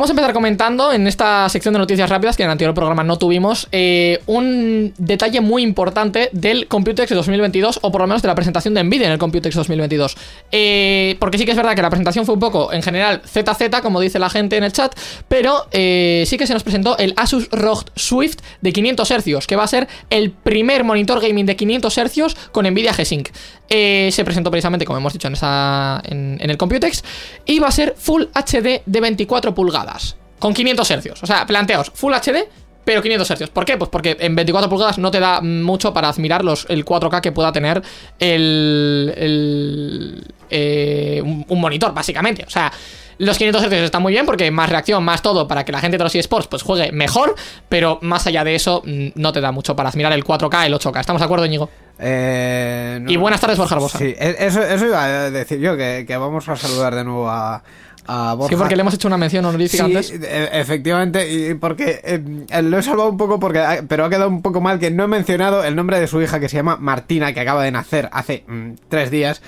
Vamos 0.00 0.08
a 0.08 0.12
empezar 0.12 0.32
comentando 0.32 0.94
en 0.94 1.06
esta 1.06 1.46
sección 1.50 1.74
de 1.74 1.78
noticias 1.78 2.08
rápidas 2.08 2.34
que 2.34 2.42
en 2.42 2.46
el 2.46 2.52
anterior 2.52 2.72
programa 2.72 3.04
no 3.04 3.18
tuvimos 3.18 3.68
eh, 3.70 4.22
un 4.24 4.94
detalle 4.96 5.42
muy 5.42 5.62
importante 5.62 6.30
del 6.32 6.68
Computex 6.68 7.10
de 7.10 7.16
2022 7.16 7.80
o 7.82 7.92
por 7.92 8.00
lo 8.00 8.06
menos 8.06 8.22
de 8.22 8.28
la 8.28 8.34
presentación 8.34 8.72
de 8.72 8.82
Nvidia 8.82 9.08
en 9.08 9.12
el 9.12 9.18
Computex 9.18 9.54
2022. 9.54 10.16
Eh, 10.52 11.18
porque 11.20 11.36
sí 11.36 11.44
que 11.44 11.50
es 11.50 11.56
verdad 11.58 11.74
que 11.74 11.82
la 11.82 11.90
presentación 11.90 12.24
fue 12.24 12.32
un 12.32 12.40
poco 12.40 12.72
en 12.72 12.82
general 12.82 13.20
ZZ 13.26 13.82
como 13.82 14.00
dice 14.00 14.18
la 14.18 14.30
gente 14.30 14.56
en 14.56 14.64
el 14.64 14.72
chat, 14.72 14.98
pero 15.28 15.66
eh, 15.70 16.24
sí 16.26 16.38
que 16.38 16.46
se 16.46 16.54
nos 16.54 16.62
presentó 16.62 16.96
el 16.96 17.12
Asus 17.18 17.50
ROG 17.50 17.84
Swift 17.94 18.38
de 18.62 18.72
500 18.72 19.06
Hz 19.06 19.46
que 19.46 19.56
va 19.56 19.64
a 19.64 19.68
ser 19.68 19.86
el 20.08 20.30
primer 20.30 20.82
monitor 20.82 21.20
gaming 21.20 21.44
de 21.44 21.56
500 21.56 21.94
Hz 21.94 22.34
con 22.52 22.64
Nvidia 22.64 22.94
G-Sync. 22.94 23.28
Eh, 23.72 24.10
se 24.10 24.24
presentó 24.24 24.50
precisamente 24.50 24.84
como 24.84 24.98
hemos 24.98 25.12
dicho 25.12 25.28
en, 25.28 25.34
esa, 25.34 26.02
en, 26.04 26.38
el 26.40 26.56
Computex 26.56 27.04
y 27.46 27.60
va 27.60 27.68
a 27.68 27.70
ser 27.70 27.94
Full 27.96 28.24
HD 28.34 28.82
de 28.84 29.00
24 29.00 29.54
pulgadas 29.54 30.16
con 30.40 30.52
500 30.52 30.88
Hz. 30.88 31.22
O 31.22 31.26
sea, 31.26 31.46
planteaos, 31.46 31.92
Full 31.94 32.12
HD, 32.12 32.48
pero 32.84 33.00
500 33.00 33.28
Hz. 33.30 33.50
¿Por 33.50 33.64
qué? 33.64 33.76
Pues 33.76 33.88
porque 33.88 34.16
en 34.18 34.34
24 34.34 34.68
pulgadas 34.68 34.98
no 34.98 35.12
te 35.12 35.20
da 35.20 35.40
mucho 35.40 35.94
para 35.94 36.08
admirar 36.08 36.40
el 36.40 36.84
4K 36.84 37.20
que 37.20 37.30
pueda 37.30 37.52
tener 37.52 37.80
el, 38.18 39.14
el, 39.16 40.34
eh, 40.50 41.22
un 41.22 41.60
monitor, 41.60 41.94
básicamente. 41.94 42.44
O 42.44 42.50
sea, 42.50 42.72
Los 43.20 43.36
500 43.36 43.62
Hz 43.66 43.72
están 43.72 44.00
muy 44.02 44.12
bien 44.14 44.24
porque 44.24 44.50
más 44.50 44.70
reacción, 44.70 45.04
más 45.04 45.20
todo 45.20 45.46
para 45.46 45.64
que 45.64 45.72
la 45.72 45.80
gente 45.80 45.98
de 45.98 46.04
los 46.04 46.14
eSports 46.14 46.46
pues 46.48 46.62
juegue 46.62 46.90
mejor, 46.90 47.34
pero 47.68 47.98
más 48.00 48.26
allá 48.26 48.44
de 48.44 48.54
eso 48.54 48.82
mm, 48.84 49.08
no 49.14 49.32
te 49.32 49.40
da 49.42 49.52
mucho 49.52 49.76
para 49.76 49.90
mirar 49.94 50.12
el 50.14 50.24
4K, 50.24 50.64
el 50.66 50.72
8K. 50.74 51.00
¿Estamos 51.00 51.20
de 51.20 51.26
acuerdo, 51.26 51.44
Íñigo? 51.44 51.68
Eh, 51.98 52.98
no- 53.02 53.10
Y 53.10 53.16
buenas 53.16 53.40
tardes, 53.40 53.58
Borja 53.58 53.74
Arbosa. 53.74 53.98
Sí, 53.98 54.14
e- 54.18 54.36
eso, 54.38 54.62
eso 54.62 54.86
iba 54.86 55.04
a 55.04 55.30
decir 55.30 55.58
yo, 55.60 55.76
que, 55.76 56.04
que 56.08 56.16
vamos 56.16 56.48
a 56.48 56.56
saludar 56.56 56.94
de 56.94 57.04
nuevo 57.04 57.28
a, 57.28 57.62
Borja. 58.08 58.48
Sí, 58.48 58.56
porque 58.56 58.74
le 58.74 58.80
hemos 58.80 58.94
hecho 58.94 59.06
una 59.06 59.18
mención 59.18 59.44
honorífica 59.44 59.84
Sí, 59.84 59.90
antes. 59.96 60.10
e- 60.12 60.48
efectivamente, 60.58 61.30
y 61.30 61.54
porque 61.54 62.00
eh, 62.02 62.62
lo 62.62 62.78
he 62.78 62.82
salvado 62.82 63.10
un 63.10 63.16
poco 63.18 63.38
porque 63.38 63.58
ha- 63.60 63.82
pero 63.86 64.06
ha 64.06 64.10
quedado 64.10 64.28
un 64.28 64.40
poco 64.42 64.60
mal 64.60 64.78
que 64.80 64.90
no 64.90 65.04
he 65.04 65.08
mencionado 65.08 65.62
el 65.62 65.76
nombre 65.76 66.00
de 66.00 66.06
su 66.08 66.20
hija 66.22 66.40
que 66.40 66.48
se 66.48 66.56
llama 66.56 66.76
Martina, 66.80 67.32
que 67.34 67.40
acaba 67.40 67.62
de 67.62 67.70
nacer 67.70 68.08
hace 68.12 68.44
mm, 68.48 68.70
tres 68.88 69.10
días. 69.10 69.42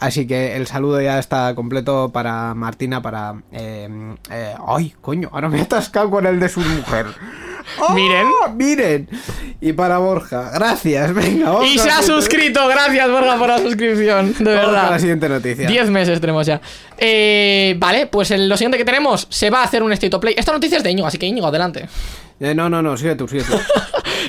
Así 0.00 0.26
que 0.28 0.54
el 0.56 0.66
saludo 0.68 1.00
ya 1.00 1.18
está 1.18 1.54
completo 1.56 2.10
para 2.12 2.54
Martina, 2.54 3.02
para... 3.02 3.34
eh, 3.50 3.88
eh, 4.30 4.54
¡Ay, 4.66 4.94
coño! 5.00 5.28
Ahora 5.32 5.48
me 5.48 5.58
he 5.58 5.62
atascado 5.62 6.08
con 6.08 6.24
el 6.26 6.38
de 6.38 6.48
su 6.48 6.60
mujer. 6.60 7.06
¡Oh, 7.80 7.92
Miren. 7.94 8.26
¡Miren! 8.54 9.08
Y 9.60 9.72
para 9.72 9.98
Borja, 9.98 10.50
gracias, 10.54 11.12
venga. 11.12 11.50
vamos 11.50 11.66
Y 11.66 11.78
se 11.78 11.90
ha 11.90 12.00
suscrito, 12.02 12.66
gracias 12.68 13.10
Borja 13.10 13.36
por 13.36 13.48
la 13.48 13.58
suscripción, 13.58 14.34
de 14.38 14.54
vamos 14.54 14.72
verdad. 14.72 14.90
la 14.92 14.98
siguiente 15.00 15.28
noticia. 15.28 15.66
10 15.68 15.90
meses 15.90 16.20
tenemos 16.20 16.46
ya. 16.46 16.60
Eh, 16.96 17.74
vale, 17.78 18.06
pues 18.06 18.30
el- 18.30 18.48
lo 18.48 18.56
siguiente 18.56 18.78
que 18.78 18.84
tenemos, 18.84 19.26
se 19.30 19.50
va 19.50 19.62
a 19.62 19.64
hacer 19.64 19.82
un 19.82 19.92
State 19.92 20.14
of 20.14 20.20
Play. 20.20 20.34
Esta 20.38 20.52
noticia 20.52 20.78
es 20.78 20.84
de 20.84 20.92
Íñigo, 20.92 21.08
así 21.08 21.18
que 21.18 21.26
Íñigo, 21.26 21.48
adelante. 21.48 21.88
Eh, 22.40 22.54
no, 22.54 22.68
no, 22.68 22.82
no, 22.82 22.96
sigue 22.96 23.14
tú, 23.16 23.26
sigue 23.28 23.44
tú. 23.44 23.52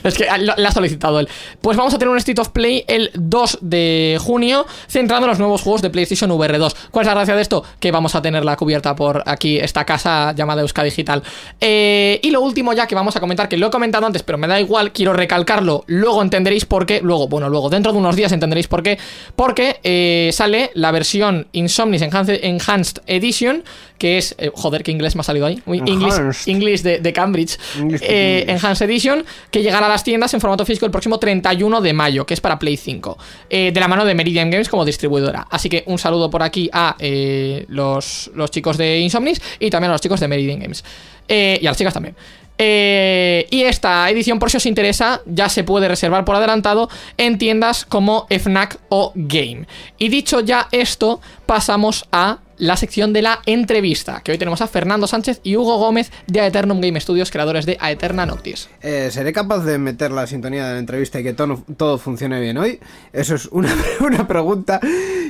Es 0.02 0.14
que 0.16 0.26
lo- 0.40 0.56
la 0.56 0.70
ha 0.70 0.72
solicitado 0.72 1.20
él. 1.20 1.28
Pues 1.60 1.76
vamos 1.76 1.94
a 1.94 1.98
tener 1.98 2.10
un 2.10 2.18
State 2.18 2.40
of 2.40 2.50
Play 2.50 2.86
el 2.88 3.12
2 3.16 3.58
de 3.62 4.18
junio, 4.22 4.66
centrado 4.88 5.24
en 5.24 5.30
los 5.30 5.40
nuevos 5.40 5.62
juegos 5.62 5.82
de 5.82 5.90
PlayStation 5.90 6.32
VR 6.32 6.58
2. 6.58 6.76
¿Cuál 6.90 7.04
es 7.04 7.08
la 7.08 7.14
gracia 7.16 7.36
de 7.36 7.42
esto? 7.42 7.66
Que 7.82 7.92
vamos 7.92 8.16
a 8.16 8.22
tenerla 8.22 8.56
cubierta 8.56 8.96
por 8.96 9.24
aquí, 9.26 9.58
esta 9.58 9.84
casa 9.86 10.32
llamada 10.34 10.62
Euska 10.62 10.84
Digital. 10.84 11.22
Eh, 11.60 12.18
y 12.24 12.32
lo 12.32 12.40
último 12.40 12.72
ya 12.72 12.88
que 12.88 12.96
vamos 12.96 13.18
a 13.18 13.20
comentar, 13.20 13.50
que 13.50 13.58
lo 13.58 13.68
he 13.68 13.72
comentado 13.72 14.06
antes, 14.06 14.24
pero 14.24 14.38
me 14.38 14.48
da 14.48 14.58
igual, 14.62 14.94
quiero 14.94 15.12
recalcarlo, 15.12 15.84
luego 15.88 16.22
entenderéis 16.22 16.64
por 16.66 16.86
qué, 16.86 17.02
luego, 17.04 17.28
bueno, 17.28 17.50
luego, 17.50 17.70
dentro 17.70 17.92
de 17.92 17.98
unos 17.98 18.16
días 18.16 18.32
entenderéis 18.32 18.68
por 18.70 18.82
qué, 18.84 18.98
porque 19.36 19.82
eh, 19.84 20.30
sale 20.32 20.72
la 20.76 20.92
versión 20.92 21.48
Insomnis 21.52 22.02
Enhanced 22.04 23.02
Edition, 23.06 23.64
que 24.00 24.18
es, 24.18 24.34
eh, 24.40 24.50
joder, 24.52 24.82
qué 24.82 24.92
inglés 24.92 25.16
me 25.16 25.22
ha 25.22 25.24
salido 25.24 25.46
ahí, 25.46 25.62
Uy, 25.68 25.84
English, 25.86 26.82
de, 26.82 27.00
de 27.00 27.14
Cambridge, 27.14 27.60
English 27.78 28.02
Eh. 28.04 28.46
Enhanced 28.48 28.90
Edition, 28.90 29.24
que 29.52 29.62
llegará 29.62 29.86
a 29.86 29.90
las 29.90 30.04
tiendas 30.04 30.34
en 30.34 30.42
formato 30.42 30.66
físico 30.66 30.86
el 30.88 30.92
próximo 30.92 31.20
31 31.20 31.82
de 31.82 31.94
mayo, 31.94 32.26
que 32.26 32.34
es 32.34 32.42
para 32.42 32.58
Play 32.58 32.78
5, 32.78 33.18
eh, 33.50 33.72
de 33.72 33.80
la 33.80 33.88
mano 33.88 34.06
de 34.06 34.16
Meridian 34.16 34.50
Games 34.50 34.70
como 34.70 34.86
distribuidora. 34.86 35.46
Así 35.52 35.70
que 35.70 35.84
un 35.86 36.00
saludo 36.00 36.32
por 36.32 36.42
aquí 36.42 36.70
a 36.74 36.96
eh, 36.98 37.66
los, 37.68 38.32
los 38.34 38.50
chicos 38.50 38.78
de 38.78 39.00
Insomnis 39.00 39.42
y 39.60 39.70
también 39.70 39.92
a 39.92 39.94
los 39.94 40.02
chicos 40.02 40.20
de 40.20 40.28
Meridian 40.28 40.60
Games. 40.60 40.84
Y 41.28 41.66
a 41.68 41.70
las 41.70 41.78
chicas 41.78 41.94
también. 41.94 42.16
Eh, 42.62 43.48
y 43.52 43.62
esta 43.62 44.10
edición, 44.10 44.38
por 44.38 44.52
si 44.52 44.58
os 44.58 44.66
interesa, 44.66 45.22
ya 45.26 45.48
se 45.48 45.64
puede 45.64 45.88
reservar 45.88 46.26
por 46.26 46.36
adelantado 46.36 46.90
en 47.18 47.38
tiendas 47.38 47.86
como 47.86 48.28
FNAC 48.30 48.80
o 48.90 49.14
Game. 49.16 49.66
Y 49.98 50.10
dicho 50.10 50.42
ya 50.42 50.68
esto, 50.74 51.22
pasamos 51.46 52.06
a 52.12 52.40
la 52.60 52.78
sección 52.78 53.12
de 53.14 53.22
la 53.24 53.40
entrevista, 53.46 54.22
que 54.24 54.32
hoy 54.32 54.38
tenemos 54.38 54.62
a 54.62 54.68
Fernando 54.68 55.08
Sánchez 55.08 55.40
y 55.44 55.56
Hugo 55.56 55.78
Gómez 55.78 56.12
de 56.28 56.42
Aeternum 56.42 56.80
Game 56.82 57.00
Studios, 57.00 57.32
creadores 57.32 57.66
de 57.66 57.78
Aeterna 57.80 58.26
Noctis. 58.26 58.70
Eh, 58.82 59.10
¿Seré 59.12 59.34
capaz 59.34 59.64
de 59.64 59.78
meter 59.80 60.12
la 60.12 60.28
sintonía 60.28 60.68
de 60.68 60.74
la 60.74 60.80
entrevista 60.80 61.20
y 61.20 61.24
que 61.24 61.34
todo, 61.34 61.64
todo 61.78 61.98
funcione 61.98 62.40
bien 62.40 62.58
hoy? 62.58 62.80
Eso 63.14 63.36
es 63.36 63.48
una, 63.48 63.74
una 64.02 64.28
pregunta 64.28 64.80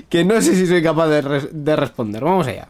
que 0.10 0.26
no 0.26 0.42
sé 0.42 0.56
si 0.56 0.68
soy 0.68 0.84
capaz 0.84 1.08
de, 1.08 1.22
res- 1.22 1.50
de 1.52 1.76
responder. 1.76 2.24
Vamos 2.24 2.48
allá. 2.48 2.68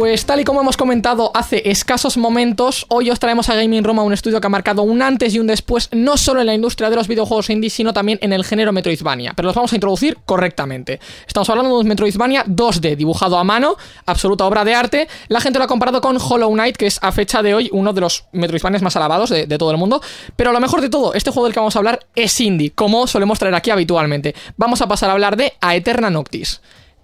Pues 0.00 0.24
tal 0.24 0.40
y 0.40 0.44
como 0.44 0.62
hemos 0.62 0.78
comentado 0.78 1.30
hace 1.34 1.68
escasos 1.68 2.16
momentos, 2.16 2.86
hoy 2.88 3.10
os 3.10 3.20
traemos 3.20 3.50
a 3.50 3.54
Gaming 3.54 3.84
Roma 3.84 4.02
un 4.02 4.14
estudio 4.14 4.40
que 4.40 4.46
ha 4.46 4.48
marcado 4.48 4.80
un 4.80 5.02
antes 5.02 5.34
y 5.34 5.38
un 5.38 5.46
después, 5.46 5.90
no 5.92 6.16
solo 6.16 6.40
en 6.40 6.46
la 6.46 6.54
industria 6.54 6.88
de 6.88 6.96
los 6.96 7.06
videojuegos 7.06 7.50
indie, 7.50 7.68
sino 7.68 7.92
también 7.92 8.18
en 8.22 8.32
el 8.32 8.42
género 8.42 8.72
Metroidvania. 8.72 9.34
Pero 9.36 9.48
los 9.48 9.54
vamos 9.54 9.74
a 9.74 9.76
introducir 9.76 10.16
correctamente. 10.24 11.00
Estamos 11.26 11.50
hablando 11.50 11.74
de 11.74 11.82
un 11.82 11.86
Metroidvania 11.86 12.46
2D, 12.46 12.96
dibujado 12.96 13.36
a 13.36 13.44
mano, 13.44 13.76
absoluta 14.06 14.46
obra 14.46 14.64
de 14.64 14.74
arte. 14.74 15.06
La 15.28 15.38
gente 15.42 15.58
lo 15.58 15.66
ha 15.66 15.68
comparado 15.68 16.00
con 16.00 16.16
Hollow 16.16 16.50
Knight, 16.50 16.78
que 16.78 16.86
es 16.86 16.98
a 17.02 17.12
fecha 17.12 17.42
de 17.42 17.52
hoy 17.52 17.68
uno 17.70 17.92
de 17.92 18.00
los 18.00 18.24
Metroidvanias 18.32 18.80
más 18.80 18.96
alabados 18.96 19.28
de, 19.28 19.46
de 19.46 19.58
todo 19.58 19.70
el 19.70 19.76
mundo. 19.76 20.00
Pero 20.34 20.52
lo 20.52 20.60
mejor 20.60 20.80
de 20.80 20.88
todo, 20.88 21.12
este 21.12 21.30
juego 21.30 21.44
del 21.44 21.52
que 21.52 21.60
vamos 21.60 21.76
a 21.76 21.78
hablar 21.78 22.06
es 22.14 22.40
indie, 22.40 22.70
como 22.70 23.06
solemos 23.06 23.38
traer 23.38 23.54
aquí 23.54 23.68
habitualmente. 23.68 24.34
Vamos 24.56 24.80
a 24.80 24.88
pasar 24.88 25.10
a 25.10 25.12
hablar 25.12 25.36
de 25.36 25.52
Aeterna 25.60 26.08
Noctis. 26.08 26.62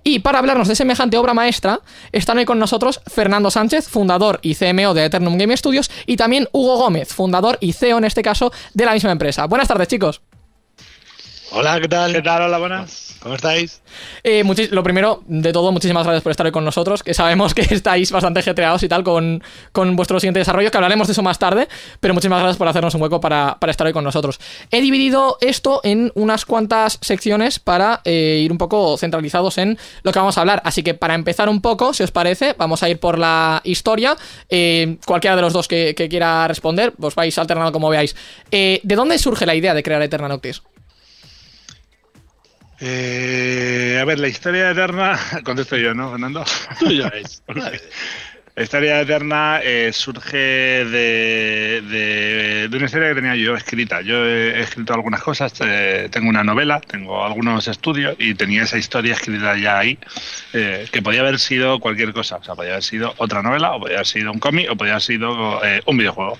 Y 0.08 0.20
para 0.20 0.38
hablarnos 0.38 0.68
de 0.68 0.76
semejante 0.76 1.16
obra 1.16 1.34
maestra, 1.34 1.80
están 2.12 2.38
hoy 2.38 2.44
con 2.44 2.60
nosotros 2.60 3.00
Fernando 3.12 3.50
Sánchez, 3.50 3.88
fundador 3.88 4.38
y 4.40 4.54
CMO 4.54 4.94
de 4.94 5.06
Eternum 5.06 5.36
Game 5.36 5.56
Studios, 5.56 5.90
y 6.06 6.16
también 6.16 6.48
Hugo 6.52 6.76
Gómez, 6.76 7.12
fundador 7.12 7.58
y 7.60 7.72
CEO 7.72 7.98
en 7.98 8.04
este 8.04 8.22
caso 8.22 8.52
de 8.72 8.84
la 8.84 8.92
misma 8.92 9.10
empresa. 9.10 9.46
Buenas 9.46 9.66
tardes, 9.66 9.88
chicos. 9.88 10.22
Hola, 11.50 11.80
¿qué 11.80 11.88
tal? 11.88 12.12
¿Qué 12.12 12.22
tal? 12.22 12.42
Hola, 12.42 12.58
buenas. 12.58 13.05
¿Cómo 13.20 13.34
estáis? 13.34 13.82
Eh, 14.22 14.44
lo 14.70 14.82
primero 14.82 15.22
de 15.26 15.52
todo, 15.52 15.72
muchísimas 15.72 16.04
gracias 16.04 16.22
por 16.22 16.30
estar 16.30 16.46
hoy 16.46 16.52
con 16.52 16.64
nosotros, 16.64 17.02
que 17.02 17.14
sabemos 17.14 17.54
que 17.54 17.62
estáis 17.70 18.12
bastante 18.12 18.42
getreados 18.42 18.82
y 18.82 18.88
tal 18.88 19.02
con, 19.02 19.42
con 19.72 19.96
vuestro 19.96 20.20
siguiente 20.20 20.38
desarrollo, 20.38 20.70
que 20.70 20.76
hablaremos 20.76 21.08
de 21.08 21.12
eso 21.12 21.22
más 21.22 21.38
tarde, 21.38 21.68
pero 22.00 22.14
muchísimas 22.14 22.40
gracias 22.40 22.56
por 22.56 22.68
hacernos 22.68 22.94
un 22.94 23.02
hueco 23.02 23.20
para, 23.20 23.56
para 23.58 23.70
estar 23.70 23.86
hoy 23.86 23.92
con 23.92 24.04
nosotros. 24.04 24.38
He 24.70 24.80
dividido 24.80 25.38
esto 25.40 25.80
en 25.82 26.12
unas 26.14 26.44
cuantas 26.44 26.98
secciones 27.00 27.58
para 27.58 28.00
eh, 28.04 28.42
ir 28.44 28.52
un 28.52 28.58
poco 28.58 28.96
centralizados 28.96 29.58
en 29.58 29.78
lo 30.02 30.12
que 30.12 30.18
vamos 30.18 30.38
a 30.38 30.42
hablar, 30.42 30.62
así 30.64 30.82
que 30.82 30.94
para 30.94 31.14
empezar 31.14 31.48
un 31.48 31.60
poco, 31.60 31.94
si 31.94 32.02
os 32.02 32.10
parece, 32.10 32.54
vamos 32.58 32.82
a 32.82 32.88
ir 32.88 33.00
por 33.00 33.18
la 33.18 33.60
historia, 33.64 34.16
Eh, 34.48 34.98
cualquiera 35.06 35.36
de 35.36 35.42
los 35.42 35.52
dos 35.52 35.66
que, 35.68 35.94
quiera 35.94 36.46
responder, 36.46 36.92
os 37.00 37.14
vais 37.14 37.36
alternando 37.38 37.72
como 37.72 37.88
veáis. 37.88 38.14
¿De 38.50 38.94
dónde 38.94 39.18
surge 39.18 39.46
la 39.46 39.54
idea 39.54 39.74
de 39.74 39.82
crear 39.82 40.02
Eterna 40.02 40.28
Noctis? 40.28 40.62
Eh, 42.78 43.98
a 44.00 44.04
ver, 44.04 44.18
la 44.18 44.28
historia 44.28 44.70
eterna. 44.70 45.18
Contesto 45.44 45.76
yo, 45.76 45.94
¿no, 45.94 46.10
Fernando? 46.10 46.44
Tuyo 46.78 47.06
es. 47.12 47.42
La 48.56 48.62
historia 48.62 49.02
eterna 49.02 49.60
eh, 49.62 49.90
surge 49.92 50.38
de, 50.38 51.82
de- 51.82 52.68
de 52.70 52.76
una 52.78 52.86
historia 52.86 53.10
que 53.10 53.14
tenía 53.16 53.36
yo 53.36 53.54
escrita. 53.54 54.00
Yo 54.00 54.24
he 54.24 54.58
escrito 54.62 54.94
algunas 54.94 55.22
cosas, 55.22 55.52
eh, 55.60 56.08
tengo 56.10 56.30
una 56.30 56.42
novela, 56.42 56.80
tengo 56.80 57.22
algunos 57.22 57.68
estudios 57.68 58.16
y 58.18 58.32
tenía 58.34 58.62
esa 58.62 58.78
historia 58.78 59.12
escrita 59.12 59.58
ya 59.58 59.78
ahí, 59.78 59.98
eh, 60.54 60.86
que 60.90 61.02
podía 61.02 61.20
haber 61.20 61.38
sido 61.38 61.80
cualquier 61.80 62.14
cosa. 62.14 62.36
O 62.36 62.44
sea, 62.44 62.54
podía 62.54 62.70
haber 62.70 62.82
sido 62.82 63.12
otra 63.18 63.42
novela, 63.42 63.72
o 63.72 63.80
podía 63.80 63.96
haber 63.96 64.06
sido 64.06 64.32
un 64.32 64.38
cómic, 64.38 64.70
o 64.70 64.74
podía 64.76 64.94
haber 64.94 65.02
sido 65.02 65.62
eh, 65.62 65.82
un 65.84 65.98
videojuego. 65.98 66.38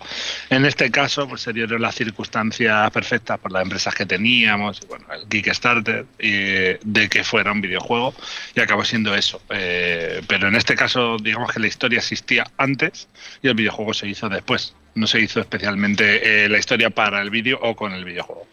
En 0.49 0.65
este 0.65 0.91
caso, 0.91 1.29
pues 1.29 1.43
se 1.43 1.53
dieron 1.53 1.83
las 1.83 1.95
circunstancias 1.97 2.91
perfectas 2.93 3.39
por 3.39 3.53
las 3.53 3.63
empresas 3.63 3.95
que 3.95 4.07
teníamos, 4.07 4.81
bueno, 4.89 5.05
el 5.13 5.29
Kickstarter, 5.29 6.07
de 6.19 7.09
que 7.11 7.25
fuera 7.25 7.53
un 7.53 7.61
videojuego, 7.61 8.15
y 8.55 8.61
acabó 8.61 8.87
siendo 8.87 9.15
eso. 9.15 9.43
Eh, 9.51 10.23
pero 10.27 10.49
en 10.49 10.57
este 10.57 10.75
caso, 10.75 11.19
digamos 11.19 11.53
que 11.53 11.61
la 11.61 11.67
historia 11.67 12.01
existía 12.07 12.51
antes 12.57 13.09
y 13.43 13.49
el 13.49 13.55
videojuego 13.55 13.95
se 13.95 14.09
hizo 14.09 14.29
después. 14.29 14.75
No 14.95 15.07
se 15.07 15.21
hizo 15.21 15.41
especialmente 15.41 16.45
eh, 16.45 16.49
la 16.49 16.59
historia 16.59 16.91
para 16.91 17.21
el 17.21 17.31
vídeo 17.31 17.59
o 17.61 17.75
con 17.77 17.93
el 17.93 18.05
videojuego. 18.05 18.47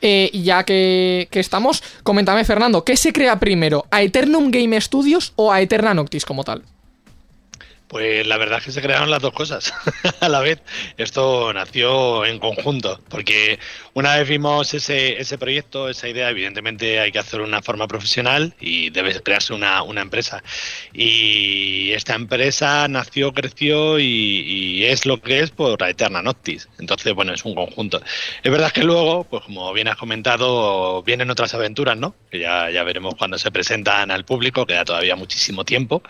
Eh, 0.00 0.30
y 0.32 0.42
ya 0.42 0.64
que, 0.64 1.28
que 1.30 1.40
estamos, 1.40 1.82
coméntame, 2.02 2.44
Fernando, 2.44 2.84
¿qué 2.84 2.96
se 2.96 3.12
crea 3.12 3.38
primero? 3.38 3.86
¿A 3.90 4.02
Eternum 4.02 4.50
Game 4.50 4.78
Studios 4.80 5.32
o 5.36 5.52
a 5.52 5.60
Eterna 5.60 5.94
Noctis 5.94 6.24
como 6.24 6.44
tal? 6.44 6.64
Pues 7.88 8.26
la 8.26 8.38
verdad 8.38 8.58
es 8.58 8.64
que 8.64 8.72
se 8.72 8.82
crearon 8.82 9.10
las 9.10 9.22
dos 9.22 9.32
cosas 9.32 9.72
a 10.20 10.28
la 10.28 10.40
vez. 10.40 10.60
Esto 10.96 11.52
nació 11.52 12.24
en 12.24 12.38
conjunto, 12.38 13.00
porque 13.08 13.58
una 13.94 14.16
vez 14.16 14.28
vimos 14.28 14.74
ese, 14.74 15.20
ese 15.20 15.38
proyecto, 15.38 15.88
esa 15.88 16.08
idea, 16.08 16.28
evidentemente 16.28 16.98
hay 16.98 17.12
que 17.12 17.20
hacerlo 17.20 17.44
de 17.44 17.50
una 17.50 17.62
forma 17.62 17.86
profesional 17.86 18.54
y 18.60 18.90
debe 18.90 19.22
crearse 19.22 19.54
una, 19.54 19.82
una 19.82 20.02
empresa. 20.02 20.42
Y 20.92 21.92
esta 21.92 22.14
empresa 22.14 22.88
nació, 22.88 23.32
creció 23.32 24.00
y, 24.00 24.84
es 24.84 25.06
lo 25.06 25.20
que 25.22 25.40
es 25.40 25.50
por 25.50 25.80
la 25.80 25.90
Eterna 25.90 26.22
Noctis. 26.22 26.68
Entonces, 26.78 27.14
bueno, 27.14 27.32
es 27.32 27.44
un 27.44 27.54
conjunto. 27.54 28.02
Es 28.42 28.50
verdad 28.50 28.72
que 28.72 28.82
luego, 28.82 29.24
pues 29.24 29.44
como 29.44 29.72
bien 29.72 29.88
has 29.88 29.96
comentado, 29.96 31.02
vienen 31.04 31.30
otras 31.30 31.54
aventuras, 31.54 31.96
¿no? 31.96 32.14
Que 32.30 32.40
ya, 32.40 32.70
ya 32.70 32.82
veremos 32.82 33.14
cuando 33.14 33.38
se 33.38 33.52
presentan 33.52 34.10
al 34.10 34.24
público, 34.24 34.66
queda 34.66 34.84
todavía 34.84 35.14
muchísimo 35.14 35.64
tiempo, 35.64 36.02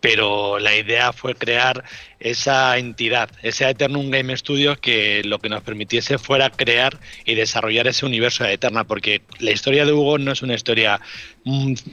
pero 0.00 0.60
la 0.60 0.76
idea 0.76 1.12
fue 1.12 1.34
crear 1.34 1.82
esa 2.22 2.78
entidad, 2.78 3.30
ese 3.42 3.68
Eternum 3.68 4.10
Game 4.10 4.36
Studios 4.36 4.78
que 4.78 5.22
lo 5.24 5.38
que 5.40 5.48
nos 5.48 5.62
permitiese 5.62 6.18
fuera 6.18 6.50
crear 6.50 6.98
y 7.24 7.34
desarrollar 7.34 7.88
ese 7.88 8.06
universo 8.06 8.44
de 8.44 8.54
Eterna, 8.54 8.84
porque 8.84 9.22
la 9.40 9.50
historia 9.50 9.84
de 9.84 9.92
Hugo 9.92 10.18
no 10.18 10.32
es 10.32 10.42
una 10.42 10.54
historia 10.54 11.00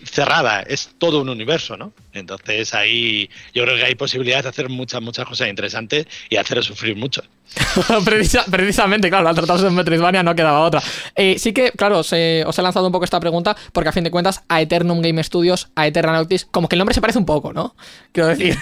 cerrada, 0.04 0.62
es 0.62 0.92
todo 0.98 1.22
un 1.22 1.30
universo, 1.30 1.76
¿no? 1.76 1.92
Entonces 2.14 2.74
ahí 2.74 3.30
yo 3.54 3.64
creo 3.64 3.78
que 3.78 3.84
hay 3.84 3.96
posibilidades 3.96 4.44
de 4.44 4.50
hacer 4.50 4.70
muchas, 4.70 5.02
muchas 5.02 5.26
cosas 5.26 5.50
interesantes 5.50 6.06
y 6.30 6.36
hacerlo 6.36 6.62
sufrir 6.62 6.96
mucho. 6.96 7.24
precisamente, 8.52 9.10
claro, 9.10 9.28
al 9.28 9.36
tratarse 9.36 9.64
de 9.64 9.72
Metroidvania 9.72 10.22
no 10.22 10.36
quedaba 10.36 10.60
otra. 10.60 10.84
Eh, 11.16 11.38
sí 11.40 11.52
que, 11.52 11.72
claro, 11.72 12.00
os 12.00 12.14
he, 12.14 12.46
lanzado 12.58 12.86
un 12.86 12.92
poco 12.92 13.06
esta 13.06 13.20
pregunta 13.20 13.56
porque 13.74 13.90
a 13.90 13.92
fin 13.92 14.04
de 14.04 14.12
cuentas 14.12 14.44
a 14.50 14.62
Eternum 14.62 15.02
Game 15.02 15.24
Studios, 15.24 15.70
a 15.76 15.88
Eterna 15.88 16.14
Noctis, 16.14 16.46
como 16.46 16.70
que 16.70 16.76
el 16.76 16.80
nombre 16.80 16.94
se 16.94 17.02
parece 17.02 17.18
un 17.18 17.26
poco, 17.26 17.52
¿no? 17.52 17.76
Quiero 18.12 18.30
decir. 18.30 18.56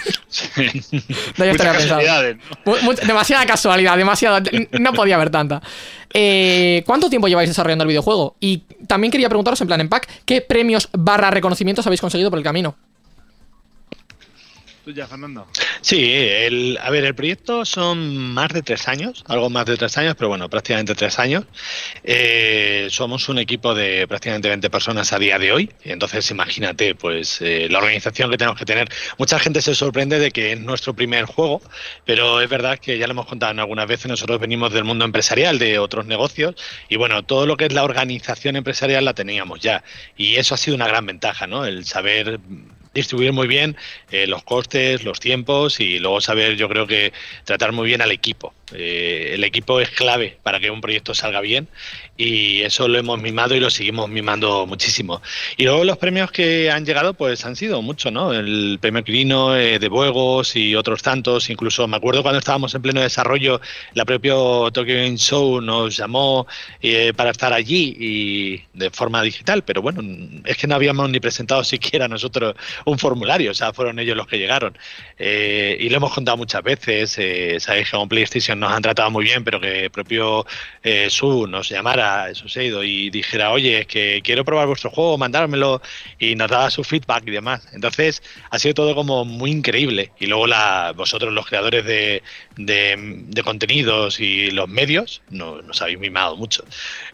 demasiada 3.06 3.46
casualidad, 3.46 3.96
demasiada. 3.96 4.42
No 4.72 4.92
podía 4.94 5.16
haber 5.16 5.30
tanta. 5.30 5.60
Eh, 6.14 6.82
¿Cuánto 6.86 7.10
tiempo 7.10 7.28
lleváis 7.28 7.50
desarrollando 7.50 7.84
el 7.84 7.88
videojuego? 7.88 8.36
Y 8.40 8.58
también 8.86 9.10
quería 9.10 9.28
preguntaros 9.28 9.60
en 9.60 9.66
plan 9.66 9.80
en 9.80 9.88
pack, 9.88 10.08
¿qué 10.24 10.40
premios 10.40 10.88
barra 10.92 11.30
reconocimientos 11.30 11.86
habéis 11.86 12.00
conseguido 12.00 12.30
por 12.30 12.38
el 12.38 12.44
camino? 12.44 12.76
Ya, 14.94 15.06
Fernando? 15.06 15.46
Sí, 15.80 16.12
el, 16.12 16.78
a 16.82 16.90
ver, 16.90 17.04
el 17.04 17.14
proyecto 17.14 17.64
son 17.64 18.16
más 18.32 18.48
de 18.48 18.62
tres 18.62 18.88
años, 18.88 19.24
algo 19.28 19.50
más 19.50 19.66
de 19.66 19.76
tres 19.76 19.96
años, 19.96 20.14
pero 20.16 20.28
bueno, 20.28 20.48
prácticamente 20.48 20.94
tres 20.94 21.18
años. 21.18 21.44
Eh, 22.04 22.88
somos 22.90 23.28
un 23.28 23.38
equipo 23.38 23.74
de 23.74 24.06
prácticamente 24.08 24.48
20 24.48 24.70
personas 24.70 25.12
a 25.12 25.18
día 25.18 25.38
de 25.38 25.52
hoy, 25.52 25.70
entonces 25.84 26.30
imagínate, 26.30 26.94
pues 26.94 27.40
eh, 27.40 27.68
la 27.70 27.78
organización 27.78 28.30
que 28.30 28.38
tenemos 28.38 28.58
que 28.58 28.64
tener. 28.64 28.88
Mucha 29.18 29.38
gente 29.38 29.62
se 29.62 29.74
sorprende 29.74 30.18
de 30.18 30.30
que 30.30 30.52
es 30.52 30.60
nuestro 30.60 30.94
primer 30.94 31.24
juego, 31.24 31.62
pero 32.04 32.40
es 32.40 32.48
verdad 32.48 32.78
que 32.78 32.98
ya 32.98 33.06
lo 33.06 33.12
hemos 33.12 33.26
contado 33.26 33.58
algunas 33.58 33.86
veces, 33.86 34.06
nosotros 34.06 34.40
venimos 34.40 34.72
del 34.72 34.84
mundo 34.84 35.04
empresarial, 35.04 35.58
de 35.58 35.78
otros 35.78 36.06
negocios, 36.06 36.54
y 36.88 36.96
bueno, 36.96 37.24
todo 37.24 37.46
lo 37.46 37.56
que 37.56 37.66
es 37.66 37.72
la 37.72 37.84
organización 37.84 38.56
empresarial 38.56 39.04
la 39.04 39.14
teníamos 39.14 39.60
ya, 39.60 39.84
y 40.16 40.36
eso 40.36 40.54
ha 40.54 40.58
sido 40.58 40.74
una 40.74 40.88
gran 40.88 41.06
ventaja, 41.06 41.46
¿no? 41.46 41.64
El 41.64 41.84
saber 41.84 42.40
distribuir 42.94 43.32
muy 43.32 43.46
bien 43.46 43.76
eh, 44.10 44.26
los 44.26 44.42
costes, 44.42 45.04
los 45.04 45.20
tiempos 45.20 45.80
y 45.80 45.98
luego 45.98 46.20
saber, 46.20 46.56
yo 46.56 46.68
creo 46.68 46.86
que 46.86 47.12
tratar 47.44 47.72
muy 47.72 47.86
bien 47.86 48.02
al 48.02 48.12
equipo. 48.12 48.54
Eh, 48.74 49.30
el 49.34 49.44
equipo 49.44 49.80
es 49.80 49.88
clave 49.90 50.36
para 50.42 50.60
que 50.60 50.70
un 50.70 50.80
proyecto 50.80 51.14
salga 51.14 51.40
bien 51.40 51.68
y 52.18 52.62
eso 52.62 52.88
lo 52.88 52.98
hemos 52.98 53.22
mimado 53.22 53.54
y 53.54 53.60
lo 53.60 53.70
seguimos 53.70 54.10
mimando 54.10 54.66
muchísimo. 54.66 55.22
Y 55.56 55.64
luego 55.64 55.84
los 55.84 55.96
premios 55.96 56.30
que 56.30 56.70
han 56.70 56.84
llegado 56.84 57.14
pues 57.14 57.44
han 57.46 57.56
sido 57.56 57.80
muchos, 57.80 58.12
¿no? 58.12 58.32
El 58.32 58.78
premio 58.80 59.04
Quirino 59.04 59.56
eh, 59.56 59.78
de 59.78 59.88
Buegos 59.88 60.56
y 60.56 60.74
otros 60.74 61.02
tantos, 61.02 61.48
incluso 61.48 61.86
me 61.86 61.96
acuerdo 61.96 62.22
cuando 62.22 62.40
estábamos 62.40 62.74
en 62.74 62.82
pleno 62.82 63.00
desarrollo, 63.00 63.60
la 63.94 64.04
propia 64.04 64.32
Tokyo 64.32 64.94
Game 64.94 65.16
Show 65.16 65.60
nos 65.60 65.96
llamó 65.96 66.46
eh, 66.82 67.12
para 67.16 67.30
estar 67.30 67.52
allí 67.52 67.96
y 67.98 68.62
de 68.74 68.90
forma 68.90 69.22
digital, 69.22 69.62
pero 69.62 69.80
bueno, 69.80 70.02
es 70.44 70.56
que 70.56 70.66
no 70.66 70.74
habíamos 70.74 71.08
ni 71.08 71.20
presentado 71.20 71.64
siquiera 71.68 72.08
nosotros 72.08 72.54
un 72.84 72.98
formulario, 72.98 73.50
o 73.50 73.54
sea, 73.54 73.72
fueron 73.72 73.98
ellos 73.98 74.16
los 74.16 74.26
que 74.26 74.38
llegaron. 74.38 74.76
y 75.18 75.88
lo 75.88 75.96
hemos 75.96 76.12
contado 76.12 76.36
muchas 76.36 76.62
veces, 76.62 77.18
sabéis 77.62 77.90
que 77.90 77.96
con 77.96 78.08
PlayStation 78.08 78.58
nos 78.58 78.72
han 78.72 78.82
tratado 78.82 79.10
muy 79.10 79.24
bien, 79.24 79.44
pero 79.44 79.60
que 79.60 79.90
propio 79.90 80.46
eh, 80.82 81.08
Su 81.10 81.46
nos 81.46 81.68
llamara, 81.68 82.30
eso 82.30 82.48
se 82.48 82.60
ha 82.60 82.62
ido, 82.64 82.84
y 82.84 83.10
dijera, 83.10 83.50
oye, 83.50 83.80
es 83.80 83.86
que 83.86 84.20
quiero 84.22 84.44
probar 84.44 84.66
vuestro 84.66 84.90
juego, 84.90 85.18
mandármelo, 85.18 85.80
y 86.18 86.34
nos 86.34 86.50
daba 86.50 86.70
su 86.70 86.84
feedback 86.84 87.24
y 87.26 87.30
demás. 87.30 87.66
Entonces, 87.72 88.22
ha 88.50 88.58
sido 88.58 88.74
todo 88.74 88.94
como 88.94 89.24
muy 89.24 89.50
increíble. 89.50 90.12
Y 90.18 90.26
luego 90.26 90.46
la, 90.46 90.92
vosotros, 90.96 91.32
los 91.32 91.46
creadores 91.46 91.84
de, 91.84 92.22
de, 92.56 93.42
contenidos 93.42 94.20
y 94.20 94.50
los 94.50 94.68
medios, 94.68 95.22
no, 95.30 95.62
nos 95.62 95.80
habéis 95.80 95.98
mimado 95.98 96.36
mucho. 96.36 96.64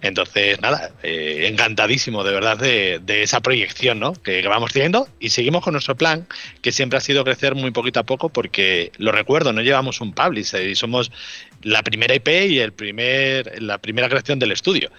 Entonces, 0.03 0.61
nada, 0.61 0.91
eh, 1.03 1.47
encantadísimo 1.49 2.25
de 2.25 2.33
verdad 2.33 2.57
de, 2.57 2.99
de 3.01 3.23
esa 3.23 3.41
proyección 3.41 4.01
¿no? 4.01 4.15
que 4.15 4.43
vamos 4.49 4.73
teniendo 4.73 5.09
y 5.21 5.31
seguimos 5.31 5.54
con 5.63 5.73
nuestro 5.73 5.97
plan, 5.97 6.27
que 6.63 6.73
siempre 6.73 6.99
ha 6.99 7.01
sido 7.01 7.25
crecer 7.25 7.55
muy 7.55 7.71
poquito 7.71 8.01
a 8.01 8.05
poco, 8.05 8.29
porque 8.29 8.93
lo 8.99 9.13
recuerdo, 9.13 9.53
no 9.53 9.61
llevamos 9.61 10.01
un 10.01 10.13
publisher 10.13 10.69
y 10.69 10.75
somos 10.75 11.11
la 11.63 11.83
primera 11.83 12.15
IP 12.15 12.29
y 12.29 12.59
el 12.59 12.73
primer, 12.73 13.63
la 13.63 13.79
primera 13.79 14.09
creación 14.09 14.39
del 14.39 14.53
estudio. 14.53 14.91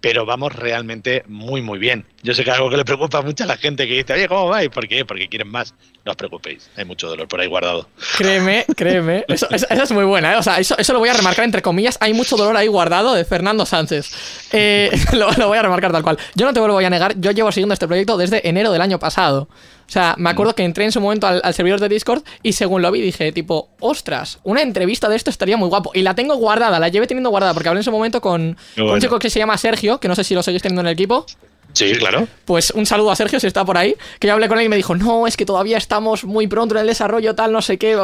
Pero 0.00 0.26
vamos 0.26 0.54
realmente 0.54 1.24
muy, 1.26 1.62
muy 1.62 1.78
bien. 1.78 2.04
Yo 2.24 2.32
sé 2.32 2.42
que 2.42 2.50
es 2.50 2.56
algo 2.56 2.70
que 2.70 2.78
le 2.78 2.86
preocupa 2.86 3.20
mucho 3.20 3.44
a 3.44 3.46
la 3.46 3.58
gente 3.58 3.86
que 3.86 3.98
dice, 3.98 4.14
oye, 4.14 4.28
¿cómo 4.28 4.48
vais? 4.48 4.70
¿Por 4.70 4.88
qué? 4.88 5.04
Porque 5.04 5.28
quieren 5.28 5.48
más. 5.48 5.74
No 6.06 6.12
os 6.12 6.16
preocupéis, 6.16 6.70
hay 6.74 6.86
mucho 6.86 7.06
dolor 7.06 7.28
por 7.28 7.38
ahí 7.38 7.46
guardado. 7.46 7.86
Créeme, 8.16 8.64
créeme. 8.76 9.26
Eso, 9.28 9.46
es 9.50 9.92
muy 9.92 10.04
buena, 10.04 10.32
¿eh? 10.32 10.36
O 10.36 10.42
sea, 10.42 10.58
eso, 10.58 10.74
eso, 10.78 10.94
lo 10.94 11.00
voy 11.00 11.10
a 11.10 11.12
remarcar 11.12 11.44
entre 11.44 11.60
comillas. 11.60 11.98
Hay 12.00 12.14
mucho 12.14 12.36
dolor 12.36 12.56
ahí 12.56 12.66
guardado 12.66 13.12
de 13.12 13.26
Fernando 13.26 13.66
Sánchez. 13.66 14.48
Eh, 14.52 14.90
lo, 15.12 15.30
lo 15.32 15.48
voy 15.48 15.58
a 15.58 15.62
remarcar 15.62 15.92
tal 15.92 16.02
cual. 16.02 16.18
Yo 16.34 16.46
no 16.46 16.54
te 16.54 16.60
lo 16.60 16.72
voy 16.72 16.86
a 16.86 16.90
negar, 16.90 17.14
yo 17.20 17.30
llevo 17.30 17.52
siguiendo 17.52 17.74
este 17.74 17.86
proyecto 17.86 18.16
desde 18.16 18.48
enero 18.48 18.72
del 18.72 18.80
año 18.80 18.98
pasado. 18.98 19.46
O 19.86 19.92
sea, 19.92 20.14
me 20.16 20.30
acuerdo 20.30 20.54
que 20.54 20.64
entré 20.64 20.84
en 20.84 20.92
su 20.92 21.00
momento 21.00 21.26
al, 21.26 21.54
servidor 21.54 21.78
de 21.78 21.88
Discord 21.88 22.22
y 22.42 22.54
según 22.54 22.80
lo 22.80 22.90
vi 22.90 23.00
dije, 23.00 23.32
tipo, 23.32 23.68
ostras, 23.80 24.38
una 24.42 24.62
entrevista 24.62 25.08
de 25.08 25.16
esto 25.16 25.30
estaría 25.30 25.56
muy 25.56 25.68
guapo. 25.68 25.90
Y 25.94 26.02
la 26.02 26.14
tengo 26.14 26.36
guardada, 26.36 26.78
la 26.80 26.88
llevé 26.88 27.06
teniendo 27.06 27.30
guardada 27.30 27.52
porque 27.52 27.68
hablé 27.68 27.80
en 27.80 27.84
su 27.84 27.90
momento 27.90 28.20
con, 28.20 28.56
un 28.78 29.00
chico 29.00 29.18
que 29.18 29.28
se 29.28 29.38
llama 29.38 29.58
Sergio, 29.58 30.00
que 30.00 30.08
no 30.08 30.14
sé 30.14 30.24
si 30.24 30.34
lo 30.34 30.42
seguís 30.42 30.62
teniendo 30.62 30.80
en 30.80 30.86
el 30.86 30.94
equipo. 30.94 31.26
Sí, 31.74 31.92
claro. 31.94 32.28
Pues 32.44 32.70
un 32.70 32.86
saludo 32.86 33.10
a 33.10 33.16
Sergio 33.16 33.40
si 33.40 33.48
está 33.48 33.64
por 33.64 33.76
ahí, 33.76 33.96
que 34.20 34.28
yo 34.28 34.32
hablé 34.32 34.48
con 34.48 34.58
él 34.58 34.66
y 34.66 34.68
me 34.68 34.76
dijo, 34.76 34.94
no, 34.94 35.26
es 35.26 35.36
que 35.36 35.44
todavía 35.44 35.76
estamos 35.76 36.24
muy 36.24 36.46
pronto 36.46 36.76
en 36.76 36.82
el 36.82 36.86
desarrollo, 36.86 37.34
tal, 37.34 37.52
no 37.52 37.60
sé 37.62 37.78
qué. 37.78 37.98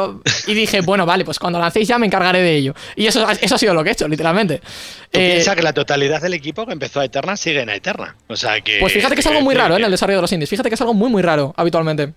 Y 0.45 0.53
dije, 0.53 0.81
bueno, 0.85 1.05
vale, 1.05 1.23
pues 1.23 1.39
cuando 1.39 1.57
lancéis 1.57 1.87
ya 1.87 1.97
me 1.97 2.05
encargaré 2.05 2.41
de 2.41 2.55
ello. 2.55 2.75
Y 2.97 3.07
eso, 3.07 3.25
eso 3.29 3.55
ha 3.55 3.57
sido 3.57 3.73
lo 3.73 3.83
que 3.83 3.89
he 3.89 3.93
hecho, 3.93 4.09
literalmente. 4.09 4.57
¿Tú 4.57 5.19
eh, 5.19 5.31
piensa 5.31 5.55
que 5.55 5.61
la 5.61 5.73
totalidad 5.73 6.21
del 6.21 6.33
equipo 6.33 6.65
que 6.65 6.73
empezó 6.73 6.99
a 6.99 7.05
Eterna 7.05 7.37
sigue 7.37 7.61
en 7.61 7.69
Eterna. 7.69 8.15
O 8.27 8.35
sea 8.35 8.59
que. 8.59 8.79
Pues 8.79 8.91
fíjate 8.91 9.15
que 9.15 9.21
es 9.21 9.27
algo 9.27 9.41
muy 9.41 9.55
raro 9.55 9.75
¿eh? 9.75 9.77
en 9.77 9.85
el 9.85 9.91
desarrollo 9.91 10.17
de 10.17 10.23
los 10.23 10.31
indies. 10.33 10.49
Fíjate 10.49 10.69
que 10.69 10.75
es 10.75 10.81
algo 10.81 10.93
muy, 10.93 11.09
muy 11.09 11.21
raro 11.21 11.53
habitualmente. 11.55 12.13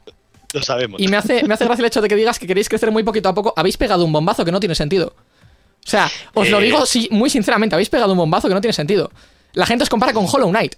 Lo 0.53 0.63
sabemos. 0.63 1.01
Y 1.01 1.09
me 1.09 1.17
hace, 1.17 1.45
me 1.45 1.55
hace 1.55 1.65
gracia 1.65 1.83
el 1.83 1.87
hecho 1.87 2.01
de 2.01 2.09
que 2.09 2.17
digas 2.17 2.39
que 2.39 2.47
queréis 2.47 2.69
crecer 2.69 2.91
muy 2.91 3.05
poquito 3.05 3.29
a 3.29 3.35
poco. 3.35 3.53
Habéis 3.57 3.77
pegado 3.77 4.05
un 4.05 4.13
bombazo 4.13 4.45
que 4.45 4.53
no 4.53 4.61
tiene 4.61 4.75
sentido. 4.75 5.15
O 5.87 5.89
sea, 5.89 6.11
os 6.33 6.49
lo 6.49 6.61
eh, 6.61 6.65
digo 6.65 6.83
muy 7.11 7.29
sinceramente, 7.29 7.75
habéis 7.75 7.91
pegado 7.91 8.13
un 8.13 8.19
bombazo 8.19 8.49
que 8.49 8.55
no 8.55 8.61
tiene 8.61 8.73
sentido. 8.73 9.11
La 9.53 9.67
gente 9.67 9.83
os 9.83 9.91
compara 9.91 10.13
con 10.13 10.27
Hollow 10.31 10.49
Knight. 10.49 10.77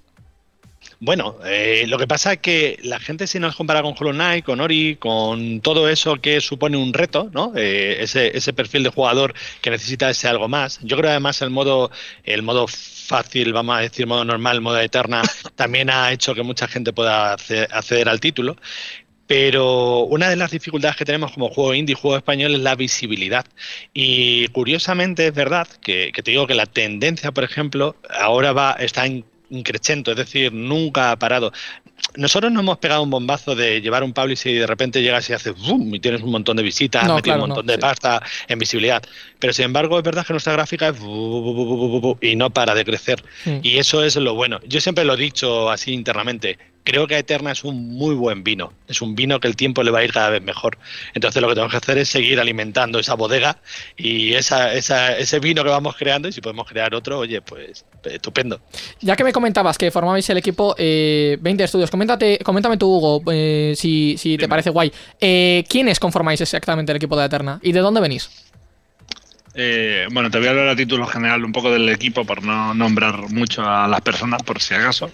Bueno, 0.98 1.36
eh, 1.44 1.84
lo 1.88 1.98
que 1.98 2.06
pasa 2.06 2.32
es 2.34 2.38
que 2.38 2.78
la 2.82 2.98
gente 2.98 3.26
si 3.26 3.38
nos 3.38 3.54
compara 3.54 3.82
con 3.82 3.94
Hollow 3.98 4.14
Knight, 4.14 4.44
con 4.46 4.60
Ori, 4.62 4.96
con 4.96 5.60
todo 5.60 5.90
eso 5.90 6.16
que 6.16 6.40
supone 6.40 6.78
un 6.78 6.94
reto, 6.94 7.28
¿no? 7.34 7.52
Eh, 7.54 7.98
ese, 8.00 8.34
ese 8.34 8.54
perfil 8.54 8.82
de 8.82 8.88
jugador 8.88 9.34
que 9.60 9.68
necesita 9.68 10.08
ese 10.08 10.26
algo 10.26 10.48
más. 10.48 10.80
Yo 10.82 10.96
creo 10.96 11.10
además 11.10 11.42
el 11.42 11.50
modo, 11.50 11.90
el 12.24 12.42
modo 12.42 12.66
fácil, 12.66 13.52
vamos 13.52 13.76
a 13.76 13.80
decir 13.80 14.06
modo 14.06 14.24
normal, 14.24 14.62
modo 14.62 14.80
eterna, 14.80 15.22
también 15.54 15.90
ha 15.90 16.12
hecho 16.12 16.34
que 16.34 16.42
mucha 16.42 16.66
gente 16.66 16.94
pueda 16.94 17.34
acceder 17.34 18.08
al 18.08 18.20
título. 18.20 18.56
Pero 19.26 20.00
una 20.02 20.30
de 20.30 20.36
las 20.36 20.52
dificultades 20.52 20.96
que 20.96 21.04
tenemos 21.04 21.32
como 21.32 21.48
juego 21.50 21.74
indie, 21.74 21.96
juego 21.96 22.16
español, 22.16 22.54
es 22.54 22.60
la 22.60 22.76
visibilidad. 22.76 23.44
Y 23.92 24.46
curiosamente 24.48 25.26
es 25.26 25.34
verdad 25.34 25.66
que, 25.82 26.12
que 26.14 26.22
te 26.22 26.30
digo 26.30 26.46
que 26.46 26.54
la 26.54 26.66
tendencia, 26.66 27.32
por 27.32 27.44
ejemplo, 27.44 27.96
ahora 28.08 28.52
va, 28.52 28.76
está 28.78 29.04
en 29.04 29.24
increchento, 29.50 30.10
es 30.10 30.16
decir, 30.16 30.52
nunca 30.52 31.12
ha 31.12 31.18
parado. 31.18 31.52
Nosotros 32.16 32.52
no 32.52 32.60
hemos 32.60 32.78
pegado 32.78 33.02
un 33.02 33.10
bombazo 33.10 33.54
de 33.54 33.80
llevar 33.80 34.02
un 34.02 34.12
publisher 34.12 34.52
y 34.52 34.58
de 34.58 34.66
repente 34.66 35.02
llegas 35.02 35.28
y 35.30 35.32
haces 35.32 35.54
boom 35.56 35.94
y 35.94 36.00
tienes 36.00 36.22
un 36.22 36.30
montón 36.30 36.56
de 36.56 36.62
visitas, 36.62 37.10
metes 37.12 37.32
un 37.32 37.40
montón 37.40 37.66
de 37.66 37.78
pasta 37.78 38.22
en 38.48 38.58
visibilidad. 38.58 39.02
Pero 39.38 39.52
sin 39.52 39.66
embargo, 39.66 39.98
es 39.98 40.04
verdad 40.04 40.26
que 40.26 40.32
nuestra 40.32 40.52
gráfica 40.52 40.88
es 40.88 40.96
y 42.20 42.36
no 42.36 42.50
para 42.50 42.74
de 42.74 42.84
crecer. 42.84 43.22
Y 43.62 43.78
eso 43.78 44.04
es 44.04 44.16
lo 44.16 44.34
bueno. 44.34 44.60
Yo 44.66 44.80
siempre 44.80 45.04
lo 45.04 45.14
he 45.14 45.18
dicho 45.18 45.70
así 45.70 45.92
internamente 45.92 46.58
creo 46.86 47.08
que 47.08 47.18
Eterna 47.18 47.50
es 47.50 47.64
un 47.64 47.88
muy 47.88 48.14
buen 48.14 48.44
vino. 48.44 48.72
Es 48.86 49.02
un 49.02 49.16
vino 49.16 49.40
que 49.40 49.48
el 49.48 49.56
tiempo 49.56 49.82
le 49.82 49.90
va 49.90 49.98
a 49.98 50.04
ir 50.04 50.12
cada 50.12 50.30
vez 50.30 50.40
mejor. 50.40 50.78
Entonces 51.14 51.42
lo 51.42 51.48
que 51.48 51.54
tenemos 51.54 51.72
que 51.72 51.78
hacer 51.78 51.98
es 51.98 52.08
seguir 52.08 52.38
alimentando 52.38 53.00
esa 53.00 53.14
bodega 53.14 53.58
y 53.96 54.34
esa, 54.34 54.72
ese 54.72 55.40
vino 55.40 55.64
que 55.64 55.70
vamos 55.70 55.96
creando 55.96 56.28
y 56.28 56.32
si 56.32 56.40
podemos 56.40 56.66
crear 56.68 56.94
otro, 56.94 57.18
oye, 57.18 57.42
pues 57.42 57.84
estupendo. 58.04 58.60
Ya 59.00 59.16
que 59.16 59.24
me 59.24 59.32
comentabas 59.32 59.76
que 59.76 59.90
formabais 59.90 60.30
el 60.30 60.38
equipo 60.38 60.76
20 60.78 60.78
eh, 60.78 61.38
estudios, 61.58 61.90
coméntate, 61.90 62.38
coméntame 62.38 62.76
tú, 62.76 62.86
Hugo, 62.86 63.32
eh, 63.32 63.74
si, 63.76 64.16
si 64.16 64.38
te 64.38 64.48
parece 64.48 64.70
guay. 64.70 64.92
Eh, 65.20 65.64
¿Quiénes 65.68 65.98
conformáis 65.98 66.40
exactamente 66.40 66.92
el 66.92 66.96
equipo 66.96 67.18
de 67.18 67.26
Eterna 67.26 67.58
y 67.62 67.72
de 67.72 67.80
dónde 67.80 68.00
venís? 68.00 68.30
bueno, 70.12 70.30
te 70.30 70.36
voy 70.36 70.48
a 70.48 70.50
hablar 70.50 70.68
a 70.68 70.76
título 70.76 71.06
general 71.06 71.42
un 71.42 71.50
poco 71.50 71.72
del 71.72 71.88
equipo 71.88 72.26
por 72.26 72.44
no 72.44 72.74
nombrar 72.74 73.30
mucho 73.30 73.62
a 73.62 73.88
las 73.88 74.02
personas, 74.02 74.42
por 74.42 74.60
si 74.60 74.74
acaso. 74.74 75.10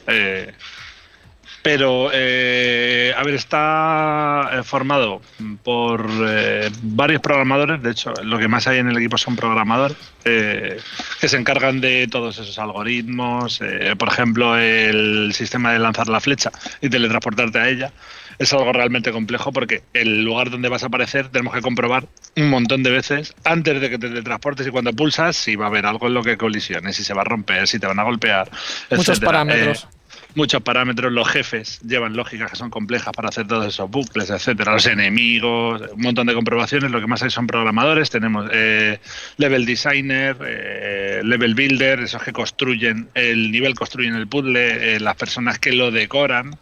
Pero, 1.62 2.10
eh, 2.12 3.14
a 3.16 3.22
ver, 3.22 3.34
está 3.34 4.50
eh, 4.52 4.62
formado 4.64 5.22
por 5.62 6.10
eh, 6.26 6.68
varios 6.82 7.20
programadores. 7.20 7.80
De 7.80 7.92
hecho, 7.92 8.12
lo 8.24 8.38
que 8.38 8.48
más 8.48 8.66
hay 8.66 8.78
en 8.78 8.88
el 8.88 8.96
equipo 8.98 9.16
son 9.16 9.36
programadores 9.36 9.96
que 10.24 11.28
se 11.28 11.36
encargan 11.36 11.80
de 11.80 12.06
todos 12.08 12.38
esos 12.38 12.56
algoritmos. 12.58 13.60
por 13.98 14.08
ejemplo, 14.08 14.56
el 14.56 15.32
sistema 15.34 15.72
de 15.72 15.80
lanzar 15.80 16.08
la 16.08 16.20
flecha 16.20 16.52
y 16.80 16.88
teletransportarte 16.88 17.58
a 17.58 17.68
ella. 17.68 17.92
es 18.38 18.52
algo 18.52 18.72
realmente 18.72 19.10
complejo 19.10 19.52
porque 19.52 19.82
el 19.92 20.22
lugar 20.22 20.50
donde 20.50 20.68
vas 20.68 20.84
a 20.84 20.86
aparecer 20.86 21.28
tenemos 21.28 21.54
que 21.54 21.60
comprobar 21.60 22.06
un 22.36 22.50
montón 22.50 22.84
de 22.84 22.90
veces 22.90 23.34
antes 23.44 23.80
de 23.80 23.90
que 23.90 23.98
te 23.98 24.22
transportes 24.22 24.66
y 24.66 24.70
cuando 24.70 24.92
pulsas 24.92 25.36
si 25.36 25.56
va 25.56 25.66
a 25.66 25.68
haber 25.68 25.86
algo 25.86 26.06
en 26.06 26.14
lo 26.14 26.22
que 26.22 26.36
colisiones, 26.36 26.94
si 26.94 27.02
se 27.02 27.14
va 27.14 27.22
a 27.22 27.24
romper, 27.24 27.66
si 27.66 27.80
te 27.80 27.86
van 27.88 27.98
a 27.98 28.04
golpear. 28.04 28.48
Muchos 28.90 29.18
parámetros. 29.18 29.84
Eh, 29.84 30.01
muchos 30.34 30.62
parámetros, 30.62 31.12
los 31.12 31.28
jefes 31.28 31.80
llevan 31.80 32.16
lógicas 32.16 32.50
que 32.50 32.56
son 32.56 32.70
complejas 32.70 33.12
para 33.14 33.28
hacer 33.28 33.46
todos 33.46 33.66
esos 33.66 33.90
bucles, 33.90 34.30
etcétera, 34.30 34.72
los 34.72 34.86
enemigos, 34.86 35.82
un 35.92 36.00
montón 36.00 36.26
de 36.26 36.34
comprobaciones, 36.34 36.90
lo 36.90 37.00
que 37.00 37.06
más 37.06 37.22
hay 37.22 37.30
son 37.30 37.46
programadores, 37.46 38.10
tenemos 38.10 38.48
eh, 38.52 38.98
level 39.36 39.66
designer, 39.66 40.36
eh, 40.44 41.20
level 41.24 41.54
builder, 41.54 42.00
esos 42.00 42.22
que 42.22 42.32
construyen 42.32 43.08
el 43.14 43.50
nivel, 43.50 43.74
construyen 43.74 44.14
el 44.14 44.26
puzzle, 44.26 44.96
eh, 44.96 45.00
las 45.00 45.16
personas 45.16 45.58
que 45.58 45.72
lo 45.72 45.90
decoran, 45.90 46.58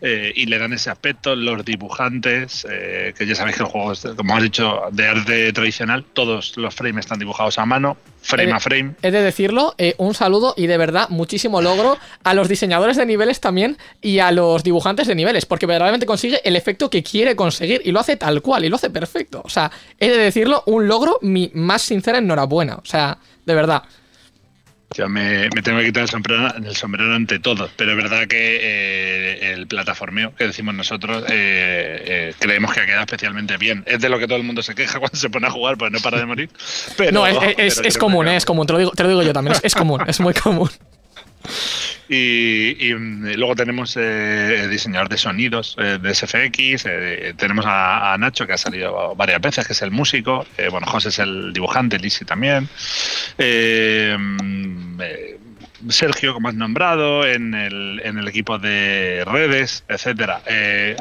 eh, 0.00 0.32
y 0.36 0.46
le 0.46 0.58
dan 0.58 0.72
ese 0.72 0.90
aspecto. 0.90 1.34
Los 1.34 1.64
dibujantes, 1.64 2.66
eh, 2.70 3.12
que 3.16 3.26
ya 3.26 3.34
sabéis 3.34 3.56
que 3.56 3.64
el 3.64 3.68
juego, 3.68 3.92
como 4.16 4.36
has 4.36 4.42
dicho, 4.42 4.82
de 4.92 5.08
arte 5.08 5.52
tradicional, 5.52 6.04
todos 6.12 6.56
los 6.56 6.74
frames 6.74 7.06
están 7.06 7.18
dibujados 7.18 7.58
a 7.58 7.66
mano, 7.66 7.96
frame 8.28 8.52
a 8.52 8.60
frame. 8.60 8.94
He 9.02 9.10
de 9.10 9.22
decirlo, 9.22 9.74
eh, 9.78 9.94
un 9.98 10.14
saludo 10.14 10.54
y 10.56 10.66
de 10.66 10.76
verdad 10.76 11.08
muchísimo 11.08 11.62
logro 11.62 11.96
a 12.22 12.34
los 12.34 12.48
diseñadores 12.48 12.96
de 12.96 13.06
niveles 13.06 13.40
también 13.40 13.78
y 14.02 14.18
a 14.18 14.30
los 14.30 14.62
dibujantes 14.62 15.06
de 15.06 15.14
niveles, 15.14 15.46
porque 15.46 15.66
verdaderamente 15.66 16.06
consigue 16.06 16.40
el 16.44 16.54
efecto 16.54 16.90
que 16.90 17.02
quiere 17.02 17.34
conseguir 17.34 17.80
y 17.84 17.92
lo 17.92 18.00
hace 18.00 18.16
tal 18.16 18.42
cual 18.42 18.64
y 18.64 18.68
lo 18.68 18.76
hace 18.76 18.90
perfecto. 18.90 19.40
O 19.44 19.48
sea, 19.48 19.70
he 19.98 20.08
de 20.08 20.18
decirlo, 20.18 20.62
un 20.66 20.86
logro, 20.86 21.18
mi 21.22 21.50
más 21.54 21.82
sincera 21.82 22.18
enhorabuena. 22.18 22.76
O 22.76 22.84
sea, 22.84 23.18
de 23.44 23.54
verdad. 23.54 23.82
Yo 24.94 25.08
me, 25.08 25.50
tengo 25.62 25.78
que 25.78 25.86
quitar 25.86 26.04
el 26.04 26.08
sombrero, 26.08 26.54
el 26.54 26.74
sombrero 26.74 27.14
ante 27.14 27.38
todos, 27.38 27.70
pero 27.76 27.90
es 27.90 27.96
verdad 27.96 28.26
que 28.26 28.58
eh, 28.60 29.52
el 29.52 29.66
plataformeo 29.66 30.34
que 30.34 30.46
decimos 30.46 30.74
nosotros 30.74 31.24
eh, 31.28 32.02
eh, 32.06 32.34
creemos 32.38 32.72
que 32.72 32.80
ha 32.80 32.86
quedado 32.86 33.02
especialmente 33.02 33.58
bien. 33.58 33.84
Es 33.86 34.00
de 34.00 34.08
lo 34.08 34.18
que 34.18 34.26
todo 34.26 34.38
el 34.38 34.44
mundo 34.44 34.62
se 34.62 34.74
queja 34.74 34.98
cuando 34.98 35.18
se 35.18 35.28
pone 35.28 35.46
a 35.46 35.50
jugar, 35.50 35.76
pues 35.76 35.92
no 35.92 36.00
para 36.00 36.18
de 36.18 36.26
morir. 36.26 36.50
Pero, 36.96 37.12
no, 37.12 37.26
es, 37.26 37.78
es, 37.78 37.98
común, 37.98 38.28
es 38.28 38.46
común, 38.46 38.66
te 38.66 38.72
lo, 38.72 38.78
digo, 38.78 38.90
te 38.92 39.02
lo 39.02 39.10
digo 39.10 39.22
yo 39.22 39.32
también, 39.32 39.56
es 39.62 39.74
común, 39.74 40.02
es 40.06 40.20
muy 40.20 40.32
común. 40.32 40.70
Y, 42.08 42.90
luego 43.36 43.54
tenemos 43.54 43.94
eh, 43.98 44.66
diseñador 44.70 45.10
de 45.10 45.18
sonidos 45.18 45.76
eh, 45.78 45.98
de 46.00 46.14
SFX, 46.14 46.86
eh, 46.86 47.34
tenemos 47.36 47.66
a, 47.68 48.16
Nacho 48.18 48.46
que 48.46 48.54
ha 48.54 48.58
salido 48.58 49.14
varias 49.14 49.40
veces, 49.40 49.66
que 49.66 49.74
es 49.74 49.82
el 49.82 49.90
músico, 49.90 50.46
eh, 50.56 50.68
bueno, 50.70 50.86
José 50.86 51.10
es 51.10 51.18
el 51.18 51.52
dibujante, 51.52 51.98
Lisi 51.98 52.24
también. 52.24 52.68
Sergio, 55.88 56.34
como 56.34 56.48
has 56.48 56.54
nombrado, 56.54 57.24
en 57.24 57.54
el, 57.54 58.00
en 58.02 58.18
el 58.18 58.26
equipo 58.26 58.58
de 58.58 59.24
redes, 59.24 59.84
etcétera. 59.88 60.42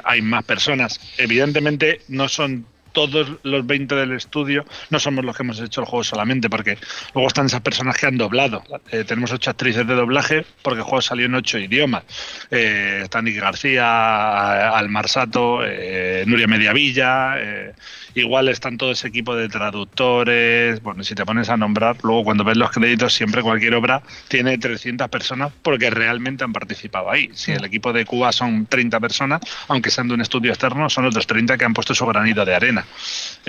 hay 0.04 0.22
más 0.22 0.44
personas. 0.44 1.00
Evidentemente 1.18 2.02
no 2.10 2.30
son 2.30 2.68
todos 2.98 3.28
los 3.44 3.68
20 3.68 3.94
del 3.94 4.14
estudio 4.14 4.66
no 4.90 4.98
somos 4.98 5.24
los 5.24 5.38
que 5.38 5.44
hemos 5.44 5.60
hecho 5.60 5.82
el 5.82 5.86
juego 5.86 6.04
solamente, 6.04 6.50
porque 6.50 6.80
luego 7.14 7.28
están 7.28 7.46
esas 7.46 7.62
personas 7.62 7.96
que 7.96 8.08
han 8.08 8.18
doblado. 8.18 8.64
Eh, 8.92 9.04
tenemos 9.04 9.32
ocho 9.32 9.52
actrices 9.52 9.86
de 9.86 9.94
doblaje 9.94 10.44
porque 10.64 10.80
el 10.80 10.84
juego 10.84 11.04
salió 11.04 11.28
en 11.28 11.36
ocho 11.36 11.60
idiomas. 11.60 12.02
Eh, 12.50 13.02
está 13.04 13.22
García, 13.22 14.76
Almar 14.76 15.08
Sato, 15.10 15.60
eh, 15.64 16.24
Nuria 16.26 16.48
Mediavilla, 16.48 17.36
eh, 17.38 17.74
igual 18.16 18.50
están 18.50 18.78
todo 18.78 18.92
ese 18.92 19.10
equipo 19.10 19.36
de 19.36 19.48
traductores. 19.48 20.82
Bueno, 20.82 21.04
si 21.04 21.14
te 21.14 21.24
pones 21.24 21.50
a 21.50 21.58
nombrar, 21.58 21.98
luego 22.02 22.24
cuando 22.24 22.44
ves 22.44 22.58
los 22.58 22.72
créditos, 22.72 23.14
siempre 23.14 23.44
cualquier 23.44 23.76
obra 23.76 24.02
tiene 24.28 24.58
300 24.58 25.08
personas 25.10 25.52
porque 25.62 25.92
realmente 25.92 26.44
han 26.44 26.52
participado 26.54 27.12
ahí. 27.12 27.30
Si 27.36 27.52
el 27.52 27.64
equipo 27.64 27.94
de 27.94 28.06
Cuba 28.06 28.32
son 28.32 28.66
30 28.66 29.00
personas, 29.00 29.42
aunque 29.68 29.92
sean 29.92 30.08
de 30.08 30.16
un 30.16 30.22
estudio 30.22 30.50
externo, 30.50 30.90
son 30.90 31.06
otros 31.06 31.28
30 31.28 31.60
que 31.60 31.66
han 31.66 31.76
puesto 31.76 31.94
su 31.94 32.08
granito 32.08 32.44
de 32.44 32.56
arena. 32.56 32.87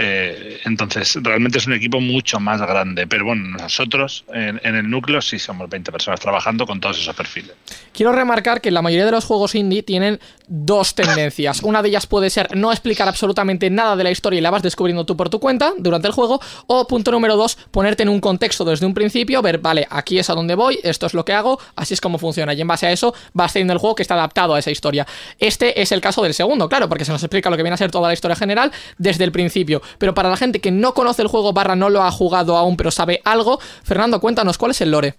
Eh, 0.01 0.61
entonces, 0.65 1.19
realmente 1.23 1.59
es 1.59 1.67
un 1.67 1.73
equipo 1.73 2.01
mucho 2.01 2.39
más 2.39 2.61
grande. 2.61 3.09
Pero 3.09 3.25
bueno, 3.25 3.59
nosotros 3.59 4.25
en, 4.33 4.61
el 4.63 4.89
núcleo 4.89 5.21
sí 5.21 5.41
somos 5.41 5.69
20 5.69 5.91
personas 5.91 6.21
trabajando 6.21 6.67
con 6.67 6.79
todos 6.79 7.01
esos 7.01 7.15
perfiles. 7.17 7.53
Quiero 7.93 8.13
remarcar 8.13 8.61
que 8.61 8.71
la 8.71 8.81
mayoría 8.81 9.07
de 9.07 9.11
los 9.11 9.25
juegos 9.25 9.57
indie 9.57 9.83
tienen 9.83 10.21
dos 10.47 10.95
tendencias. 10.95 11.63
Una 11.65 11.83
de 11.83 11.89
ellas 11.89 12.07
puede 12.07 12.31
ser 12.31 12.57
no 12.57 12.71
explicar 12.71 13.09
absolutamente 13.09 13.71
nada 13.71 13.97
de 13.97 14.05
la 14.05 14.13
historia 14.13 14.39
y 14.39 14.41
la 14.41 14.51
vas 14.51 14.63
descubriendo 14.63 15.05
tú 15.05 15.17
por 15.17 15.31
tu 15.31 15.41
cuenta 15.41 15.73
durante 15.79 16.07
el 16.07 16.15
juego. 16.15 16.41
O 16.69 16.87
punto 16.87 17.11
número 17.11 17.37
dos, 17.37 17.57
ponerte 17.73 18.05
en 18.05 18.09
un 18.09 18.21
contexto 18.21 18.65
desde 18.65 18.87
un 18.87 18.95
principio, 18.95 19.43
ver, 19.43 19.59
vale, 19.59 19.87
aquí 19.91 20.21
es 20.21 20.31
a 20.31 20.35
donde 20.35 20.55
voy, 20.55 20.79
esto 20.85 21.07
es 21.07 21.15
lo 21.15 21.25
que 21.25 21.33
hago, 21.33 21.59
así 21.75 21.95
es 21.95 22.01
como 22.01 22.19
funciona. 22.19 22.55
Y 22.55 22.61
en 22.61 22.69
base 22.69 22.87
a 22.87 22.93
eso 22.93 23.15
vas 23.33 23.53
teniendo 23.53 23.73
el 23.73 23.81
juego 23.81 23.97
que 23.97 24.03
está 24.03 24.15
adaptado 24.15 24.55
a 24.55 24.61
esa 24.61 24.71
historia. 24.71 25.07
Este 25.41 25.83
es 25.83 25.91
el 25.91 26.01
caso 26.01 26.23
del 26.23 26.35
segundo, 26.35 26.69
claro, 26.69 26.89
porque 26.89 27.05
se 27.05 27.11
nos 27.11 27.23
explica 27.25 27.51
lo 27.51 27.57
que 27.57 27.65
viene 27.65 27.75
a 27.75 27.79
ser 27.79 27.91
toda 27.91 28.07
la 28.07 28.15
historia 28.15 28.37
general 28.37 28.71
desde 28.97 29.25
principio. 29.33 29.83
Pero 29.99 30.15
para 30.15 30.31
la 30.31 30.37
gente 30.37 30.61
que 30.61 30.71
no 30.71 30.95
conoce 30.95 31.23
el 31.23 31.29
juego 31.29 31.53
barra 31.53 31.77
no 31.77 31.91
lo 31.91 32.03
ha 32.03 32.11
jugado 32.11 32.57
aún 32.57 32.77
pero 32.77 32.91
sabe 32.91 33.21
algo, 33.25 33.61
Fernando, 33.85 34.21
cuéntanos 34.21 34.59
cuál 34.59 34.73
es 34.73 34.81
el 34.81 34.91
lore. 34.91 35.15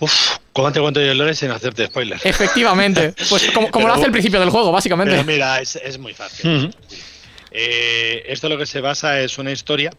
Uf, 0.00 0.38
¿cómo 0.52 0.72
te 0.72 0.80
cuento 0.80 1.00
yo 1.00 1.12
el 1.12 1.18
lore 1.18 1.34
sin 1.34 1.50
hacerte 1.50 1.86
spoilers? 1.86 2.24
Efectivamente, 2.24 3.14
pues 3.28 3.50
como, 3.50 3.86
lo 3.86 3.92
hace 3.92 4.06
el 4.06 4.12
principio 4.12 4.40
del 4.40 4.50
juego, 4.50 4.72
básicamente. 4.72 5.12
Pero 5.12 5.24
mira, 5.24 5.60
es, 5.60 5.98
muy 5.98 6.14
fácil. 6.14 6.74
Eh, 7.50 8.24
esto 8.28 8.48
lo 8.48 8.56
que 8.56 8.66
se 8.66 8.80
basa 8.80 9.20
es 9.20 9.36
una 9.38 9.50
historia 9.50 9.90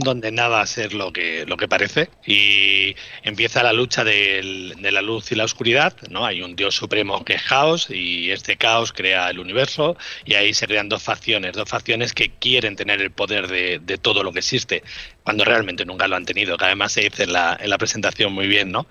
donde 0.00 0.32
nada 0.32 0.60
a 0.60 0.66
ser 0.66 0.92
lo 0.92 1.12
que, 1.12 1.44
lo 1.46 1.56
que 1.56 1.68
parece 1.68 2.10
y 2.26 2.96
empieza 3.22 3.62
la 3.62 3.72
lucha 3.72 4.04
de 4.04 4.74
la 4.80 5.02
luz 5.02 5.30
y 5.32 5.34
la 5.34 5.44
oscuridad, 5.44 5.94
¿no? 6.10 6.26
Hay 6.26 6.42
un 6.42 6.56
dios 6.56 6.74
supremo 6.74 7.24
que 7.24 7.34
es 7.34 7.42
caos 7.42 7.88
y 7.90 8.30
este 8.30 8.56
caos 8.56 8.92
crea 8.92 9.30
el 9.30 9.38
universo 9.38 9.96
y 10.24 10.34
ahí 10.34 10.52
se 10.54 10.66
crean 10.66 10.88
dos 10.88 11.02
facciones, 11.02 11.52
dos 11.52 11.68
facciones 11.68 12.12
que 12.12 12.30
quieren 12.30 12.76
tener 12.76 13.00
el 13.00 13.10
poder 13.10 13.48
de, 13.48 13.78
de 13.78 13.98
todo 13.98 14.22
lo 14.22 14.32
que 14.32 14.40
existe 14.40 14.82
cuando 15.24 15.44
realmente 15.44 15.86
nunca 15.86 16.06
lo 16.06 16.16
han 16.16 16.26
tenido, 16.26 16.58
que 16.58 16.66
además 16.66 16.92
se 16.92 17.00
dice 17.00 17.24
en 17.24 17.32
la, 17.32 17.56
en 17.58 17.70
la 17.70 17.78
presentación 17.78 18.32
muy 18.32 18.46
bien, 18.46 18.70
¿no? 18.70 18.86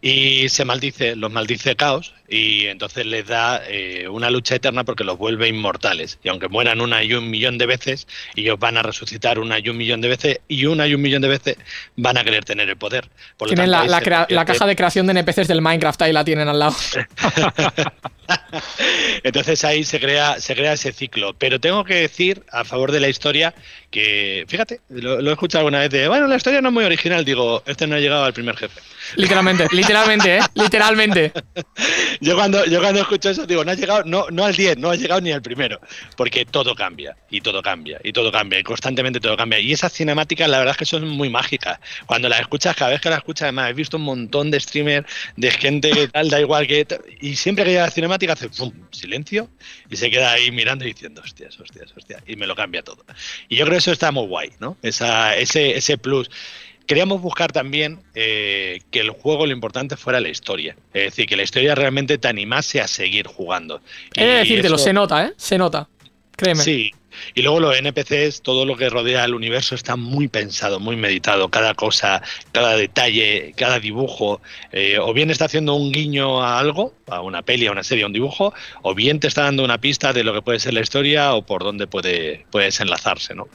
Y 0.00 0.48
se 0.48 0.64
maldice, 0.64 1.14
los 1.14 1.30
maldice 1.30 1.76
caos 1.76 2.14
y 2.26 2.66
entonces 2.66 3.04
les 3.04 3.26
da 3.26 3.62
eh, 3.68 4.08
una 4.08 4.30
lucha 4.30 4.54
eterna 4.54 4.84
porque 4.84 5.04
los 5.04 5.18
vuelve 5.18 5.46
inmortales. 5.46 6.18
Y 6.24 6.30
aunque 6.30 6.48
mueran 6.48 6.80
una 6.80 7.04
y 7.04 7.12
un 7.12 7.30
millón 7.30 7.58
de 7.58 7.66
veces, 7.66 8.06
ellos 8.34 8.58
van 8.58 8.78
a 8.78 8.82
resucitar 8.82 9.38
una 9.38 9.58
y 9.58 9.68
un 9.68 9.76
millón 9.76 10.00
de 10.00 10.08
veces 10.08 10.40
y 10.48 10.66
una 10.66 10.86
y 10.86 10.94
un 10.94 11.02
millón 11.02 11.22
de 11.22 11.28
veces 11.28 11.56
van 11.96 12.16
a 12.18 12.24
querer 12.24 12.44
tener 12.44 12.68
el 12.68 12.76
poder. 12.76 13.08
tienen 13.46 13.70
la, 13.70 13.84
la, 13.84 14.44
caja 14.44 14.66
de 14.66 14.76
creación 14.76 15.06
de 15.06 15.14
NPCs 15.14 15.48
del 15.48 15.62
Minecraft, 15.62 16.02
ahí 16.02 16.12
la 16.12 16.24
tienen 16.24 16.48
al 16.48 16.58
lado. 16.58 16.74
entonces 19.22 19.64
ahí 19.64 19.84
se 19.84 20.00
crea, 20.00 20.40
se 20.40 20.54
crea 20.54 20.72
ese 20.72 20.92
ciclo. 20.92 21.34
Pero 21.34 21.60
tengo 21.60 21.84
que 21.84 21.94
decir, 21.94 22.44
a 22.50 22.64
favor 22.64 22.92
de 22.92 23.00
la 23.00 23.08
historia, 23.08 23.54
que, 23.90 24.44
fíjate, 24.48 24.80
lo, 24.88 25.20
he 25.20 25.32
escuchado 25.32 25.60
alguna 25.60 25.80
vez 25.80 25.90
de, 25.90 26.08
bueno, 26.08 26.26
la 26.26 26.36
historia 26.36 26.60
no 26.60 26.68
es 26.68 26.74
muy 26.74 26.84
original, 26.84 27.24
digo, 27.24 27.62
este 27.66 27.86
no 27.86 27.96
ha 27.96 28.00
llegado 28.00 28.24
al 28.24 28.32
primer 28.32 28.56
jefe. 28.56 28.80
Literalmente, 29.16 29.66
literalmente, 29.70 30.36
¿eh? 30.38 30.40
Literalmente. 30.54 31.32
yo 32.20 32.34
cuando, 32.34 32.64
yo 32.64 32.80
cuando 32.80 33.02
escucho 33.02 33.30
eso 33.30 33.46
digo, 33.46 33.64
no 33.64 33.70
ha 33.70 33.74
llegado, 33.74 34.02
no, 34.04 34.26
no 34.30 34.44
al 34.44 34.54
10, 34.54 34.78
no 34.78 34.90
ha 34.90 34.96
llegado 34.96 35.20
ni 35.20 35.30
al 35.30 35.42
primero, 35.42 35.78
porque 36.16 36.44
todo 36.44 36.74
cambia, 36.74 37.16
y 37.30 37.40
todo 37.40 37.62
cambia, 37.62 38.00
y 38.02 38.12
todo 38.12 38.32
cambia, 38.32 38.58
y 38.58 38.62
constantemente 38.62 39.20
todo 39.20 39.36
cambia. 39.36 39.60
Y 39.60 39.72
esas 39.72 39.92
cinemáticas, 39.92 40.48
la 40.48 40.58
verdad 40.58 40.72
es 40.72 40.78
que 40.78 40.86
son 40.86 41.06
muy 41.08 41.28
mágicas. 41.28 41.78
Cuando 42.06 42.28
las 42.28 42.40
escuchas, 42.40 42.74
cada 42.74 42.90
vez 42.92 43.00
que 43.00 43.10
las 43.10 43.18
escuchas, 43.18 43.42
además, 43.42 43.70
he 43.70 43.74
visto 43.74 43.96
un 43.96 44.04
montón 44.04 44.50
de 44.50 44.58
streamers, 44.58 45.06
de 45.36 45.50
gente 45.50 45.90
que 45.90 46.08
tal, 46.08 46.30
da 46.30 46.40
igual 46.40 46.66
que... 46.66 46.86
Y 47.20 47.36
siempre 47.36 47.64
que 47.64 47.70
llega 47.70 47.84
la 47.84 47.90
cinemática 47.90 48.13
hace 48.30 48.48
¡pum! 48.48 48.72
silencio, 48.90 49.48
y 49.90 49.96
se 49.96 50.10
queda 50.10 50.32
ahí 50.32 50.50
mirando 50.50 50.84
y 50.84 50.88
diciendo, 50.88 51.22
hostias, 51.22 51.58
hostias, 51.60 51.92
hostias, 51.96 52.22
y 52.26 52.36
me 52.36 52.46
lo 52.46 52.54
cambia 52.54 52.82
todo. 52.82 53.04
Y 53.48 53.56
yo 53.56 53.64
creo 53.64 53.74
que 53.74 53.78
eso 53.78 53.92
está 53.92 54.10
muy 54.12 54.26
guay, 54.26 54.50
¿no? 54.60 54.76
Esa, 54.82 55.36
ese, 55.36 55.76
ese 55.76 55.98
plus. 55.98 56.30
Queríamos 56.86 57.22
buscar 57.22 57.50
también 57.50 58.00
eh, 58.14 58.80
que 58.90 59.00
el 59.00 59.10
juego 59.10 59.46
lo 59.46 59.52
importante 59.52 59.96
fuera 59.96 60.20
la 60.20 60.28
historia. 60.28 60.76
Es 60.92 61.04
decir, 61.04 61.26
que 61.26 61.36
la 61.36 61.42
historia 61.42 61.74
realmente 61.74 62.18
te 62.18 62.28
animase 62.28 62.80
a 62.80 62.88
seguir 62.88 63.26
jugando. 63.26 63.80
He 64.14 64.24
de 64.24 64.34
decírtelo, 64.34 64.76
se 64.76 64.92
nota, 64.92 65.26
¿eh? 65.26 65.32
Se 65.36 65.56
nota. 65.56 65.88
Créeme. 66.36 66.62
Sí, 66.62 66.90
y 67.34 67.42
luego 67.42 67.60
los 67.60 67.76
NPCs, 67.76 68.42
todo 68.42 68.64
lo 68.64 68.76
que 68.76 68.88
rodea 68.90 69.24
el 69.24 69.34
universo 69.34 69.74
está 69.74 69.96
muy 69.96 70.28
pensado, 70.28 70.80
muy 70.80 70.96
meditado. 70.96 71.48
Cada 71.48 71.74
cosa, 71.74 72.22
cada 72.52 72.76
detalle, 72.76 73.54
cada 73.56 73.80
dibujo, 73.80 74.40
eh, 74.72 74.98
o 74.98 75.12
bien 75.12 75.30
está 75.30 75.46
haciendo 75.46 75.74
un 75.74 75.92
guiño 75.92 76.42
a 76.42 76.58
algo, 76.58 76.94
a 77.06 77.20
una 77.20 77.42
peli, 77.42 77.66
a 77.66 77.72
una 77.72 77.84
serie, 77.84 78.04
a 78.04 78.06
un 78.06 78.12
dibujo, 78.12 78.54
o 78.82 78.94
bien 78.94 79.20
te 79.20 79.28
está 79.28 79.42
dando 79.42 79.64
una 79.64 79.80
pista 79.80 80.12
de 80.12 80.24
lo 80.24 80.32
que 80.32 80.42
puede 80.42 80.58
ser 80.58 80.74
la 80.74 80.80
historia 80.80 81.34
o 81.34 81.42
por 81.42 81.64
dónde 81.64 81.86
puede 81.86 82.44
puedes 82.50 82.80
enlazarse, 82.80 83.34
¿no? 83.34 83.48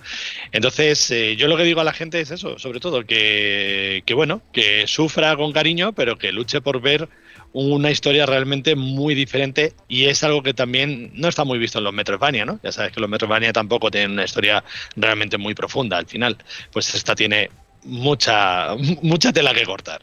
Entonces, 0.51 1.11
eh, 1.11 1.35
yo 1.35 1.47
lo 1.47 1.57
que 1.57 1.63
digo 1.63 1.81
a 1.81 1.83
la 1.83 1.93
gente 1.93 2.19
es 2.19 2.31
eso, 2.31 2.59
sobre 2.59 2.79
todo, 2.79 3.05
que, 3.05 4.03
que 4.05 4.13
bueno, 4.13 4.41
que 4.51 4.87
sufra 4.87 5.35
con 5.35 5.51
cariño, 5.51 5.93
pero 5.93 6.17
que 6.17 6.31
luche 6.31 6.61
por 6.61 6.81
ver 6.81 7.09
una 7.53 7.91
historia 7.91 8.25
realmente 8.25 8.75
muy 8.75 9.15
diferente 9.15 9.73
y 9.87 10.05
es 10.05 10.23
algo 10.23 10.43
que 10.43 10.53
también 10.53 11.11
no 11.13 11.27
está 11.27 11.43
muy 11.43 11.57
visto 11.57 11.79
en 11.79 11.85
los 11.85 11.93
Metroidvania, 11.93 12.45
¿no? 12.45 12.59
Ya 12.63 12.71
sabes 12.71 12.91
que 12.91 12.99
los 12.99 13.09
Metroidvania 13.09 13.53
tampoco 13.53 13.89
tienen 13.89 14.11
una 14.11 14.25
historia 14.25 14.63
realmente 14.95 15.37
muy 15.37 15.55
profunda 15.55 15.97
al 15.97 16.05
final. 16.05 16.37
Pues 16.71 16.93
esta 16.93 17.15
tiene 17.15 17.49
mucha, 17.83 18.75
mucha 19.01 19.33
tela 19.33 19.53
que 19.53 19.65
cortar. 19.65 20.01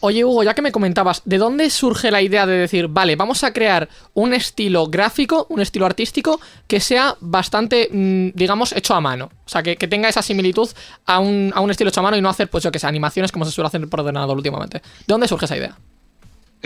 Oye, 0.00 0.22
Hugo, 0.22 0.42
ya 0.42 0.52
que 0.52 0.60
me 0.60 0.70
comentabas, 0.70 1.22
¿de 1.24 1.38
dónde 1.38 1.70
surge 1.70 2.10
la 2.10 2.20
idea 2.20 2.44
de 2.44 2.58
decir, 2.58 2.88
vale, 2.88 3.16
vamos 3.16 3.42
a 3.42 3.54
crear 3.54 3.88
un 4.12 4.34
estilo 4.34 4.86
gráfico, 4.88 5.46
un 5.48 5.62
estilo 5.62 5.86
artístico 5.86 6.38
que 6.66 6.78
sea 6.78 7.16
bastante, 7.20 7.88
mm, 7.90 8.32
digamos, 8.34 8.72
hecho 8.72 8.94
a 8.94 9.00
mano? 9.00 9.30
O 9.46 9.48
sea, 9.48 9.62
que, 9.62 9.76
que 9.76 9.88
tenga 9.88 10.10
esa 10.10 10.20
similitud 10.20 10.68
a 11.06 11.20
un, 11.20 11.52
a 11.54 11.60
un 11.60 11.70
estilo 11.70 11.88
hecho 11.88 12.00
a 12.00 12.02
mano 12.02 12.18
y 12.18 12.20
no 12.20 12.28
hacer, 12.28 12.50
pues 12.50 12.62
yo 12.62 12.70
que 12.70 12.78
sé, 12.78 12.86
animaciones 12.86 13.32
como 13.32 13.46
se 13.46 13.52
suele 13.52 13.68
hacer 13.68 13.88
por 13.88 14.00
ordenador 14.00 14.36
últimamente. 14.36 14.80
¿De 14.80 15.04
dónde 15.06 15.26
surge 15.26 15.46
esa 15.46 15.56
idea? 15.56 15.74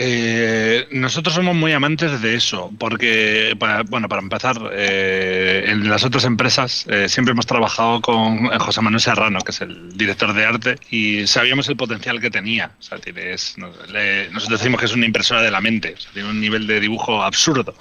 Eh, 0.01 0.87
nosotros 0.91 1.35
somos 1.35 1.57
muy 1.57 1.73
amantes 1.73 2.21
de 2.21 2.33
eso, 2.35 2.71
porque, 2.79 3.53
para- 3.59 3.83
bueno, 3.83 4.07
para 4.07 4.21
empezar, 4.21 4.55
eh, 4.71 5.65
en 5.67 5.89
las 5.89 6.05
otras 6.05 6.23
empresas 6.23 6.85
eh, 6.87 7.09
siempre 7.09 7.33
hemos 7.33 7.45
trabajado 7.45 7.99
con 7.99 8.45
José 8.47 8.79
Manuel 8.79 9.01
Serrano, 9.01 9.41
que 9.41 9.51
es 9.51 9.59
el 9.59 9.97
director 9.97 10.31
de 10.33 10.45
arte, 10.45 10.75
y 10.89 11.27
sabíamos 11.27 11.67
el 11.67 11.75
potencial 11.75 12.21
que 12.21 12.31
tenía. 12.31 12.71
O 12.79 12.81
sea, 12.81 12.97
tiene- 12.99 13.33
es- 13.33 13.57
le- 13.91 14.29
nosotros 14.29 14.59
decimos 14.61 14.79
que 14.79 14.85
es 14.85 14.93
una 14.93 15.05
impresora 15.05 15.41
de 15.41 15.51
la 15.51 15.59
mente, 15.59 15.95
o 15.97 15.99
sea, 15.99 16.13
tiene 16.13 16.29
un 16.29 16.39
nivel 16.39 16.65
de 16.65 16.79
dibujo 16.79 17.21
absurdo. 17.21 17.75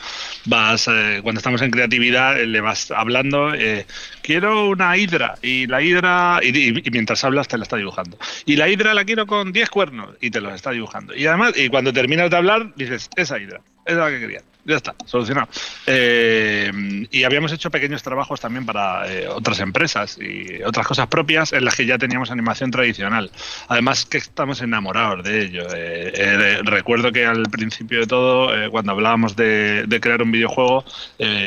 Vas, 0.45 0.89
eh, 0.91 1.21
cuando 1.23 1.39
estamos 1.39 1.63
en 1.63 1.71
creatividad, 1.71 2.41
eh, 2.41 2.47
le 2.49 2.61
vas 2.61 2.91
hablando, 2.91 3.55
eh, 3.55 3.87
quiero 4.23 4.71
una 4.71 4.97
hidra, 4.97 5.37
y 5.41 5.69
la 5.69 5.81
hidra, 5.83 6.41
y, 6.43 6.49
y- 6.49 6.83
y 6.85 6.91
mientras 6.91 7.23
hablas 7.23 7.47
te 7.47 7.57
la 7.59 7.63
está 7.63 7.77
dibujando. 7.77 8.19
Y 8.45 8.57
la 8.57 8.69
hidra 8.69 8.93
la 8.93 9.05
quiero 9.05 9.25
con 9.29 9.53
10 9.53 9.71
cuernos, 9.71 10.11
y 10.21 10.31
te 10.31 10.41
los 10.41 10.53
está 10.53 10.73
dibujando. 10.73 11.15
Y 11.15 11.25
además, 11.27 11.53
y 11.57 11.69
cuando 11.69 11.93
terminas 12.09 12.31
de 12.31 12.37
hablar, 12.39 12.75
dices, 12.75 13.11
esa 13.17 13.39
hidra, 13.39 13.61
esa 13.85 13.93
es 13.93 13.97
la 13.97 14.09
que 14.09 14.21
quería. 14.21 14.43
Ya 14.65 14.77
está, 14.77 14.95
solucionado. 15.05 15.49
Eh, 15.87 16.71
y 17.11 17.25
habíamos 17.25 17.53
hecho 17.53 17.71
pequeños 17.71 18.03
trabajos 18.03 18.41
también 18.41 18.65
para 18.67 19.11
eh, 19.11 19.27
otras 19.29 19.61
empresas 19.61 20.19
y 20.21 20.63
otras 20.63 20.87
cosas 20.87 21.07
propias 21.07 21.53
en 21.53 21.65
las 21.65 21.75
que 21.75 21.85
ya 21.87 21.99
teníamos 21.99 22.31
animación 22.31 22.71
tradicional. 22.71 23.31
Además 23.69 24.05
que 24.07 24.19
estamos 24.19 24.61
enamorados 24.63 25.25
de 25.25 25.43
ello. 25.43 25.67
Eh, 25.75 26.61
recuerdo 26.65 27.13
que 27.13 27.27
al 27.27 27.45
principio 27.45 28.01
de 28.01 28.07
todo, 28.07 28.71
cuando 28.71 28.93
hablábamos 28.93 29.37
de, 29.37 29.85
de 29.87 30.01
crear 30.01 30.23
un 30.23 30.33
videojuego, 30.33 30.85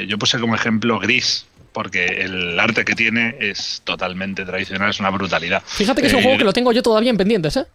yo 0.07 0.17
puse 0.17 0.39
como 0.39 0.55
ejemplo 0.55 0.99
Gris, 0.99 1.45
porque 1.73 2.05
el 2.05 2.59
arte 2.59 2.83
que 2.85 2.95
tiene 2.95 3.35
es 3.39 3.81
totalmente 3.83 4.45
tradicional, 4.45 4.89
es 4.89 4.99
una 4.99 5.09
brutalidad. 5.11 5.61
Fíjate 5.65 6.01
que 6.01 6.07
es 6.07 6.13
un 6.13 6.19
Eh, 6.19 6.23
juego 6.23 6.37
que 6.39 6.43
lo 6.43 6.53
tengo 6.53 6.71
yo 6.71 6.81
todavía 6.81 7.11
en 7.11 7.17
pendientes, 7.17 7.55
¿eh? 7.57 7.65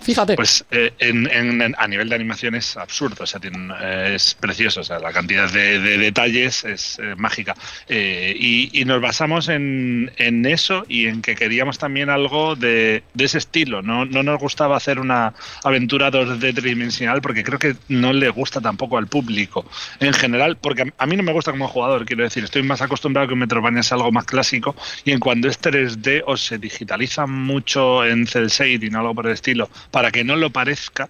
Fíjate. 0.00 0.36
pues 0.36 0.64
eh, 0.70 0.92
en, 0.98 1.26
en- 1.30 1.74
a 1.78 1.88
nivel 1.88 2.08
de 2.08 2.14
animación 2.14 2.54
es 2.54 2.76
absurdo, 2.76 3.24
o 3.24 3.26
sea, 3.26 3.40
tiene- 3.40 3.74
eh, 3.80 4.12
es 4.16 4.34
precioso, 4.34 4.80
o 4.80 4.84
sea, 4.84 4.98
la 4.98 5.12
cantidad 5.12 5.50
de, 5.50 5.80
de 5.80 5.98
detalles 5.98 6.64
es 6.64 6.98
eh, 6.98 7.14
mágica. 7.16 7.54
Eh, 7.88 8.34
y, 8.38 8.80
y 8.80 8.84
nos 8.84 9.00
basamos 9.00 9.48
en, 9.48 10.12
en 10.18 10.46
eso 10.46 10.84
y 10.88 11.06
en 11.06 11.22
que 11.22 11.34
queríamos 11.34 11.78
también 11.78 12.10
algo 12.10 12.54
de, 12.56 13.02
de 13.14 13.24
ese 13.24 13.38
estilo. 13.38 13.82
No, 13.82 14.04
no 14.04 14.22
nos 14.22 14.38
gustaba 14.38 14.76
hacer 14.76 14.98
una 15.00 15.34
aventura 15.64 16.10
2D 16.10 16.54
tridimensional 16.54 17.20
porque 17.22 17.42
creo 17.42 17.58
que 17.58 17.76
no 17.88 18.12
le 18.12 18.28
gusta 18.28 18.60
tampoco 18.60 18.98
al 18.98 19.06
público 19.08 19.68
en 20.00 20.12
general, 20.12 20.56
porque 20.56 20.92
a, 20.98 21.06
mí 21.06 21.16
no 21.16 21.22
me 21.22 21.32
gusta 21.32 21.50
como 21.50 21.68
jugador, 21.68 22.04
quiero 22.06 22.22
decir, 22.22 22.44
estoy 22.44 22.62
más 22.62 22.82
acostumbrado 22.82 23.26
a 23.26 23.28
que 23.28 23.34
Metroidvania 23.34 23.80
es 23.80 23.92
algo 23.92 24.12
más 24.12 24.24
clásico 24.24 24.76
y 25.04 25.12
en 25.12 25.20
cuando 25.20 25.48
es 25.48 25.60
3D 25.60 26.22
o 26.26 26.36
se 26.36 26.58
digitaliza 26.58 27.26
mucho 27.26 28.04
en 28.04 28.26
cel 28.26 28.48
shading 28.48 28.94
o 28.94 29.00
algo 29.00 29.14
por 29.14 29.26
el 29.26 29.32
estilo 29.32 29.68
para 29.90 30.10
que 30.10 30.24
no 30.24 30.36
lo 30.36 30.50
parezca 30.50 31.08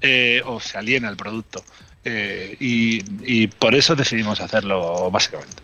eh, 0.00 0.42
o 0.44 0.60
se 0.60 0.78
aliena 0.78 1.08
el 1.08 1.16
producto. 1.16 1.64
Eh, 2.04 2.56
y, 2.58 3.46
por 3.46 3.74
eso 3.74 3.94
decidimos 3.94 4.40
hacerlo 4.40 5.10
básicamente. 5.10 5.62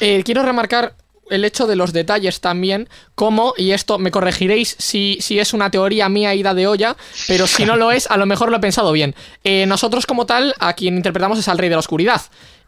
Eh, 0.00 0.22
quiero 0.24 0.42
remarcar 0.42 0.94
el 1.30 1.44
hecho 1.44 1.66
de 1.66 1.74
los 1.74 1.92
detalles 1.92 2.40
también, 2.40 2.88
como, 3.14 3.54
y 3.56 3.72
esto 3.72 3.98
me 3.98 4.10
corregiréis 4.10 4.76
si, 4.78 5.16
si 5.20 5.38
es 5.38 5.54
una 5.54 5.70
teoría 5.70 6.08
mía 6.08 6.34
ida 6.34 6.54
de 6.54 6.66
olla, 6.66 6.96
pero 7.26 7.46
si 7.46 7.64
no 7.64 7.76
lo 7.76 7.90
es, 7.90 8.08
a 8.10 8.16
lo 8.16 8.26
mejor 8.26 8.50
lo 8.50 8.58
he 8.58 8.60
pensado 8.60 8.92
bien. 8.92 9.14
Nosotros 9.66 10.06
como 10.06 10.26
tal, 10.26 10.54
a 10.60 10.74
quien 10.74 10.96
interpretamos 10.96 11.38
es 11.38 11.48
al 11.48 11.58
Rey 11.58 11.68
de 11.68 11.74
la 11.74 11.80
Oscuridad. 11.80 12.20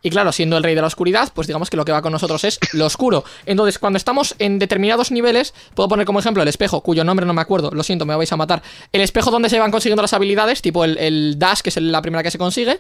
Y 0.03 0.11
claro, 0.11 0.33
siendo 0.33 0.57
el 0.57 0.63
Rey 0.63 0.75
de 0.75 0.81
la 0.81 0.87
Oscuridad, 0.87 1.33
pues 1.35 1.47
digamos 1.47 1.71
que 1.71 1.77
lo 1.77 1.85
que 1.85 1.93
va 1.93 2.03
con 2.03 2.13
nosotros 2.13 2.45
es 2.45 2.59
lo 2.73 2.87
oscuro. 2.87 3.25
Entonces, 3.47 3.79
cuando 3.79 3.97
estamos 3.97 4.35
en 4.39 4.59
determinados 4.59 5.11
niveles, 5.11 5.55
puedo 5.75 5.89
poner 5.89 6.07
como 6.07 6.21
ejemplo 6.21 6.43
el 6.43 6.49
espejo, 6.49 6.83
cuyo 6.83 7.05
nombre 7.05 7.27
no 7.27 7.35
me 7.35 7.41
acuerdo, 7.41 7.71
lo 7.73 7.83
siento, 7.83 8.07
me 8.07 8.15
vais 8.15 8.33
a 8.33 8.37
matar. 8.37 8.63
El 8.93 9.01
espejo 9.01 9.31
donde 9.31 9.49
se 9.49 9.59
van 9.59 9.71
consiguiendo 9.71 10.03
las 10.03 10.13
habilidades, 10.13 10.63
tipo 10.63 10.85
el, 10.85 10.97
el 10.99 11.39
dash, 11.39 11.61
que 11.61 11.71
es 11.71 11.77
la 11.77 12.01
primera 12.03 12.23
que 12.23 12.31
se 12.31 12.39
consigue. 12.39 12.79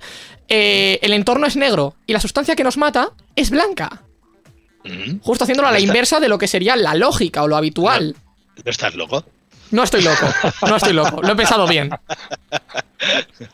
Eh, 0.48 0.98
el 1.02 1.12
entorno 1.12 1.46
es 1.46 1.56
negro 1.56 1.94
y 2.06 2.12
la 2.12 2.20
sustancia 2.20 2.54
que 2.54 2.64
nos 2.64 2.76
mata 2.76 3.10
es 3.34 3.50
blanca. 3.50 4.02
Mm. 4.84 5.18
Justo 5.20 5.44
haciéndolo 5.44 5.68
a 5.68 5.72
la 5.72 5.80
inversa 5.80 6.20
de 6.20 6.28
lo 6.28 6.38
que 6.38 6.46
sería 6.46 6.76
la 6.76 6.94
lógica 6.94 7.42
o 7.42 7.48
lo 7.48 7.56
habitual. 7.56 8.16
¿No 8.64 8.70
estás 8.70 8.94
loco? 8.94 9.24
No 9.70 9.82
estoy 9.82 10.02
loco, 10.02 10.26
no 10.66 10.76
estoy 10.76 10.92
loco, 10.92 11.20
lo 11.22 11.32
he 11.32 11.36
pensado 11.36 11.66
bien. 11.66 11.90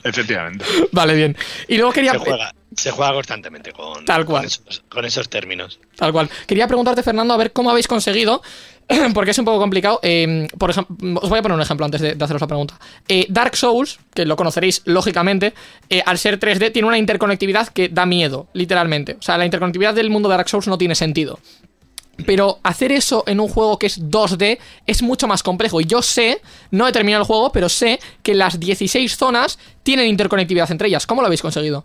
Efectivamente. 0.03 0.65
Vale, 0.93 1.15
bien. 1.15 1.37
Y 1.69 1.77
luego 1.77 1.93
quería... 1.93 2.13
Se 2.13 2.19
juega, 2.19 2.55
se 2.77 2.91
juega 2.91 3.13
constantemente 3.13 3.73
con, 3.73 4.05
Tal 4.05 4.25
cual. 4.25 4.43
con 4.43 4.47
esos, 4.47 4.83
con 4.89 5.05
esos 5.05 5.29
términos. 5.29 5.79
Tal 5.97 6.13
cual. 6.13 6.29
Quería 6.47 6.67
preguntarte, 6.67 7.03
Fernando, 7.03 7.35
a 7.35 7.37
ver 7.37 7.53
cómo 7.53 7.71
habéis 7.71 7.87
conseguido, 7.89 8.43
porque 9.15 9.33
es 9.33 9.39
un 9.39 9.45
poco 9.45 9.59
complicado. 9.59 10.01
eh, 10.03 10.49
por 10.59 10.71
ejemplo, 10.71 11.21
os 11.21 11.29
voy 11.29 11.39
a 11.39 11.43
poner 11.43 11.57
un 11.57 11.63
ejemplo 11.63 11.85
antes 11.85 12.01
de, 12.01 12.15
de 12.15 12.25
haceros 12.25 12.41
la 12.41 12.47
pregunta. 12.49 12.79
Eh, 13.09 13.27
Dark 13.29 13.57
Souls, 13.57 13.99
que 14.15 14.25
lo 14.25 14.37
conoceréis 14.37 14.83
lógicamente, 14.85 15.55
eh, 15.91 16.03
al 16.05 16.19
ser 16.19 16.39
3D, 16.39 16.73
tiene 16.73 16.89
una 16.89 16.99
interconectividad 16.99 17.69
que 17.69 17.89
da 17.89 18.07
miedo, 18.07 18.49
literalmente. 18.55 19.17
O 19.19 19.23
sea, 19.23 19.37
la 19.39 19.45
interconectividad 19.45 19.95
del 19.95 20.11
mundo 20.11 20.29
de 20.29 20.37
Dark 20.37 20.49
Souls 20.49 20.69
no 20.69 20.79
tiene 20.79 20.95
sentido. 20.95 21.39
Pero 22.27 22.59
hacer 22.63 22.93
eso 22.93 23.25
en 23.27 23.41
un 23.41 23.49
juego 23.49 23.79
que 23.79 23.87
es 23.87 24.01
2D 24.01 24.59
es 24.87 25.03
mucho 25.03 25.27
más 25.27 25.43
complejo. 25.43 25.81
Y 25.81 25.85
yo 25.85 26.03
sé, 26.03 26.41
no 26.71 26.87
he 26.87 26.93
terminado 26.93 27.23
el 27.23 27.27
juego, 27.27 27.51
pero 27.53 27.69
sé 27.69 27.99
que 28.23 28.35
las 28.35 28.61
16 28.61 29.17
zonas 29.17 29.59
tienen 29.83 30.07
interconectividad 30.07 30.71
entre 30.71 30.89
ellas. 30.89 31.07
¿Cómo 31.07 31.23
lo 31.23 31.27
habéis 31.27 31.43
conseguido? 31.43 31.85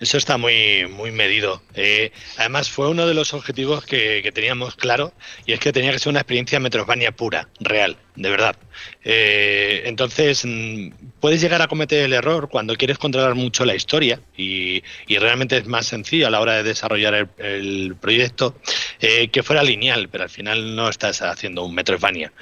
Eso 0.00 0.16
está 0.16 0.38
muy, 0.38 0.86
muy 0.88 1.10
medido. 1.12 1.62
Eh, 1.74 2.10
además, 2.38 2.70
fue 2.70 2.88
uno 2.88 3.06
de 3.06 3.12
los 3.12 3.34
objetivos 3.34 3.84
que, 3.84 4.20
que 4.22 4.32
teníamos 4.32 4.74
claro, 4.74 5.12
y 5.44 5.52
es 5.52 5.60
que 5.60 5.72
tenía 5.72 5.92
que 5.92 5.98
ser 5.98 6.08
una 6.08 6.20
experiencia 6.20 6.58
Metroidvania 6.58 7.12
pura, 7.12 7.48
real, 7.60 7.98
de 8.16 8.30
verdad. 8.30 8.56
Eh, 9.04 9.82
entonces, 9.84 10.42
mm, 10.46 10.90
puedes 11.20 11.42
llegar 11.42 11.60
a 11.60 11.68
cometer 11.68 12.02
el 12.02 12.14
error 12.14 12.48
cuando 12.48 12.76
quieres 12.76 12.96
controlar 12.96 13.34
mucho 13.34 13.66
la 13.66 13.74
historia, 13.74 14.20
y, 14.38 14.82
y 15.06 15.18
realmente 15.18 15.58
es 15.58 15.66
más 15.66 15.86
sencillo 15.86 16.26
a 16.26 16.30
la 16.30 16.40
hora 16.40 16.54
de 16.54 16.62
desarrollar 16.62 17.28
el, 17.36 17.94
proyecto, 18.00 18.56
eh, 19.00 19.28
que 19.28 19.42
fuera 19.42 19.62
lineal, 19.62 20.08
pero 20.08 20.24
al 20.24 20.30
final 20.30 20.74
no 20.74 20.88
estás 20.88 21.20
haciendo 21.20 21.62
un 21.62 21.74
Metroidvania. 21.74 22.32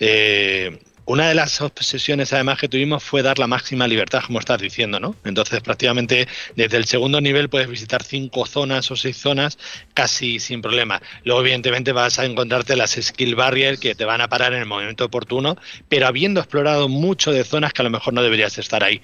Eh, 0.00 0.80
una 1.06 1.28
de 1.28 1.34
las 1.34 1.60
obsesiones 1.60 2.32
además 2.32 2.58
que 2.58 2.68
tuvimos 2.68 3.02
fue 3.04 3.22
dar 3.22 3.38
la 3.38 3.46
máxima 3.46 3.86
libertad, 3.86 4.22
como 4.26 4.38
estás 4.38 4.60
diciendo, 4.60 4.98
¿no? 5.00 5.14
Entonces 5.24 5.60
prácticamente 5.60 6.26
desde 6.56 6.76
el 6.78 6.86
segundo 6.86 7.20
nivel 7.20 7.48
puedes 7.50 7.68
visitar 7.68 8.02
cinco 8.02 8.46
zonas 8.46 8.90
o 8.90 8.96
seis 8.96 9.16
zonas 9.18 9.58
casi 9.92 10.40
sin 10.40 10.62
problema. 10.62 11.02
Luego 11.24 11.42
evidentemente 11.42 11.92
vas 11.92 12.18
a 12.18 12.24
encontrarte 12.24 12.74
las 12.74 12.92
skill 12.92 13.34
barriers 13.34 13.78
que 13.78 13.94
te 13.94 14.04
van 14.06 14.20
a 14.22 14.28
parar 14.28 14.54
en 14.54 14.60
el 14.60 14.66
momento 14.66 15.04
oportuno, 15.04 15.56
pero 15.88 16.06
habiendo 16.06 16.40
explorado 16.40 16.88
mucho 16.88 17.32
de 17.32 17.44
zonas 17.44 17.72
que 17.74 17.82
a 17.82 17.84
lo 17.84 17.90
mejor 17.90 18.14
no 18.14 18.22
deberías 18.22 18.56
estar 18.56 18.82
ahí. 18.82 19.02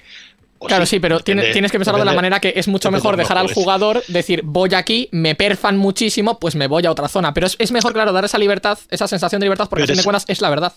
O 0.59 0.67
Claro, 0.67 0.85
sí, 0.87 1.01
pero 1.01 1.19
depende- 1.19 1.53
tienes 1.53 1.73
que 1.73 1.79
pensarlo 1.79 1.99
de 2.01 2.05
la 2.07 2.13
manera 2.13 2.39
que 2.41 2.53
es 2.57 2.69
mucho 2.69 2.91
mejor 2.91 3.17
de 3.17 3.23
dejar 3.25 3.39
al 3.39 3.53
jugador 3.53 4.03
decir, 4.09 4.43
voy 4.45 4.75
aquí, 4.75 5.09
me 5.11 5.35
perfan 5.35 5.77
muchísimo, 5.79 6.39
pues 6.39 6.55
me 6.55 6.67
voy 6.67 6.85
a 6.87 6.91
otra 6.91 7.09
zona. 7.09 7.33
Pero 7.35 7.47
es, 7.47 7.57
es 7.59 7.73
mejor, 7.73 7.93
claro, 7.93 8.13
dar 8.13 8.25
esa 8.25 8.37
libertad, 8.39 8.79
esa 8.91 9.09
sensación 9.09 9.41
de 9.41 9.47
libertad, 9.47 9.69
porque 9.69 9.85
a 9.85 9.87
fin 9.87 9.97
de 9.97 10.03
cuentas 10.05 10.25
es 10.29 10.41
la 10.43 10.51
verdad. 10.51 10.73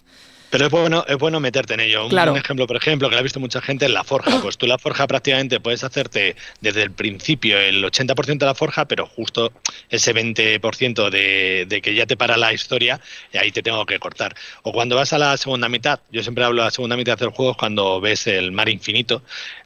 Pero 0.53 0.67
es 0.67 0.71
bueno, 0.71 1.03
es 1.07 1.17
bueno 1.17 1.39
meterte 1.39 1.73
en 1.73 1.79
ello. 1.79 2.03
Un, 2.03 2.09
Claro. 2.11 2.31
un 2.31 2.37
ejemplo, 2.37 2.67
por 2.67 2.75
ejemplo, 2.75 3.09
que 3.09 3.15
lo 3.15 3.19
ha 3.19 3.23
visto 3.23 3.39
mucha 3.39 3.59
gente, 3.59 3.85
es 3.85 3.91
la 3.91 4.03
forja. 4.03 4.39
Pues 4.39 4.55
tú 4.55 4.67
la 4.67 4.77
forja 4.77 5.07
prácticamente 5.07 5.59
puedes 5.59 5.83
hacerte 5.83 6.35
desde 6.61 6.83
el 6.83 6.91
principio 6.91 7.57
el 7.59 7.83
80% 7.83 8.37
de 8.37 8.45
la 8.45 8.53
forja, 8.53 8.85
pero 8.85 9.07
justo 9.07 9.51
ese 9.89 10.13
20% 10.13 11.09
de, 11.09 11.65
de 11.67 11.81
que 11.81 11.95
ya 11.95 12.05
te 12.05 12.15
para 12.15 12.37
la 12.37 12.53
historia, 12.53 13.01
y 13.33 13.37
ahí 13.39 13.51
te 13.51 13.63
tengo 13.63 13.83
que 13.87 13.97
cortar. 13.97 14.35
O 14.61 14.71
cuando 14.71 14.95
vas 14.95 15.11
a 15.11 15.17
la 15.17 15.35
segunda 15.37 15.69
mitad, 15.69 16.01
yo 16.11 16.21
siempre 16.21 16.43
hablo 16.43 16.61
de 16.61 16.67
la 16.67 16.71
segunda 16.71 16.97
mitad 16.97 17.17
del 17.17 17.29
juego, 17.29 17.57
cuando 17.57 17.99
ves 17.99 18.27
el 18.27 18.51
mar 18.51 18.69
infinito, 18.69 19.23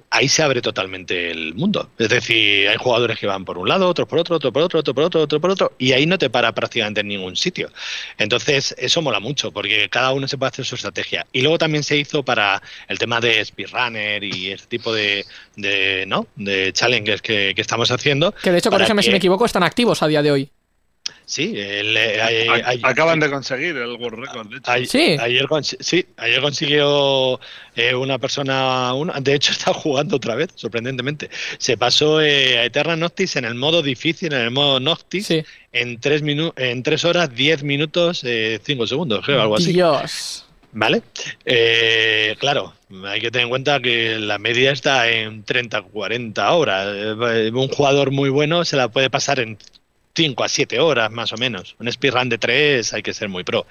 ahí 0.09 0.27
se 0.29 0.41
abre 0.41 0.61
totalmente 0.61 1.31
el 1.31 1.53
mundo. 1.53 1.89
Es 1.99 2.09
decir, 2.09 2.67
hay 2.69 2.77
jugadores 2.77 3.19
que 3.19 3.27
van 3.27 3.43
por 3.45 3.57
un 3.57 3.67
lado, 3.67 3.87
otros 3.89 4.07
por 4.07 4.19
otro, 4.19 4.37
otro 4.37 4.51
por 4.53 4.63
otro, 4.63 4.79
otro 4.79 4.93
por 4.93 5.03
otro, 5.03 5.21
otro 5.21 5.41
por 5.41 5.49
otro, 5.51 5.73
y 5.77 5.91
ahí 5.91 6.05
no 6.05 6.17
te 6.17 6.29
para 6.29 6.51
prácticamente 6.53 7.01
en 7.01 7.07
ningún 7.09 7.35
sitio. 7.35 7.69
Entonces, 8.17 8.73
eso 8.77 9.01
mola 9.01 9.19
mucho, 9.19 9.51
porque 9.51 9.89
cada 9.89 10.11
uno 10.13 10.27
se 10.27 10.37
puede 10.37 10.49
hacer 10.49 10.65
su 10.65 10.75
estrategia. 10.75 11.27
Y 11.33 11.41
luego 11.41 11.57
también 11.57 11.83
se 11.83 11.97
hizo 11.97 12.23
para 12.23 12.61
el 12.87 12.97
tema 12.99 13.19
de 13.19 13.43
speedrunner 13.43 14.23
y 14.23 14.51
este 14.51 14.67
tipo 14.67 14.93
de, 14.93 15.25
de 15.55 16.05
¿no? 16.07 16.27
de 16.35 16.71
challenges 16.73 17.21
que, 17.21 17.53
que 17.55 17.61
estamos 17.61 17.91
haciendo. 17.91 18.31
Que 18.31 18.51
de 18.51 18.59
hecho, 18.59 18.69
corrígeme 18.69 19.01
si 19.03 19.07
que- 19.07 19.11
me 19.11 19.17
equivoco, 19.17 19.45
están 19.45 19.63
activos 19.63 20.01
a 20.03 20.07
día 20.07 20.21
de 20.21 20.31
hoy. 20.31 20.49
Sí, 21.29 21.53
el, 21.57 21.97
eh, 21.97 22.21
hay- 22.21 22.47
A- 22.47 22.69
hay- 22.69 22.79
Acaban 22.83 23.19
de 23.19 23.29
conseguir 23.29 23.75
el 23.75 23.97
World 23.97 24.17
Record, 24.25 24.47
de 24.49 24.57
hecho. 24.59 24.89
Sí. 24.89 25.17
Ayer, 25.19 25.45
sí, 25.81 26.05
ayer 26.15 26.39
consiguió 26.39 27.37
eh, 27.75 27.93
una 27.93 28.17
persona, 28.17 28.93
una- 28.93 29.19
de 29.19 29.35
hecho 29.35 29.51
está 29.71 29.73
jugando 29.73 30.15
otra 30.15 30.35
vez, 30.35 30.51
sorprendentemente. 30.55 31.29
Se 31.57 31.75
pasó 31.75 32.21
eh, 32.21 32.59
a 32.59 32.63
Eterna 32.63 32.95
Noctis 32.95 33.35
en 33.35 33.43
el 33.43 33.55
modo 33.55 33.81
difícil, 33.81 34.31
en 34.31 34.39
el 34.39 34.51
modo 34.51 34.79
Noctis, 34.79 35.27
Sí. 35.27 35.43
en, 35.73 35.99
tres 35.99 36.21
minu 36.21 36.53
en 36.55 36.81
tres 36.81 37.03
horas, 37.03 37.35
10 37.35 37.61
minutos, 37.61 38.21
eh, 38.23 38.61
5 38.63 38.87
segundos, 38.87 39.25
creo, 39.25 39.41
algo 39.41 39.57
así. 39.57 39.73
Dios. 39.73 40.45
¿Vale? 40.71 41.01
Eh, 41.43 42.35
claro, 42.39 42.73
hay 43.05 43.19
que 43.19 43.31
tener 43.31 43.43
en 43.45 43.49
cuenta 43.49 43.79
que 43.81 44.17
la 44.19 44.37
media 44.37 44.71
está 44.71 45.09
en 45.09 45.43
30-40 45.43 46.51
horas. 46.53 46.87
Eh, 46.95 47.51
Un 47.53 47.67
jugador 47.67 48.11
muy 48.11 48.29
bueno 48.29 48.63
se 48.63 48.77
la 48.77 48.87
puede 48.89 49.09
pasar 49.09 49.39
en 49.39 49.57
5 50.17 50.43
a 50.43 50.49
7 50.49 50.79
horas 50.79 51.11
más 51.11 51.31
o 51.31 51.37
menos. 51.37 51.75
Un 51.79 51.91
speedrun 51.91 52.27
de 52.27 52.39
3 52.39 52.91
hay 52.93 53.03
que 53.03 53.13
ser 53.13 53.29
muy 53.29 53.43
pro. 53.43 53.67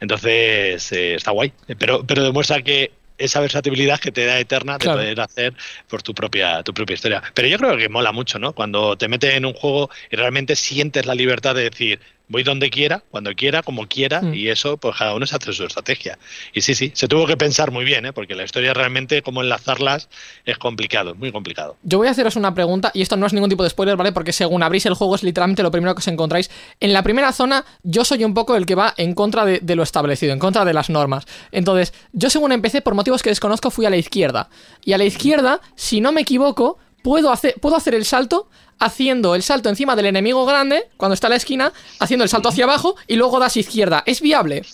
Entonces, 0.00 0.90
eh, 0.90 1.14
está 1.14 1.30
guay. 1.30 1.52
Pero, 1.78 2.04
pero 2.04 2.24
demuestra 2.24 2.62
que 2.62 2.90
esa 3.16 3.38
versatilidad 3.38 4.00
que 4.00 4.10
te 4.10 4.26
da 4.26 4.40
Eterna 4.40 4.76
de 4.76 4.86
poder 4.86 5.20
hacer 5.20 5.54
por 5.88 6.02
tu 6.02 6.12
propia, 6.12 6.64
tu 6.64 6.74
propia 6.74 6.94
historia. 6.94 7.22
Pero 7.32 7.46
yo 7.46 7.58
creo 7.58 7.76
que 7.76 7.88
mola 7.88 8.10
mucho, 8.10 8.40
¿no? 8.40 8.54
Cuando 8.54 8.96
te 8.96 9.06
metes 9.06 9.34
en 9.34 9.46
un 9.46 9.52
juego 9.52 9.88
y 10.10 10.16
realmente 10.16 10.56
sientes 10.56 11.06
la 11.06 11.14
libertad 11.14 11.54
de 11.54 11.70
decir, 11.70 12.00
voy 12.28 12.42
donde 12.42 12.70
quiera, 12.70 13.02
cuando 13.10 13.32
quiera, 13.34 13.62
como 13.62 13.86
quiera, 13.86 14.22
Mm. 14.22 14.34
y 14.34 14.48
eso, 14.48 14.76
pues 14.78 14.96
cada 14.96 15.14
uno 15.14 15.26
se 15.26 15.36
hace 15.36 15.52
su 15.52 15.64
estrategia. 15.64 16.18
Y 16.52 16.62
sí, 16.62 16.74
sí, 16.74 16.90
se 16.94 17.06
tuvo 17.06 17.26
que 17.26 17.36
pensar 17.36 17.70
muy 17.70 17.84
bien, 17.84 18.06
¿eh? 18.06 18.12
Porque 18.12 18.34
la 18.34 18.44
historia 18.44 18.72
realmente, 18.72 19.20
como 19.22 19.42
enlazarlas, 19.42 20.08
es 20.46 20.56
complicado, 20.58 21.14
muy 21.14 21.30
complicado. 21.32 21.76
Yo 21.82 21.98
voy 21.98 22.08
a 22.08 22.12
haceros 22.12 22.36
una 22.36 22.54
pregunta, 22.54 22.90
y 22.94 23.02
esto 23.02 23.16
no 23.16 23.26
es 23.26 23.32
ningún 23.34 23.50
tipo 23.50 23.62
de 23.62 23.70
spoiler, 23.70 23.96
¿vale? 23.96 24.12
Porque 24.12 24.32
según 24.32 24.62
abrís 24.62 24.86
el 24.86 24.94
juego 24.94 25.14
es 25.14 25.22
literalmente 25.22 25.62
lo 25.62 25.70
primero 25.70 25.94
que 25.94 25.98
os 26.00 26.08
encontráis. 26.08 26.50
En 26.80 26.92
la 26.92 27.02
primera 27.02 27.32
zona, 27.32 27.64
yo 27.82 28.04
soy 28.04 28.24
un 28.24 28.32
poco 28.34 28.56
el 28.56 28.64
que 28.66 28.74
va 28.74 28.94
en 28.96 29.14
contra 29.14 29.44
de, 29.44 29.60
de 29.60 29.76
lo 29.76 29.82
establecido, 29.82 30.32
en 30.32 30.38
contra 30.38 30.64
de 30.64 30.72
las 30.72 30.88
normas. 30.90 31.26
Entonces, 31.52 31.92
yo 32.12 32.30
según 32.30 32.52
empecé, 32.52 32.80
por 32.80 32.94
motivos 32.94 33.22
que 33.22 33.30
desconozco, 33.30 33.70
fui 33.70 33.84
a 33.86 33.90
la 33.90 33.96
izquierda. 33.96 34.48
Y 34.84 34.92
a 34.94 34.98
la 34.98 35.04
izquierda, 35.04 35.60
si 35.76 36.00
no 36.00 36.10
me 36.12 36.22
equivoco, 36.22 36.78
puedo 37.02 37.30
hacer, 37.30 37.54
puedo 37.60 37.76
hacer 37.76 37.94
el 37.94 38.06
salto 38.06 38.48
haciendo 38.78 39.34
el 39.34 39.42
salto 39.42 39.68
encima 39.68 39.96
del 39.96 40.06
enemigo 40.06 40.44
grande, 40.46 40.88
cuando 40.96 41.14
está 41.14 41.26
a 41.28 41.30
la 41.30 41.36
esquina, 41.36 41.72
haciendo 42.00 42.24
el 42.24 42.30
salto 42.30 42.48
hacia 42.48 42.64
abajo 42.64 42.96
y 43.06 43.16
luego 43.16 43.38
das 43.38 43.56
izquierda. 43.56 44.02
¿Es 44.06 44.20
viable? 44.20 44.64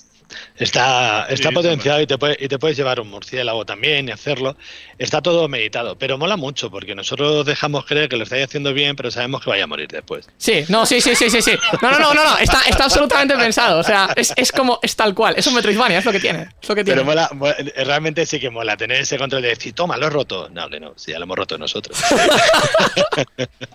Está, 0.56 1.26
está 1.28 1.48
Sí, 1.48 1.54
potenciado 1.54 2.00
y 2.00 2.06
te, 2.06 2.18
puede- 2.18 2.36
y 2.38 2.48
te 2.48 2.58
puedes 2.58 2.76
llevar 2.76 3.00
un 3.00 3.08
murciélago 3.10 3.64
también 3.64 4.08
y 4.08 4.12
hacerlo. 4.12 4.56
Está 4.98 5.22
todo 5.22 5.48
meditado, 5.48 5.96
pero 5.98 6.18
mola 6.18 6.36
mucho 6.36 6.70
porque 6.70 6.94
nosotros 6.94 7.44
dejamos 7.46 7.84
creer 7.86 8.08
que 8.08 8.16
lo 8.16 8.24
estáis 8.24 8.44
haciendo 8.44 8.72
bien, 8.74 8.96
pero 8.96 9.10
sabemos 9.10 9.42
que 9.42 9.50
vaya 9.50 9.64
a 9.64 9.66
morir 9.66 9.88
después. 9.88 10.28
Sí, 10.36 10.64
no, 10.68 10.84
sí, 10.86 11.00
sí, 11.00 11.14
sí, 11.14 11.30
sí, 11.30 11.40
sí. 11.42 11.52
No, 11.82 11.90
no, 11.90 11.98
no, 11.98 12.14
no, 12.14 12.24
no. 12.24 12.38
Está, 12.38 12.60
está 12.68 12.84
absolutamente 12.84 13.36
pensado. 13.36 13.78
O 13.80 13.82
sea, 13.82 14.10
es, 14.16 14.32
es 14.36 14.52
como, 14.52 14.78
es 14.82 14.94
tal 14.96 15.14
cual. 15.14 15.34
Es 15.36 15.46
un 15.46 15.54
Metroidvania, 15.54 15.98
es 15.98 16.04
lo 16.04 16.12
que 16.12 16.20
tiene. 16.20 16.48
Es 16.62 16.68
lo 16.68 16.74
que 16.74 16.84
tiene. 16.84 17.00
Pero 17.00 17.04
mola, 17.04 17.28
mola- 17.32 17.56
realmente 17.84 18.26
sí 18.26 18.38
que 18.38 18.50
mola 18.50 18.76
tener 18.76 19.00
ese 19.00 19.16
control 19.18 19.42
de 19.42 19.48
decir, 19.48 19.72
toma, 19.72 19.96
lo 19.96 20.06
he 20.06 20.10
roto. 20.10 20.48
No, 20.50 20.68
que 20.68 20.78
no, 20.80 20.92
sí, 20.96 21.12
ya 21.12 21.18
lo 21.18 21.24
hemos 21.24 21.36
roto 21.38 21.56
nosotros. 21.58 21.96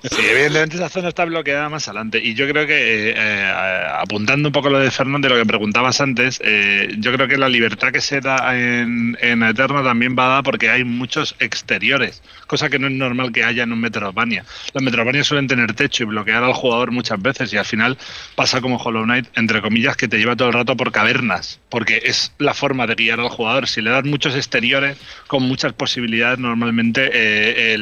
Sí, 0.03 0.21
evidentemente 0.29 0.75
esa 0.77 0.89
zona 0.89 1.09
está 1.09 1.25
bloqueada 1.25 1.69
más 1.69 1.87
adelante. 1.87 2.19
Y 2.23 2.35
yo 2.35 2.47
creo 2.47 2.65
que, 2.67 3.09
eh, 3.09 3.13
eh, 3.17 3.51
apuntando 3.99 4.49
un 4.49 4.53
poco 4.53 4.69
lo 4.69 4.79
de 4.79 4.91
Fernando, 4.91 5.29
lo 5.29 5.35
que 5.35 5.45
preguntabas 5.45 5.99
antes, 6.01 6.39
eh, 6.47 6.95
yo 6.99 7.11
creo 7.11 7.27
que 7.27 7.37
la 7.37 7.49
libertad 7.49 7.91
que 7.91 8.01
se 8.01 8.21
da 8.21 8.55
en, 8.55 9.17
Eterno 9.19 9.83
también 9.83 10.15
va 10.17 10.27
dada 10.27 10.43
porque 10.43 10.69
hay 10.69 10.83
muchos 10.83 11.35
exteriores, 11.39 12.21
cosa 12.45 12.69
que 12.69 12.77
no 12.77 12.85
es 12.85 12.93
normal 12.93 13.31
que 13.31 13.43
haya 13.43 13.63
en 13.63 13.73
un 13.73 13.81
Metroidvania. 13.81 14.45
Los 14.73 14.83
Metroidvania 14.83 15.23
suelen 15.23 15.47
tener 15.47 15.73
techo 15.73 16.03
y 16.03 16.05
bloquear 16.05 16.43
al 16.43 16.53
jugador 16.53 16.91
muchas 16.91 17.19
veces 17.19 17.51
y 17.51 17.57
al 17.57 17.65
final 17.65 17.97
pasa 18.35 18.61
como 18.61 18.77
Hollow 18.77 19.05
Knight, 19.05 19.25
entre 19.35 19.59
comillas, 19.59 19.97
que 19.97 20.07
te 20.07 20.19
lleva 20.19 20.35
todo 20.35 20.49
el 20.49 20.53
rato 20.53 20.77
por 20.77 20.91
cavernas, 20.91 21.59
porque 21.69 22.01
es 22.05 22.31
la 22.37 22.53
forma 22.53 22.85
de 22.85 22.93
guiar 22.93 23.19
al 23.19 23.29
jugador. 23.29 23.67
Si 23.67 23.81
le 23.81 23.89
das 23.89 24.05
muchos 24.05 24.35
exteriores 24.35 24.97
con 25.25 25.41
muchas 25.41 25.73
posibilidades, 25.73 26.37
normalmente 26.37 27.09
eh, 27.11 27.75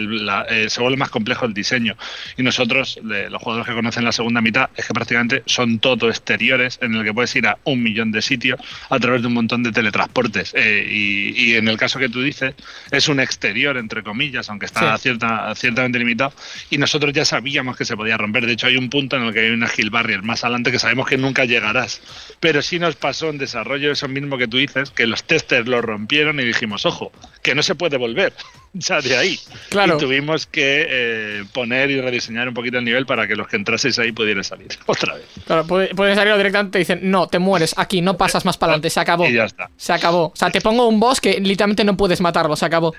eh, 0.49 0.69
se 0.69 0.81
vuelve 0.81 0.95
más 0.95 1.09
complejo 1.09 1.45
el 1.45 1.53
diseño. 1.53 1.97
Y 2.37 2.43
nosotros, 2.43 2.97
los 3.03 3.41
jugadores 3.41 3.67
que 3.67 3.73
conocen 3.73 4.05
la 4.05 4.13
segunda 4.13 4.39
mitad, 4.39 4.69
es 4.77 4.87
que 4.87 4.93
prácticamente 4.93 5.43
son 5.47 5.79
todo 5.79 6.07
exteriores 6.07 6.79
en 6.81 6.95
el 6.95 7.03
que 7.03 7.13
puedes 7.13 7.35
ir 7.35 7.47
a 7.47 7.57
un 7.65 7.83
millón 7.83 8.13
de 8.13 8.21
sitios 8.21 8.52
a 8.89 8.99
través 8.99 9.21
de 9.21 9.27
un 9.27 9.33
montón 9.33 9.63
de 9.63 9.71
teletransportes. 9.71 10.53
Eh, 10.55 10.85
y, 10.89 11.51
y 11.51 11.55
en 11.55 11.67
el 11.67 11.77
caso 11.77 11.99
que 11.99 12.09
tú 12.09 12.21
dices, 12.21 12.53
es 12.91 13.07
un 13.07 13.19
exterior, 13.19 13.77
entre 13.77 14.03
comillas, 14.03 14.49
aunque 14.49 14.65
está 14.65 14.97
Sí. 14.97 15.03
cierta, 15.03 15.53
ciertamente 15.55 15.99
limitado. 15.99 16.33
Y 16.69 16.77
nosotros 16.77 17.13
ya 17.13 17.25
sabíamos 17.25 17.77
que 17.77 17.85
se 17.85 17.95
podía 17.95 18.17
romper. 18.17 18.45
De 18.45 18.53
hecho, 18.53 18.67
hay 18.67 18.77
un 18.77 18.89
punto 18.89 19.15
en 19.17 19.23
el 19.23 19.33
que 19.33 19.39
hay 19.41 19.49
una 19.51 19.69
hill 19.75 19.89
barrier 19.89 20.23
más 20.23 20.43
adelante 20.43 20.71
que 20.71 20.79
sabemos 20.79 21.07
que 21.07 21.17
nunca 21.17 21.45
llegarás. 21.45 22.01
Pero 22.39 22.61
sí 22.61 22.79
nos 22.79 22.95
pasó 22.95 23.29
en 23.29 23.37
desarrollo 23.37 23.91
eso 23.91 24.07
mismo 24.07 24.37
que 24.37 24.47
tú 24.47 24.57
dices, 24.57 24.91
que 24.91 25.07
los 25.07 25.23
testers 25.23 25.67
lo 25.67 25.81
rompieron 25.81 26.39
y 26.39 26.43
dijimos, 26.45 26.85
ojo, 26.85 27.11
que 27.41 27.55
no 27.55 27.63
se 27.63 27.75
puede 27.75 27.97
volver. 27.97 28.33
Ya 28.73 29.01
de 29.01 29.15
ahí. 29.15 29.39
Claro. 29.69 29.95
Y 29.95 29.99
tuvimos 29.99 30.47
que 30.47 30.85
eh, 30.89 31.43
poner 31.53 31.91
y 31.91 32.01
rediseñar 32.01 32.47
un 32.47 32.53
poquito 32.55 32.79
el 32.79 32.85
nivel 32.85 33.05
para 33.05 33.27
que 33.27 33.35
los 33.35 33.47
que 33.47 33.55
entraseis 33.55 33.99
ahí 33.99 34.11
pudieran 34.11 34.43
salir. 34.43 34.67
Otra 34.87 35.13
vez. 35.15 35.25
Claro, 35.45 35.65
puede, 35.67 35.93
puede 35.93 36.15
salir 36.15 36.35
directamente 36.35 36.69
y 36.69 36.71
te 36.71 36.79
dicen, 36.93 37.11
no, 37.11 37.27
te 37.27 37.37
mueres 37.39 37.75
aquí, 37.77 38.01
no 38.01 38.17
pasas 38.17 38.45
más 38.45 38.57
para 38.57 38.71
adelante, 38.71 38.89
se 38.89 38.99
acabó. 38.99 39.25
Y 39.27 39.33
ya 39.33 39.45
está. 39.45 39.69
Se 39.77 39.93
acabó. 39.93 40.25
O 40.25 40.33
sea, 40.35 40.49
te 40.49 40.59
pongo 40.61 40.87
un 40.87 40.99
boss 40.99 41.21
que 41.21 41.39
literalmente 41.39 41.83
no 41.83 41.95
puedes 41.95 42.19
matarlo, 42.19 42.55
se 42.55 42.65
acabó. 42.65 42.93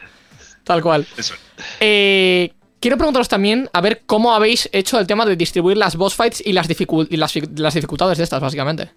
Tal 0.63 0.81
cual. 0.81 1.07
Eso. 1.17 1.35
Eh, 1.81 2.53
quiero 2.81 2.97
preguntaros 2.97 3.29
también 3.29 3.69
a 3.73 3.81
ver 3.81 4.03
cómo 4.07 4.33
habéis 4.33 4.69
hecho 4.73 4.99
el 5.01 5.07
tema 5.07 5.27
de 5.27 5.35
distribuir 5.37 5.77
las 5.77 5.97
boss 5.97 6.15
fights 6.15 6.41
y 6.47 6.53
las, 6.53 6.69
dificul- 6.69 7.09
y 7.11 7.17
las, 7.17 7.33
fi- 7.33 7.43
las 7.57 7.75
dificultades 7.75 8.19
de 8.19 8.25
estas, 8.25 8.41
básicamente. 8.41 8.91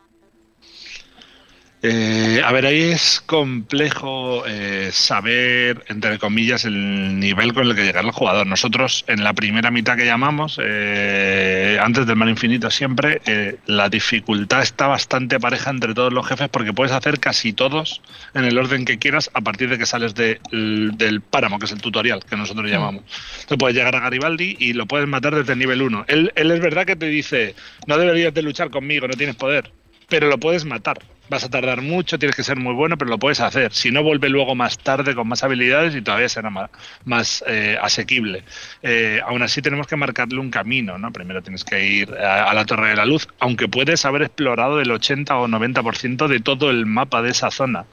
Eh, 1.84 2.42
a 2.44 2.52
ver, 2.52 2.66
ahí 2.66 2.82
es 2.82 3.22
complejo 3.24 4.44
eh, 4.48 4.90
saber, 4.92 5.86
entre 5.90 6.18
comillas, 6.18 6.66
el 6.66 7.20
nivel 7.20 7.54
con 7.54 7.68
el 7.68 7.76
que 7.76 7.84
llegar 7.84 8.04
el 8.04 8.10
jugador. 8.12 8.48
Nosotros, 8.48 9.06
en 9.08 9.24
la 9.24 9.34
primera 9.34 9.70
mitad 9.70 9.96
que 9.96 10.06
llamamos, 10.08 10.60
eh, 10.64 11.78
antes 11.80 12.08
del 12.08 12.16
mar 12.16 12.30
infinito 12.30 12.72
siempre, 12.72 13.22
eh, 13.28 13.58
la 13.68 13.90
dificultad 13.90 14.64
está 14.64 14.88
bastante 14.88 15.40
pareja 15.40 15.70
entre 15.70 15.94
todos 15.94 16.12
los 16.12 16.28
jefes 16.28 16.50
porque 16.50 16.74
puedes 16.74 16.92
hacer 16.94 17.20
casi 17.20 17.54
todos 17.54 18.02
en 18.34 18.46
el 18.46 18.58
orden 18.58 18.84
que 18.84 18.98
quieras 18.98 19.30
a 19.36 19.42
partir 19.42 19.70
de 19.70 19.78
que 19.78 19.86
sales 19.86 20.16
de- 20.16 20.40
del 20.52 21.22
páramo, 21.22 21.60
que 21.60 21.66
es 21.68 21.72
el 21.72 21.82
tutorial 21.82 22.26
que 22.28 22.36
nosotros 22.38 22.70
llamamos. 22.72 23.04
Tú 23.48 23.56
puedes 23.56 23.78
llegar 23.78 23.96
a 23.96 24.00
Garibaldi 24.00 24.56
y 24.60 24.74
lo 24.74 24.88
puedes 24.88 25.08
matar 25.08 25.36
desde 25.36 25.54
el 25.54 25.60
nivel 25.60 25.84
1. 25.84 26.06
Él, 26.08 26.32
él 26.36 26.50
es 26.50 26.60
verdad 26.60 26.88
que 26.88 26.96
te 26.96 27.06
dice, 27.06 27.54
no 27.86 28.00
deberías 28.00 28.34
de 28.34 28.42
luchar 28.42 28.72
conmigo, 28.72 29.08
no 29.08 29.14
tienes 29.14 29.36
poder 29.36 29.72
pero 30.10 30.30
lo 30.30 30.38
puedes 30.38 30.64
matar. 30.64 30.98
Vas 31.30 31.44
a 31.44 31.50
tardar 31.50 31.82
mucho, 31.82 32.18
tienes 32.18 32.36
que 32.36 32.44
ser 32.44 32.58
muy 32.58 32.74
bueno, 32.74 32.98
pero 32.98 33.10
lo 33.10 33.20
puedes 33.20 33.40
hacer. 33.40 33.74
Si 33.74 33.92
no, 33.92 34.04
vuelve 34.04 34.30
luego 34.30 34.56
más 34.56 34.78
tarde 34.78 35.14
con 35.14 35.28
más 35.28 35.44
habilidades 35.44 35.96
y 35.96 36.02
todavía 36.02 36.30
será 36.30 36.50
más, 36.50 36.70
más 37.06 37.44
eh, 37.48 37.78
asequible. 37.82 38.44
Eh, 38.82 39.20
aún 39.26 39.42
así, 39.42 39.62
tenemos 39.62 39.88
que 39.88 39.96
marcarle 39.96 40.40
un 40.40 40.50
camino. 40.50 40.98
¿no? 40.98 41.12
Primero 41.12 41.42
tienes 41.42 41.64
que 41.64 41.86
ir 41.86 42.14
a, 42.14 42.50
a 42.50 42.54
la 42.54 42.66
Torre 42.66 42.90
de 42.90 42.96
la 42.96 43.06
Luz, 43.06 43.28
aunque 43.40 43.68
puedes 43.68 44.06
haber 44.06 44.22
explorado 44.22 44.80
el 44.80 44.90
80 44.92 45.38
o 45.38 45.48
90% 45.48 46.28
de 46.28 46.40
todo 46.40 46.70
el 46.70 46.86
mapa 46.86 47.22
de 47.22 47.32
esa 47.32 47.52
zona. 47.52 47.86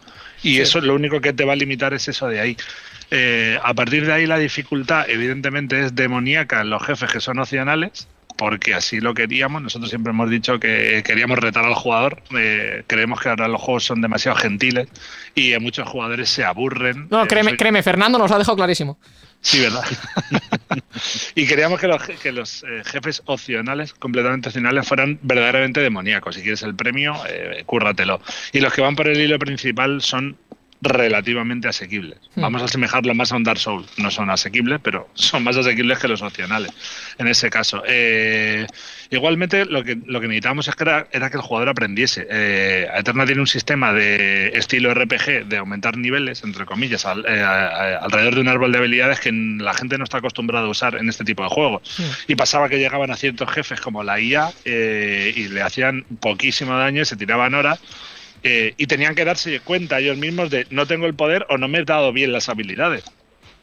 Y 0.42 0.60
eso 0.60 0.80
lo 0.80 0.94
único 0.94 1.20
que 1.20 1.32
te 1.32 1.44
va 1.44 1.54
a 1.54 1.56
limitar 1.56 1.94
es 1.94 2.06
eso 2.08 2.28
de 2.28 2.40
ahí. 2.40 2.56
Eh, 3.10 3.58
a 3.62 3.74
partir 3.74 4.06
de 4.06 4.12
ahí 4.12 4.26
la 4.26 4.38
dificultad 4.38 5.08
evidentemente 5.08 5.80
es 5.80 5.94
demoníaca 5.94 6.60
en 6.60 6.70
los 6.70 6.84
jefes 6.84 7.10
que 7.10 7.20
son 7.20 7.38
opcionales, 7.38 8.08
porque 8.36 8.74
así 8.74 9.00
lo 9.00 9.14
queríamos. 9.14 9.62
Nosotros 9.62 9.90
siempre 9.90 10.10
hemos 10.10 10.30
dicho 10.30 10.58
que 10.58 11.02
queríamos 11.04 11.38
retar 11.38 11.64
al 11.64 11.74
jugador. 11.74 12.22
Eh, 12.36 12.84
creemos 12.86 13.20
que 13.20 13.28
ahora 13.28 13.48
los 13.48 13.60
juegos 13.60 13.84
son 13.84 14.00
demasiado 14.00 14.36
gentiles 14.36 14.88
y 15.34 15.52
eh, 15.52 15.60
muchos 15.60 15.88
jugadores 15.88 16.28
se 16.28 16.44
aburren. 16.44 17.08
No, 17.10 17.24
Eh, 17.24 17.28
créeme, 17.28 17.56
créeme, 17.56 17.82
Fernando 17.82 18.18
nos 18.18 18.30
lo 18.30 18.36
ha 18.36 18.38
dejado 18.38 18.56
clarísimo. 18.56 18.98
Sí, 19.40 19.60
¿verdad? 19.60 19.84
y 21.34 21.46
queríamos 21.46 21.78
que 21.78 21.86
los, 21.86 22.02
que 22.02 22.32
los 22.32 22.64
jefes 22.86 23.22
opcionales, 23.26 23.92
completamente 23.92 24.48
opcionales, 24.48 24.88
fueran 24.88 25.18
verdaderamente 25.20 25.80
demoníacos. 25.80 26.36
Si 26.36 26.40
quieres 26.40 26.62
el 26.62 26.74
premio, 26.74 27.14
eh, 27.28 27.62
cúrratelo. 27.66 28.22
Y 28.52 28.60
los 28.60 28.72
que 28.72 28.80
van 28.80 28.96
por 28.96 29.06
el 29.06 29.20
hilo 29.20 29.38
principal 29.38 30.00
son 30.00 30.38
relativamente 30.84 31.68
asequibles. 31.68 32.18
Hmm. 32.34 32.42
Vamos 32.42 32.62
a 32.62 32.66
asemejarlo 32.66 33.14
más 33.14 33.32
a 33.32 33.36
un 33.36 33.42
Dark 33.44 33.58
Souls. 33.58 33.88
No 33.98 34.10
son 34.10 34.30
asequibles, 34.30 34.80
pero 34.82 35.08
son 35.14 35.42
más 35.42 35.56
asequibles 35.56 35.98
que 35.98 36.08
los 36.08 36.22
opcionales 36.22 36.70
en 37.18 37.26
ese 37.28 37.50
caso. 37.50 37.82
Eh, 37.86 38.66
igualmente, 39.10 39.64
lo 39.64 39.82
que, 39.84 39.96
lo 40.06 40.20
que 40.20 40.28
necesitábamos 40.28 40.68
es 40.68 40.74
que 40.76 40.84
era, 40.84 41.06
era 41.12 41.30
que 41.30 41.36
el 41.36 41.42
jugador 41.42 41.68
aprendiese. 41.70 42.26
Eh, 42.30 42.88
Eterna 42.96 43.24
tiene 43.26 43.40
un 43.40 43.46
sistema 43.46 43.92
de 43.92 44.48
estilo 44.54 44.92
RPG 44.94 45.46
de 45.46 45.56
aumentar 45.58 45.96
niveles, 45.96 46.42
entre 46.44 46.64
comillas, 46.66 47.04
al- 47.06 47.24
eh, 47.26 47.40
a- 47.42 47.66
a- 47.66 47.96
alrededor 47.98 48.34
de 48.36 48.40
un 48.42 48.48
árbol 48.48 48.72
de 48.72 48.78
habilidades 48.78 49.20
que 49.20 49.32
la 49.32 49.74
gente 49.74 49.98
no 49.98 50.04
está 50.04 50.18
acostumbrada 50.18 50.66
a 50.66 50.68
usar 50.70 50.96
en 50.96 51.08
este 51.08 51.24
tipo 51.24 51.42
de 51.42 51.48
juegos. 51.48 51.82
Y 52.28 52.34
pasaba 52.34 52.68
que 52.68 52.78
llegaban 52.78 53.10
a 53.10 53.16
ciertos 53.16 53.50
jefes 53.50 53.80
como 53.80 54.02
la 54.02 54.20
IA 54.20 54.50
eh, 54.64 55.32
y 55.36 55.48
le 55.48 55.62
hacían 55.62 56.04
poquísimo 56.20 56.76
daño 56.76 57.02
y 57.02 57.04
se 57.04 57.16
tiraban 57.16 57.54
horas. 57.54 57.80
Eh, 58.44 58.74
y 58.76 58.86
tenían 58.86 59.14
que 59.14 59.24
darse 59.24 59.58
cuenta 59.60 59.98
ellos 59.98 60.16
mismos 60.18 60.50
de 60.50 60.66
no 60.70 60.86
tengo 60.86 61.06
el 61.06 61.14
poder 61.14 61.46
o 61.48 61.58
no 61.58 61.66
me 61.66 61.78
he 61.78 61.84
dado 61.84 62.12
bien 62.12 62.30
las 62.32 62.48
habilidades. 62.48 63.04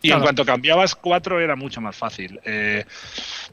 Y 0.02 0.08
Claro. 0.08 0.22
en 0.22 0.24
cuanto 0.24 0.46
cambiabas 0.46 0.96
cuatro 0.96 1.40
era 1.40 1.56
mucho 1.56 1.80
más 1.80 1.96
fácil. 1.96 2.40
Eh, 2.44 2.84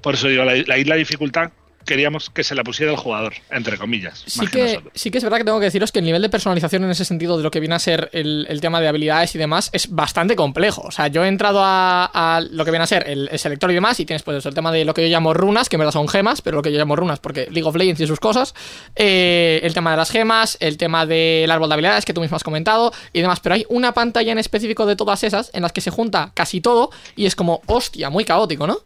por 0.03 0.15
eso 0.15 0.29
digo, 0.29 0.45
la, 0.45 0.57
la 0.57 0.79
isla 0.79 0.95
dificultad 0.97 1.53
queríamos 1.89 2.29
que 2.29 2.45
se 2.45 2.55
la 2.55 2.63
pusiera 2.65 2.93
el 2.93 2.99
jugador, 2.99 3.33
entre 3.51 3.79
comillas. 3.79 4.23
Sí 4.27 4.47
que, 4.47 4.83
sí 4.95 5.11
que 5.11 5.17
es 5.17 5.25
verdad 5.25 5.39
que 5.39 5.45
tengo 5.45 5.59
que 5.59 5.65
deciros 5.65 5.91
que 5.91 6.01
el 6.01 6.05
nivel 6.05 6.21
de 6.21 6.29
personalización 6.29 6.85
en 6.85 6.91
ese 6.91 7.07
sentido 7.07 7.39
de 7.39 7.43
lo 7.43 7.51
que 7.51 7.61
viene 7.61 7.77
a 7.77 7.79
ser 7.79 8.11
el, 8.13 8.47
tema 8.61 8.83
de 8.83 8.89
habilidades 8.89 9.35
y 9.35 9.39
demás 9.39 9.71
es 9.73 9.91
bastante 9.91 10.37
complejo. 10.37 10.83
O 10.83 10.91
sea, 10.91 11.07
yo 11.07 11.25
he 11.25 11.29
entrado 11.29 11.61
a, 11.63 12.43
lo 12.51 12.65
que 12.67 12.71
viene 12.71 12.85
a 12.85 12.87
ser 12.87 13.09
el, 13.09 13.31
selector 13.39 13.71
y 13.71 13.75
demás 13.75 13.99
y 14.01 14.05
tienes 14.05 14.23
pues 14.23 14.45
el 14.45 14.53
tema 14.53 14.71
de 14.71 14.85
lo 14.85 14.93
que 14.93 15.01
yo 15.01 15.09
llamo 15.09 15.33
runas, 15.33 15.71
que 15.71 15.77
en 15.77 15.81
verdad 15.81 15.93
son 15.93 16.09
gemas, 16.09 16.43
pero 16.43 16.59
lo 16.59 16.63
que 16.63 16.71
yo 16.71 16.79
llamo 16.79 16.95
runas 16.95 17.21
porque 17.21 17.49
League 17.51 17.67
of 17.67 17.75
Legends 17.75 18.03
y 18.03 18.07
sus 18.07 18.21
cosas. 18.21 18.55
Eh, 18.95 19.61
el 19.63 19.73
tema 19.73 19.93
de 19.93 19.97
las 19.97 20.11
gemas, 20.11 20.59
el 20.61 20.77
tema 20.77 21.07
del 21.07 21.51
árbol 21.51 21.71
de 21.71 21.75
habilidades 21.75 22.05
que 22.05 22.13
tú 22.13 22.21
mismo 22.21 22.37
has 22.37 22.45
comentado 22.45 22.93
y 23.15 23.23
demás. 23.23 23.41
Pero 23.41 23.55
hay 23.55 23.65
una 23.71 23.95
pantalla 23.95 24.31
en 24.31 24.39
específico 24.39 24.85
de 24.85 24.95
todas 24.95 25.25
esas 25.25 25.51
en 25.55 25.63
las 25.63 25.73
que 25.73 25.81
se 25.81 25.91
junta 25.91 26.33
casi 26.35 26.61
todo 26.61 26.91
y 27.17 27.25
es 27.25 27.35
como, 27.35 27.63
hostia, 27.65 28.11
muy 28.11 28.27
caótico, 28.27 28.67
¿no? 28.67 28.81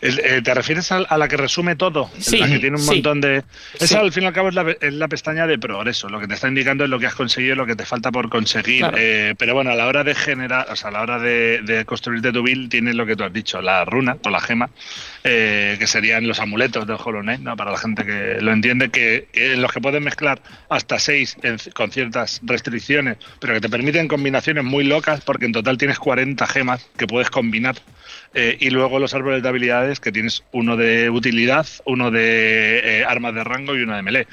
Eh, 0.00 0.42
¿Te 0.42 0.54
refieres 0.54 0.92
a, 0.92 1.16
la 1.16 1.28
que 1.28 1.36
resume 1.36 1.74
todo? 1.74 2.10
Sí, 2.18 2.38
la 2.38 2.48
que 2.48 2.58
tiene 2.58 2.76
un 2.76 2.86
montón 2.86 3.20
de... 3.20 3.42
Esa 3.80 4.00
al 4.00 4.12
fin 4.12 4.22
y 4.22 4.26
al 4.26 4.32
cabo 4.32 4.48
es 4.48 4.54
la, 4.94 5.08
pestaña 5.08 5.46
de 5.46 5.58
progreso. 5.58 6.08
Lo 6.08 6.20
que 6.20 6.28
te 6.28 6.34
está 6.34 6.48
indicando 6.48 6.84
es 6.84 6.90
lo 6.90 6.98
que 6.98 7.06
has 7.06 7.14
conseguido, 7.14 7.56
lo 7.56 7.66
que 7.66 7.74
te 7.74 7.84
falta 7.84 8.12
por 8.12 8.28
conseguir. 8.28 8.86
Eh, 8.96 9.34
pero 9.38 9.54
bueno, 9.54 9.70
a 9.70 9.74
la 9.74 9.86
hora 9.86 10.04
de 10.04 10.14
generar, 10.14 10.68
o 10.70 10.76
sea, 10.76 10.90
a 10.90 10.92
la 10.92 11.02
hora 11.02 11.18
de, 11.18 11.84
construirte 11.86 12.32
tu 12.32 12.42
build, 12.42 12.70
tienes 12.70 12.94
lo 12.94 13.06
que 13.06 13.16
tú 13.16 13.24
has 13.24 13.32
dicho, 13.32 13.60
la 13.60 13.84
runa 13.84 14.16
o 14.24 14.30
la 14.30 14.40
gema, 14.40 14.70
eh, 15.24 15.76
que 15.78 15.86
serían 15.86 16.28
los 16.28 16.38
amuletos 16.38 16.86
del 16.86 16.96
Hollow 17.02 17.22
Knight, 17.22 17.40
¿no? 17.40 17.56
Para 17.56 17.72
la 17.72 17.78
gente 17.78 18.04
que 18.04 18.38
lo 18.40 18.52
entiende, 18.52 18.90
que, 18.90 19.28
en 19.32 19.60
los 19.60 19.72
que 19.72 19.80
puedes 19.80 20.00
mezclar 20.00 20.40
hasta 20.68 20.98
seis 20.98 21.36
con 21.74 21.90
ciertas 21.90 22.40
restricciones, 22.44 23.16
pero 23.40 23.54
que 23.54 23.60
te 23.60 23.68
permiten 23.68 24.06
combinaciones 24.06 24.64
muy 24.64 24.84
locas, 24.84 25.20
porque 25.22 25.46
en 25.46 25.52
total 25.52 25.76
tienes 25.78 25.98
40 25.98 26.46
gemas 26.46 26.88
que 26.96 27.06
puedes 27.06 27.30
combinar 27.30 27.76
eh, 28.34 28.56
y 28.60 28.70
luego 28.70 28.98
los 28.98 29.14
árboles 29.14 29.42
de 29.42 29.48
habilidades 29.48 30.00
que 30.00 30.12
tienes 30.12 30.44
uno 30.52 30.76
de 30.76 31.10
utilidad, 31.10 31.66
uno 31.84 32.10
de 32.10 33.00
eh, 33.00 33.04
armas 33.04 33.34
de 33.34 33.44
rango 33.44 33.76
y 33.76 33.82
uno 33.82 33.96
de 33.96 34.02
melee. 34.02 34.26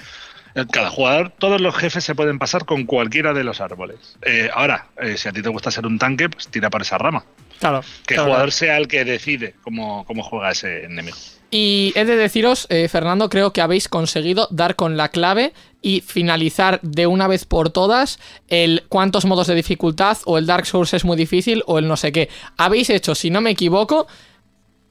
Eh, 0.55 0.65
cada 0.71 0.89
jugador, 0.89 1.31
todos 1.37 1.59
los 1.59 1.75
jefes 1.75 2.03
se 2.03 2.15
pueden 2.15 2.39
pasar 2.39 2.65
con 2.65 2.85
cualquiera 2.85 3.33
de 3.33 3.43
los 3.43 3.61
árboles. 3.61 4.17
ahora, 4.53 4.87
si 5.15 5.27
a 5.27 5.31
ti 5.31 5.41
te 5.41 5.49
gusta 5.49 5.71
ser 5.71 5.85
un 5.85 5.99
tanque, 5.99 6.29
pues 6.29 6.47
tira 6.47 6.69
por 6.69 6.81
esa 6.81 6.97
rama. 6.97 7.25
Claro. 7.59 7.81
Que 8.05 8.15
el 8.15 8.21
jugador 8.21 8.51
sea 8.51 8.77
el 8.77 8.87
que 8.87 9.05
decide 9.05 9.55
cómo, 9.61 10.05
cómo 10.05 10.23
juega 10.23 10.51
ese 10.51 10.85
enemigo. 10.85 11.17
Y 11.51 11.93
he 11.95 12.05
de 12.05 12.15
deciros, 12.15 12.67
eh, 12.69 12.87
Fernando, 12.89 13.29
creo 13.29 13.53
que 13.53 13.61
habéis 13.61 13.87
conseguido 13.87 14.47
dar 14.51 14.75
con 14.75 14.97
la 14.97 15.09
clave 15.09 15.53
y 15.81 16.01
finalizar 16.01 16.79
de 16.81 17.07
una 17.07 17.27
vez 17.27 17.45
por 17.45 17.69
todas 17.69 18.19
el 18.47 18.83
cuántos 18.89 19.25
modos 19.25 19.47
de 19.47 19.55
dificultad 19.55 20.17
o 20.25 20.37
el 20.37 20.47
Dark 20.47 20.65
Souls 20.65 20.93
es 20.93 21.05
muy 21.05 21.15
difícil 21.15 21.63
o 21.67 21.77
el 21.77 21.87
no 21.87 21.97
sé 21.97 22.11
qué. 22.11 22.29
Habéis 22.57 22.89
hecho, 22.89 23.15
si 23.15 23.29
no 23.29 23.41
me 23.41 23.51
equivoco, 23.51 24.07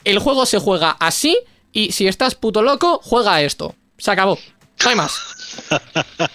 el 0.05 0.19
juego 0.19 0.47
se 0.47 0.59
juega 0.59 0.97
así 1.01 1.37
y 1.73 1.93
si 1.93 2.07
estás 2.07 2.35
puto 2.35 2.63
loco, 2.63 3.01
juega 3.03 3.43
esto. 3.43 3.75
Se 3.99 4.11
acabó. 4.11 4.39
No 4.83 4.91
hay 4.91 4.97
más. 4.97 5.21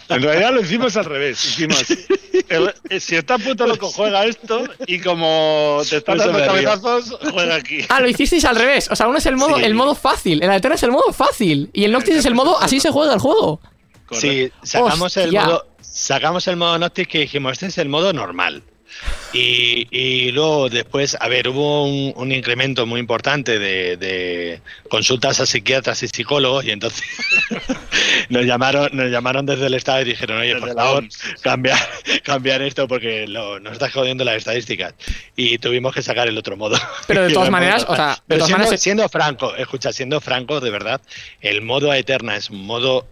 En 0.10 0.22
realidad 0.22 0.54
lo 0.54 0.62
hicimos 0.62 0.96
al 0.98 1.06
revés. 1.06 1.44
Hicimos, 1.44 1.86
eh, 1.90 3.00
si 3.00 3.16
está 3.16 3.38
puto 3.38 3.68
loco, 3.68 3.90
juega 3.90 4.26
esto 4.26 4.64
y 4.88 5.00
como 5.00 5.82
te 5.90 5.98
están 5.98 6.18
dando 6.18 6.40
cabezazos, 6.40 7.18
juega 7.32 7.56
aquí. 7.56 7.80
Ah, 7.90 8.02
lo 8.02 8.10
hicisteis 8.10 8.46
al 8.46 8.56
revés. 8.56 8.90
O 8.92 8.96
sea, 8.96 9.08
uno 9.08 9.18
es 9.18 9.26
el 9.26 9.38
modo, 9.38 9.58
el 9.58 9.74
modo 9.74 9.96
fácil, 9.96 10.44
el 10.44 10.50
Alterna 10.50 10.76
es 10.76 10.84
el 10.84 10.92
modo 10.92 11.14
fácil 11.14 11.70
y 11.74 11.84
el 11.84 11.92
Noctis 11.92 12.16
es 12.16 12.26
el 12.26 12.36
modo 12.36 12.60
así 12.60 12.80
se 12.80 12.92
juega 12.92 13.14
el 13.14 13.20
juego. 13.20 13.60
Sí, 14.12 14.52
sacamos 14.64 15.16
el 15.18 15.32
modo 15.34 15.66
sacamos 15.82 16.48
el 16.48 16.56
modo 16.56 16.78
Noctis 16.78 17.08
que 17.08 17.20
dijimos, 17.20 17.54
este 17.54 17.68
es 17.68 17.78
el 17.78 17.90
modo 17.90 18.14
normal. 18.14 18.64
Y, 19.32 20.32
luego 20.32 20.70
después, 20.70 21.16
a 21.20 21.28
ver, 21.28 21.48
hubo 21.50 21.86
un, 21.86 22.32
incremento 22.32 22.86
muy 22.86 23.00
importante 23.00 23.60
de, 23.60 24.62
consultas 24.90 25.40
a 25.40 25.46
psiquiatras 25.46 26.02
y 26.04 26.08
psicólogos 26.08 26.66
y 26.66 26.72
entonces 26.72 27.06
nos 28.30 28.46
llamaron 28.46 28.90
nos 28.94 29.12
llamaron 29.12 29.46
desde 29.46 29.68
el 29.68 29.74
Estado 29.74 30.02
y 30.02 30.06
dijeron, 30.06 30.40
oye, 30.40 30.56
por 30.56 30.74
favor, 30.74 31.08
cambiar, 31.42 31.80
cambiar 32.24 32.62
esto 32.62 32.88
porque 32.88 33.26
nos 33.28 33.74
está 33.74 33.90
jodiendo 33.90 34.24
las 34.24 34.38
estadísticas. 34.38 34.94
Y 35.36 35.58
tuvimos 35.58 35.94
que 35.94 36.02
sacar 36.02 36.28
el 36.28 36.38
otro 36.38 36.58
modo. 36.58 36.78
Pero 37.08 37.24
de 37.24 37.34
todas 37.34 37.50
maneras, 37.50 37.86
o 37.88 37.96
sea, 37.96 38.22
de 38.28 38.42
siendo, 38.42 38.78
siendo 38.78 39.10
franco, 39.10 39.56
escucha, 39.56 39.94
siendo 39.94 40.22
franco, 40.22 40.60
de 40.60 40.70
verdad, 40.70 41.02
el 41.42 41.62
modo 41.62 41.94
Eterna 41.94 42.36
es 42.36 42.50
un 42.50 42.66
modo 42.66 43.08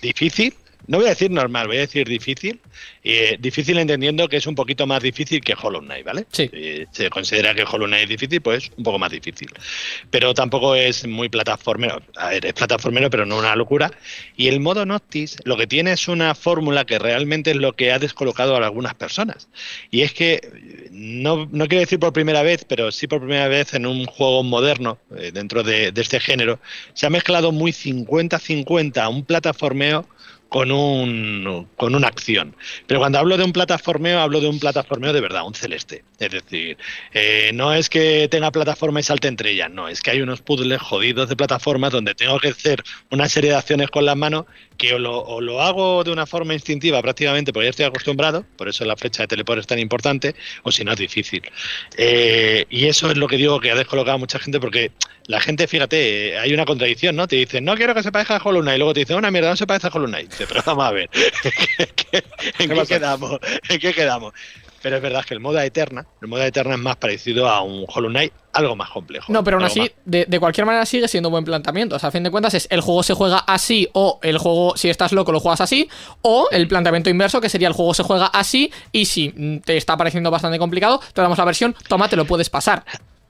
difícil, 0.00 0.54
no 0.86 0.98
voy 0.98 1.06
a 1.06 1.10
decir 1.10 1.30
normal, 1.30 1.66
voy 1.66 1.78
a 1.78 1.80
decir 1.80 2.08
difícil, 2.08 2.60
eh, 3.02 3.36
difícil 3.40 3.78
entendiendo 3.78 4.28
que 4.28 4.36
es 4.36 4.46
un 4.46 4.54
poquito 4.54 4.86
más 4.86 5.02
difícil 5.02 5.40
que 5.40 5.54
Hollow 5.60 5.80
Knight, 5.80 6.04
¿vale? 6.04 6.26
Sí. 6.30 6.50
se 6.90 7.10
considera 7.10 7.54
que 7.54 7.64
Hollow 7.64 7.86
Knight 7.86 8.04
es 8.04 8.08
difícil, 8.10 8.40
pues 8.40 8.70
un 8.76 8.84
poco 8.84 8.98
más 8.98 9.10
difícil. 9.10 9.48
Pero 10.10 10.34
tampoco 10.34 10.74
es 10.74 11.06
muy 11.06 11.28
plataformero. 11.28 12.02
A 12.16 12.30
ver, 12.30 12.46
es 12.46 12.52
plataformero, 12.52 13.10
pero 13.10 13.26
no 13.26 13.38
una 13.38 13.56
locura. 13.56 13.90
Y 14.36 14.48
el 14.48 14.60
modo 14.60 14.84
Noctis 14.84 15.38
lo 15.44 15.56
que 15.56 15.66
tiene 15.66 15.92
es 15.92 16.08
una 16.08 16.34
fórmula 16.34 16.84
que 16.84 16.98
realmente 16.98 17.52
es 17.52 17.56
lo 17.56 17.72
que 17.72 17.92
ha 17.92 17.98
descolocado 17.98 18.56
a 18.56 18.64
algunas 18.64 18.94
personas. 18.94 19.48
Y 19.90 20.02
es 20.02 20.12
que, 20.12 20.88
no, 20.90 21.48
no 21.50 21.66
quiero 21.66 21.80
decir 21.80 21.98
por 21.98 22.12
primera 22.12 22.42
vez, 22.42 22.64
pero 22.64 22.92
sí 22.92 23.06
por 23.06 23.20
primera 23.20 23.48
vez 23.48 23.74
en 23.74 23.86
un 23.86 24.06
juego 24.06 24.42
moderno, 24.42 24.98
eh, 25.16 25.30
dentro 25.32 25.62
de, 25.62 25.92
de 25.92 26.02
este 26.02 26.20
género, 26.20 26.60
se 26.94 27.06
ha 27.06 27.10
mezclado 27.10 27.52
muy 27.52 27.72
50-50 27.72 29.08
un 29.08 29.24
plataformeo 29.24 30.06
con, 30.54 30.70
un, 30.70 31.66
con 31.76 31.96
una 31.96 32.06
acción. 32.06 32.54
Pero 32.86 33.00
cuando 33.00 33.18
hablo 33.18 33.36
de 33.36 33.42
un 33.42 33.52
plataformeo, 33.52 34.20
hablo 34.20 34.40
de 34.40 34.46
un 34.46 34.60
plataformeo 34.60 35.12
de 35.12 35.20
verdad, 35.20 35.44
un 35.44 35.52
celeste. 35.52 36.04
Es 36.20 36.30
decir, 36.30 36.78
eh, 37.12 37.50
no 37.52 37.74
es 37.74 37.88
que 37.88 38.28
tenga 38.30 38.52
plataforma 38.52 39.00
y 39.00 39.02
salte 39.02 39.26
entre 39.26 39.50
ellas, 39.50 39.68
no, 39.72 39.88
es 39.88 40.00
que 40.00 40.12
hay 40.12 40.22
unos 40.22 40.42
puzzles 40.42 40.80
jodidos 40.80 41.28
de 41.28 41.34
plataformas 41.34 41.90
donde 41.90 42.14
tengo 42.14 42.38
que 42.38 42.50
hacer 42.50 42.84
una 43.10 43.28
serie 43.28 43.50
de 43.50 43.56
acciones 43.56 43.90
con 43.90 44.04
las 44.04 44.16
manos 44.16 44.44
que 44.76 44.94
o 44.94 44.98
lo, 44.98 45.62
hago 45.62 46.04
de 46.04 46.10
una 46.10 46.26
forma 46.26 46.54
instintiva 46.54 47.00
prácticamente 47.00 47.52
porque 47.52 47.66
ya 47.66 47.70
estoy 47.70 47.86
acostumbrado, 47.86 48.44
por 48.56 48.68
eso 48.68 48.84
la 48.84 48.96
flecha 48.96 49.22
de 49.22 49.28
teleport 49.28 49.60
es 49.60 49.66
tan 49.66 49.78
importante, 49.78 50.34
o 50.62 50.72
si 50.72 50.84
no 50.84 50.92
es 50.92 50.98
difícil. 50.98 51.42
Eh, 51.96 52.66
y 52.70 52.86
eso 52.86 53.10
es 53.10 53.16
lo 53.16 53.28
que 53.28 53.36
digo 53.36 53.60
que 53.60 53.70
ha 53.70 53.74
descolocado 53.74 54.16
a 54.16 54.18
mucha 54.18 54.38
gente 54.38 54.60
porque 54.60 54.90
la 55.26 55.40
gente, 55.40 55.66
fíjate, 55.66 56.38
hay 56.38 56.52
una 56.52 56.64
contradicción, 56.64 57.16
¿no? 57.16 57.26
Te 57.26 57.36
dicen, 57.36 57.64
no 57.64 57.76
quiero 57.76 57.94
que 57.94 58.02
se 58.02 58.12
parezca 58.12 58.36
a 58.36 58.42
Hollow 58.42 58.60
Knight, 58.60 58.76
y 58.76 58.78
luego 58.78 58.92
te 58.92 59.00
dicen, 59.00 59.16
una 59.16 59.30
mierda, 59.30 59.50
no 59.50 59.56
se 59.56 59.66
parece 59.66 59.86
a 59.86 59.90
Hollow 59.90 60.08
Knight. 60.08 60.32
pero 60.36 60.62
vamos 60.66 60.84
a 60.84 60.90
ver, 60.90 61.08
¿en 62.58 62.68
qué 62.70 62.86
quedamos? 62.86 63.38
¿En 63.68 63.78
qué 63.78 63.94
quedamos? 63.94 64.34
Pero 64.84 64.96
es 64.96 65.02
verdad 65.02 65.24
que 65.24 65.32
el 65.32 65.40
modo 65.40 65.58
Eterna, 65.60 66.04
el 66.20 66.28
modo 66.28 66.42
Eterna 66.42 66.74
es 66.74 66.80
más 66.80 66.96
parecido 66.96 67.48
a 67.48 67.62
un 67.62 67.86
Hollow 67.88 68.10
Knight, 68.10 68.34
algo 68.52 68.76
más 68.76 68.90
complejo. 68.90 69.32
No, 69.32 69.42
pero 69.42 69.56
aún 69.56 69.64
así, 69.64 69.90
de, 70.04 70.38
cualquier 70.38 70.66
manera 70.66 70.84
sigue 70.84 71.08
siendo 71.08 71.30
un 71.30 71.32
buen 71.32 71.44
planteamiento. 71.46 71.96
O 71.96 71.98
sea, 71.98 72.10
a 72.10 72.12
fin 72.12 72.22
de 72.22 72.30
cuentas 72.30 72.52
es 72.52 72.66
el 72.70 72.82
juego 72.82 73.02
se 73.02 73.14
juega 73.14 73.38
así, 73.38 73.88
o 73.94 74.18
el 74.22 74.36
juego, 74.36 74.76
si 74.76 74.90
estás 74.90 75.12
loco, 75.12 75.32
lo 75.32 75.40
juegas 75.40 75.62
así, 75.62 75.88
o 76.20 76.48
el 76.50 76.68
planteamiento 76.68 77.08
inverso, 77.08 77.40
que 77.40 77.48
sería 77.48 77.68
el 77.68 77.72
juego 77.72 77.94
se 77.94 78.02
juega 78.02 78.26
así, 78.26 78.70
y 78.92 79.06
si 79.06 79.62
te 79.64 79.78
está 79.78 79.96
pareciendo 79.96 80.30
bastante 80.30 80.58
complicado, 80.58 81.00
te 81.14 81.22
damos 81.22 81.38
la 81.38 81.46
versión, 81.46 81.74
toma, 81.88 82.10
te 82.10 82.16
lo 82.16 82.26
puedes 82.26 82.50
pasar. 82.50 82.84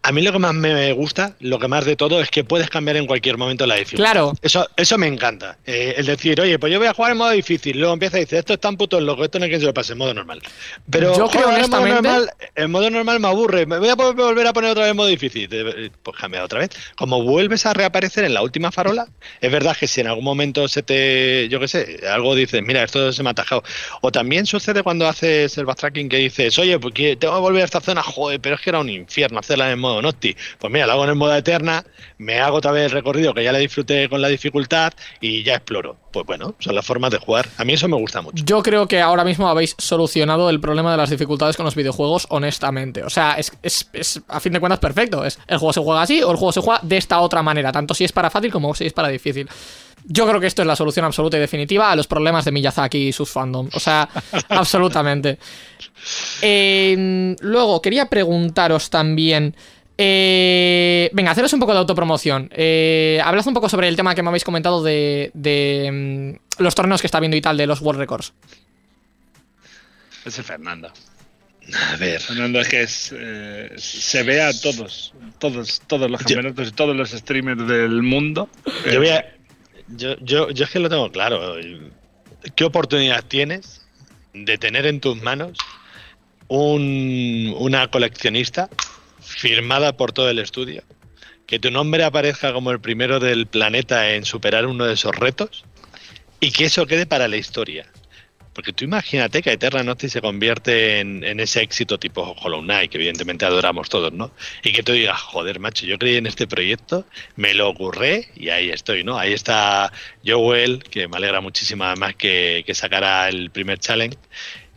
A 0.06 0.12
mí 0.12 0.20
lo 0.20 0.32
que 0.32 0.38
más 0.38 0.52
me 0.52 0.92
gusta, 0.92 1.34
lo 1.40 1.58
que 1.58 1.66
más 1.66 1.86
de 1.86 1.96
todo, 1.96 2.20
es 2.20 2.30
que 2.30 2.44
puedes 2.44 2.68
cambiar 2.68 2.98
en 2.98 3.06
cualquier 3.06 3.38
momento 3.38 3.66
la 3.66 3.76
dificultad. 3.76 4.12
Claro. 4.12 4.32
Eso, 4.42 4.68
eso 4.76 4.98
me 4.98 5.06
encanta. 5.06 5.56
Eh, 5.64 5.94
el 5.96 6.04
decir, 6.04 6.38
oye, 6.42 6.58
pues 6.58 6.70
yo 6.70 6.78
voy 6.78 6.88
a 6.88 6.92
jugar 6.92 7.12
en 7.12 7.16
modo 7.16 7.30
difícil. 7.30 7.78
Luego 7.78 7.94
empieza 7.94 8.18
y 8.18 8.20
dice, 8.20 8.36
esto 8.36 8.52
es 8.52 8.60
tan 8.60 8.76
puto 8.76 9.00
loco, 9.00 9.24
esto 9.24 9.38
no 9.38 9.46
es 9.46 9.50
que 9.50 9.60
se 9.60 9.64
lo 9.64 9.72
pase 9.72 9.92
en 9.92 9.98
modo 10.00 10.12
normal. 10.12 10.42
Pero 10.90 11.16
yo 11.16 11.26
creo 11.28 11.50
en 11.56 11.70
modo 11.70 11.86
normal, 11.86 12.30
en 12.54 12.70
modo 12.70 12.90
normal 12.90 13.18
me 13.18 13.28
aburre. 13.28 13.64
Me 13.64 13.78
voy 13.78 13.88
a 13.88 13.94
volver 13.94 14.46
a 14.46 14.52
poner 14.52 14.72
otra 14.72 14.82
vez 14.82 14.90
en 14.90 14.96
modo 14.98 15.08
difícil. 15.08 15.48
Eh, 15.50 15.88
pues 16.02 16.18
cambia 16.18 16.44
otra 16.44 16.58
vez. 16.58 16.68
Como 16.96 17.22
vuelves 17.22 17.64
a 17.64 17.72
reaparecer 17.72 18.24
en 18.24 18.34
la 18.34 18.42
última 18.42 18.70
farola, 18.70 19.08
es 19.40 19.50
verdad 19.50 19.74
que 19.74 19.86
si 19.86 20.02
en 20.02 20.08
algún 20.08 20.24
momento 20.24 20.68
se 20.68 20.82
te, 20.82 21.48
yo 21.48 21.58
qué 21.60 21.68
sé, 21.68 22.00
algo 22.12 22.34
dices, 22.34 22.62
mira, 22.62 22.84
esto 22.84 23.10
se 23.10 23.22
me 23.22 23.30
ha 23.30 23.32
atajado. 23.32 23.62
O 24.02 24.12
también 24.12 24.44
sucede 24.44 24.82
cuando 24.82 25.08
haces 25.08 25.56
el 25.56 25.64
backtracking 25.64 26.10
que 26.10 26.18
dices, 26.18 26.58
oye, 26.58 26.78
pues 26.78 26.92
tengo 26.92 27.16
que 27.16 27.40
volver 27.40 27.62
a 27.62 27.64
esta 27.64 27.80
zona, 27.80 28.02
joder, 28.02 28.38
pero 28.38 28.56
es 28.56 28.60
que 28.60 28.68
era 28.68 28.80
un 28.80 28.90
infierno 28.90 29.38
hacerla 29.38 29.70
en 29.70 29.78
modo 29.78 29.93
Nocti. 30.02 30.36
Pues 30.58 30.72
mira, 30.72 30.86
lo 30.86 30.92
hago 30.92 31.04
en 31.04 31.10
el 31.10 31.16
modo 31.16 31.34
eterna, 31.34 31.84
me 32.18 32.40
hago 32.40 32.58
otra 32.58 32.72
vez 32.72 32.86
el 32.86 32.90
recorrido 32.90 33.34
que 33.34 33.44
ya 33.44 33.52
le 33.52 33.58
disfruté 33.58 34.08
con 34.08 34.20
la 34.20 34.28
dificultad 34.28 34.92
y 35.20 35.42
ya 35.42 35.54
exploro. 35.54 35.96
Pues 36.12 36.26
bueno, 36.26 36.54
son 36.60 36.74
las 36.74 36.86
formas 36.86 37.10
de 37.10 37.18
jugar. 37.18 37.48
A 37.58 37.64
mí 37.64 37.72
eso 37.72 37.88
me 37.88 37.96
gusta 37.96 38.22
mucho. 38.22 38.44
Yo 38.44 38.62
creo 38.62 38.86
que 38.86 39.00
ahora 39.00 39.24
mismo 39.24 39.48
habéis 39.48 39.74
solucionado 39.78 40.48
el 40.48 40.60
problema 40.60 40.92
de 40.92 40.96
las 40.96 41.10
dificultades 41.10 41.56
con 41.56 41.64
los 41.64 41.74
videojuegos, 41.74 42.26
honestamente. 42.30 43.02
O 43.02 43.10
sea, 43.10 43.34
es, 43.34 43.52
es, 43.62 44.22
a 44.28 44.38
fin 44.40 44.52
de 44.52 44.60
cuentas 44.60 44.78
perfecto. 44.78 45.24
Es 45.24 45.38
el 45.48 45.58
juego 45.58 45.72
se 45.72 45.80
juega 45.80 46.02
así 46.02 46.22
o 46.22 46.30
el 46.30 46.36
juego 46.36 46.52
se 46.52 46.60
juega 46.60 46.80
de 46.82 46.96
esta 46.96 47.20
otra 47.20 47.42
manera, 47.42 47.72
tanto 47.72 47.94
si 47.94 48.04
es 48.04 48.12
para 48.12 48.30
fácil 48.30 48.52
como 48.52 48.74
si 48.74 48.86
es 48.86 48.92
para 48.92 49.08
difícil. 49.08 49.48
Yo 50.06 50.28
creo 50.28 50.38
que 50.38 50.46
esto 50.46 50.62
es 50.62 50.68
la 50.68 50.76
solución 50.76 51.06
absoluta 51.06 51.38
y 51.38 51.40
definitiva 51.40 51.90
a 51.90 51.96
los 51.96 52.06
problemas 52.06 52.44
de 52.44 52.52
Miyazaki 52.52 53.08
y 53.08 53.12
sus 53.12 53.30
fandom. 53.30 53.70
O 53.72 53.80
sea, 53.80 54.08
absolutamente. 54.50 55.38
Eh, 56.42 57.34
luego, 57.40 57.80
quería 57.80 58.06
preguntaros 58.08 58.90
también. 58.90 59.56
Eh, 59.96 61.08
venga, 61.12 61.30
haceros 61.30 61.52
un 61.52 61.60
poco 61.60 61.72
de 61.72 61.78
autopromoción. 61.78 62.50
Eh, 62.52 63.20
hablad 63.24 63.46
un 63.46 63.54
poco 63.54 63.68
sobre 63.68 63.88
el 63.88 63.96
tema 63.96 64.14
que 64.14 64.22
me 64.22 64.28
habéis 64.28 64.44
comentado 64.44 64.82
de, 64.82 65.30
mm, 65.34 66.62
los 66.62 66.74
torneos 66.74 67.00
que 67.00 67.06
está 67.06 67.20
viendo 67.20 67.36
y 67.36 67.40
tal, 67.40 67.56
de 67.56 67.66
los 67.66 67.80
World 67.80 68.00
Records. 68.00 68.32
Ese 70.24 70.42
Fernando. 70.42 70.90
A 71.92 71.96
ver. 71.96 72.20
Fernando, 72.20 72.60
es 72.60 72.68
que 72.68 72.82
es, 72.82 73.14
eh, 73.16 73.70
se 73.76 74.22
ve 74.22 74.42
a 74.42 74.52
todos, 74.58 75.14
todos, 75.38 75.80
todos 75.86 76.10
los 76.10 76.20
Yo- 76.20 76.26
campeonatos 76.36 76.68
y 76.68 76.72
todos 76.72 76.94
los 76.96 77.10
streamers 77.10 77.66
del 77.66 78.02
mundo. 78.02 78.48
Yo, 78.90 78.98
voy 78.98 79.08
Eh, 79.08 79.12
a- 79.14 79.24
yo, 79.88 80.16
yo, 80.20 80.50
yo 80.50 80.64
es 80.64 80.70
que 80.70 80.78
lo 80.80 80.88
tengo 80.90 81.10
claro. 81.10 81.54
¿Qué 82.56 82.64
oportunidad 82.64 83.24
tienes 83.24 83.86
de 84.34 84.58
tener 84.58 84.86
en 84.86 85.00
tus 85.00 85.22
manos 85.22 85.56
un, 86.48 87.54
una 87.58 87.88
coleccionista 87.90 88.68
firmada 89.36 89.96
por 89.96 90.12
todo 90.12 90.30
el 90.30 90.38
estudio? 90.38 90.82
Que 91.46 91.58
tu 91.58 91.70
nombre 91.70 92.04
aparezca 92.04 92.52
como 92.52 92.70
el 92.70 92.80
primero 92.80 93.20
del 93.20 93.46
planeta 93.46 94.12
en 94.12 94.24
superar 94.24 94.66
uno 94.66 94.86
de 94.86 94.94
esos 94.94 95.14
retos 95.14 95.64
y 96.40 96.50
que 96.52 96.64
eso 96.64 96.86
quede 96.86 97.06
para 97.06 97.28
la 97.28 97.36
historia. 97.36 97.86
Porque 98.54 98.72
tú 98.72 98.84
imagínate 98.84 99.42
que 99.42 99.50
Eterna 99.50 99.82
Noctis 99.82 100.12
se 100.12 100.20
convierte 100.20 101.00
en, 101.00 101.24
en 101.24 101.40
ese 101.40 101.60
éxito 101.60 101.98
tipo 101.98 102.36
Hollow 102.40 102.62
Knight, 102.62 102.90
que 102.90 102.98
evidentemente 102.98 103.44
adoramos 103.44 103.88
todos, 103.88 104.12
¿no? 104.12 104.30
Y 104.62 104.72
que 104.72 104.84
tú 104.84 104.92
digas, 104.92 105.20
joder, 105.20 105.58
macho, 105.58 105.86
yo 105.86 105.98
creí 105.98 106.16
en 106.16 106.26
este 106.26 106.46
proyecto, 106.46 107.04
me 107.34 107.52
lo 107.52 107.68
ocurré 107.68 108.28
y 108.36 108.50
ahí 108.50 108.70
estoy, 108.70 109.02
¿no? 109.02 109.18
Ahí 109.18 109.32
está 109.32 109.92
Joel, 110.24 110.84
que 110.84 111.08
me 111.08 111.16
alegra 111.16 111.40
muchísimo 111.40 111.82
además 111.82 112.14
que, 112.14 112.62
que 112.64 112.74
sacara 112.74 113.28
el 113.28 113.50
primer 113.50 113.80
challenge. 113.80 114.16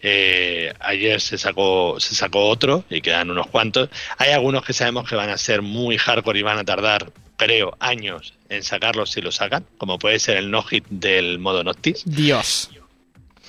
Eh, 0.01 0.73
ayer 0.79 1.19
se 1.21 1.37
sacó, 1.37 1.99
se 1.99 2.15
sacó 2.15 2.47
otro 2.47 2.83
y 2.89 3.01
quedan 3.01 3.31
unos 3.31 3.47
cuantos. 3.47 3.89
Hay 4.17 4.31
algunos 4.31 4.63
que 4.63 4.73
sabemos 4.73 5.09
que 5.09 5.15
van 5.15 5.29
a 5.29 5.37
ser 5.37 5.61
muy 5.61 5.97
hardcore 5.97 6.39
y 6.39 6.43
van 6.43 6.59
a 6.59 6.63
tardar, 6.63 7.11
creo, 7.35 7.75
años 7.79 8.33
en 8.49 8.63
sacarlos 8.63 9.11
si 9.11 9.21
lo 9.21 9.31
sacan, 9.31 9.65
como 9.77 9.99
puede 9.99 10.19
ser 10.19 10.37
el 10.37 10.51
no-hit 10.51 10.85
del 10.89 11.39
modo 11.39 11.63
Noctis. 11.63 12.03
Dios. 12.05 12.69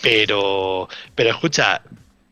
Pero, 0.01 0.89
pero 1.15 1.31
escucha, 1.31 1.83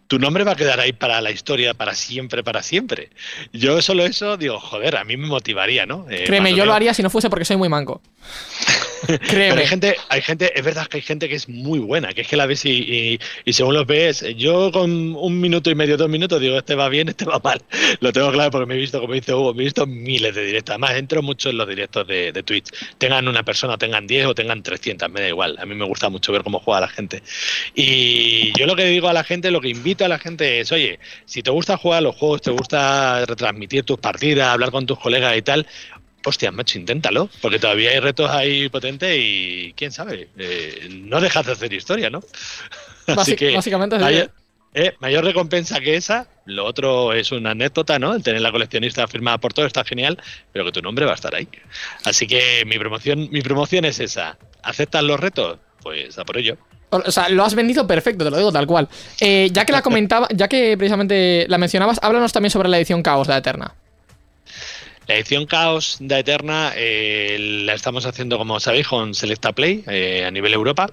tu 0.07 0.19
nombre 0.19 0.45
va 0.45 0.53
a 0.53 0.57
quedar 0.57 0.81
ahí 0.81 0.93
para 0.93 1.21
la 1.21 1.31
historia, 1.31 1.75
para 1.75 1.95
siempre, 1.95 2.45
para 2.45 2.63
siempre. 2.63 3.11
Yo 3.53 3.83
solo 3.83 4.05
eso 4.05 4.37
digo, 4.37 4.59
joder, 4.61 4.97
a 4.97 5.05
mí 5.05 5.17
me 5.17 5.27
motivaría, 5.27 5.87
¿no? 5.87 6.07
Eh, 6.09 6.25
Créeme, 6.27 6.55
yo 6.55 6.65
lo 6.65 6.75
haría 6.75 6.95
si 6.95 7.03
no 7.03 7.11
fuese 7.11 7.29
porque 7.29 7.45
soy 7.45 7.57
muy 7.57 7.69
manco. 7.69 8.01
Pero 9.07 9.19
Créeme. 9.19 9.61
hay 9.63 9.67
gente, 9.67 9.97
hay 10.09 10.23
gente, 10.23 10.53
es 10.59 10.65
verdad 10.65 10.87
que 10.87 10.97
hay 10.99 11.03
gente 11.03 11.29
que 11.29 11.35
es 11.35 11.49
muy 11.49 11.79
buena, 11.79 12.13
que 12.15 12.23
es 12.23 12.29
que 12.29 12.37
la 12.37 12.47
ves 12.47 12.65
y, 12.65 13.19
y- 13.45 13.53
según 13.53 13.75
los 13.75 13.87
ves, 13.87 14.25
yo 14.37 14.71
con 14.73 15.15
un 15.15 15.41
minuto 15.41 15.71
y 15.71 15.75
medio, 15.75 15.97
dos 15.97 16.09
minutos, 16.09 16.41
digo, 16.41 16.57
este 16.59 16.75
va 16.75 16.89
bien, 16.89 17.09
este 17.09 17.25
va 17.25 17.39
mal. 17.43 17.61
Lo 18.01 18.13
tengo 18.13 18.31
claro 18.33 18.51
porque 18.51 18.67
me 18.67 18.75
he 18.75 18.79
visto, 18.79 19.01
como 19.01 19.15
dice 19.15 19.35
Hugo, 19.35 19.55
me 19.55 19.63
he 19.63 19.65
visto 19.65 19.87
miles 19.87 20.35
de 20.35 20.45
directos. 20.45 20.73
Además, 20.73 20.93
entro 20.95 21.23
mucho 21.23 21.51
en 21.51 21.59
los 21.59 21.69
directos 21.69 22.07
de, 22.07 22.33
de 22.33 22.43
Twitch. 22.43 22.69
Tengan 22.99 23.29
una 23.29 23.43
persona, 23.43 23.77
tengan 23.79 24.07
10 24.07 24.27
o 24.27 24.35
tengan 24.35 24.63
300, 24.63 25.11
me 25.11 25.21
da 25.21 25.29
igual. 25.29 25.57
A 25.59 25.67
mí 25.67 25.75
me 25.75 25.85
gusta 25.85 26.09
mucho 26.09 26.33
ver 26.33 26.43
cómo 26.43 26.59
juega 26.61 26.81
la 26.81 26.89
gente. 26.89 27.23
Y 27.75 28.53
yo 28.59 28.67
lo 28.67 28.77
que 28.77 28.85
digo 28.87 29.09
a 29.09 29.13
la 29.13 29.25
gente, 29.25 29.51
lo 29.51 29.61
que 29.61 29.69
invito 29.69 30.05
a 30.05 30.09
la 30.09 30.19
gente 30.19 30.61
es, 30.61 30.73
oye, 30.73 30.99
si 31.25 31.43
te 31.43 31.51
gusta 31.51 31.77
jugar 31.77 32.03
los 32.03 32.17
juegos, 32.17 32.43
te 32.43 32.51
gusta 32.51 33.25
retransmitir 33.27 33.85
tus 33.85 33.99
partidas, 33.99 34.49
hablar 34.49 34.71
con 34.71 34.87
tus 34.87 34.99
colegas 34.99 35.37
y 35.37 35.43
tal, 35.43 35.67
hostia, 36.27 36.51
macho, 36.51 36.79
inténtalo, 36.79 37.31
porque 37.41 37.59
todavía 37.59 37.91
hay 37.91 38.01
retos 38.01 38.29
ahí 38.31 38.69
potentes 38.69 39.17
y 39.19 39.73
quién 39.77 39.93
sabe, 39.93 40.29
eh, 40.37 40.89
no 40.91 41.21
dejas 41.21 41.47
de 41.47 41.53
hacer 41.53 41.73
historia, 41.73 42.11
¿no? 42.11 42.21
Basi- 43.07 43.55
básicamente 43.55 43.97
es 43.97 44.03
mayor, 44.03 44.31
eh, 44.75 44.95
mayor 45.01 45.25
recompensa 45.25 45.81
que 45.81 45.95
esa, 45.97 46.27
lo 46.45 46.65
otro 46.65 47.13
es 47.13 47.31
una 47.33 47.53
anécdota, 47.53 47.99
¿no? 47.99 48.15
El 48.15 48.23
tener 48.23 48.41
la 48.43 48.51
coleccionista 48.53 49.07
firmada 49.07 49.39
por 49.39 49.53
todo 49.53 49.65
está 49.67 49.85
genial, 49.85 50.19
pero 50.53 50.65
que 50.65 50.73
tu 50.73 50.83
nombre 50.83 51.07
va 51.07 51.13
a 51.13 51.15
estar 51.15 51.35
ahí. 51.35 51.49
Así 52.05 52.27
que 52.27 52.65
mi 52.67 52.79
promoción, 52.79 53.29
mi 53.31 53.41
promoción 53.43 53.85
es 53.85 54.01
esa. 54.01 54.37
¿Aceptas 54.63 55.03
los 55.05 55.19
retos? 55.21 55.59
Pues 55.83 56.19
a 56.19 56.25
por 56.25 56.37
ello. 56.37 56.57
O 56.91 57.11
sea, 57.11 57.29
lo 57.29 57.45
has 57.45 57.55
vendido 57.55 57.87
perfecto, 57.87 58.25
te 58.25 58.31
lo 58.31 58.37
digo 58.37 58.53
tal 58.53 58.67
cual. 58.67 58.89
Eh, 59.21 59.49
ya 59.53 59.65
que 59.65 59.73
la 59.73 59.83
comentaba, 59.89 60.29
ya 60.35 60.49
que 60.49 60.77
precisamente 60.77 61.47
la 61.49 61.59
mencionabas, 61.59 61.99
háblanos 62.03 62.33
también 62.33 62.51
sobre 62.51 62.69
la 62.69 62.77
edición 62.79 63.03
Caos 63.03 63.29
de 63.29 63.33
la 63.35 63.39
Eterna. 63.39 63.75
La 65.07 65.15
edición 65.15 65.47
Caos 65.47 65.99
de 66.01 66.19
Eterna 66.19 66.73
eh, 66.75 67.37
la 67.65 67.75
estamos 67.75 68.07
haciendo, 68.07 68.39
como 68.39 68.59
sabéis, 68.59 68.89
con 68.89 69.15
Selecta 69.15 69.53
Play 69.53 69.85
eh, 69.87 70.25
a 70.27 70.31
nivel 70.33 70.53
Europa. 70.53 70.89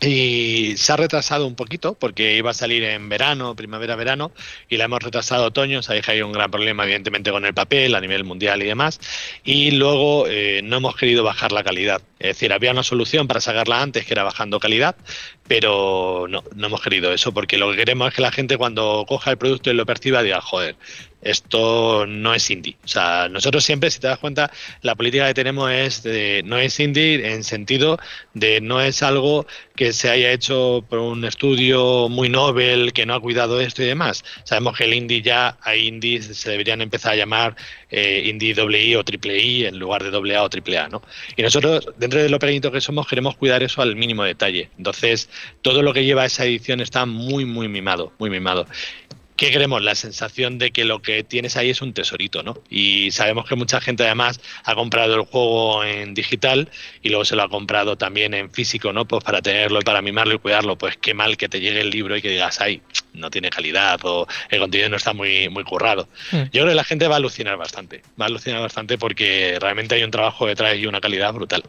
Y 0.00 0.74
se 0.76 0.92
ha 0.92 0.96
retrasado 0.96 1.46
un 1.46 1.54
poquito 1.54 1.94
porque 1.94 2.36
iba 2.36 2.50
a 2.50 2.54
salir 2.54 2.82
en 2.84 3.08
verano, 3.08 3.56
primavera-verano, 3.56 4.30
y 4.68 4.76
la 4.76 4.84
hemos 4.84 5.02
retrasado 5.02 5.46
otoño. 5.46 5.82
Sabéis 5.82 6.04
que 6.04 6.12
hay 6.12 6.22
un 6.22 6.32
gran 6.32 6.50
problema, 6.50 6.84
evidentemente, 6.84 7.30
con 7.30 7.44
el 7.46 7.54
papel 7.54 7.94
a 7.94 8.00
nivel 8.00 8.24
mundial 8.24 8.62
y 8.62 8.66
demás. 8.66 9.00
Y 9.44 9.70
luego 9.72 10.26
eh, 10.28 10.60
no 10.62 10.78
hemos 10.78 10.96
querido 10.96 11.22
bajar 11.22 11.52
la 11.52 11.64
calidad. 11.64 12.02
Es 12.18 12.28
decir, 12.28 12.52
había 12.52 12.72
una 12.72 12.82
solución 12.82 13.26
para 13.26 13.40
sacarla 13.40 13.82
antes, 13.82 14.06
que 14.06 14.14
era 14.14 14.22
bajando 14.22 14.60
calidad, 14.60 14.96
pero 15.46 16.26
no, 16.28 16.42
no 16.54 16.66
hemos 16.66 16.82
querido 16.82 17.12
eso 17.12 17.32
porque 17.32 17.56
lo 17.58 17.70
que 17.70 17.76
queremos 17.76 18.08
es 18.08 18.14
que 18.14 18.22
la 18.22 18.32
gente 18.32 18.56
cuando 18.56 19.04
coja 19.06 19.30
el 19.30 19.38
producto 19.38 19.70
y 19.70 19.74
lo 19.74 19.86
perciba 19.86 20.22
diga, 20.22 20.40
joder, 20.40 20.76
esto 21.22 22.06
no 22.06 22.34
es 22.34 22.50
indie. 22.50 22.76
O 22.84 22.88
sea, 22.88 23.28
nosotros 23.28 23.64
siempre, 23.64 23.90
si 23.90 23.98
te 23.98 24.06
das 24.06 24.18
cuenta, 24.18 24.50
la 24.82 24.94
política 24.94 25.26
que 25.26 25.34
tenemos 25.34 25.70
es 25.70 26.02
de, 26.02 26.42
no 26.44 26.58
es 26.58 26.78
indie 26.78 27.32
en 27.32 27.44
sentido 27.44 27.98
de 28.34 28.60
no 28.60 28.80
es 28.80 29.02
algo 29.02 29.46
que 29.74 29.92
se 29.92 30.08
haya 30.08 30.32
hecho 30.32 30.84
por 30.88 30.98
un 30.98 31.24
estudio 31.24 32.08
muy 32.08 32.28
novel, 32.28 32.92
que 32.92 33.06
no 33.06 33.14
ha 33.14 33.20
cuidado 33.20 33.60
esto 33.60 33.82
y 33.82 33.86
demás. 33.86 34.24
Sabemos 34.44 34.76
que 34.76 34.84
el 34.84 34.94
indie 34.94 35.22
ya, 35.22 35.58
hay 35.62 35.86
indies, 35.86 36.26
se 36.36 36.50
deberían 36.50 36.80
empezar 36.80 37.12
a 37.12 37.16
llamar 37.16 37.56
eh, 37.90 38.22
indie 38.26 38.54
doble 38.54 38.82
I 38.82 38.96
o 38.96 39.04
triple 39.04 39.38
I 39.38 39.66
en 39.66 39.78
lugar 39.78 40.02
de 40.02 40.10
doble 40.10 40.36
A 40.36 40.42
o 40.42 40.50
triple 40.50 40.78
A, 40.78 40.88
¿no? 40.88 41.02
Y 41.36 41.42
nosotros, 41.42 41.88
dentro 41.98 42.22
de 42.22 42.28
lo 42.28 42.38
pequeñito 42.38 42.72
que 42.72 42.80
somos, 42.80 43.06
queremos 43.06 43.36
cuidar 43.36 43.62
eso 43.62 43.82
al 43.82 43.96
mínimo 43.96 44.24
detalle. 44.24 44.70
Entonces, 44.78 45.28
todo 45.62 45.82
lo 45.82 45.92
que 45.92 46.04
lleva 46.04 46.24
esa 46.24 46.44
edición 46.44 46.80
está 46.80 47.06
muy, 47.06 47.44
muy 47.44 47.68
mimado, 47.68 48.12
muy 48.18 48.30
mimado. 48.30 48.66
¿Qué 49.36 49.50
queremos? 49.50 49.82
La 49.82 49.94
sensación 49.94 50.58
de 50.58 50.70
que 50.70 50.84
lo 50.84 51.02
que 51.02 51.22
tienes 51.22 51.56
ahí 51.56 51.68
es 51.68 51.82
un 51.82 51.92
tesorito, 51.92 52.42
¿no? 52.42 52.54
Y 52.70 53.10
sabemos 53.10 53.46
que 53.46 53.54
mucha 53.54 53.82
gente 53.82 54.04
además 54.04 54.40
ha 54.64 54.74
comprado 54.74 55.14
el 55.14 55.22
juego 55.22 55.84
en 55.84 56.14
digital 56.14 56.70
y 57.02 57.10
luego 57.10 57.26
se 57.26 57.36
lo 57.36 57.42
ha 57.42 57.48
comprado 57.50 57.96
también 57.96 58.32
en 58.32 58.50
físico, 58.50 58.94
¿no? 58.94 59.04
Pues 59.04 59.22
para 59.22 59.42
tenerlo 59.42 59.80
y 59.80 59.84
para 59.84 60.00
mimarlo 60.00 60.34
y 60.34 60.38
cuidarlo. 60.38 60.78
Pues 60.78 60.96
qué 60.96 61.12
mal 61.12 61.36
que 61.36 61.50
te 61.50 61.60
llegue 61.60 61.82
el 61.82 61.90
libro 61.90 62.16
y 62.16 62.22
que 62.22 62.30
digas, 62.30 62.60
ay, 62.62 62.80
no 63.12 63.30
tiene 63.30 63.50
calidad 63.50 64.00
o 64.04 64.26
el 64.48 64.58
contenido 64.58 64.88
no 64.88 64.96
está 64.96 65.12
muy, 65.12 65.50
muy 65.50 65.64
currado. 65.64 66.08
Hmm. 66.32 66.44
Yo 66.44 66.62
creo 66.62 66.68
que 66.68 66.74
la 66.74 66.84
gente 66.84 67.06
va 67.06 67.16
a 67.16 67.18
alucinar 67.18 67.58
bastante. 67.58 68.02
Va 68.18 68.24
a 68.24 68.28
alucinar 68.28 68.62
bastante 68.62 68.96
porque 68.96 69.58
realmente 69.60 69.96
hay 69.96 70.02
un 70.02 70.10
trabajo 70.10 70.46
detrás 70.46 70.76
y 70.76 70.86
una 70.86 71.00
calidad 71.00 71.34
brutal. 71.34 71.62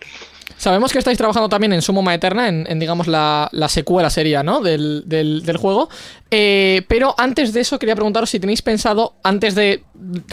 Sabemos 0.55 0.93
que 0.93 0.99
estáis 0.99 1.17
trabajando 1.17 1.49
también 1.49 1.73
en 1.73 1.81
Sumoma 1.81 2.15
Eterna, 2.15 2.47
en, 2.47 2.65
en, 2.69 2.79
digamos 2.79 3.07
la, 3.07 3.49
la 3.51 3.67
secuela 3.67 4.09
sería, 4.09 4.43
¿no? 4.43 4.61
Del, 4.61 5.03
del, 5.05 5.45
del 5.45 5.57
juego. 5.57 5.89
Eh, 6.31 6.83
pero 6.87 7.15
antes 7.17 7.53
de 7.53 7.56
eso 7.61 7.79
quería 7.79 7.95
preguntaros 7.95 8.29
si 8.29 8.39
tenéis 8.39 8.61
pensado, 8.61 9.15
antes 9.23 9.55
de, 9.55 9.83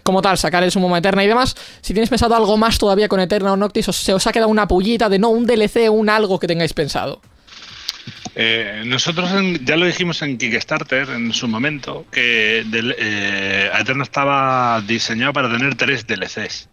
como 0.03 0.23
tal, 0.23 0.39
sacar 0.39 0.63
el 0.63 0.71
Sumoma 0.71 0.99
Eterna 0.99 1.25
y 1.25 1.29
demás, 1.29 1.57
si 1.81 1.95
tenéis 1.95 2.11
pensado 2.11 2.35
algo 2.35 2.57
más 2.57 2.79
todavía 2.79 3.09
con 3.09 3.21
Eterna 3.21 3.53
o 3.53 3.57
Noctis, 3.57 3.89
o 3.89 3.93
se 3.93 4.13
os 4.13 4.27
ha 4.27 4.33
quedado 4.33 4.51
una 4.51 4.69
pullita 4.69 5.09
de 5.09 5.19
no, 5.19 5.31
un 5.31 5.47
DLC, 5.47 5.91
un 5.91 6.09
algo 6.09 6.39
que 6.39 6.47
tengáis 6.47 6.73
pensado. 6.73 7.21
Eh, 8.37 8.83
nosotros 8.85 9.31
ya 9.65 9.77
lo 9.77 9.87
dijimos 9.87 10.21
en 10.23 10.37
Kickstarter 10.37 11.09
en 11.11 11.33
su 11.33 11.47
momento 11.47 12.05
que 12.11 12.65
del, 12.67 12.95
eh, 12.99 13.71
Eterna 13.79 14.03
estaba 14.03 14.83
diseñado 14.87 15.33
para 15.33 15.51
tener 15.51 15.77
tres 15.77 16.07
DLCs. 16.07 16.69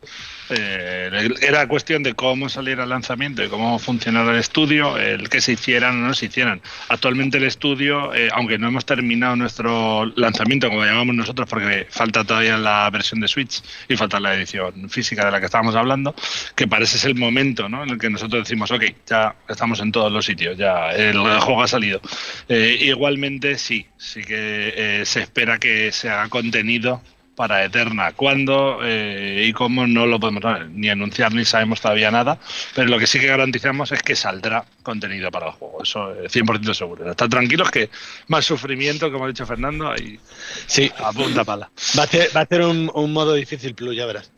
Eh, 0.53 1.29
era 1.41 1.67
cuestión 1.67 2.03
de 2.03 2.13
cómo 2.13 2.49
saliera 2.49 2.83
el 2.83 2.89
lanzamiento 2.89 3.43
y 3.43 3.47
cómo 3.47 3.79
funcionara 3.79 4.31
el 4.31 4.37
estudio, 4.37 4.97
el 4.97 5.29
que 5.29 5.39
se 5.39 5.53
hicieran 5.53 6.03
o 6.03 6.07
no 6.07 6.13
se 6.13 6.25
hicieran. 6.25 6.61
Actualmente 6.89 7.37
el 7.37 7.45
estudio, 7.45 8.13
eh, 8.13 8.29
aunque 8.33 8.57
no 8.57 8.67
hemos 8.67 8.85
terminado 8.85 9.35
nuestro 9.35 10.05
lanzamiento, 10.17 10.69
como 10.69 10.83
llamamos 10.83 11.15
nosotros, 11.15 11.47
porque 11.49 11.87
falta 11.89 12.23
todavía 12.23 12.57
la 12.57 12.89
versión 12.89 13.21
de 13.21 13.27
Switch 13.27 13.61
y 13.87 13.95
falta 13.95 14.19
la 14.19 14.35
edición 14.35 14.89
física 14.89 15.25
de 15.25 15.31
la 15.31 15.39
que 15.39 15.45
estábamos 15.45 15.75
hablando, 15.75 16.13
que 16.55 16.67
parece 16.67 16.97
es 16.97 17.05
el 17.05 17.15
momento 17.15 17.69
¿no? 17.69 17.83
en 17.83 17.91
el 17.91 17.97
que 17.97 18.09
nosotros 18.09 18.43
decimos, 18.43 18.71
ok, 18.71 18.83
ya 19.07 19.35
estamos 19.47 19.79
en 19.79 19.91
todos 19.91 20.11
los 20.11 20.25
sitios, 20.25 20.57
ya 20.57 20.91
el, 20.91 21.17
juego 21.17 21.63
ha 21.63 21.67
salido. 21.67 22.01
Eh, 22.49 22.77
igualmente 22.81 23.57
sí, 23.57 23.85
sí 23.97 24.21
que 24.21 25.01
se 25.05 25.21
espera 25.21 25.57
que 25.57 25.91
se 25.91 26.09
haga 26.09 26.27
contenido 26.27 27.01
para 27.35 27.63
Eterna. 27.63 28.11
¿Cuándo 28.13 28.79
eh, 28.83 29.45
y 29.47 29.53
cómo 29.53 29.87
no 29.87 30.05
lo 30.05 30.19
podemos 30.19 30.43
ni 30.69 30.89
anunciar 30.89 31.33
ni 31.33 31.45
sabemos 31.45 31.81
todavía 31.81 32.11
nada? 32.11 32.37
Pero 32.75 32.89
lo 32.89 32.99
que 32.99 33.07
sí 33.07 33.19
que 33.19 33.27
garantizamos 33.27 33.91
es 33.91 34.01
que 34.03 34.15
saldrá 34.15 34.65
contenido 34.83 35.31
para 35.31 35.47
el 35.47 35.53
juego. 35.53 35.83
Eso 35.83 36.13
es 36.13 36.33
100% 36.35 36.73
seguro. 36.73 37.09
Están 37.09 37.29
tranquilos 37.29 37.71
que 37.71 37.89
más 38.27 38.45
sufrimiento, 38.45 39.11
como 39.11 39.25
ha 39.25 39.27
dicho 39.27 39.45
Fernando, 39.45 39.91
ahí 39.91 40.19
sí. 40.67 40.91
a 40.97 41.11
punta 41.11 41.43
pala. 41.43 41.69
Va 41.97 42.03
a 42.03 42.07
ser, 42.07 42.29
va 42.35 42.41
a 42.41 42.45
ser 42.45 42.61
un, 42.61 42.91
un 42.93 43.13
modo 43.13 43.33
difícil 43.33 43.73
plus, 43.75 43.95
ya 43.95 44.05
verás. 44.05 44.31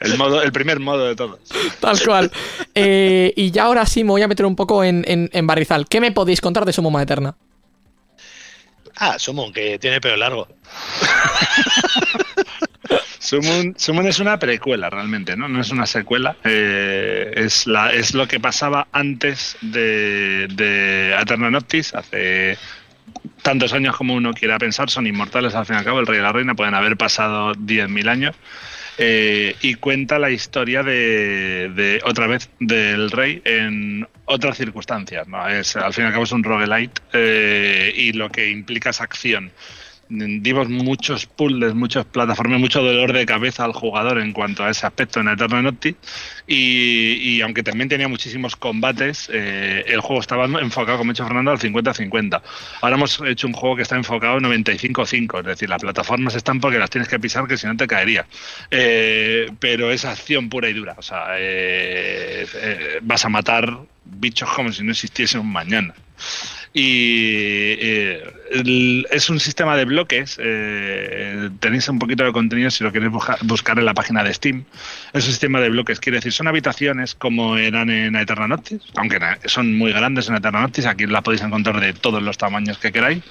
El, 0.00 0.18
modo, 0.18 0.42
el 0.42 0.52
primer 0.52 0.80
modo 0.80 1.06
de 1.06 1.14
todos. 1.14 1.38
Tal 1.80 2.00
cual. 2.02 2.30
Eh, 2.74 3.32
y 3.36 3.50
ya 3.50 3.64
ahora 3.64 3.86
sí 3.86 4.02
me 4.02 4.10
voy 4.10 4.22
a 4.22 4.28
meter 4.28 4.46
un 4.46 4.56
poco 4.56 4.82
en, 4.82 5.04
en, 5.06 5.30
en 5.32 5.46
barrizal. 5.46 5.86
¿Qué 5.88 6.00
me 6.00 6.10
podéis 6.10 6.40
contar 6.40 6.64
de 6.64 6.72
Sumoma 6.72 7.02
Eterna? 7.02 7.36
Ah, 8.96 9.18
Summon, 9.18 9.52
que 9.52 9.78
tiene 9.78 10.00
pelo 10.00 10.16
largo. 10.16 10.48
Summon, 13.18 14.06
es 14.06 14.18
una 14.18 14.38
precuela 14.38 14.90
realmente, 14.90 15.36
¿no? 15.36 15.48
No 15.48 15.60
es 15.60 15.70
una 15.70 15.86
secuela. 15.86 16.36
Eh, 16.44 17.32
es, 17.36 17.66
la, 17.66 17.92
es 17.92 18.14
lo 18.14 18.26
que 18.26 18.40
pasaba 18.40 18.88
antes 18.92 19.56
de, 19.60 20.48
de 20.48 21.16
Eterna 21.18 21.50
Noctis, 21.50 21.94
hace 21.94 22.58
tantos 23.42 23.72
años 23.72 23.96
como 23.96 24.14
uno 24.14 24.32
quiera 24.32 24.58
pensar, 24.58 24.90
son 24.90 25.06
inmortales 25.06 25.54
al 25.54 25.66
fin 25.66 25.76
y 25.76 25.78
al 25.78 25.84
cabo, 25.84 26.00
el 26.00 26.06
rey 26.06 26.18
y 26.18 26.22
la 26.22 26.32
reina 26.32 26.54
pueden 26.54 26.74
haber 26.74 26.96
pasado 26.96 27.54
10.000 27.54 28.08
años. 28.08 28.36
Eh, 28.98 29.56
y 29.62 29.74
cuenta 29.74 30.18
la 30.18 30.30
historia 30.30 30.82
de, 30.82 32.00
otra 32.04 32.26
vez 32.26 32.50
del 32.60 33.10
rey 33.10 33.40
en 33.44 34.06
otras 34.26 34.58
circunstancias. 34.58 35.26
¿no? 35.28 35.48
Es, 35.48 35.76
al 35.76 35.94
fin 35.94 36.04
y 36.04 36.06
al 36.08 36.12
cabo 36.12 36.24
es 36.24 36.32
un 36.32 36.44
roguelite 36.44 37.00
eh, 37.12 37.92
y 37.96 38.12
lo 38.12 38.28
que 38.30 38.50
implica 38.50 38.90
es 38.90 39.00
acción 39.00 39.50
dimos 40.12 40.68
muchos 40.68 41.26
puzzles, 41.26 41.74
muchas 41.74 42.04
plataformas, 42.04 42.60
mucho 42.60 42.82
dolor 42.82 43.12
de 43.12 43.24
cabeza 43.24 43.64
al 43.64 43.72
jugador 43.72 44.18
en 44.18 44.32
cuanto 44.32 44.62
a 44.64 44.70
ese 44.70 44.86
aspecto 44.86 45.20
en 45.20 45.28
Eternal 45.28 45.62
Noctis. 45.64 45.94
Y, 46.46 47.40
aunque 47.40 47.62
también 47.62 47.88
tenía 47.88 48.08
muchísimos 48.08 48.56
combates, 48.56 49.30
eh, 49.32 49.84
el 49.86 50.00
juego 50.00 50.20
estaba 50.20 50.44
enfocado, 50.44 50.98
como 50.98 51.10
ha 51.10 51.14
dicho 51.14 51.24
Fernando, 51.24 51.50
al 51.50 51.58
50-50. 51.58 52.42
Ahora 52.82 52.96
hemos 52.96 53.20
hecho 53.26 53.46
un 53.46 53.54
juego 53.54 53.76
que 53.76 53.82
está 53.82 53.96
enfocado 53.96 54.38
95-5, 54.38 55.40
es 55.40 55.46
decir, 55.46 55.68
las 55.70 55.80
plataformas 55.80 56.34
están 56.34 56.60
porque 56.60 56.78
las 56.78 56.90
tienes 56.90 57.08
que 57.08 57.18
pisar, 57.18 57.46
que 57.46 57.56
si 57.56 57.66
no 57.66 57.76
te 57.76 57.86
caería. 57.86 58.26
Eh, 58.70 59.50
pero 59.58 59.90
es 59.90 60.04
acción 60.04 60.50
pura 60.50 60.68
y 60.68 60.74
dura. 60.74 60.94
O 60.98 61.02
sea, 61.02 61.28
eh, 61.38 62.46
vas 63.02 63.24
a 63.24 63.28
matar 63.30 63.78
bichos 64.04 64.50
como 64.50 64.72
si 64.72 64.82
no 64.84 64.92
existiese 64.92 65.38
un 65.38 65.50
mañana 65.50 65.94
y 66.74 67.76
eh, 67.80 69.04
es 69.10 69.30
un 69.30 69.40
sistema 69.40 69.76
de 69.76 69.84
bloques. 69.84 70.38
Eh, 70.40 71.50
tenéis 71.60 71.88
un 71.88 71.98
poquito 71.98 72.24
de 72.24 72.32
contenido 72.32 72.70
si 72.70 72.82
lo 72.82 72.92
queréis 72.92 73.12
buscar 73.42 73.78
en 73.78 73.84
la 73.84 73.94
página 73.94 74.24
de 74.24 74.32
Steam. 74.32 74.64
Es 75.12 75.26
un 75.26 75.30
sistema 75.30 75.60
de 75.60 75.68
bloques, 75.68 76.00
quiere 76.00 76.18
decir, 76.18 76.32
son 76.32 76.48
habitaciones 76.48 77.14
como 77.14 77.56
eran 77.56 77.90
en 77.90 78.16
Eterna 78.16 78.48
Noctis, 78.48 78.80
aunque 78.96 79.18
son 79.44 79.74
muy 79.74 79.92
grandes 79.92 80.28
en 80.28 80.36
Eterna 80.36 80.62
Noctis, 80.62 80.86
aquí 80.86 81.06
la 81.06 81.20
podéis 81.22 81.42
encontrar 81.42 81.80
de 81.80 81.92
todos 81.92 82.22
los 82.22 82.38
tamaños 82.38 82.78
que 82.78 82.90
queráis. 82.90 83.22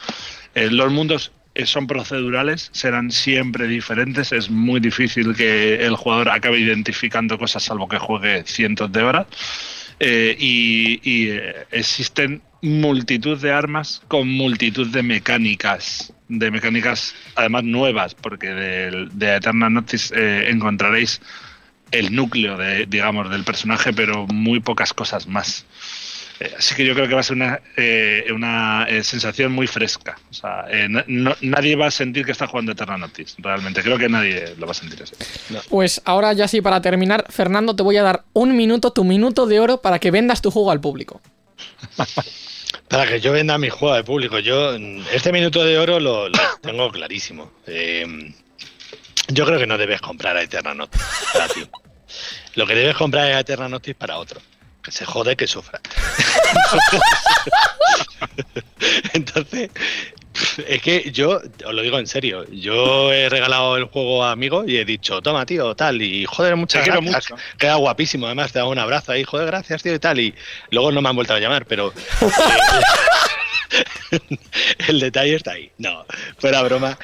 Eh, 0.53 0.69
los 0.69 0.91
mundos 0.91 1.31
son 1.65 1.88
procedurales, 1.88 2.69
serán 2.73 3.11
siempre 3.11 3.68
diferentes. 3.68 4.31
Es 4.31 4.49
muy 4.49 4.80
difícil 4.80 5.35
que 5.35 5.85
el 5.85 5.95
jugador 5.95 6.30
acabe 6.30 6.59
identificando 6.59 7.38
cosas 7.38 7.63
salvo 7.63 7.88
que 7.88 7.97
juegue 7.97 8.43
cientos 8.45 8.91
de 8.91 9.01
horas. 9.01 9.27
Y, 10.02 11.40
existen 11.72 12.41
multitud 12.61 13.40
de 13.40 13.52
armas 13.52 14.02
con 14.07 14.30
multitud 14.30 14.88
de 14.88 15.03
mecánicas, 15.03 16.14
de 16.28 16.52
mecánicas 16.52 17.15
además 17.36 17.64
nuevas, 17.64 18.15
porque 18.15 18.49
de, 18.49 19.07
de 19.11 19.36
Eternal 19.36 19.73
Noctis 19.73 20.11
eh, 20.15 20.49
encontraréis 20.49 21.22
el 21.91 22.15
núcleo 22.15 22.57
de, 22.57 22.86
digamos, 22.86 23.30
del 23.30 23.44
personaje, 23.44 23.94
pero 23.94 24.26
muy 24.28 24.60
pocas 24.60 24.94
cosas 24.94 25.28
más. 25.28 25.65
Eh, 26.41 26.55
así 26.57 26.76
que 26.76 26.85
yo 26.85 26.93
creo 26.95 27.07
que 27.07 27.13
va 27.13 27.19
a 27.19 27.23
ser 27.23 27.35
una, 27.35 27.61
eh, 27.77 28.26
una 28.34 28.88
sensación 29.03 29.51
muy 29.51 29.68
fresca. 29.68 30.18
O 30.30 30.34
sea, 30.34 30.65
nadie 31.07 31.76
va 31.76 31.88
a 31.88 31.91
sentir 31.91 32.26
que 32.26 32.31
está 32.31 32.47
jugando 32.47 32.72
Eternal 32.72 32.99
Noctis, 32.99 33.35
realmente. 33.38 33.84
Creo 33.84 33.97
que 33.97 34.09
nadie 34.09 34.55
lo 34.57 34.65
va 34.65 34.72
a 34.72 34.76
sentir 34.76 35.03
así. 35.03 35.13
Pues 35.69 36.01
ahora 36.03 36.34
ya 36.34 36.47
sí, 36.47 36.61
para 36.61 36.81
terminar, 36.81 37.26
Fernando, 37.30 37.76
te 37.76 37.84
voy 37.84 37.97
a 37.97 38.03
dar 38.03 38.23
un 38.34 38.57
minuto, 38.57 38.91
tu 38.91 39.03
minuto 39.03 39.45
de 39.45 39.59
oro, 39.59 39.81
para 39.81 39.99
que 39.99 40.09
vendas 40.09 40.41
tu 40.41 40.49
juego 40.51 40.72
al 40.72 40.81
público. 40.81 41.22
Para 42.88 43.07
que 43.07 43.22
yo 43.22 43.31
venda 43.31 43.57
mi 43.57 43.69
juego 43.69 43.95
de 43.95 44.03
público. 44.03 44.39
Yo 44.39 44.76
este 45.13 45.31
minuto 45.31 45.63
de 45.63 45.77
oro 45.77 45.99
lo, 45.99 46.30
tengo 46.61 46.91
clarísimo. 46.91 47.51
Eh, 47.65 48.34
yo 49.30 49.45
creo 49.45 49.59
que 49.59 49.68
no 49.68 49.77
debes 49.77 50.01
comprar 50.01 50.35
a 50.35 50.41
Eterna 50.41 50.73
Notice 50.73 51.05
para 51.31 51.47
ti. 51.47 51.65
Lo 52.55 52.68
que 52.68 52.76
debes 52.76 52.97
comprar 52.97 53.30
es 53.30 53.35
a 53.38 53.39
Eterna 53.39 53.69
Notice 53.69 53.95
para 53.95 54.18
otro. 54.18 54.41
Que 54.84 54.91
se 54.91 55.05
jode, 55.05 55.38
que 55.38 55.47
sufra. 55.47 55.80
Entonces, 59.14 59.69
es 60.68 60.82
que 60.82 61.11
yo, 61.11 61.41
os 61.65 61.73
lo 61.73 61.82
digo 61.82 61.99
en 61.99 62.07
serio, 62.07 62.45
yo 62.52 63.11
he 63.14 63.30
regalado 63.30 63.78
el 63.78 63.86
juego 63.86 64.23
a 64.23 64.32
amigos 64.32 64.65
y 64.68 64.78
he 64.78 64.86
dicho, 64.86 65.22
toma, 65.22 65.45
tío, 65.45 65.76
tal, 65.76 66.02
y 66.02 66.26
joder, 66.26 66.56
muchas 66.56 66.86
gracias. 66.86 67.28
Queda 67.57 67.76
guapísimo, 67.76 68.26
además 68.26 68.52
te 68.52 68.60
da 68.60 68.65
un 68.65 68.80
abrazo 68.80 69.11
ahí, 69.11 69.23
joder, 69.23 69.48
gracias, 69.48 69.84
tío, 69.84 69.94
y 69.94 69.99
tal, 69.99 70.19
y 70.19 70.34
luego 70.72 70.91
no 70.91 71.02
me 71.02 71.10
han 71.10 71.15
vuelto 71.15 71.34
a 71.34 71.40
llamar, 71.40 71.65
pero... 71.65 71.94
el 74.88 74.99
detalle 74.99 75.36
está 75.36 75.52
ahí. 75.52 75.72
No, 75.78 76.06
fuera 76.38 76.61
broma. 76.61 76.98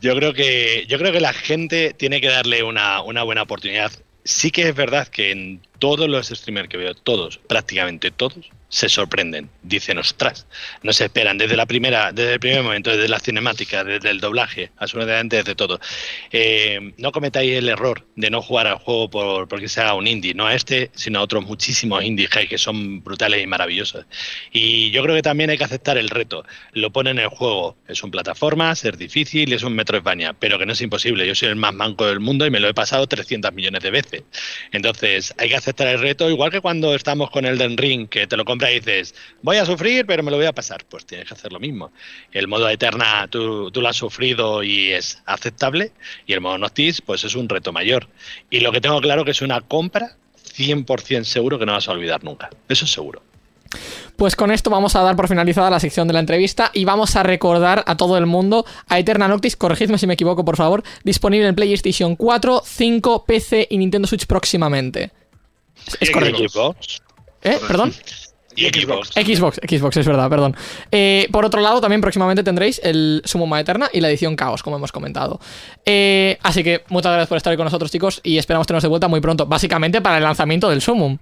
Yo 0.00 0.14
creo 0.16 0.32
que, 0.32 0.86
yo 0.88 0.98
creo 0.98 1.12
que 1.12 1.20
la 1.20 1.32
gente 1.32 1.94
tiene 1.94 2.20
que 2.20 2.28
darle 2.28 2.62
una, 2.62 3.02
una 3.02 3.22
buena 3.22 3.42
oportunidad. 3.42 3.92
Sí 4.24 4.50
que 4.50 4.68
es 4.68 4.74
verdad 4.74 5.08
que 5.08 5.32
en 5.32 5.60
todos 5.84 6.08
los 6.08 6.28
streamers 6.28 6.70
que 6.70 6.78
veo, 6.78 6.94
todos, 6.94 7.36
prácticamente 7.36 8.10
todos, 8.10 8.50
se 8.70 8.88
sorprenden, 8.88 9.50
dicen, 9.62 9.98
ostras, 9.98 10.46
no 10.82 10.92
se 10.92 11.04
esperan 11.04 11.38
desde 11.38 11.56
la 11.56 11.66
primera, 11.66 12.10
desde 12.10 12.32
el 12.32 12.40
primer 12.40 12.62
momento, 12.62 12.90
desde 12.90 13.06
la 13.06 13.20
cinemática, 13.20 13.84
desde 13.84 14.10
el 14.10 14.18
doblaje, 14.18 14.72
absolutamente 14.78 15.36
desde 15.36 15.54
todo. 15.54 15.78
Eh, 16.32 16.92
no 16.96 17.12
cometáis 17.12 17.52
el 17.52 17.68
error 17.68 18.04
de 18.16 18.30
no 18.30 18.42
jugar 18.42 18.66
al 18.66 18.78
juego 18.78 19.10
por, 19.10 19.46
porque 19.46 19.68
sea 19.68 19.94
un 19.94 20.06
indie, 20.06 20.34
no 20.34 20.46
a 20.46 20.54
este, 20.54 20.90
sino 20.94 21.18
a 21.18 21.22
otros 21.22 21.44
muchísimos 21.44 22.02
indies 22.02 22.30
que 22.30 22.58
son 22.58 23.04
brutales 23.04 23.44
y 23.44 23.46
maravillosos. 23.46 24.06
Y 24.50 24.90
yo 24.90 25.02
creo 25.02 25.14
que 25.14 25.22
también 25.22 25.50
hay 25.50 25.58
que 25.58 25.64
aceptar 25.64 25.98
el 25.98 26.08
reto. 26.08 26.44
Lo 26.72 26.90
pone 26.90 27.10
en 27.10 27.18
el 27.18 27.28
juego, 27.28 27.76
es 27.86 28.02
un 28.02 28.10
plataforma, 28.10 28.72
es 28.72 28.98
difícil, 28.98 29.52
es 29.52 29.62
un 29.62 29.74
metro 29.74 29.98
Metroidvania, 29.98 30.32
pero 30.32 30.58
que 30.58 30.66
no 30.66 30.72
es 30.72 30.80
imposible. 30.80 31.26
Yo 31.26 31.34
soy 31.34 31.50
el 31.50 31.56
más 31.56 31.74
manco 31.74 32.06
del 32.06 32.18
mundo 32.18 32.46
y 32.46 32.50
me 32.50 32.58
lo 32.58 32.68
he 32.68 32.74
pasado 32.74 33.06
300 33.06 33.52
millones 33.52 33.82
de 33.82 33.90
veces. 33.90 34.22
Entonces, 34.72 35.32
hay 35.38 35.50
que 35.50 35.56
aceptar 35.56 35.73
el 35.82 36.00
reto, 36.00 36.30
igual 36.30 36.50
que 36.50 36.60
cuando 36.60 36.94
estamos 36.94 37.30
con 37.30 37.44
Elden 37.44 37.76
Ring, 37.76 38.08
que 38.08 38.26
te 38.26 38.36
lo 38.36 38.44
compras 38.44 38.70
y 38.70 38.74
dices, 38.74 39.14
voy 39.42 39.56
a 39.56 39.66
sufrir, 39.66 40.06
pero 40.06 40.22
me 40.22 40.30
lo 40.30 40.36
voy 40.36 40.46
a 40.46 40.52
pasar. 40.52 40.84
Pues 40.88 41.04
tienes 41.04 41.26
que 41.26 41.34
hacer 41.34 41.52
lo 41.52 41.60
mismo. 41.60 41.92
El 42.32 42.48
modo 42.48 42.68
Eterna 42.68 43.26
tú, 43.28 43.70
tú 43.70 43.80
lo 43.80 43.88
has 43.88 43.96
sufrido 43.96 44.62
y 44.62 44.92
es 44.92 45.22
aceptable, 45.26 45.92
y 46.26 46.32
el 46.32 46.40
modo 46.40 46.58
Noctis, 46.58 47.00
pues 47.00 47.24
es 47.24 47.34
un 47.34 47.48
reto 47.48 47.72
mayor. 47.72 48.08
Y 48.50 48.60
lo 48.60 48.72
que 48.72 48.80
tengo 48.80 49.00
claro 49.00 49.24
que 49.24 49.32
es 49.32 49.42
una 49.42 49.60
compra 49.60 50.16
100% 50.56 51.24
seguro 51.24 51.58
que 51.58 51.66
no 51.66 51.72
vas 51.72 51.88
a 51.88 51.92
olvidar 51.92 52.22
nunca. 52.22 52.50
Eso 52.68 52.84
es 52.84 52.92
seguro. 52.92 53.22
Pues 54.16 54.36
con 54.36 54.52
esto 54.52 54.70
vamos 54.70 54.94
a 54.94 55.00
dar 55.00 55.16
por 55.16 55.28
finalizada 55.28 55.70
la 55.70 55.80
sección 55.80 56.06
de 56.06 56.14
la 56.14 56.20
entrevista 56.20 56.70
y 56.72 56.84
vamos 56.84 57.16
a 57.16 57.22
recordar 57.22 57.82
a 57.86 57.96
todo 57.96 58.16
el 58.16 58.26
mundo 58.26 58.64
a 58.88 58.98
Eterna 58.98 59.26
Noctis, 59.26 59.56
corregidme 59.56 59.98
si 59.98 60.06
me 60.06 60.14
equivoco 60.14 60.44
por 60.44 60.56
favor, 60.56 60.84
disponible 61.02 61.48
en 61.48 61.54
PlayStation 61.56 62.14
4, 62.14 62.62
5, 62.64 63.24
PC 63.24 63.66
y 63.70 63.78
Nintendo 63.78 64.06
Switch 64.06 64.26
próximamente. 64.26 65.10
Es 66.00 66.10
correcto. 66.10 66.76
¿Eh? 67.42 67.58
¿Perdón? 67.66 67.92
Y 68.56 68.66
Xbox. 68.66 69.10
Xbox, 69.10 69.60
Xbox, 69.68 69.96
es 69.96 70.06
verdad, 70.06 70.30
perdón. 70.30 70.56
Eh, 70.90 71.28
por 71.32 71.44
otro 71.44 71.60
lado, 71.60 71.80
también 71.80 72.00
próximamente 72.00 72.42
tendréis 72.42 72.80
el 72.84 73.22
Sumoma 73.24 73.60
Eterna 73.60 73.88
y 73.92 74.00
la 74.00 74.08
edición 74.08 74.36
Caos, 74.36 74.62
como 74.62 74.76
hemos 74.76 74.92
comentado. 74.92 75.40
Eh, 75.84 76.38
así 76.42 76.62
que 76.62 76.84
muchas 76.88 77.12
gracias 77.12 77.28
por 77.28 77.36
estar 77.36 77.50
ahí 77.50 77.56
con 77.56 77.64
nosotros, 77.64 77.90
chicos, 77.90 78.20
y 78.22 78.38
esperamos 78.38 78.66
tenernos 78.66 78.82
de 78.82 78.88
vuelta 78.88 79.08
muy 79.08 79.20
pronto, 79.20 79.46
básicamente 79.46 80.00
para 80.00 80.18
el 80.18 80.22
lanzamiento 80.22 80.70
del 80.70 80.80
Sumum. 80.80 81.18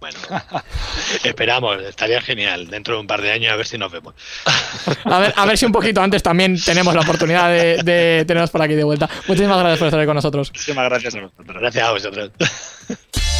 Bueno, 0.00 0.18
esperamos, 1.24 1.80
estaría 1.82 2.20
genial. 2.22 2.68
Dentro 2.68 2.94
de 2.94 3.00
un 3.00 3.06
par 3.06 3.20
de 3.20 3.30
años 3.30 3.52
a 3.52 3.56
ver 3.56 3.66
si 3.66 3.76
nos 3.76 3.92
vemos. 3.92 4.14
A 5.04 5.18
ver, 5.18 5.34
a 5.36 5.44
ver 5.44 5.58
si 5.58 5.66
un 5.66 5.72
poquito 5.72 6.00
antes 6.00 6.22
también 6.22 6.58
tenemos 6.60 6.94
la 6.94 7.02
oportunidad 7.02 7.50
de, 7.50 7.82
de 7.82 8.24
tenernos 8.26 8.50
por 8.50 8.62
aquí 8.62 8.74
de 8.74 8.84
vuelta. 8.84 9.08
Muchísimas 9.28 9.58
gracias 9.58 9.78
por 9.78 9.88
estar 9.88 10.00
ahí 10.00 10.06
con 10.06 10.16
nosotros. 10.16 10.50
Muchísimas 10.50 10.88
gracias 10.88 11.14
a 11.14 11.20
vosotros. 11.20 11.56
Gracias 11.60 11.84
a 11.84 11.92
vosotros. 11.92 12.30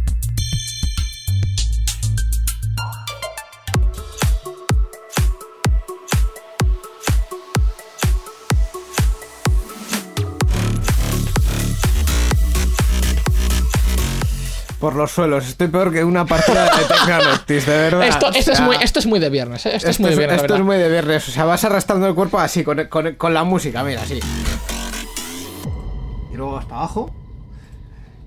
Por 14.81 14.95
los 14.95 15.11
suelos. 15.11 15.47
Estoy 15.47 15.67
peor 15.67 15.93
que 15.93 16.03
una 16.03 16.25
partida 16.25 16.63
de 16.63 16.85
Tecnanoctis, 16.85 17.65
de 17.67 17.77
verdad. 17.77 18.07
Esto, 18.07 18.31
esto, 18.33 18.51
es 18.51 18.61
muy, 18.61 18.75
esto 18.81 18.99
es 18.99 19.05
muy 19.05 19.19
de 19.19 19.29
viernes, 19.29 19.65
¿eh? 19.67 19.75
Esto, 19.75 19.91
es 19.91 19.99
muy 19.99 20.09
de 20.09 20.15
viernes. 20.17 20.41
Esto 20.41 20.55
es 20.55 20.61
muy 20.61 20.77
de 20.77 20.89
viernes. 20.89 21.29
O 21.29 21.31
sea, 21.31 21.45
vas 21.45 21.63
arrastrando 21.63 22.07
el 22.07 22.15
cuerpo 22.15 22.39
así, 22.39 22.63
con, 22.63 22.85
con, 22.87 23.13
con 23.13 23.33
la 23.33 23.43
música, 23.43 23.83
mira, 23.83 24.01
así. 24.01 24.19
Y 26.33 26.35
luego 26.35 26.53
vas 26.53 26.65
para 26.65 26.77
abajo. 26.77 27.11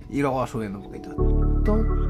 Y 0.09 0.21
luego 0.21 0.39
vas 0.39 0.51
subiendo 0.51 0.79
un 0.79 0.85
poquito. 0.85 2.04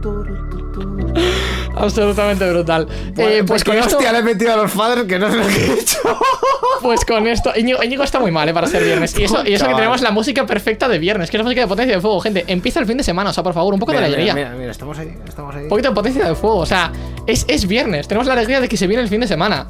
Absolutamente 1.77 2.49
brutal. 2.51 2.87
Eh, 3.17 3.43
pues 3.47 3.65
con 3.65 3.75
¿Qué 3.75 3.81
esto, 3.81 3.97
hostia 3.97 4.13
le 4.13 4.19
he 4.19 4.23
metido 4.23 4.53
a 4.53 4.57
los 4.57 4.73
padres 4.73 5.05
que 5.05 5.19
no 5.19 5.31
sé 5.31 5.37
lo 5.37 5.47
que 5.47 5.55
he 5.55 5.81
hecho. 5.81 5.99
pues 6.83 7.05
con 7.05 7.27
esto, 7.27 7.53
Íñigo, 7.57 7.83
Íñigo 7.83 8.05
está 8.05 8.21
muy 8.21 8.31
mal, 8.31 8.49
eh, 8.49 8.55
para 8.55 8.67
ser 8.67 8.85
viernes. 8.85 9.17
Y 9.19 9.25
eso, 9.25 9.45
y 9.45 9.55
eso 9.55 9.67
que 9.67 9.75
tenemos 9.75 10.01
la 10.01 10.11
música 10.11 10.47
perfecta 10.47 10.89
de 10.89 10.99
viernes, 10.99 11.31
que 11.31 11.37
es 11.37 11.39
la 11.39 11.45
música 11.45 11.63
de 11.63 11.67
potencia 11.67 11.95
de 11.95 12.01
fuego, 12.01 12.21
gente. 12.21 12.45
Empieza 12.47 12.81
el 12.81 12.87
fin 12.87 12.97
de 12.97 13.05
semana, 13.05 13.31
o 13.31 13.33
sea, 13.33 13.43
por 13.43 13.55
favor, 13.55 13.75
un 13.75 13.81
poco 13.81 13.93
Mira, 13.93 14.03
de 14.03 14.07
alegría. 14.09 14.35
mira, 14.35 14.51
mira, 14.51 14.71
estamos 14.71 14.99
ahí, 14.99 15.17
estamos 15.27 15.55
ahí. 15.55 15.65
Un 15.65 15.69
poquito 15.69 15.89
de 15.89 15.95
potencia 15.95 16.25
de 16.25 16.35
fuego, 16.35 16.59
o 16.59 16.67
sea, 16.67 16.93
es, 17.27 17.45
es 17.49 17.67
viernes, 17.67 18.09
tenemos 18.09 18.27
la 18.27 18.35
alegría 18.35 18.61
de 18.61 18.69
que 18.69 18.77
se 18.77 18.87
viene 18.87 19.03
el 19.03 19.09
fin 19.09 19.21
de 19.21 19.27
semana. 19.27 19.67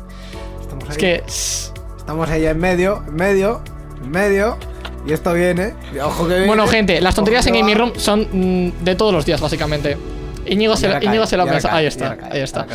Estamos 0.60 0.84
ahí. 0.84 0.90
Es 0.90 0.98
que. 0.98 1.22
Estamos 1.96 2.28
ahí 2.28 2.44
en 2.46 2.58
medio, 2.58 3.02
en 3.08 3.14
medio, 3.14 3.62
en 4.02 4.10
medio. 4.10 4.58
Y 5.06 5.12
esto 5.12 5.34
viene. 5.34 5.74
y 5.94 5.98
ojo 5.98 6.24
que 6.24 6.32
viene. 6.34 6.46
Bueno, 6.46 6.66
gente, 6.66 7.00
las 7.00 7.14
tonterías 7.14 7.46
Ojo 7.46 7.54
en 7.54 7.60
Gaming. 7.60 7.78
Room 7.78 7.92
son 7.96 8.28
mm, 8.32 8.84
de 8.84 8.94
todos 8.94 9.12
los 9.12 9.26
días, 9.26 9.40
básicamente. 9.40 9.96
Íñigo 10.46 10.76
se, 10.76 10.88
lo- 10.88 11.02
Íñigo 11.02 11.26
se 11.26 11.36
Ahí 11.36 11.86
está, 11.86 12.16
ahí 12.30 12.40
está. 12.40 12.66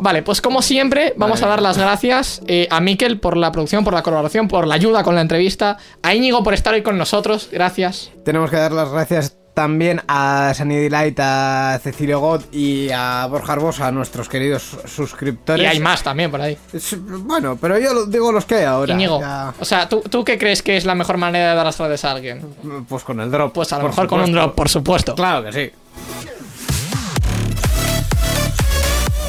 Vale, 0.00 0.22
pues 0.22 0.40
como 0.40 0.62
siempre, 0.62 1.14
vamos 1.16 1.40
Vale. 1.40 1.46
a 1.52 1.56
dar 1.56 1.62
las 1.62 1.78
gracias 1.78 2.40
eh, 2.46 2.66
a 2.70 2.80
Miquel 2.80 3.18
por 3.20 3.36
la 3.36 3.52
producción, 3.52 3.84
por 3.84 3.94
la 3.94 4.02
colaboración, 4.02 4.48
por 4.48 4.66
la 4.66 4.74
ayuda 4.74 5.02
con 5.02 5.14
la 5.14 5.20
entrevista, 5.20 5.76
a 6.02 6.14
Íñigo 6.14 6.42
por 6.42 6.54
estar 6.54 6.74
hoy 6.74 6.82
con 6.82 6.98
nosotros, 6.98 7.48
gracias. 7.52 8.10
Tenemos 8.24 8.50
que 8.50 8.56
dar 8.56 8.72
las 8.72 8.90
gracias 8.90 9.34
también 9.54 10.00
a 10.06 10.52
Sunny 10.54 10.76
Delight, 10.76 11.18
a 11.20 11.80
Cecilio 11.82 12.20
God 12.20 12.42
y 12.52 12.90
a 12.92 13.26
Borja 13.28 13.54
Arbosa, 13.54 13.88
a 13.88 13.90
nuestros 13.90 14.28
queridos 14.28 14.76
suscriptores. 14.84 15.60
Y 15.64 15.66
hay 15.66 15.80
más 15.80 16.04
también 16.04 16.30
por 16.30 16.40
ahí. 16.40 16.56
Bueno, 17.00 17.58
pero 17.60 17.76
yo 17.76 18.06
digo 18.06 18.30
los 18.30 18.44
que 18.44 18.54
hay 18.54 18.64
ahora. 18.66 18.94
Íñigo, 18.94 19.18
Ya, 19.20 19.52
o 19.58 19.64
sea, 19.64 19.88
¿tú, 19.88 20.00
¿tú 20.08 20.24
qué 20.24 20.38
crees 20.38 20.62
que 20.62 20.76
es 20.76 20.84
la 20.84 20.94
mejor 20.94 21.16
manera 21.16 21.50
de 21.50 21.56
dar 21.56 21.66
las 21.66 21.76
gracias 21.76 22.04
a 22.04 22.12
alguien? 22.12 22.40
pues 22.88 23.02
con 23.02 23.18
el 23.18 23.32
drop. 23.32 23.52
Pues 23.52 23.72
a 23.72 23.78
lo 23.78 23.88
mejor 23.88 24.06
con 24.06 24.20
un 24.20 24.30
drop, 24.32 24.54
por 24.54 24.68
supuesto. 24.68 25.16
Claro 25.16 25.44
que 25.44 25.52
sí. 25.52 25.72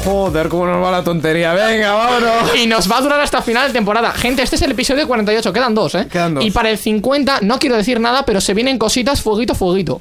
Joder, 0.04 0.48
cómo 0.48 0.66
nos 0.66 0.82
va 0.82 0.90
la 0.90 1.04
tontería. 1.04 1.52
Venga, 1.52 1.92
vámonos. 1.92 2.56
Y 2.56 2.66
nos 2.66 2.90
va 2.90 2.98
a 2.98 3.00
durar 3.02 3.20
hasta 3.20 3.42
final 3.42 3.68
de 3.68 3.72
temporada. 3.72 4.12
Gente, 4.12 4.42
este 4.42 4.56
es 4.56 4.62
el 4.62 4.72
episodio 4.72 5.06
48, 5.06 5.52
quedan 5.52 5.74
dos, 5.74 5.94
¿eh? 5.94 6.06
Quedan 6.10 6.34
dos. 6.34 6.44
Y 6.44 6.50
para 6.50 6.70
el 6.70 6.78
50, 6.78 7.40
no 7.42 7.58
quiero 7.58 7.76
decir 7.76 8.00
nada, 8.00 8.24
pero 8.24 8.40
se 8.40 8.54
vienen 8.54 8.78
cositas 8.78 9.20
fueguito, 9.20 9.54
fueguito. 9.54 10.00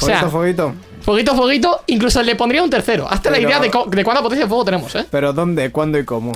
O 0.00 0.06
sea, 0.06 0.28
Fueguito, 0.28 0.74
fueguito. 1.08 1.34
fueguito, 1.34 1.82
incluso 1.86 2.22
le 2.22 2.36
pondría 2.36 2.62
un 2.62 2.70
tercero. 2.70 3.06
Hazte 3.10 3.30
la 3.30 3.38
idea 3.38 3.58
de, 3.60 3.68
de 3.68 4.04
cuánta 4.04 4.22
potencia 4.22 4.44
de 4.44 4.48
fuego 4.48 4.64
tenemos, 4.64 4.94
¿eh? 4.94 5.06
Pero 5.10 5.32
¿dónde, 5.32 5.70
cuándo 5.70 5.98
y 5.98 6.04
cómo? 6.04 6.32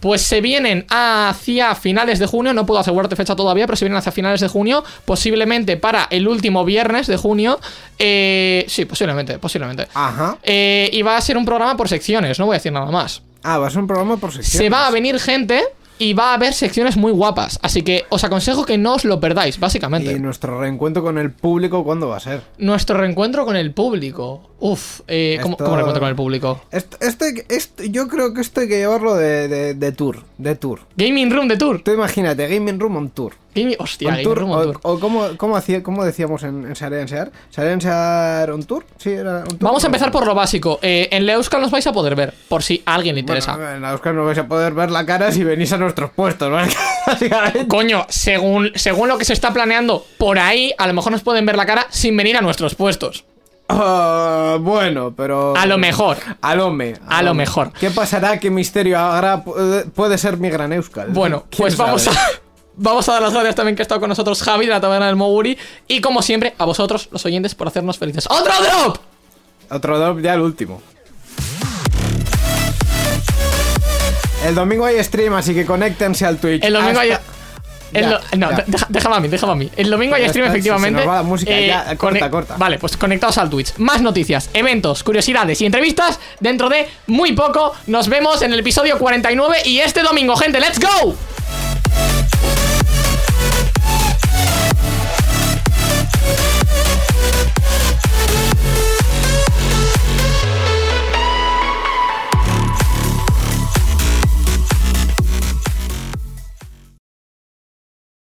Pues 0.00 0.22
se 0.22 0.40
vienen 0.40 0.84
hacia 0.90 1.74
finales 1.74 2.18
de 2.18 2.26
junio, 2.26 2.52
no 2.52 2.66
puedo 2.66 2.80
asegurarte 2.80 3.16
fecha 3.16 3.34
todavía, 3.36 3.66
pero 3.66 3.76
se 3.76 3.84
vienen 3.84 3.98
hacia 3.98 4.12
finales 4.12 4.40
de 4.40 4.48
junio, 4.48 4.84
posiblemente 5.04 5.76
para 5.76 6.06
el 6.10 6.28
último 6.28 6.64
viernes 6.64 7.06
de 7.06 7.16
junio. 7.16 7.58
Eh, 7.98 8.64
sí, 8.68 8.84
posiblemente, 8.84 9.38
posiblemente. 9.38 9.88
Ajá. 9.94 10.38
Eh, 10.42 10.90
y 10.92 11.02
va 11.02 11.16
a 11.16 11.20
ser 11.20 11.36
un 11.36 11.44
programa 11.44 11.76
por 11.76 11.88
secciones, 11.88 12.38
no 12.38 12.46
voy 12.46 12.54
a 12.54 12.58
decir 12.58 12.72
nada 12.72 12.90
más. 12.90 13.22
Ah, 13.42 13.58
va 13.58 13.68
a 13.68 13.70
ser 13.70 13.80
un 13.80 13.86
programa 13.86 14.16
por 14.16 14.32
secciones. 14.32 14.58
Se 14.58 14.68
va 14.68 14.88
a 14.88 14.90
venir 14.90 15.20
gente 15.20 15.62
y 15.98 16.12
va 16.12 16.30
a 16.30 16.34
haber 16.34 16.52
secciones 16.52 16.96
muy 16.96 17.12
guapas. 17.12 17.58
Así 17.62 17.82
que 17.82 18.04
os 18.08 18.24
aconsejo 18.24 18.64
que 18.64 18.78
no 18.78 18.94
os 18.94 19.04
lo 19.04 19.20
perdáis, 19.20 19.58
básicamente. 19.58 20.12
¿Y 20.12 20.18
nuestro 20.18 20.60
reencuentro 20.60 21.02
con 21.02 21.18
el 21.18 21.30
público 21.30 21.84
cuándo 21.84 22.08
va 22.08 22.16
a 22.16 22.20
ser? 22.20 22.42
Nuestro 22.58 22.98
reencuentro 22.98 23.44
con 23.44 23.56
el 23.56 23.72
público. 23.72 24.50
Uf, 24.58 25.00
eh, 25.06 25.38
¿cómo, 25.42 25.52
Esto- 25.52 25.64
cómo 25.64 25.76
reencuentro 25.76 26.00
con 26.00 26.08
el 26.08 26.16
público? 26.16 26.62
Esto, 26.70 26.96
que- 27.34 27.44
esto- 27.54 27.82
yo 27.84 28.08
creo 28.08 28.32
que 28.32 28.40
esto 28.40 28.62
hay 28.62 28.68
que 28.68 28.78
llevarlo 28.78 29.14
de, 29.14 29.48
de- 29.48 29.74
de 29.74 29.92
tour. 29.92 30.22
De 30.38 30.54
tour. 30.54 30.80
Gaming 30.96 31.30
Room 31.30 31.46
de 31.48 31.56
Tour. 31.58 31.82
Tú 31.82 31.90
imagínate, 31.92 32.48
Gaming 32.48 32.80
Room 32.80 32.96
on 32.96 33.10
tour. 33.10 33.34
Gaming- 33.54 33.76
hostia, 33.78 34.08
On 34.08 34.12
Gaming 34.14 34.24
tour, 34.24 34.38
Room 34.38 34.50
on 34.52 34.58
o, 34.58 34.62
Tour. 34.64 34.80
o 34.82 34.98
cómo, 35.00 35.28
cómo, 35.36 35.56
hacía, 35.56 35.82
cómo 35.82 36.04
decíamos 36.04 36.42
en, 36.42 36.66
en 36.66 36.74
Sarensear. 36.76 37.30
¿Sarensear 37.50 38.50
on 38.50 38.64
tour? 38.64 38.84
Sí, 38.98 39.10
era 39.10 39.40
on 39.40 39.44
tour. 39.48 39.58
Vamos 39.60 39.82
a 39.84 39.86
empezar 39.88 40.10
por 40.10 40.26
lo 40.26 40.34
básico. 40.34 40.78
Eh, 40.82 41.08
en 41.10 41.26
Leuskal 41.26 41.60
nos 41.60 41.70
vais 41.70 41.86
a 41.86 41.92
poder 41.92 42.14
ver, 42.14 42.32
por 42.48 42.62
si 42.62 42.82
a 42.86 42.94
alguien 42.94 43.14
le 43.14 43.20
interesa. 43.20 43.56
Bueno, 43.56 43.72
en 43.72 43.82
la 43.82 43.92
Euskal 43.92 44.14
no 44.16 44.24
vais 44.24 44.38
a 44.38 44.46
poder 44.48 44.72
ver 44.72 44.90
la 44.90 45.04
cara 45.04 45.32
si 45.32 45.44
venís 45.44 45.72
a 45.72 45.78
nuestros 45.78 46.10
puestos, 46.12 46.50
¿vale? 46.50 46.72
Coño, 47.68 48.06
según, 48.08 48.72
según 48.74 49.08
lo 49.08 49.18
que 49.18 49.24
se 49.24 49.32
está 49.34 49.52
planeando, 49.52 50.04
por 50.18 50.38
ahí 50.38 50.72
a 50.78 50.86
lo 50.86 50.94
mejor 50.94 51.12
nos 51.12 51.22
pueden 51.22 51.44
ver 51.46 51.56
la 51.56 51.66
cara 51.66 51.86
sin 51.90 52.16
venir 52.16 52.36
a 52.36 52.40
nuestros 52.40 52.74
puestos. 52.74 53.24
Ah, 53.68 54.58
bueno, 54.60 55.12
pero. 55.16 55.56
A 55.56 55.66
lo 55.66 55.78
mejor. 55.78 56.18
A 56.40 56.54
lo 56.54 56.70
me. 56.70 56.94
A 57.08 57.22
lo 57.22 57.34
mejor. 57.34 57.72
¿Qué 57.72 57.90
pasará? 57.90 58.38
¿Qué 58.38 58.50
misterio 58.50 58.98
habrá? 58.98 59.42
Puede, 59.42 59.84
puede 59.86 60.18
ser 60.18 60.36
mi 60.36 60.48
gran 60.50 60.72
Euskal. 60.72 61.08
Bueno, 61.10 61.44
¿Quién 61.50 61.64
pues 61.64 61.76
vamos 61.76 62.06
a, 62.06 62.12
vamos 62.76 63.08
a 63.08 63.14
dar 63.14 63.22
las 63.22 63.32
gracias 63.32 63.56
también 63.56 63.74
que 63.74 63.82
ha 63.82 63.84
estado 63.84 64.00
con 64.00 64.08
nosotros 64.08 64.42
Javi 64.42 64.66
de 64.66 64.72
la 64.72 64.80
Taberna 64.80 65.06
del 65.06 65.16
Moguri. 65.16 65.58
Y 65.88 66.00
como 66.00 66.22
siempre, 66.22 66.54
a 66.58 66.64
vosotros, 66.64 67.08
los 67.10 67.24
oyentes, 67.26 67.54
por 67.54 67.68
hacernos 67.68 67.98
felices. 67.98 68.26
¡Otro 68.30 68.52
drop! 68.60 68.98
Otro 69.70 69.98
drop, 69.98 70.20
ya 70.20 70.34
el 70.34 70.40
último. 70.42 70.80
El 74.44 74.54
domingo 74.54 74.84
hay 74.84 75.02
stream, 75.02 75.34
así 75.34 75.54
que 75.54 75.66
conéctense 75.66 76.24
al 76.24 76.38
Twitch. 76.38 76.62
El 76.62 76.72
domingo 76.72 77.00
hay. 77.00 77.10
El 77.92 78.10
do- 78.10 78.20
no, 78.36 78.48
deja- 78.66 78.86
déjame 78.88 79.16
a 79.16 79.20
mí, 79.20 79.28
déjame 79.28 79.52
a 79.52 79.56
mí. 79.56 79.70
El 79.76 79.90
domingo 79.90 80.14
hay 80.14 80.28
stream, 80.28 80.46
se- 80.46 80.50
efectivamente. 80.52 81.00
nos 81.00 81.08
va 81.08 81.16
la 81.16 81.22
música, 81.22 81.52
ya, 81.60 81.96
corta, 81.96 82.30
corta. 82.30 82.54
Vale, 82.56 82.78
pues 82.78 82.96
conectados 82.96 83.38
al 83.38 83.48
Twitch. 83.50 83.74
Más 83.78 84.02
noticias, 84.02 84.50
eventos, 84.54 85.02
curiosidades 85.02 85.60
y 85.60 85.66
entrevistas 85.66 86.18
dentro 86.40 86.68
de 86.68 86.88
muy 87.06 87.32
poco. 87.32 87.74
Nos 87.86 88.08
vemos 88.08 88.42
en 88.42 88.52
el 88.52 88.58
episodio 88.60 88.98
49 88.98 89.58
y 89.64 89.78
este 89.78 90.02
domingo, 90.02 90.36
gente. 90.36 90.60
¡Let's 90.60 90.78
go! 90.80 91.16